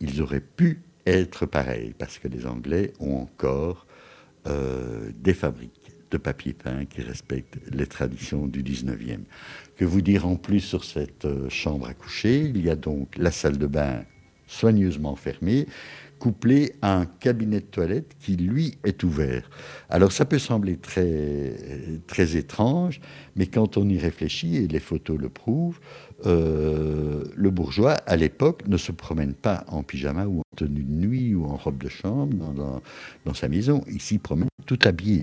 ils 0.00 0.20
auraient 0.20 0.48
pu 0.56 0.82
être 1.06 1.46
pareils, 1.46 1.94
parce 1.98 2.18
que 2.18 2.28
les 2.28 2.44
Anglais 2.46 2.92
ont 3.00 3.16
encore 3.16 3.86
euh, 4.46 5.10
des 5.16 5.34
fabriques 5.34 5.92
de 6.10 6.18
papier 6.18 6.52
peint 6.52 6.84
qui 6.84 7.00
respectent 7.00 7.58
les 7.70 7.86
traditions 7.86 8.46
du 8.46 8.62
19e. 8.62 9.24
Que 9.76 9.86
vous 9.86 10.02
dire 10.02 10.26
en 10.26 10.36
plus 10.36 10.60
sur 10.60 10.84
cette 10.84 11.24
euh, 11.24 11.48
chambre 11.48 11.86
à 11.86 11.94
coucher? 11.94 12.40
Il 12.40 12.62
y 12.62 12.70
a 12.70 12.76
donc 12.76 13.16
la 13.16 13.30
salle 13.30 13.56
de 13.56 13.66
bain 13.66 14.04
soigneusement 14.48 15.14
fermée, 15.14 15.66
couplé 16.18 16.72
à 16.82 16.96
un 16.96 17.06
cabinet 17.06 17.60
de 17.60 17.66
toilette 17.66 18.16
qui, 18.18 18.36
lui, 18.36 18.78
est 18.84 19.02
ouvert. 19.02 19.48
Alors 19.88 20.12
ça 20.12 20.24
peut 20.24 20.38
sembler 20.38 20.76
très, 20.76 21.54
très 22.06 22.36
étrange, 22.36 23.00
mais 23.36 23.46
quand 23.46 23.76
on 23.76 23.88
y 23.88 23.98
réfléchit, 23.98 24.56
et 24.56 24.68
les 24.68 24.80
photos 24.80 25.18
le 25.18 25.28
prouvent, 25.28 25.80
euh, 26.26 27.24
le 27.34 27.50
bourgeois, 27.50 27.94
à 28.06 28.16
l'époque, 28.16 28.66
ne 28.66 28.76
se 28.76 28.92
promène 28.92 29.34
pas 29.34 29.64
en 29.68 29.82
pyjama 29.82 30.26
ou 30.26 30.40
en 30.40 30.56
tenue 30.56 30.82
de 30.82 30.92
nuit 30.92 31.34
ou 31.34 31.44
en 31.44 31.56
robe 31.56 31.82
de 31.82 31.88
chambre 31.88 32.52
dans, 33.24 33.34
sa 33.34 33.48
maison. 33.48 33.84
Il 33.88 34.00
s'y 34.00 34.18
promène 34.18 34.48
tout 34.66 34.78
habillé 34.84 35.22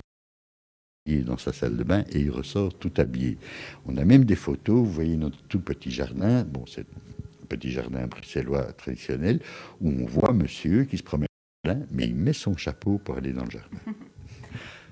dans 1.24 1.38
sa 1.38 1.52
salle 1.52 1.76
de 1.76 1.84
bain 1.84 2.04
et 2.10 2.20
il 2.20 2.30
ressort 2.30 2.74
tout 2.74 2.92
habillé. 2.96 3.38
On 3.86 3.96
a 3.96 4.04
même 4.04 4.24
des 4.24 4.34
photos, 4.34 4.78
vous 4.78 4.90
voyez 4.90 5.16
notre 5.16 5.40
tout 5.44 5.60
petit 5.60 5.90
jardin, 5.90 6.42
bon 6.42 6.64
c'est 6.66 6.86
petit 7.46 7.70
jardin 7.70 8.06
bruxellois 8.06 8.72
traditionnel, 8.72 9.40
où 9.80 9.88
on 9.88 10.06
voit 10.06 10.32
monsieur 10.32 10.84
qui 10.84 10.98
se 10.98 11.02
promène, 11.02 11.28
mais 11.90 12.04
il 12.04 12.14
met 12.14 12.32
son 12.32 12.56
chapeau 12.56 12.98
pour 12.98 13.16
aller 13.16 13.32
dans 13.32 13.44
le 13.44 13.50
jardin. 13.50 13.78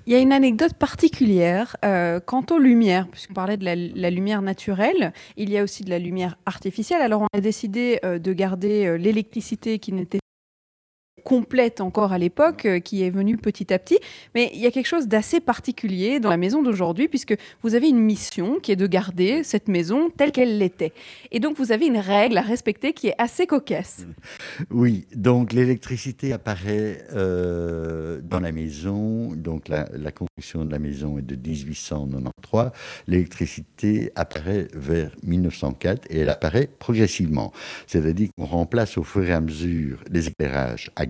Il 0.07 0.13
y 0.13 0.15
a 0.15 0.19
une 0.19 0.33
anecdote 0.33 0.75
particulière 0.75 1.77
euh, 1.83 2.19
quant 2.19 2.45
aux 2.51 2.59
lumières, 2.59 3.07
puisqu'on 3.07 3.33
parlait 3.33 3.57
de 3.57 3.65
la, 3.65 4.09
lumière 4.11 4.43
naturelle, 4.43 5.13
il 5.35 5.49
y 5.49 5.57
a 5.57 5.63
aussi 5.63 5.83
de 5.83 5.89
la 5.89 5.97
lumière 5.97 6.37
artificielle. 6.45 7.01
Alors 7.01 7.23
on 7.23 7.27
a 7.35 7.41
décidé 7.41 7.99
euh, 8.05 8.19
de 8.19 8.31
garder 8.31 8.85
euh, 8.85 8.97
l'électricité 8.97 9.79
qui 9.79 9.93
n'était 9.93 10.19
complète 11.25 11.81
encore 11.81 12.13
à 12.13 12.17
l'époque, 12.19 12.65
euh, 12.65 12.79
qui 12.79 13.03
est 13.03 13.09
venue 13.09 13.35
petit 13.35 13.73
à 13.73 13.79
petit. 13.79 13.99
Mais 14.35 14.51
il 14.53 14.61
y 14.61 14.67
a 14.67 14.71
quelque 14.71 14.85
chose 14.85 15.07
d'assez 15.07 15.41
particulier 15.41 16.19
dans 16.19 16.29
la 16.29 16.37
maison 16.37 16.61
d'aujourd'hui, 16.61 17.07
puisque 17.07 17.35
vous 17.63 17.73
avez 17.73 17.89
une 17.89 17.99
mission 17.99 18.59
qui 18.61 18.71
est 18.71 18.75
de 18.75 18.87
garder 18.87 19.43
cette 19.43 19.67
maison 19.67 20.09
telle 20.15 20.31
qu'elle 20.31 20.59
l'était. 20.59 20.93
Et 21.31 21.39
donc 21.39 21.57
vous 21.57 21.71
avez 21.71 21.87
une 21.87 21.97
règle 21.97 22.37
à 22.37 22.41
respecter 22.41 22.93
qui 22.93 23.07
est 23.07 23.15
assez 23.17 23.47
cocasse. 23.47 24.05
Oui, 24.71 25.07
donc 25.15 25.53
l'électricité 25.53 26.33
apparaît 26.33 27.05
euh, 27.13 28.19
dans 28.21 28.39
la 28.39 28.51
maison. 28.51 29.33
Donc 29.33 29.67
la, 29.67 29.87
la, 29.93 30.11
construction 30.11 30.65
de 30.65 30.71
la 30.71 30.79
maison 30.79 31.17
est 31.17 31.23
de 31.23 31.35
1893. 31.35 32.71
L'électricité 33.07 34.11
apparaît 34.15 34.67
vers 34.73 35.11
1904 35.23 36.07
et 36.09 36.19
elle 36.19 36.29
apparaît 36.29 36.69
progressivement. 36.79 37.51
C'est-à-dire 37.87 38.29
qu'on 38.37 38.45
remplace 38.45 38.97
au 38.97 39.03
fur 39.03 39.25
et 39.25 39.33
à 39.33 39.41
mesure 39.41 40.03
les 40.11 40.27
éclairages 40.27 40.91
à 40.95 41.05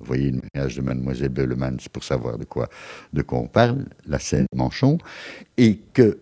Vous 0.00 0.06
voyez 0.06 0.30
le 0.30 0.40
mariage 0.54 0.76
de 0.76 0.82
Mademoiselle 0.82 1.30
Belleman, 1.30 1.76
c'est 1.80 1.90
pour 1.92 2.04
savoir 2.04 2.38
de 2.38 2.44
quoi, 2.44 2.68
de 3.12 3.22
quoi 3.22 3.40
on 3.40 3.48
parle, 3.48 3.86
la 4.06 4.18
scène 4.18 4.46
Manchon, 4.54 4.98
et 5.56 5.78
que 5.92 6.20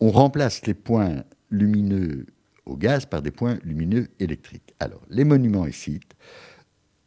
on 0.00 0.10
remplace 0.10 0.64
les 0.66 0.74
points 0.74 1.24
lumineux 1.50 2.26
au 2.66 2.76
gaz 2.76 3.06
par 3.06 3.22
des 3.22 3.30
points 3.30 3.58
lumineux 3.64 4.08
électriques. 4.20 4.74
Alors, 4.78 5.02
les 5.08 5.24
monuments 5.24 5.66
et 5.66 5.72
sites 5.72 6.14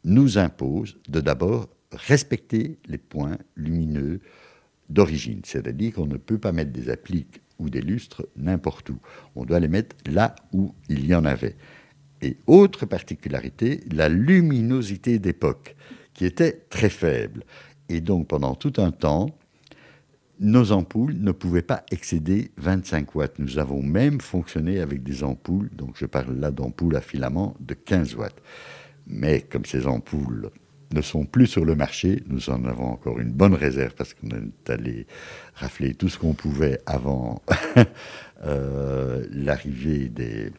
nous 0.04 0.38
imposent 0.38 0.98
de 1.08 1.20
d'abord 1.20 1.68
respecter 1.92 2.78
les 2.86 2.98
points 2.98 3.38
lumineux 3.56 4.20
d'origine, 4.88 5.40
c'est-à-dire 5.44 5.94
qu'on 5.94 6.06
ne 6.06 6.16
peut 6.16 6.38
pas 6.38 6.52
mettre 6.52 6.72
des 6.72 6.90
appliques 6.90 7.40
ou 7.58 7.70
des 7.70 7.80
lustres 7.80 8.26
n'importe 8.36 8.90
où. 8.90 8.98
On 9.36 9.44
doit 9.44 9.60
les 9.60 9.68
mettre 9.68 9.96
là 10.06 10.34
où 10.52 10.74
il 10.88 11.06
y 11.06 11.14
en 11.14 11.24
avait. 11.24 11.56
Et 12.22 12.36
autre 12.46 12.86
particularité, 12.86 13.80
la 13.92 14.08
luminosité 14.08 15.18
d'époque, 15.18 15.74
qui 16.14 16.24
était 16.24 16.64
très 16.70 16.88
faible. 16.88 17.42
Et 17.88 18.00
donc 18.00 18.28
pendant 18.28 18.54
tout 18.54 18.74
un 18.78 18.92
temps, 18.92 19.36
nos 20.38 20.72
ampoules 20.72 21.14
ne 21.18 21.32
pouvaient 21.32 21.62
pas 21.62 21.84
excéder 21.90 22.50
25 22.56 23.14
watts. 23.14 23.38
Nous 23.38 23.58
avons 23.58 23.82
même 23.82 24.20
fonctionné 24.20 24.80
avec 24.80 25.02
des 25.02 25.24
ampoules, 25.24 25.70
donc 25.72 25.96
je 25.96 26.06
parle 26.06 26.38
là 26.38 26.50
d'ampoules 26.50 26.96
à 26.96 27.00
filament 27.00 27.54
de 27.60 27.74
15 27.74 28.14
watts. 28.16 28.40
Mais 29.06 29.40
comme 29.40 29.64
ces 29.64 29.86
ampoules 29.86 30.50
ne 30.92 31.00
sont 31.00 31.24
plus 31.24 31.46
sur 31.46 31.64
le 31.64 31.74
marché, 31.74 32.22
nous 32.26 32.50
en 32.50 32.64
avons 32.64 32.86
encore 32.86 33.18
une 33.18 33.32
bonne 33.32 33.54
réserve 33.54 33.94
parce 33.94 34.14
qu'on 34.14 34.28
est 34.28 34.70
allé 34.70 35.06
rafler 35.54 35.94
tout 35.94 36.08
ce 36.08 36.18
qu'on 36.18 36.34
pouvait 36.34 36.80
avant 36.86 37.42
euh, 38.44 39.24
l'arrivée 39.30 40.08
des, 40.08 40.52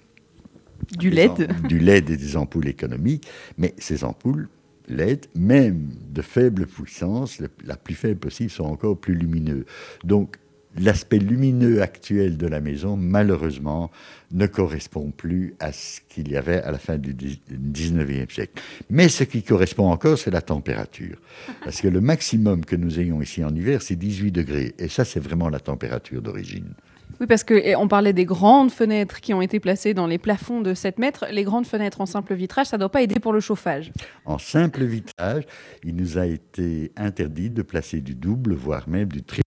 du 0.97 1.09
LED. 1.09 1.67
du 1.67 1.79
LED 1.79 2.09
et 2.09 2.17
des 2.17 2.37
ampoules 2.37 2.67
économiques. 2.67 3.27
Mais 3.57 3.73
ces 3.77 4.03
ampoules 4.03 4.49
LED, 4.87 5.27
même 5.35 5.89
de 6.11 6.21
faible 6.21 6.67
puissance, 6.67 7.41
la 7.65 7.77
plus 7.77 7.95
faible 7.95 8.19
possible, 8.19 8.49
sont 8.49 8.65
encore 8.65 8.97
plus 8.97 9.15
lumineux. 9.15 9.65
Donc, 10.03 10.37
l'aspect 10.77 11.19
lumineux 11.19 11.81
actuel 11.81 12.37
de 12.37 12.47
la 12.47 12.59
maison, 12.59 12.97
malheureusement, 12.97 13.91
ne 14.31 14.47
correspond 14.47 15.11
plus 15.11 15.55
à 15.59 15.71
ce 15.71 15.99
qu'il 16.09 16.31
y 16.31 16.35
avait 16.35 16.61
à 16.61 16.71
la 16.71 16.79
fin 16.79 16.97
du 16.97 17.13
19e 17.13 18.31
siècle. 18.31 18.61
Mais 18.89 19.09
ce 19.09 19.23
qui 19.23 19.43
correspond 19.43 19.89
encore, 19.91 20.17
c'est 20.17 20.31
la 20.31 20.41
température. 20.41 21.17
Parce 21.63 21.81
que 21.81 21.87
le 21.87 22.01
maximum 22.01 22.65
que 22.65 22.75
nous 22.75 22.99
ayons 22.99 23.21
ici 23.21 23.43
en 23.43 23.53
hiver, 23.53 23.81
c'est 23.81 23.95
18 23.95 24.31
degrés. 24.31 24.73
Et 24.79 24.87
ça, 24.87 25.05
c'est 25.05 25.19
vraiment 25.19 25.49
la 25.49 25.59
température 25.59 26.21
d'origine. 26.21 26.73
Oui, 27.19 27.27
parce 27.27 27.43
qu'on 27.43 27.87
parlait 27.87 28.13
des 28.13 28.25
grandes 28.25 28.71
fenêtres 28.71 29.21
qui 29.21 29.33
ont 29.33 29.41
été 29.41 29.59
placées 29.59 29.93
dans 29.93 30.07
les 30.07 30.17
plafonds 30.17 30.61
de 30.61 30.73
7 30.73 30.97
mètres. 30.99 31.25
Les 31.31 31.43
grandes 31.43 31.67
fenêtres 31.67 32.01
en 32.01 32.05
simple 32.05 32.33
vitrage, 32.33 32.67
ça 32.67 32.77
ne 32.77 32.79
doit 32.79 32.89
pas 32.89 33.01
aider 33.01 33.19
pour 33.19 33.33
le 33.33 33.39
chauffage. 33.39 33.91
En 34.25 34.37
simple 34.37 34.83
vitrage, 34.83 35.43
il 35.83 35.95
nous 35.95 36.17
a 36.17 36.25
été 36.25 36.91
interdit 36.97 37.49
de 37.49 37.61
placer 37.61 38.01
du 38.01 38.15
double, 38.15 38.55
voire 38.55 38.89
même 38.89 39.09
du 39.09 39.23
triple, 39.23 39.43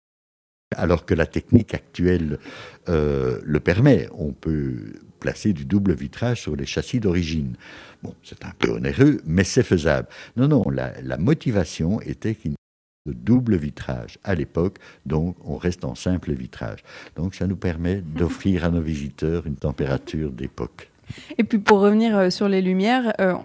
alors 0.75 1.05
que 1.05 1.13
la 1.13 1.25
technique 1.25 1.73
actuelle 1.73 2.39
euh, 2.87 3.39
le 3.43 3.59
permet. 3.59 4.07
On 4.13 4.31
peut 4.31 4.93
placer 5.19 5.53
du 5.53 5.65
double 5.65 5.93
vitrage 5.93 6.41
sur 6.41 6.55
les 6.55 6.65
châssis 6.65 6.99
d'origine. 6.99 7.55
Bon, 8.03 8.13
c'est 8.23 8.45
un 8.45 8.51
peu 8.59 8.69
onéreux, 8.69 9.21
mais 9.25 9.43
c'est 9.43 9.63
faisable. 9.63 10.07
Non, 10.37 10.47
non, 10.47 10.69
la, 10.69 10.93
la 11.01 11.17
motivation 11.17 11.99
était 12.01 12.35
qu'il 12.35 12.55
de 13.06 13.14
double 13.14 13.56
vitrage 13.56 14.18
à 14.23 14.36
l'époque, 14.36 14.77
donc 15.06 15.36
on 15.45 15.57
reste 15.57 15.86
en 15.86 15.95
simple 15.95 16.34
vitrage. 16.34 16.80
Donc 17.15 17.36
ça 17.36 17.48
nous 17.48 17.56
permet 17.56 18.02
d'offrir 18.02 18.65
à 18.65 18.69
nos 18.69 18.82
visiteurs 18.82 19.45
une 19.45 19.56
température 19.56 20.32
d'époque. 20.32 20.90
Et 21.38 21.44
puis 21.44 21.60
pour 21.60 21.80
revenir 21.80 22.18
euh, 22.18 22.30
sur 22.30 22.49
les 22.49 22.61
lumières, 22.61 23.14
euh, 23.19 23.36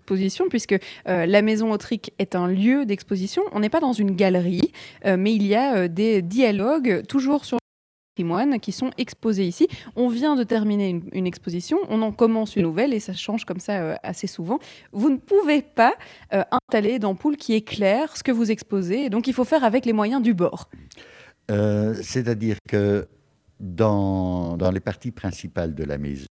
exposition, 0.00 0.48
puisque 0.48 0.76
euh, 1.08 1.26
la 1.26 1.42
maison 1.42 1.72
Autrique 1.72 2.12
est 2.18 2.36
un 2.36 2.46
lieu 2.46 2.86
d'exposition. 2.86 3.42
On 3.52 3.60
n'est 3.60 3.68
pas 3.68 3.80
dans 3.80 3.92
une 3.92 4.14
galerie, 4.14 4.72
mais 5.04 5.34
il 5.34 5.44
y 5.44 5.56
a 5.56 5.88
des 5.88 6.22
dialogues 6.22 7.04
toujours 7.08 7.44
sur 7.44 7.58
qui 8.60 8.72
sont 8.72 8.90
exposés 8.96 9.44
ici. 9.44 9.68
On 9.94 10.08
vient 10.08 10.36
de 10.36 10.42
terminer 10.42 11.02
une, 11.12 11.26
exposition, 11.26 11.78
on 11.90 12.00
en 12.02 12.12
commence 12.12 12.56
une 12.56 12.62
nouvelle 12.62 12.94
et 12.94 13.00
ça 13.00 13.12
change 13.12 13.44
comme 13.44 13.60
ça 13.60 13.80
euh, 13.80 13.94
assez 14.02 14.26
souvent. 14.26 14.58
Vous 14.92 15.10
ne 15.10 15.18
pouvez 15.18 15.60
pas 15.60 15.94
euh, 16.32 16.42
installer 16.50 16.98
d'ampoule 16.98 17.36
qui 17.36 17.54
éclaire 17.54 18.16
ce 18.16 18.22
que 18.22 18.32
vous 18.32 18.50
exposez, 18.50 19.10
donc 19.10 19.28
il 19.28 19.34
faut 19.34 19.44
faire 19.44 19.64
avec 19.64 19.84
les 19.84 19.92
moyens 19.92 20.22
du 20.22 20.32
bord. 20.32 20.70
Euh, 21.50 21.94
c'est-à-dire 22.02 22.56
que 22.66 23.06
dans, 23.60 24.56
dans, 24.56 24.70
les 24.70 24.80
parties 24.80 25.12
principales 25.12 25.74
de 25.74 25.84
la 25.84 25.98
maison, 25.98 26.26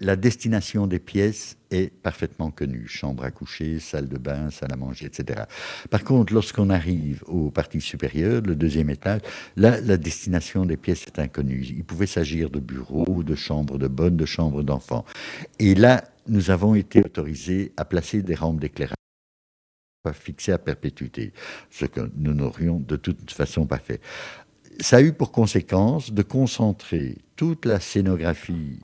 la 0.00 0.16
destination 0.16 0.86
des 0.86 0.98
pièces 0.98 1.56
est 1.70 1.92
parfaitement 2.02 2.50
connue. 2.50 2.86
Chambre 2.86 3.24
à 3.24 3.30
coucher, 3.30 3.80
salle 3.80 4.08
de 4.08 4.18
bain, 4.18 4.50
salle 4.50 4.72
à 4.72 4.76
manger, 4.76 5.06
etc. 5.06 5.42
Par 5.90 6.04
contre, 6.04 6.32
lorsqu'on 6.32 6.70
arrive 6.70 7.22
aux 7.26 7.50
parties 7.50 7.80
supérieures, 7.80 8.42
le 8.42 8.54
deuxième 8.54 8.90
étage, 8.90 9.20
là, 9.56 9.80
la 9.80 9.96
destination 9.96 10.66
des 10.66 10.76
pièces 10.76 11.06
est 11.06 11.18
inconnue. 11.18 11.64
Il 11.68 11.84
pouvait 11.84 12.06
s'agir 12.06 12.50
de 12.50 12.60
bureaux, 12.60 13.22
de 13.22 13.34
chambres 13.34 13.78
de 13.78 13.88
bonne, 13.88 14.16
de 14.16 14.26
chambres 14.26 14.62
d'enfants. 14.62 15.04
Et 15.58 15.74
là, 15.74 16.04
nous 16.28 16.50
avons 16.50 16.74
été 16.74 17.00
autorisés 17.00 17.72
à 17.76 17.84
placer 17.84 18.22
des 18.22 18.34
rampes 18.34 18.60
d'éclairage 18.60 18.96
fixées 20.12 20.52
à 20.52 20.58
perpétuité, 20.58 21.32
ce 21.70 21.84
que 21.84 22.10
nous 22.16 22.32
n'aurions 22.32 22.78
de 22.78 22.96
toute 22.96 23.30
façon 23.30 23.66
pas 23.66 23.78
fait. 23.78 24.00
Ça 24.78 24.98
a 24.98 25.02
eu 25.02 25.12
pour 25.12 25.32
conséquence 25.32 26.12
de 26.12 26.22
concentrer 26.22 27.18
toute 27.34 27.64
la 27.64 27.80
scénographie 27.80 28.80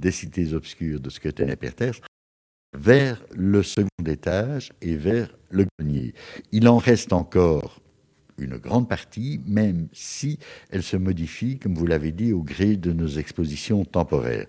des 0.00 0.10
cités 0.10 0.54
obscures 0.54 1.00
de 1.00 1.10
ce 1.10 1.20
que 1.20 1.28
était 1.28 1.46
Néperters 1.46 2.00
vers 2.76 3.22
le 3.34 3.62
second 3.62 3.88
étage 4.06 4.72
et 4.80 4.96
vers 4.96 5.36
le 5.50 5.66
grenier. 5.78 6.14
Il 6.52 6.68
en 6.68 6.78
reste 6.78 7.12
encore 7.12 7.80
une 8.40 8.56
grande 8.56 8.88
partie, 8.88 9.40
même 9.46 9.88
si 9.92 10.38
elle 10.70 10.82
se 10.82 10.96
modifie, 10.96 11.58
comme 11.58 11.74
vous 11.74 11.86
l'avez 11.86 12.12
dit, 12.12 12.32
au 12.32 12.42
gré 12.42 12.76
de 12.76 12.92
nos 12.92 13.08
expositions 13.08 13.84
temporaires. 13.84 14.46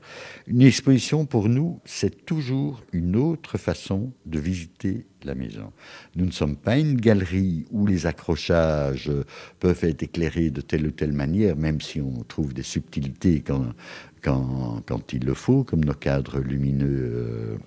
Une 0.48 0.62
exposition, 0.62 1.26
pour 1.26 1.50
nous, 1.50 1.80
c'est 1.86 2.26
toujours 2.26 2.84
une 2.94 3.16
autre 3.16 3.58
façon 3.58 4.14
de 4.26 4.40
visiter 4.40 5.06
la 5.24 5.36
maison. 5.36 5.72
Nous 6.16 6.26
ne 6.26 6.32
sommes 6.32 6.56
pas 6.56 6.80
une 6.80 6.96
galerie 6.96 7.66
où 7.70 7.86
les 7.86 8.08
accrochages 8.08 9.12
peuvent 9.60 9.84
être 9.84 10.04
éclairés 10.04 10.50
de 10.50 10.62
telle 10.62 10.88
ou 10.88 10.92
telle 10.92 11.14
manière, 11.14 11.56
même 11.56 11.82
si 11.82 12.02
on 12.02 12.24
trouve 12.24 12.54
des 12.54 12.64
subtilités 12.64 13.42
quand, 13.42 13.74
quand, 14.22 15.14
il 15.14 15.26
le 15.26 15.34
faut, 15.34 15.64
comme 15.64 15.84
nos 15.84 15.94
cadres 15.94 16.40
lumineux 16.40 16.88
euh, 16.88 17.58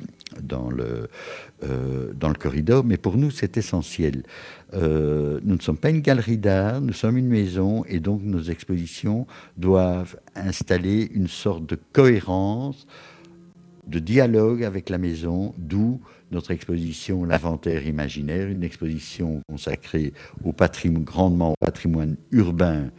dans, 0.41 0.71
le, 0.71 1.09
euh, 1.65 2.13
dans 2.15 2.29
le 2.29 2.35
corridor. 2.35 2.85
Mais 2.85 2.97
pour 2.97 3.17
nous, 3.17 3.31
c'est 3.31 3.57
essentiel. 3.57 4.23
Euh, 4.75 5.41
nous 5.43 5.57
ne 5.57 5.61
sommes 5.61 5.79
pas 5.79 5.91
une 5.91 6.01
galerie 6.01 6.39
d'art, 6.39 6.81
nous 6.81 6.93
sommes 6.93 7.17
une 7.17 7.29
maison, 7.29 7.85
et 7.87 8.01
donc 8.01 8.23
nos 8.23 8.43
expositions 8.43 9.27
doivent 9.57 10.17
installer 10.35 11.11
une 11.13 11.29
sorte 11.29 11.67
de 11.67 11.79
cohérence, 11.93 12.87
de 13.87 13.99
dialogue 13.99 14.65
avec 14.65 14.89
la 14.89 14.99
maison, 14.99 15.55
d'où 15.59 16.01
notre 16.31 16.51
exposition 16.51 17.25
L'inventaire 17.25 17.87
imaginaire, 17.87 18.49
une 18.49 18.65
exposition 18.65 19.41
consacrée 19.49 20.13
grandement 20.43 21.53
au 21.53 21.55
patrimoine 21.61 22.17
urbain 22.31 22.91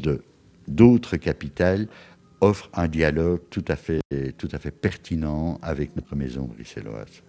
de 0.00 0.22
d'autres 0.70 1.16
capitales, 1.16 1.88
offre 2.40 2.70
un 2.74 2.88
dialogue 2.88 3.40
tout 3.50 3.64
à 3.68 3.76
fait, 3.76 4.00
tout 4.38 4.48
à 4.52 4.58
fait 4.58 4.70
pertinent 4.70 5.58
avec 5.62 5.96
notre 5.96 6.16
maison 6.16 6.44
bruxelloise. 6.44 7.22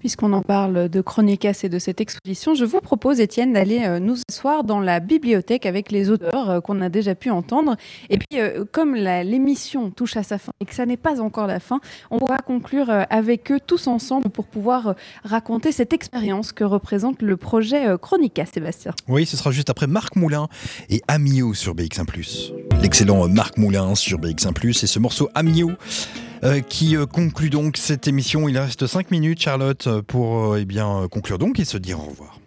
Puisqu'on 0.00 0.32
en 0.32 0.40
parle 0.40 0.88
de 0.88 1.00
Chronicas 1.02 1.60
et 1.62 1.68
de 1.68 1.78
cette 1.78 2.00
exposition, 2.00 2.54
je 2.54 2.64
vous 2.64 2.80
propose, 2.80 3.20
Étienne, 3.20 3.52
d'aller 3.52 3.82
euh, 3.84 3.98
nous 3.98 4.16
asseoir 4.30 4.64
dans 4.64 4.80
la 4.80 4.98
bibliothèque 4.98 5.66
avec 5.66 5.92
les 5.92 6.08
auteurs 6.08 6.48
euh, 6.48 6.60
qu'on 6.60 6.80
a 6.80 6.88
déjà 6.88 7.14
pu 7.14 7.28
entendre. 7.28 7.76
Et 8.08 8.16
puis, 8.16 8.40
euh, 8.40 8.64
comme 8.72 8.94
l'émission 8.94 9.90
touche 9.90 10.16
à 10.16 10.22
sa 10.22 10.38
fin 10.38 10.52
et 10.60 10.64
que 10.64 10.74
ça 10.74 10.86
n'est 10.86 10.96
pas 10.96 11.20
encore 11.20 11.46
la 11.46 11.60
fin, 11.60 11.80
on 12.10 12.18
pourra 12.18 12.38
conclure 12.38 12.88
avec 13.10 13.52
eux 13.52 13.60
tous 13.64 13.88
ensemble 13.88 14.30
pour 14.30 14.46
pouvoir 14.46 14.94
raconter 15.22 15.70
cette 15.70 15.92
expérience 15.92 16.52
que 16.52 16.64
représente 16.64 17.20
le 17.20 17.36
projet 17.36 17.84
Chronicas, 18.00 18.46
Sébastien. 18.54 18.92
Oui, 19.06 19.26
ce 19.26 19.36
sera 19.36 19.50
juste 19.50 19.68
après 19.68 19.86
Marc 19.86 20.16
Moulin 20.16 20.48
et 20.88 21.02
Amio 21.08 21.52
sur 21.52 21.74
BX1+. 21.74 22.52
L'excellent 22.80 23.28
Marc 23.28 23.58
Moulin 23.58 23.94
sur 23.94 24.18
BX1+, 24.18 24.82
et 24.82 24.86
ce 24.86 24.98
morceau 24.98 25.28
Amio 25.34 25.72
euh, 26.42 26.60
qui 26.60 26.96
euh, 26.96 27.04
conclut 27.04 27.50
donc 27.50 27.76
cette 27.76 28.08
émission. 28.08 28.48
Il 28.48 28.56
reste 28.56 28.86
5 28.86 29.10
minutes, 29.10 29.40
Charlotte, 29.40 30.00
pour 30.06 30.54
euh, 30.54 30.58
eh 30.60 30.64
bien, 30.64 31.06
conclure 31.10 31.38
donc 31.38 31.60
et 31.60 31.66
se 31.66 31.76
dire 31.76 32.00
au 32.00 32.04
revoir. 32.04 32.40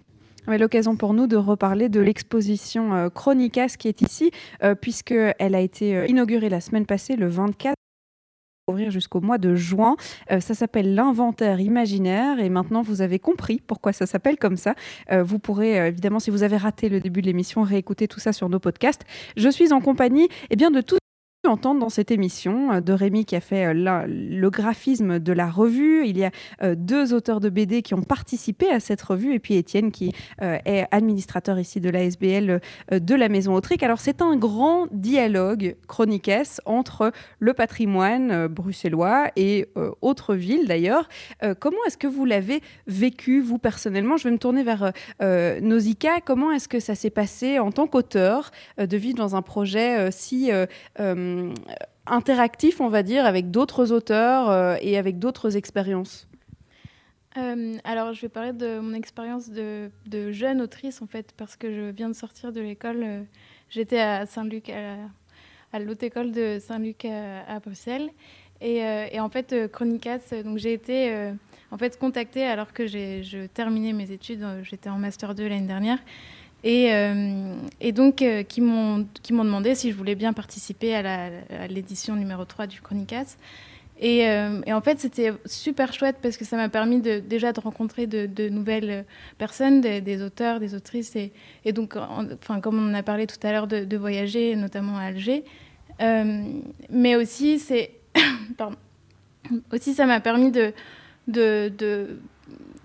L'occasion 0.47 0.95
pour 0.95 1.13
nous 1.13 1.27
de 1.27 1.37
reparler 1.37 1.89
de 1.89 2.01
l'exposition 2.01 3.09
Chronicas 3.11 3.75
qui 3.79 3.87
est 3.87 4.01
ici, 4.01 4.29
puisqu'elle 4.81 5.55
a 5.55 5.61
été 5.61 6.05
inaugurée 6.09 6.49
la 6.49 6.59
semaine 6.59 6.85
passée, 6.85 7.15
le 7.15 7.29
24 7.29 7.75
ouvrir 8.67 8.91
jusqu'au 8.91 9.21
mois 9.21 9.37
de 9.37 9.55
juin. 9.55 9.95
ça 10.29 10.53
s'appelle 10.53 10.95
l'inventaire 10.95 11.61
imaginaire 11.61 12.39
et 12.39 12.49
maintenant 12.49 12.81
vous 12.81 13.01
avez 13.01 13.19
compris 13.19 13.61
pourquoi 13.65 13.93
ça 13.93 14.05
s'appelle 14.05 14.35
comme 14.37 14.57
ça. 14.57 14.75
vous 15.11 15.39
pourrez 15.39 15.87
évidemment, 15.87 16.19
si 16.19 16.29
vous 16.29 16.43
avez 16.43 16.57
raté 16.57 16.89
le 16.89 16.99
début 16.99 17.21
de 17.21 17.27
l'émission, 17.27 17.61
réécouter 17.61 18.09
tout 18.09 18.19
ça 18.19 18.33
sur 18.33 18.49
nos 18.49 18.59
podcasts. 18.59 19.03
Je 19.37 19.47
suis 19.47 19.71
en 19.71 19.79
compagnie 19.79 20.27
eh 20.49 20.57
bien, 20.57 20.71
de 20.71 20.81
tous 20.81 20.97
entendre 21.49 21.79
dans 21.79 21.89
cette 21.89 22.11
émission 22.11 22.73
euh, 22.73 22.81
de 22.81 22.93
Rémi 22.93 23.25
qui 23.25 23.35
a 23.35 23.41
fait 23.41 23.65
euh, 23.65 24.05
le 24.07 24.49
graphisme 24.49 25.19
de 25.19 25.33
la 25.33 25.49
revue. 25.49 26.05
Il 26.05 26.17
y 26.17 26.23
a 26.23 26.31
euh, 26.61 26.75
deux 26.75 27.13
auteurs 27.13 27.39
de 27.39 27.49
BD 27.49 27.81
qui 27.81 27.93
ont 27.93 28.01
participé 28.01 28.69
à 28.69 28.79
cette 28.79 29.01
revue 29.01 29.33
et 29.33 29.39
puis 29.39 29.55
Étienne 29.55 29.91
qui 29.91 30.13
est 30.39 30.85
administrateur 30.91 31.59
ici 31.59 31.79
de 31.79 31.89
l'ASBL 31.89 32.61
de 32.91 33.15
la 33.15 33.29
Maison 33.29 33.53
Autrique. 33.53 33.83
Alors 33.83 33.99
c'est 33.99 34.21
un 34.21 34.35
grand 34.35 34.87
dialogue 34.91 35.75
chroniques 35.87 36.31
entre 36.65 37.11
le 37.39 37.53
patrimoine 37.53 38.47
bruxellois 38.47 39.29
et 39.35 39.67
autres 40.01 40.35
villes 40.35 40.67
d'ailleurs. 40.67 41.07
comment 41.59 41.77
est-ce 41.87 41.97
que 41.97 42.07
vous 42.07 42.25
l'avez 42.25 42.61
vécu 42.87 43.41
vous 43.41 43.57
personnellement? 43.57 44.17
Je 44.17 44.25
vais 44.25 44.31
me 44.31 44.37
tourner 44.37 44.63
vers 44.63 44.91
Nausicaa. 45.21 46.21
Comment 46.21 46.51
est-ce 46.51 46.67
que 46.67 46.79
ça 46.79 46.95
s'est 46.95 47.09
passé 47.09 47.59
en 47.59 47.71
tant 47.71 47.87
qu'auteur 47.87 48.51
de 48.77 48.97
vivre 48.97 49.17
dans 49.17 49.35
un 49.35 49.41
projet 49.41 50.11
si 50.11 50.51
euh, 50.99 51.32
interactif, 52.05 52.81
on 52.81 52.89
va 52.89 53.03
dire, 53.03 53.25
avec 53.25 53.51
d'autres 53.51 53.91
auteurs 53.91 54.49
euh, 54.49 54.75
et 54.81 54.97
avec 54.97 55.19
d'autres 55.19 55.55
expériences 55.57 56.27
euh, 57.35 57.77
alors, 57.83 58.13
je 58.13 58.21
vais 58.21 58.29
parler 58.29 58.53
de 58.53 58.77
mon 58.77 58.93
expérience 58.93 59.49
de, 59.49 59.89
jeune 60.31 60.61
autrice, 60.61 61.01
en 61.01 61.07
fait, 61.07 61.33
parce 61.35 61.55
que 61.55 61.73
je 61.73 61.89
viens 61.89 62.07
de 62.07 62.13
sortir 62.13 62.53
de 62.53 62.61
l'école. 62.61 63.25
J'étais 63.71 63.99
à 63.99 64.27
Saint-Luc, 64.27 64.69
à, 64.69 65.79
l'autre 65.79 66.03
école 66.03 66.31
de 66.31 66.59
Saint-Luc 66.59 67.05
à, 67.05 67.59
Bruxelles. 67.59 68.11
Et, 68.61 68.83
en 69.19 69.29
fait, 69.29 69.67
Chronicas, 69.71 70.19
donc 70.45 70.59
j'ai 70.59 70.73
été 70.73 71.31
en 71.71 71.77
fait 71.79 71.97
contactée 71.97 72.43
alors 72.43 72.71
que 72.71 72.85
j'ai 72.85 73.49
terminé 73.51 73.93
mes 73.93 74.11
études. 74.11 74.45
J'étais 74.61 74.89
en 74.89 74.99
master 74.99 75.33
2 75.33 75.47
l'année 75.47 75.65
dernière. 75.65 75.97
Euh, 76.65 77.55
et, 77.81 77.91
donc, 77.91 78.21
euh, 78.21 78.43
qui 78.43 78.61
m'ont 78.61 79.05
demandé 79.29 79.75
si 79.75 79.91
je 79.91 79.95
voulais 79.95 80.15
bien 80.15 80.33
participer 80.33 80.95
à 80.95 81.67
l'édition 81.67 82.15
numéro 82.15 82.45
3 82.45 82.67
du 82.67 82.81
Chronicas. 82.81 83.35
Euh, 84.01 84.61
et, 84.65 84.73
en 84.73 84.81
fait, 84.81 84.99
c'était 84.99 85.33
super 85.45 85.93
chouette 85.93 86.17
parce 86.21 86.37
que 86.37 86.45
ça 86.45 86.57
m'a 86.57 86.69
permis 86.69 86.99
déjà 87.01 87.51
de 87.53 87.59
rencontrer 87.59 88.07
de, 88.07 88.49
nouvelles 88.49 89.05
personnes, 89.37 89.81
des, 89.81 90.23
auteurs, 90.23 90.59
des 90.59 90.75
autrices. 90.75 91.15
Et, 91.15 91.73
donc, 91.73 91.95
enfin, 91.95 92.59
comme 92.61 92.79
on 92.79 92.93
a 92.93 93.03
parlé 93.03 93.27
tout 93.27 93.45
à 93.45 93.51
l'heure, 93.51 93.67
de, 93.67 93.97
voyager, 93.97 94.55
notamment 94.55 94.97
à 94.97 95.03
Alger. 95.03 95.43
mais 96.89 97.15
aussi, 97.15 97.61
aussi, 99.71 99.93
ça 99.93 100.05
m'a 100.05 100.21
permis 100.21 100.51
de, 100.51 100.73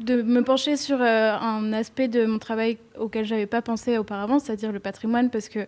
de, 0.00 0.16
de 0.16 0.22
me 0.22 0.42
pencher 0.42 0.76
sur 0.76 1.00
euh, 1.00 1.32
un 1.32 1.72
aspect 1.72 2.08
de 2.08 2.24
mon 2.26 2.38
travail 2.38 2.78
auquel 2.98 3.24
j'avais 3.24 3.46
pas 3.46 3.62
pensé 3.62 3.98
auparavant, 3.98 4.38
c'est-à-dire 4.38 4.72
le 4.72 4.80
patrimoine, 4.80 5.30
parce 5.30 5.48
que 5.48 5.66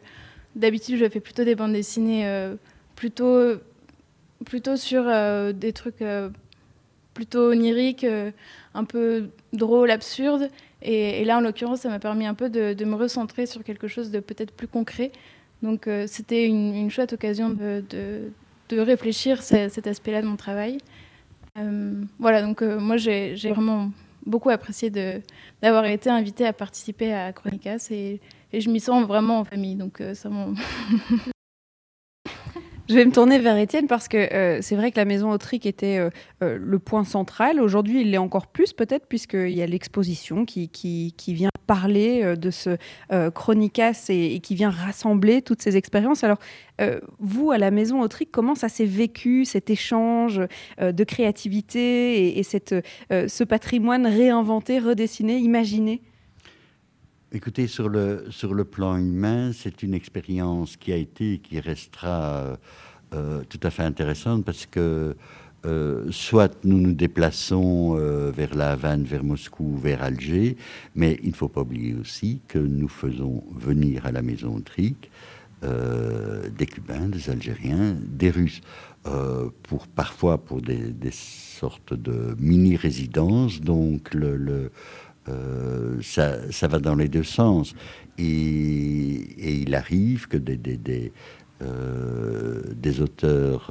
d'habitude 0.56 0.98
je 0.98 1.08
fais 1.08 1.20
plutôt 1.20 1.44
des 1.44 1.54
bandes 1.54 1.72
dessinées 1.72 2.26
euh, 2.26 2.54
plutôt, 2.96 3.54
plutôt 4.44 4.76
sur 4.76 5.04
euh, 5.06 5.52
des 5.52 5.72
trucs 5.72 6.04
plutôt 7.14 7.50
oniriques, 7.50 8.06
un 8.74 8.84
peu 8.84 9.30
drôles, 9.52 9.90
absurdes. 9.90 10.48
Et, 10.82 11.24
là, 11.24 11.36
en 11.36 11.40
l'occurrence, 11.40 11.80
ça 11.80 11.90
m'a 11.90 11.98
permis 11.98 12.24
un 12.24 12.34
peu 12.34 12.48
de, 12.48 12.84
me 12.84 12.94
recentrer 12.94 13.44
sur 13.46 13.62
quelque 13.64 13.88
chose 13.88 14.10
de 14.10 14.20
peut-être 14.20 14.52
plus 14.52 14.68
concret. 14.68 15.12
Donc 15.62 15.88
c'était 16.06 16.46
une, 16.46 16.90
chouette 16.90 17.12
occasion 17.12 17.50
de, 17.50 17.82
de, 17.90 18.80
réfléchir 18.80 19.42
cet 19.42 19.86
aspect-là 19.86 20.22
de 20.22 20.26
mon 20.26 20.36
travail. 20.36 20.78
voilà, 22.18 22.42
donc 22.42 22.62
moi 22.62 22.96
j'ai 22.96 23.34
vraiment 23.34 23.90
beaucoup 24.26 24.50
apprécié 24.50 24.90
d'avoir 24.90 25.84
été 25.86 26.10
invitée 26.10 26.46
à 26.46 26.52
participer 26.52 27.12
à 27.12 27.32
Chronicas 27.32 27.88
et, 27.90 28.20
je 28.52 28.68
m'y 28.68 28.80
sens 28.80 29.06
vraiment 29.06 29.38
en 29.38 29.44
famille. 29.44 29.76
Donc 29.76 30.00
euh, 30.00 30.12
Je 32.90 32.94
vais 32.96 33.04
me 33.04 33.12
tourner 33.12 33.38
vers 33.38 33.56
Étienne 33.56 33.86
parce 33.86 34.08
que 34.08 34.16
euh, 34.16 34.58
c'est 34.60 34.74
vrai 34.76 34.90
que 34.90 34.96
la 34.98 35.04
maison 35.04 35.30
Autrique 35.30 35.64
était 35.64 35.98
euh, 35.98 36.10
le 36.58 36.78
point 36.78 37.04
central. 37.04 37.60
Aujourd'hui, 37.60 38.02
il 38.02 38.10
l'est 38.10 38.18
encore 38.18 38.48
plus 38.48 38.72
peut-être 38.72 39.06
puisqu'il 39.06 39.56
y 39.56 39.62
a 39.62 39.66
l'exposition 39.66 40.44
qui, 40.44 41.14
vient 41.28 41.50
parler 41.66 42.36
de 42.36 42.50
ce 42.50 42.76
Chronicas 43.30 44.06
et, 44.08 44.34
et, 44.34 44.40
qui 44.40 44.56
vient 44.56 44.70
rassembler 44.70 45.40
toutes 45.40 45.62
ces 45.62 45.76
expériences. 45.76 46.24
Alors, 46.24 46.38
euh, 46.80 47.00
vous, 47.18 47.50
à 47.50 47.58
la 47.58 47.70
Maison 47.70 48.00
Autrique, 48.00 48.30
comment 48.32 48.54
ça 48.54 48.68
s'est 48.68 48.86
vécu, 48.86 49.44
cet 49.44 49.70
échange 49.70 50.40
euh, 50.80 50.92
de 50.92 51.04
créativité 51.04 52.38
et, 52.38 52.42
cette, 52.42 52.74
euh, 53.12 53.28
ce 53.28 53.44
patrimoine 53.44 54.06
réinventé, 54.06 54.78
redessiné, 54.78 55.36
imaginé? 55.36 56.00
Écoutez, 57.32 57.68
sur 57.68 57.88
le, 57.88 58.24
sur 58.30 58.54
le 58.54 58.64
plan 58.64 58.96
humain, 58.96 59.52
c'est 59.52 59.84
une 59.84 59.94
expérience 59.94 60.76
qui 60.76 60.92
a 60.92 60.96
été 60.96 61.34
et 61.34 61.38
qui 61.38 61.60
restera 61.60 62.58
tout 63.10 63.58
à 63.64 63.70
fait 63.70 63.82
intéressante 63.82 64.44
parce 64.44 64.66
que 64.66 65.16
soit 66.10 66.56
nous 66.64 66.78
nous 66.78 66.92
déplaçons 66.92 67.94
vers 68.30 68.54
La 68.54 68.72
Havane, 68.72 69.04
vers 69.04 69.24
Moscou, 69.24 69.76
vers 69.76 70.02
Alger, 70.02 70.56
mais 70.94 71.18
il 71.22 71.30
ne 71.30 71.34
faut 71.34 71.48
pas 71.48 71.62
oublier 71.62 71.94
aussi 71.94 72.40
que 72.46 72.58
nous 72.58 72.88
faisons 72.88 73.42
venir 73.56 74.06
à 74.06 74.12
la 74.12 74.22
Maison 74.22 74.60
Trique 74.60 75.10
des 75.62 76.66
Cubains, 76.66 77.08
des 77.08 77.30
Algériens, 77.30 77.96
des 78.00 78.30
Russes. 78.30 78.60
Euh, 79.06 79.48
pour 79.62 79.88
parfois 79.88 80.36
pour 80.36 80.60
des, 80.60 80.92
sortes 81.10 81.94
de 81.94 82.36
mini-résidences. 82.38 83.62
Donc 83.62 84.12
le, 84.12 84.70
euh, 85.28 86.00
ça, 86.02 86.50
ça, 86.50 86.68
va 86.68 86.78
dans 86.78 86.94
les 86.94 87.08
deux 87.08 87.24
sens. 87.24 87.74
Et, 88.18 89.62
il 89.62 89.74
arrive 89.74 90.28
que 90.28 90.36
des, 90.36 90.56
des, 90.56 90.76
des, 90.76 91.12
euh, 91.62 92.62
auteurs 93.00 93.70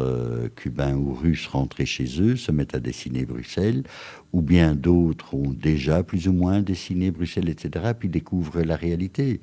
cubains 0.56 0.96
ou 0.96 1.14
russes 1.14 1.48
rentrés 1.48 1.86
chez 1.86 2.22
eux 2.22 2.36
se 2.36 2.52
mettent 2.52 2.76
à 2.76 2.80
dessiner 2.80 3.26
Bruxelles, 3.26 3.84
ou 4.32 4.42
bien 4.42 4.76
d'autres 4.76 5.34
ont 5.34 5.52
déjà 5.52 6.04
plus 6.04 6.28
ou 6.28 6.34
moins 6.34 6.62
dessiné 6.62 7.12
Bruxelles, 7.12 7.50
etc., 7.50 7.94
puis 7.98 8.10
découvrent 8.10 8.62
la 8.62 8.76
réalité. 8.76 9.42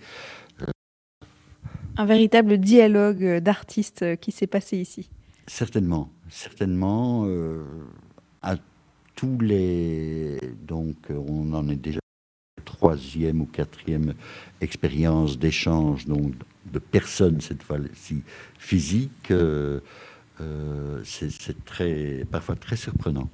Un 1.99 2.05
véritable 2.05 2.59
dialogue 2.59 3.39
d'artistes 3.39 4.16
qui 4.20 4.31
s'est 4.31 4.47
passé 4.47 4.77
ici. 4.77 5.09
Certainement, 5.47 6.11
certainement. 6.28 7.24
Euh, 7.27 7.62
à 8.43 8.57
tous 9.16 9.38
les. 9.40 10.38
Donc, 10.62 10.97
on 11.10 11.52
en 11.52 11.68
est 11.68 11.76
déjà 11.76 11.98
troisième 12.64 13.40
ou 13.40 13.47
quatrième 13.47 14.14
expérience 14.60 15.38
d'échange 15.38 16.06
donc 16.06 16.32
de 16.72 16.78
personnes 16.78 17.40
cette 17.40 17.62
fois-ci 17.62 18.22
physiques. 18.59 19.30
Euh, 19.30 19.80
euh, 20.40 21.01
c'est 21.05 21.64
très 21.64 22.24
parfois 22.30 22.55
très 22.55 22.76
surprenant. 22.76 23.28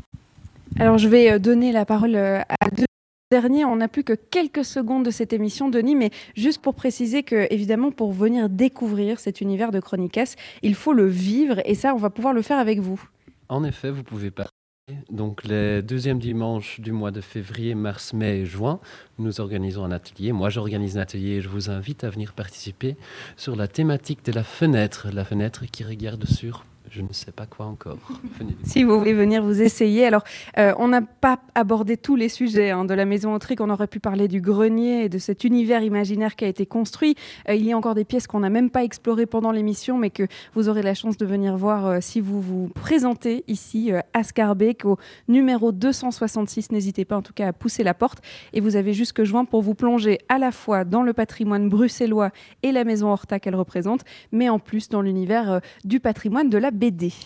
Alors, 0.78 0.96
je 0.96 1.08
vais 1.08 1.38
donner 1.38 1.72
la 1.72 1.84
parole 1.84 2.16
à 2.16 2.46
deux 2.74 2.86
dernier. 3.32 3.64
On 3.64 3.76
n'a 3.76 3.88
plus 3.88 4.04
que 4.04 4.12
quelques 4.12 4.64
secondes 4.64 5.04
de 5.04 5.10
cette 5.10 5.32
émission, 5.32 5.70
Denis, 5.70 5.96
mais 5.96 6.10
juste 6.36 6.60
pour 6.60 6.74
préciser 6.74 7.22
que, 7.22 7.46
évidemment, 7.50 7.90
pour 7.90 8.12
venir 8.12 8.50
découvrir 8.50 9.18
cet 9.18 9.40
univers 9.40 9.72
de 9.72 9.80
Chronicas, 9.80 10.34
il 10.62 10.74
faut 10.74 10.92
le 10.92 11.06
vivre 11.06 11.60
et 11.64 11.74
ça, 11.74 11.94
on 11.94 11.98
va 11.98 12.10
pouvoir 12.10 12.34
le 12.34 12.42
faire 12.42 12.58
avec 12.58 12.78
vous. 12.78 13.02
En 13.48 13.64
effet, 13.64 13.90
vous 13.90 14.02
pouvez 14.02 14.30
pas. 14.30 14.48
Donc, 15.10 15.44
les 15.44 15.80
deuxièmes 15.80 16.18
dimanches 16.18 16.80
du 16.80 16.90
mois 16.90 17.12
de 17.12 17.20
février, 17.20 17.76
mars, 17.76 18.12
mai 18.12 18.40
et 18.40 18.46
juin, 18.46 18.80
nous 19.18 19.40
organisons 19.40 19.84
un 19.84 19.92
atelier. 19.92 20.32
Moi, 20.32 20.50
j'organise 20.50 20.98
un 20.98 21.02
atelier 21.02 21.36
et 21.36 21.40
je 21.40 21.48
vous 21.48 21.70
invite 21.70 22.02
à 22.02 22.10
venir 22.10 22.32
participer 22.32 22.96
sur 23.36 23.54
la 23.54 23.68
thématique 23.68 24.24
de 24.24 24.32
la 24.32 24.42
fenêtre, 24.42 25.08
la 25.12 25.24
fenêtre 25.24 25.66
qui 25.70 25.84
regarde 25.84 26.24
sur 26.26 26.64
je 26.92 27.00
ne 27.00 27.12
sais 27.12 27.32
pas 27.32 27.46
quoi 27.46 27.64
encore. 27.64 27.96
si 28.64 28.84
vous 28.84 28.98
voulez 28.98 29.14
venir 29.14 29.42
vous 29.42 29.62
essayer. 29.62 30.04
Alors, 30.04 30.24
euh, 30.58 30.74
on 30.78 30.88
n'a 30.88 31.00
pas 31.00 31.38
abordé 31.54 31.96
tous 31.96 32.16
les 32.16 32.28
sujets 32.28 32.70
hein, 32.70 32.84
de 32.84 32.92
la 32.92 33.06
maison 33.06 33.32
autrique. 33.32 33.62
On 33.62 33.70
aurait 33.70 33.86
pu 33.86 33.98
parler 33.98 34.28
du 34.28 34.42
grenier 34.42 35.04
et 35.04 35.08
de 35.08 35.16
cet 35.16 35.44
univers 35.44 35.82
imaginaire 35.82 36.36
qui 36.36 36.44
a 36.44 36.48
été 36.48 36.66
construit. 36.66 37.14
Euh, 37.48 37.54
il 37.54 37.64
y 37.64 37.72
a 37.72 37.78
encore 37.78 37.94
des 37.94 38.04
pièces 38.04 38.26
qu'on 38.26 38.40
n'a 38.40 38.50
même 38.50 38.68
pas 38.68 38.84
explorées 38.84 39.24
pendant 39.24 39.52
l'émission, 39.52 39.96
mais 39.96 40.10
que 40.10 40.24
vous 40.54 40.68
aurez 40.68 40.82
la 40.82 40.92
chance 40.92 41.16
de 41.16 41.24
venir 41.24 41.56
voir 41.56 41.86
euh, 41.86 41.98
si 42.02 42.20
vous 42.20 42.42
vous 42.42 42.68
présentez 42.74 43.42
ici 43.48 43.90
à 44.12 44.22
Scarbeck 44.22 44.84
au 44.84 44.98
numéro 45.28 45.72
266. 45.72 46.72
N'hésitez 46.72 47.06
pas 47.06 47.16
en 47.16 47.22
tout 47.22 47.32
cas 47.32 47.48
à 47.48 47.52
pousser 47.54 47.84
la 47.84 47.94
porte. 47.94 48.18
Et 48.52 48.60
vous 48.60 48.76
avez 48.76 48.92
jusque 48.92 49.24
juin 49.24 49.46
pour 49.46 49.62
vous 49.62 49.74
plonger 49.74 50.18
à 50.28 50.36
la 50.36 50.52
fois 50.52 50.84
dans 50.84 51.02
le 51.02 51.14
patrimoine 51.14 51.70
bruxellois 51.70 52.32
et 52.62 52.70
la 52.70 52.84
maison 52.84 53.10
Horta 53.10 53.40
qu'elle 53.40 53.56
représente, 53.56 54.02
mais 54.30 54.50
en 54.50 54.58
plus 54.58 54.90
dans 54.90 55.00
l'univers 55.00 55.62
du 55.84 55.98
patrimoine 55.98 56.50
de 56.50 56.58
la 56.58 56.70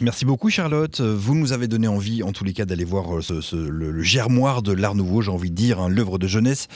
Merci 0.00 0.24
beaucoup 0.24 0.50
Charlotte. 0.50 1.00
Vous 1.00 1.34
nous 1.34 1.52
avez 1.52 1.66
donné 1.66 1.88
envie 1.88 2.22
en 2.22 2.32
tous 2.32 2.44
les 2.44 2.52
cas 2.52 2.66
d'aller 2.66 2.84
voir 2.84 3.18
euh, 3.18 3.22
le, 3.52 4.02
germoire 4.02 4.62
de 4.62 4.72
l'art 4.72 4.94
nouveau, 4.94 5.22
j'ai 5.22 5.30
envie 5.30 5.50
de 5.50 5.56
dire, 5.56 5.80
hein, 5.80 5.88
l'œuvre 5.88 6.18
de 6.18 6.26
jeunesse 6.26 6.68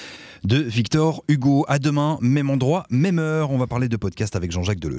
de 0.45 0.57
Victor 0.57 1.23
Hugo. 1.29 1.65
À 1.69 1.79
demain, 1.79 2.19
même 2.23 2.49
endroit, 2.49 2.87
même 2.89 3.19
heure. 3.19 3.51
On 3.51 3.59
va 3.59 3.67
parler 3.67 3.89
de 3.89 3.97
podcast 3.97 4.35
avec 4.35 4.51
Jean-Jacques 4.51 4.81
Deleu. 4.81 4.99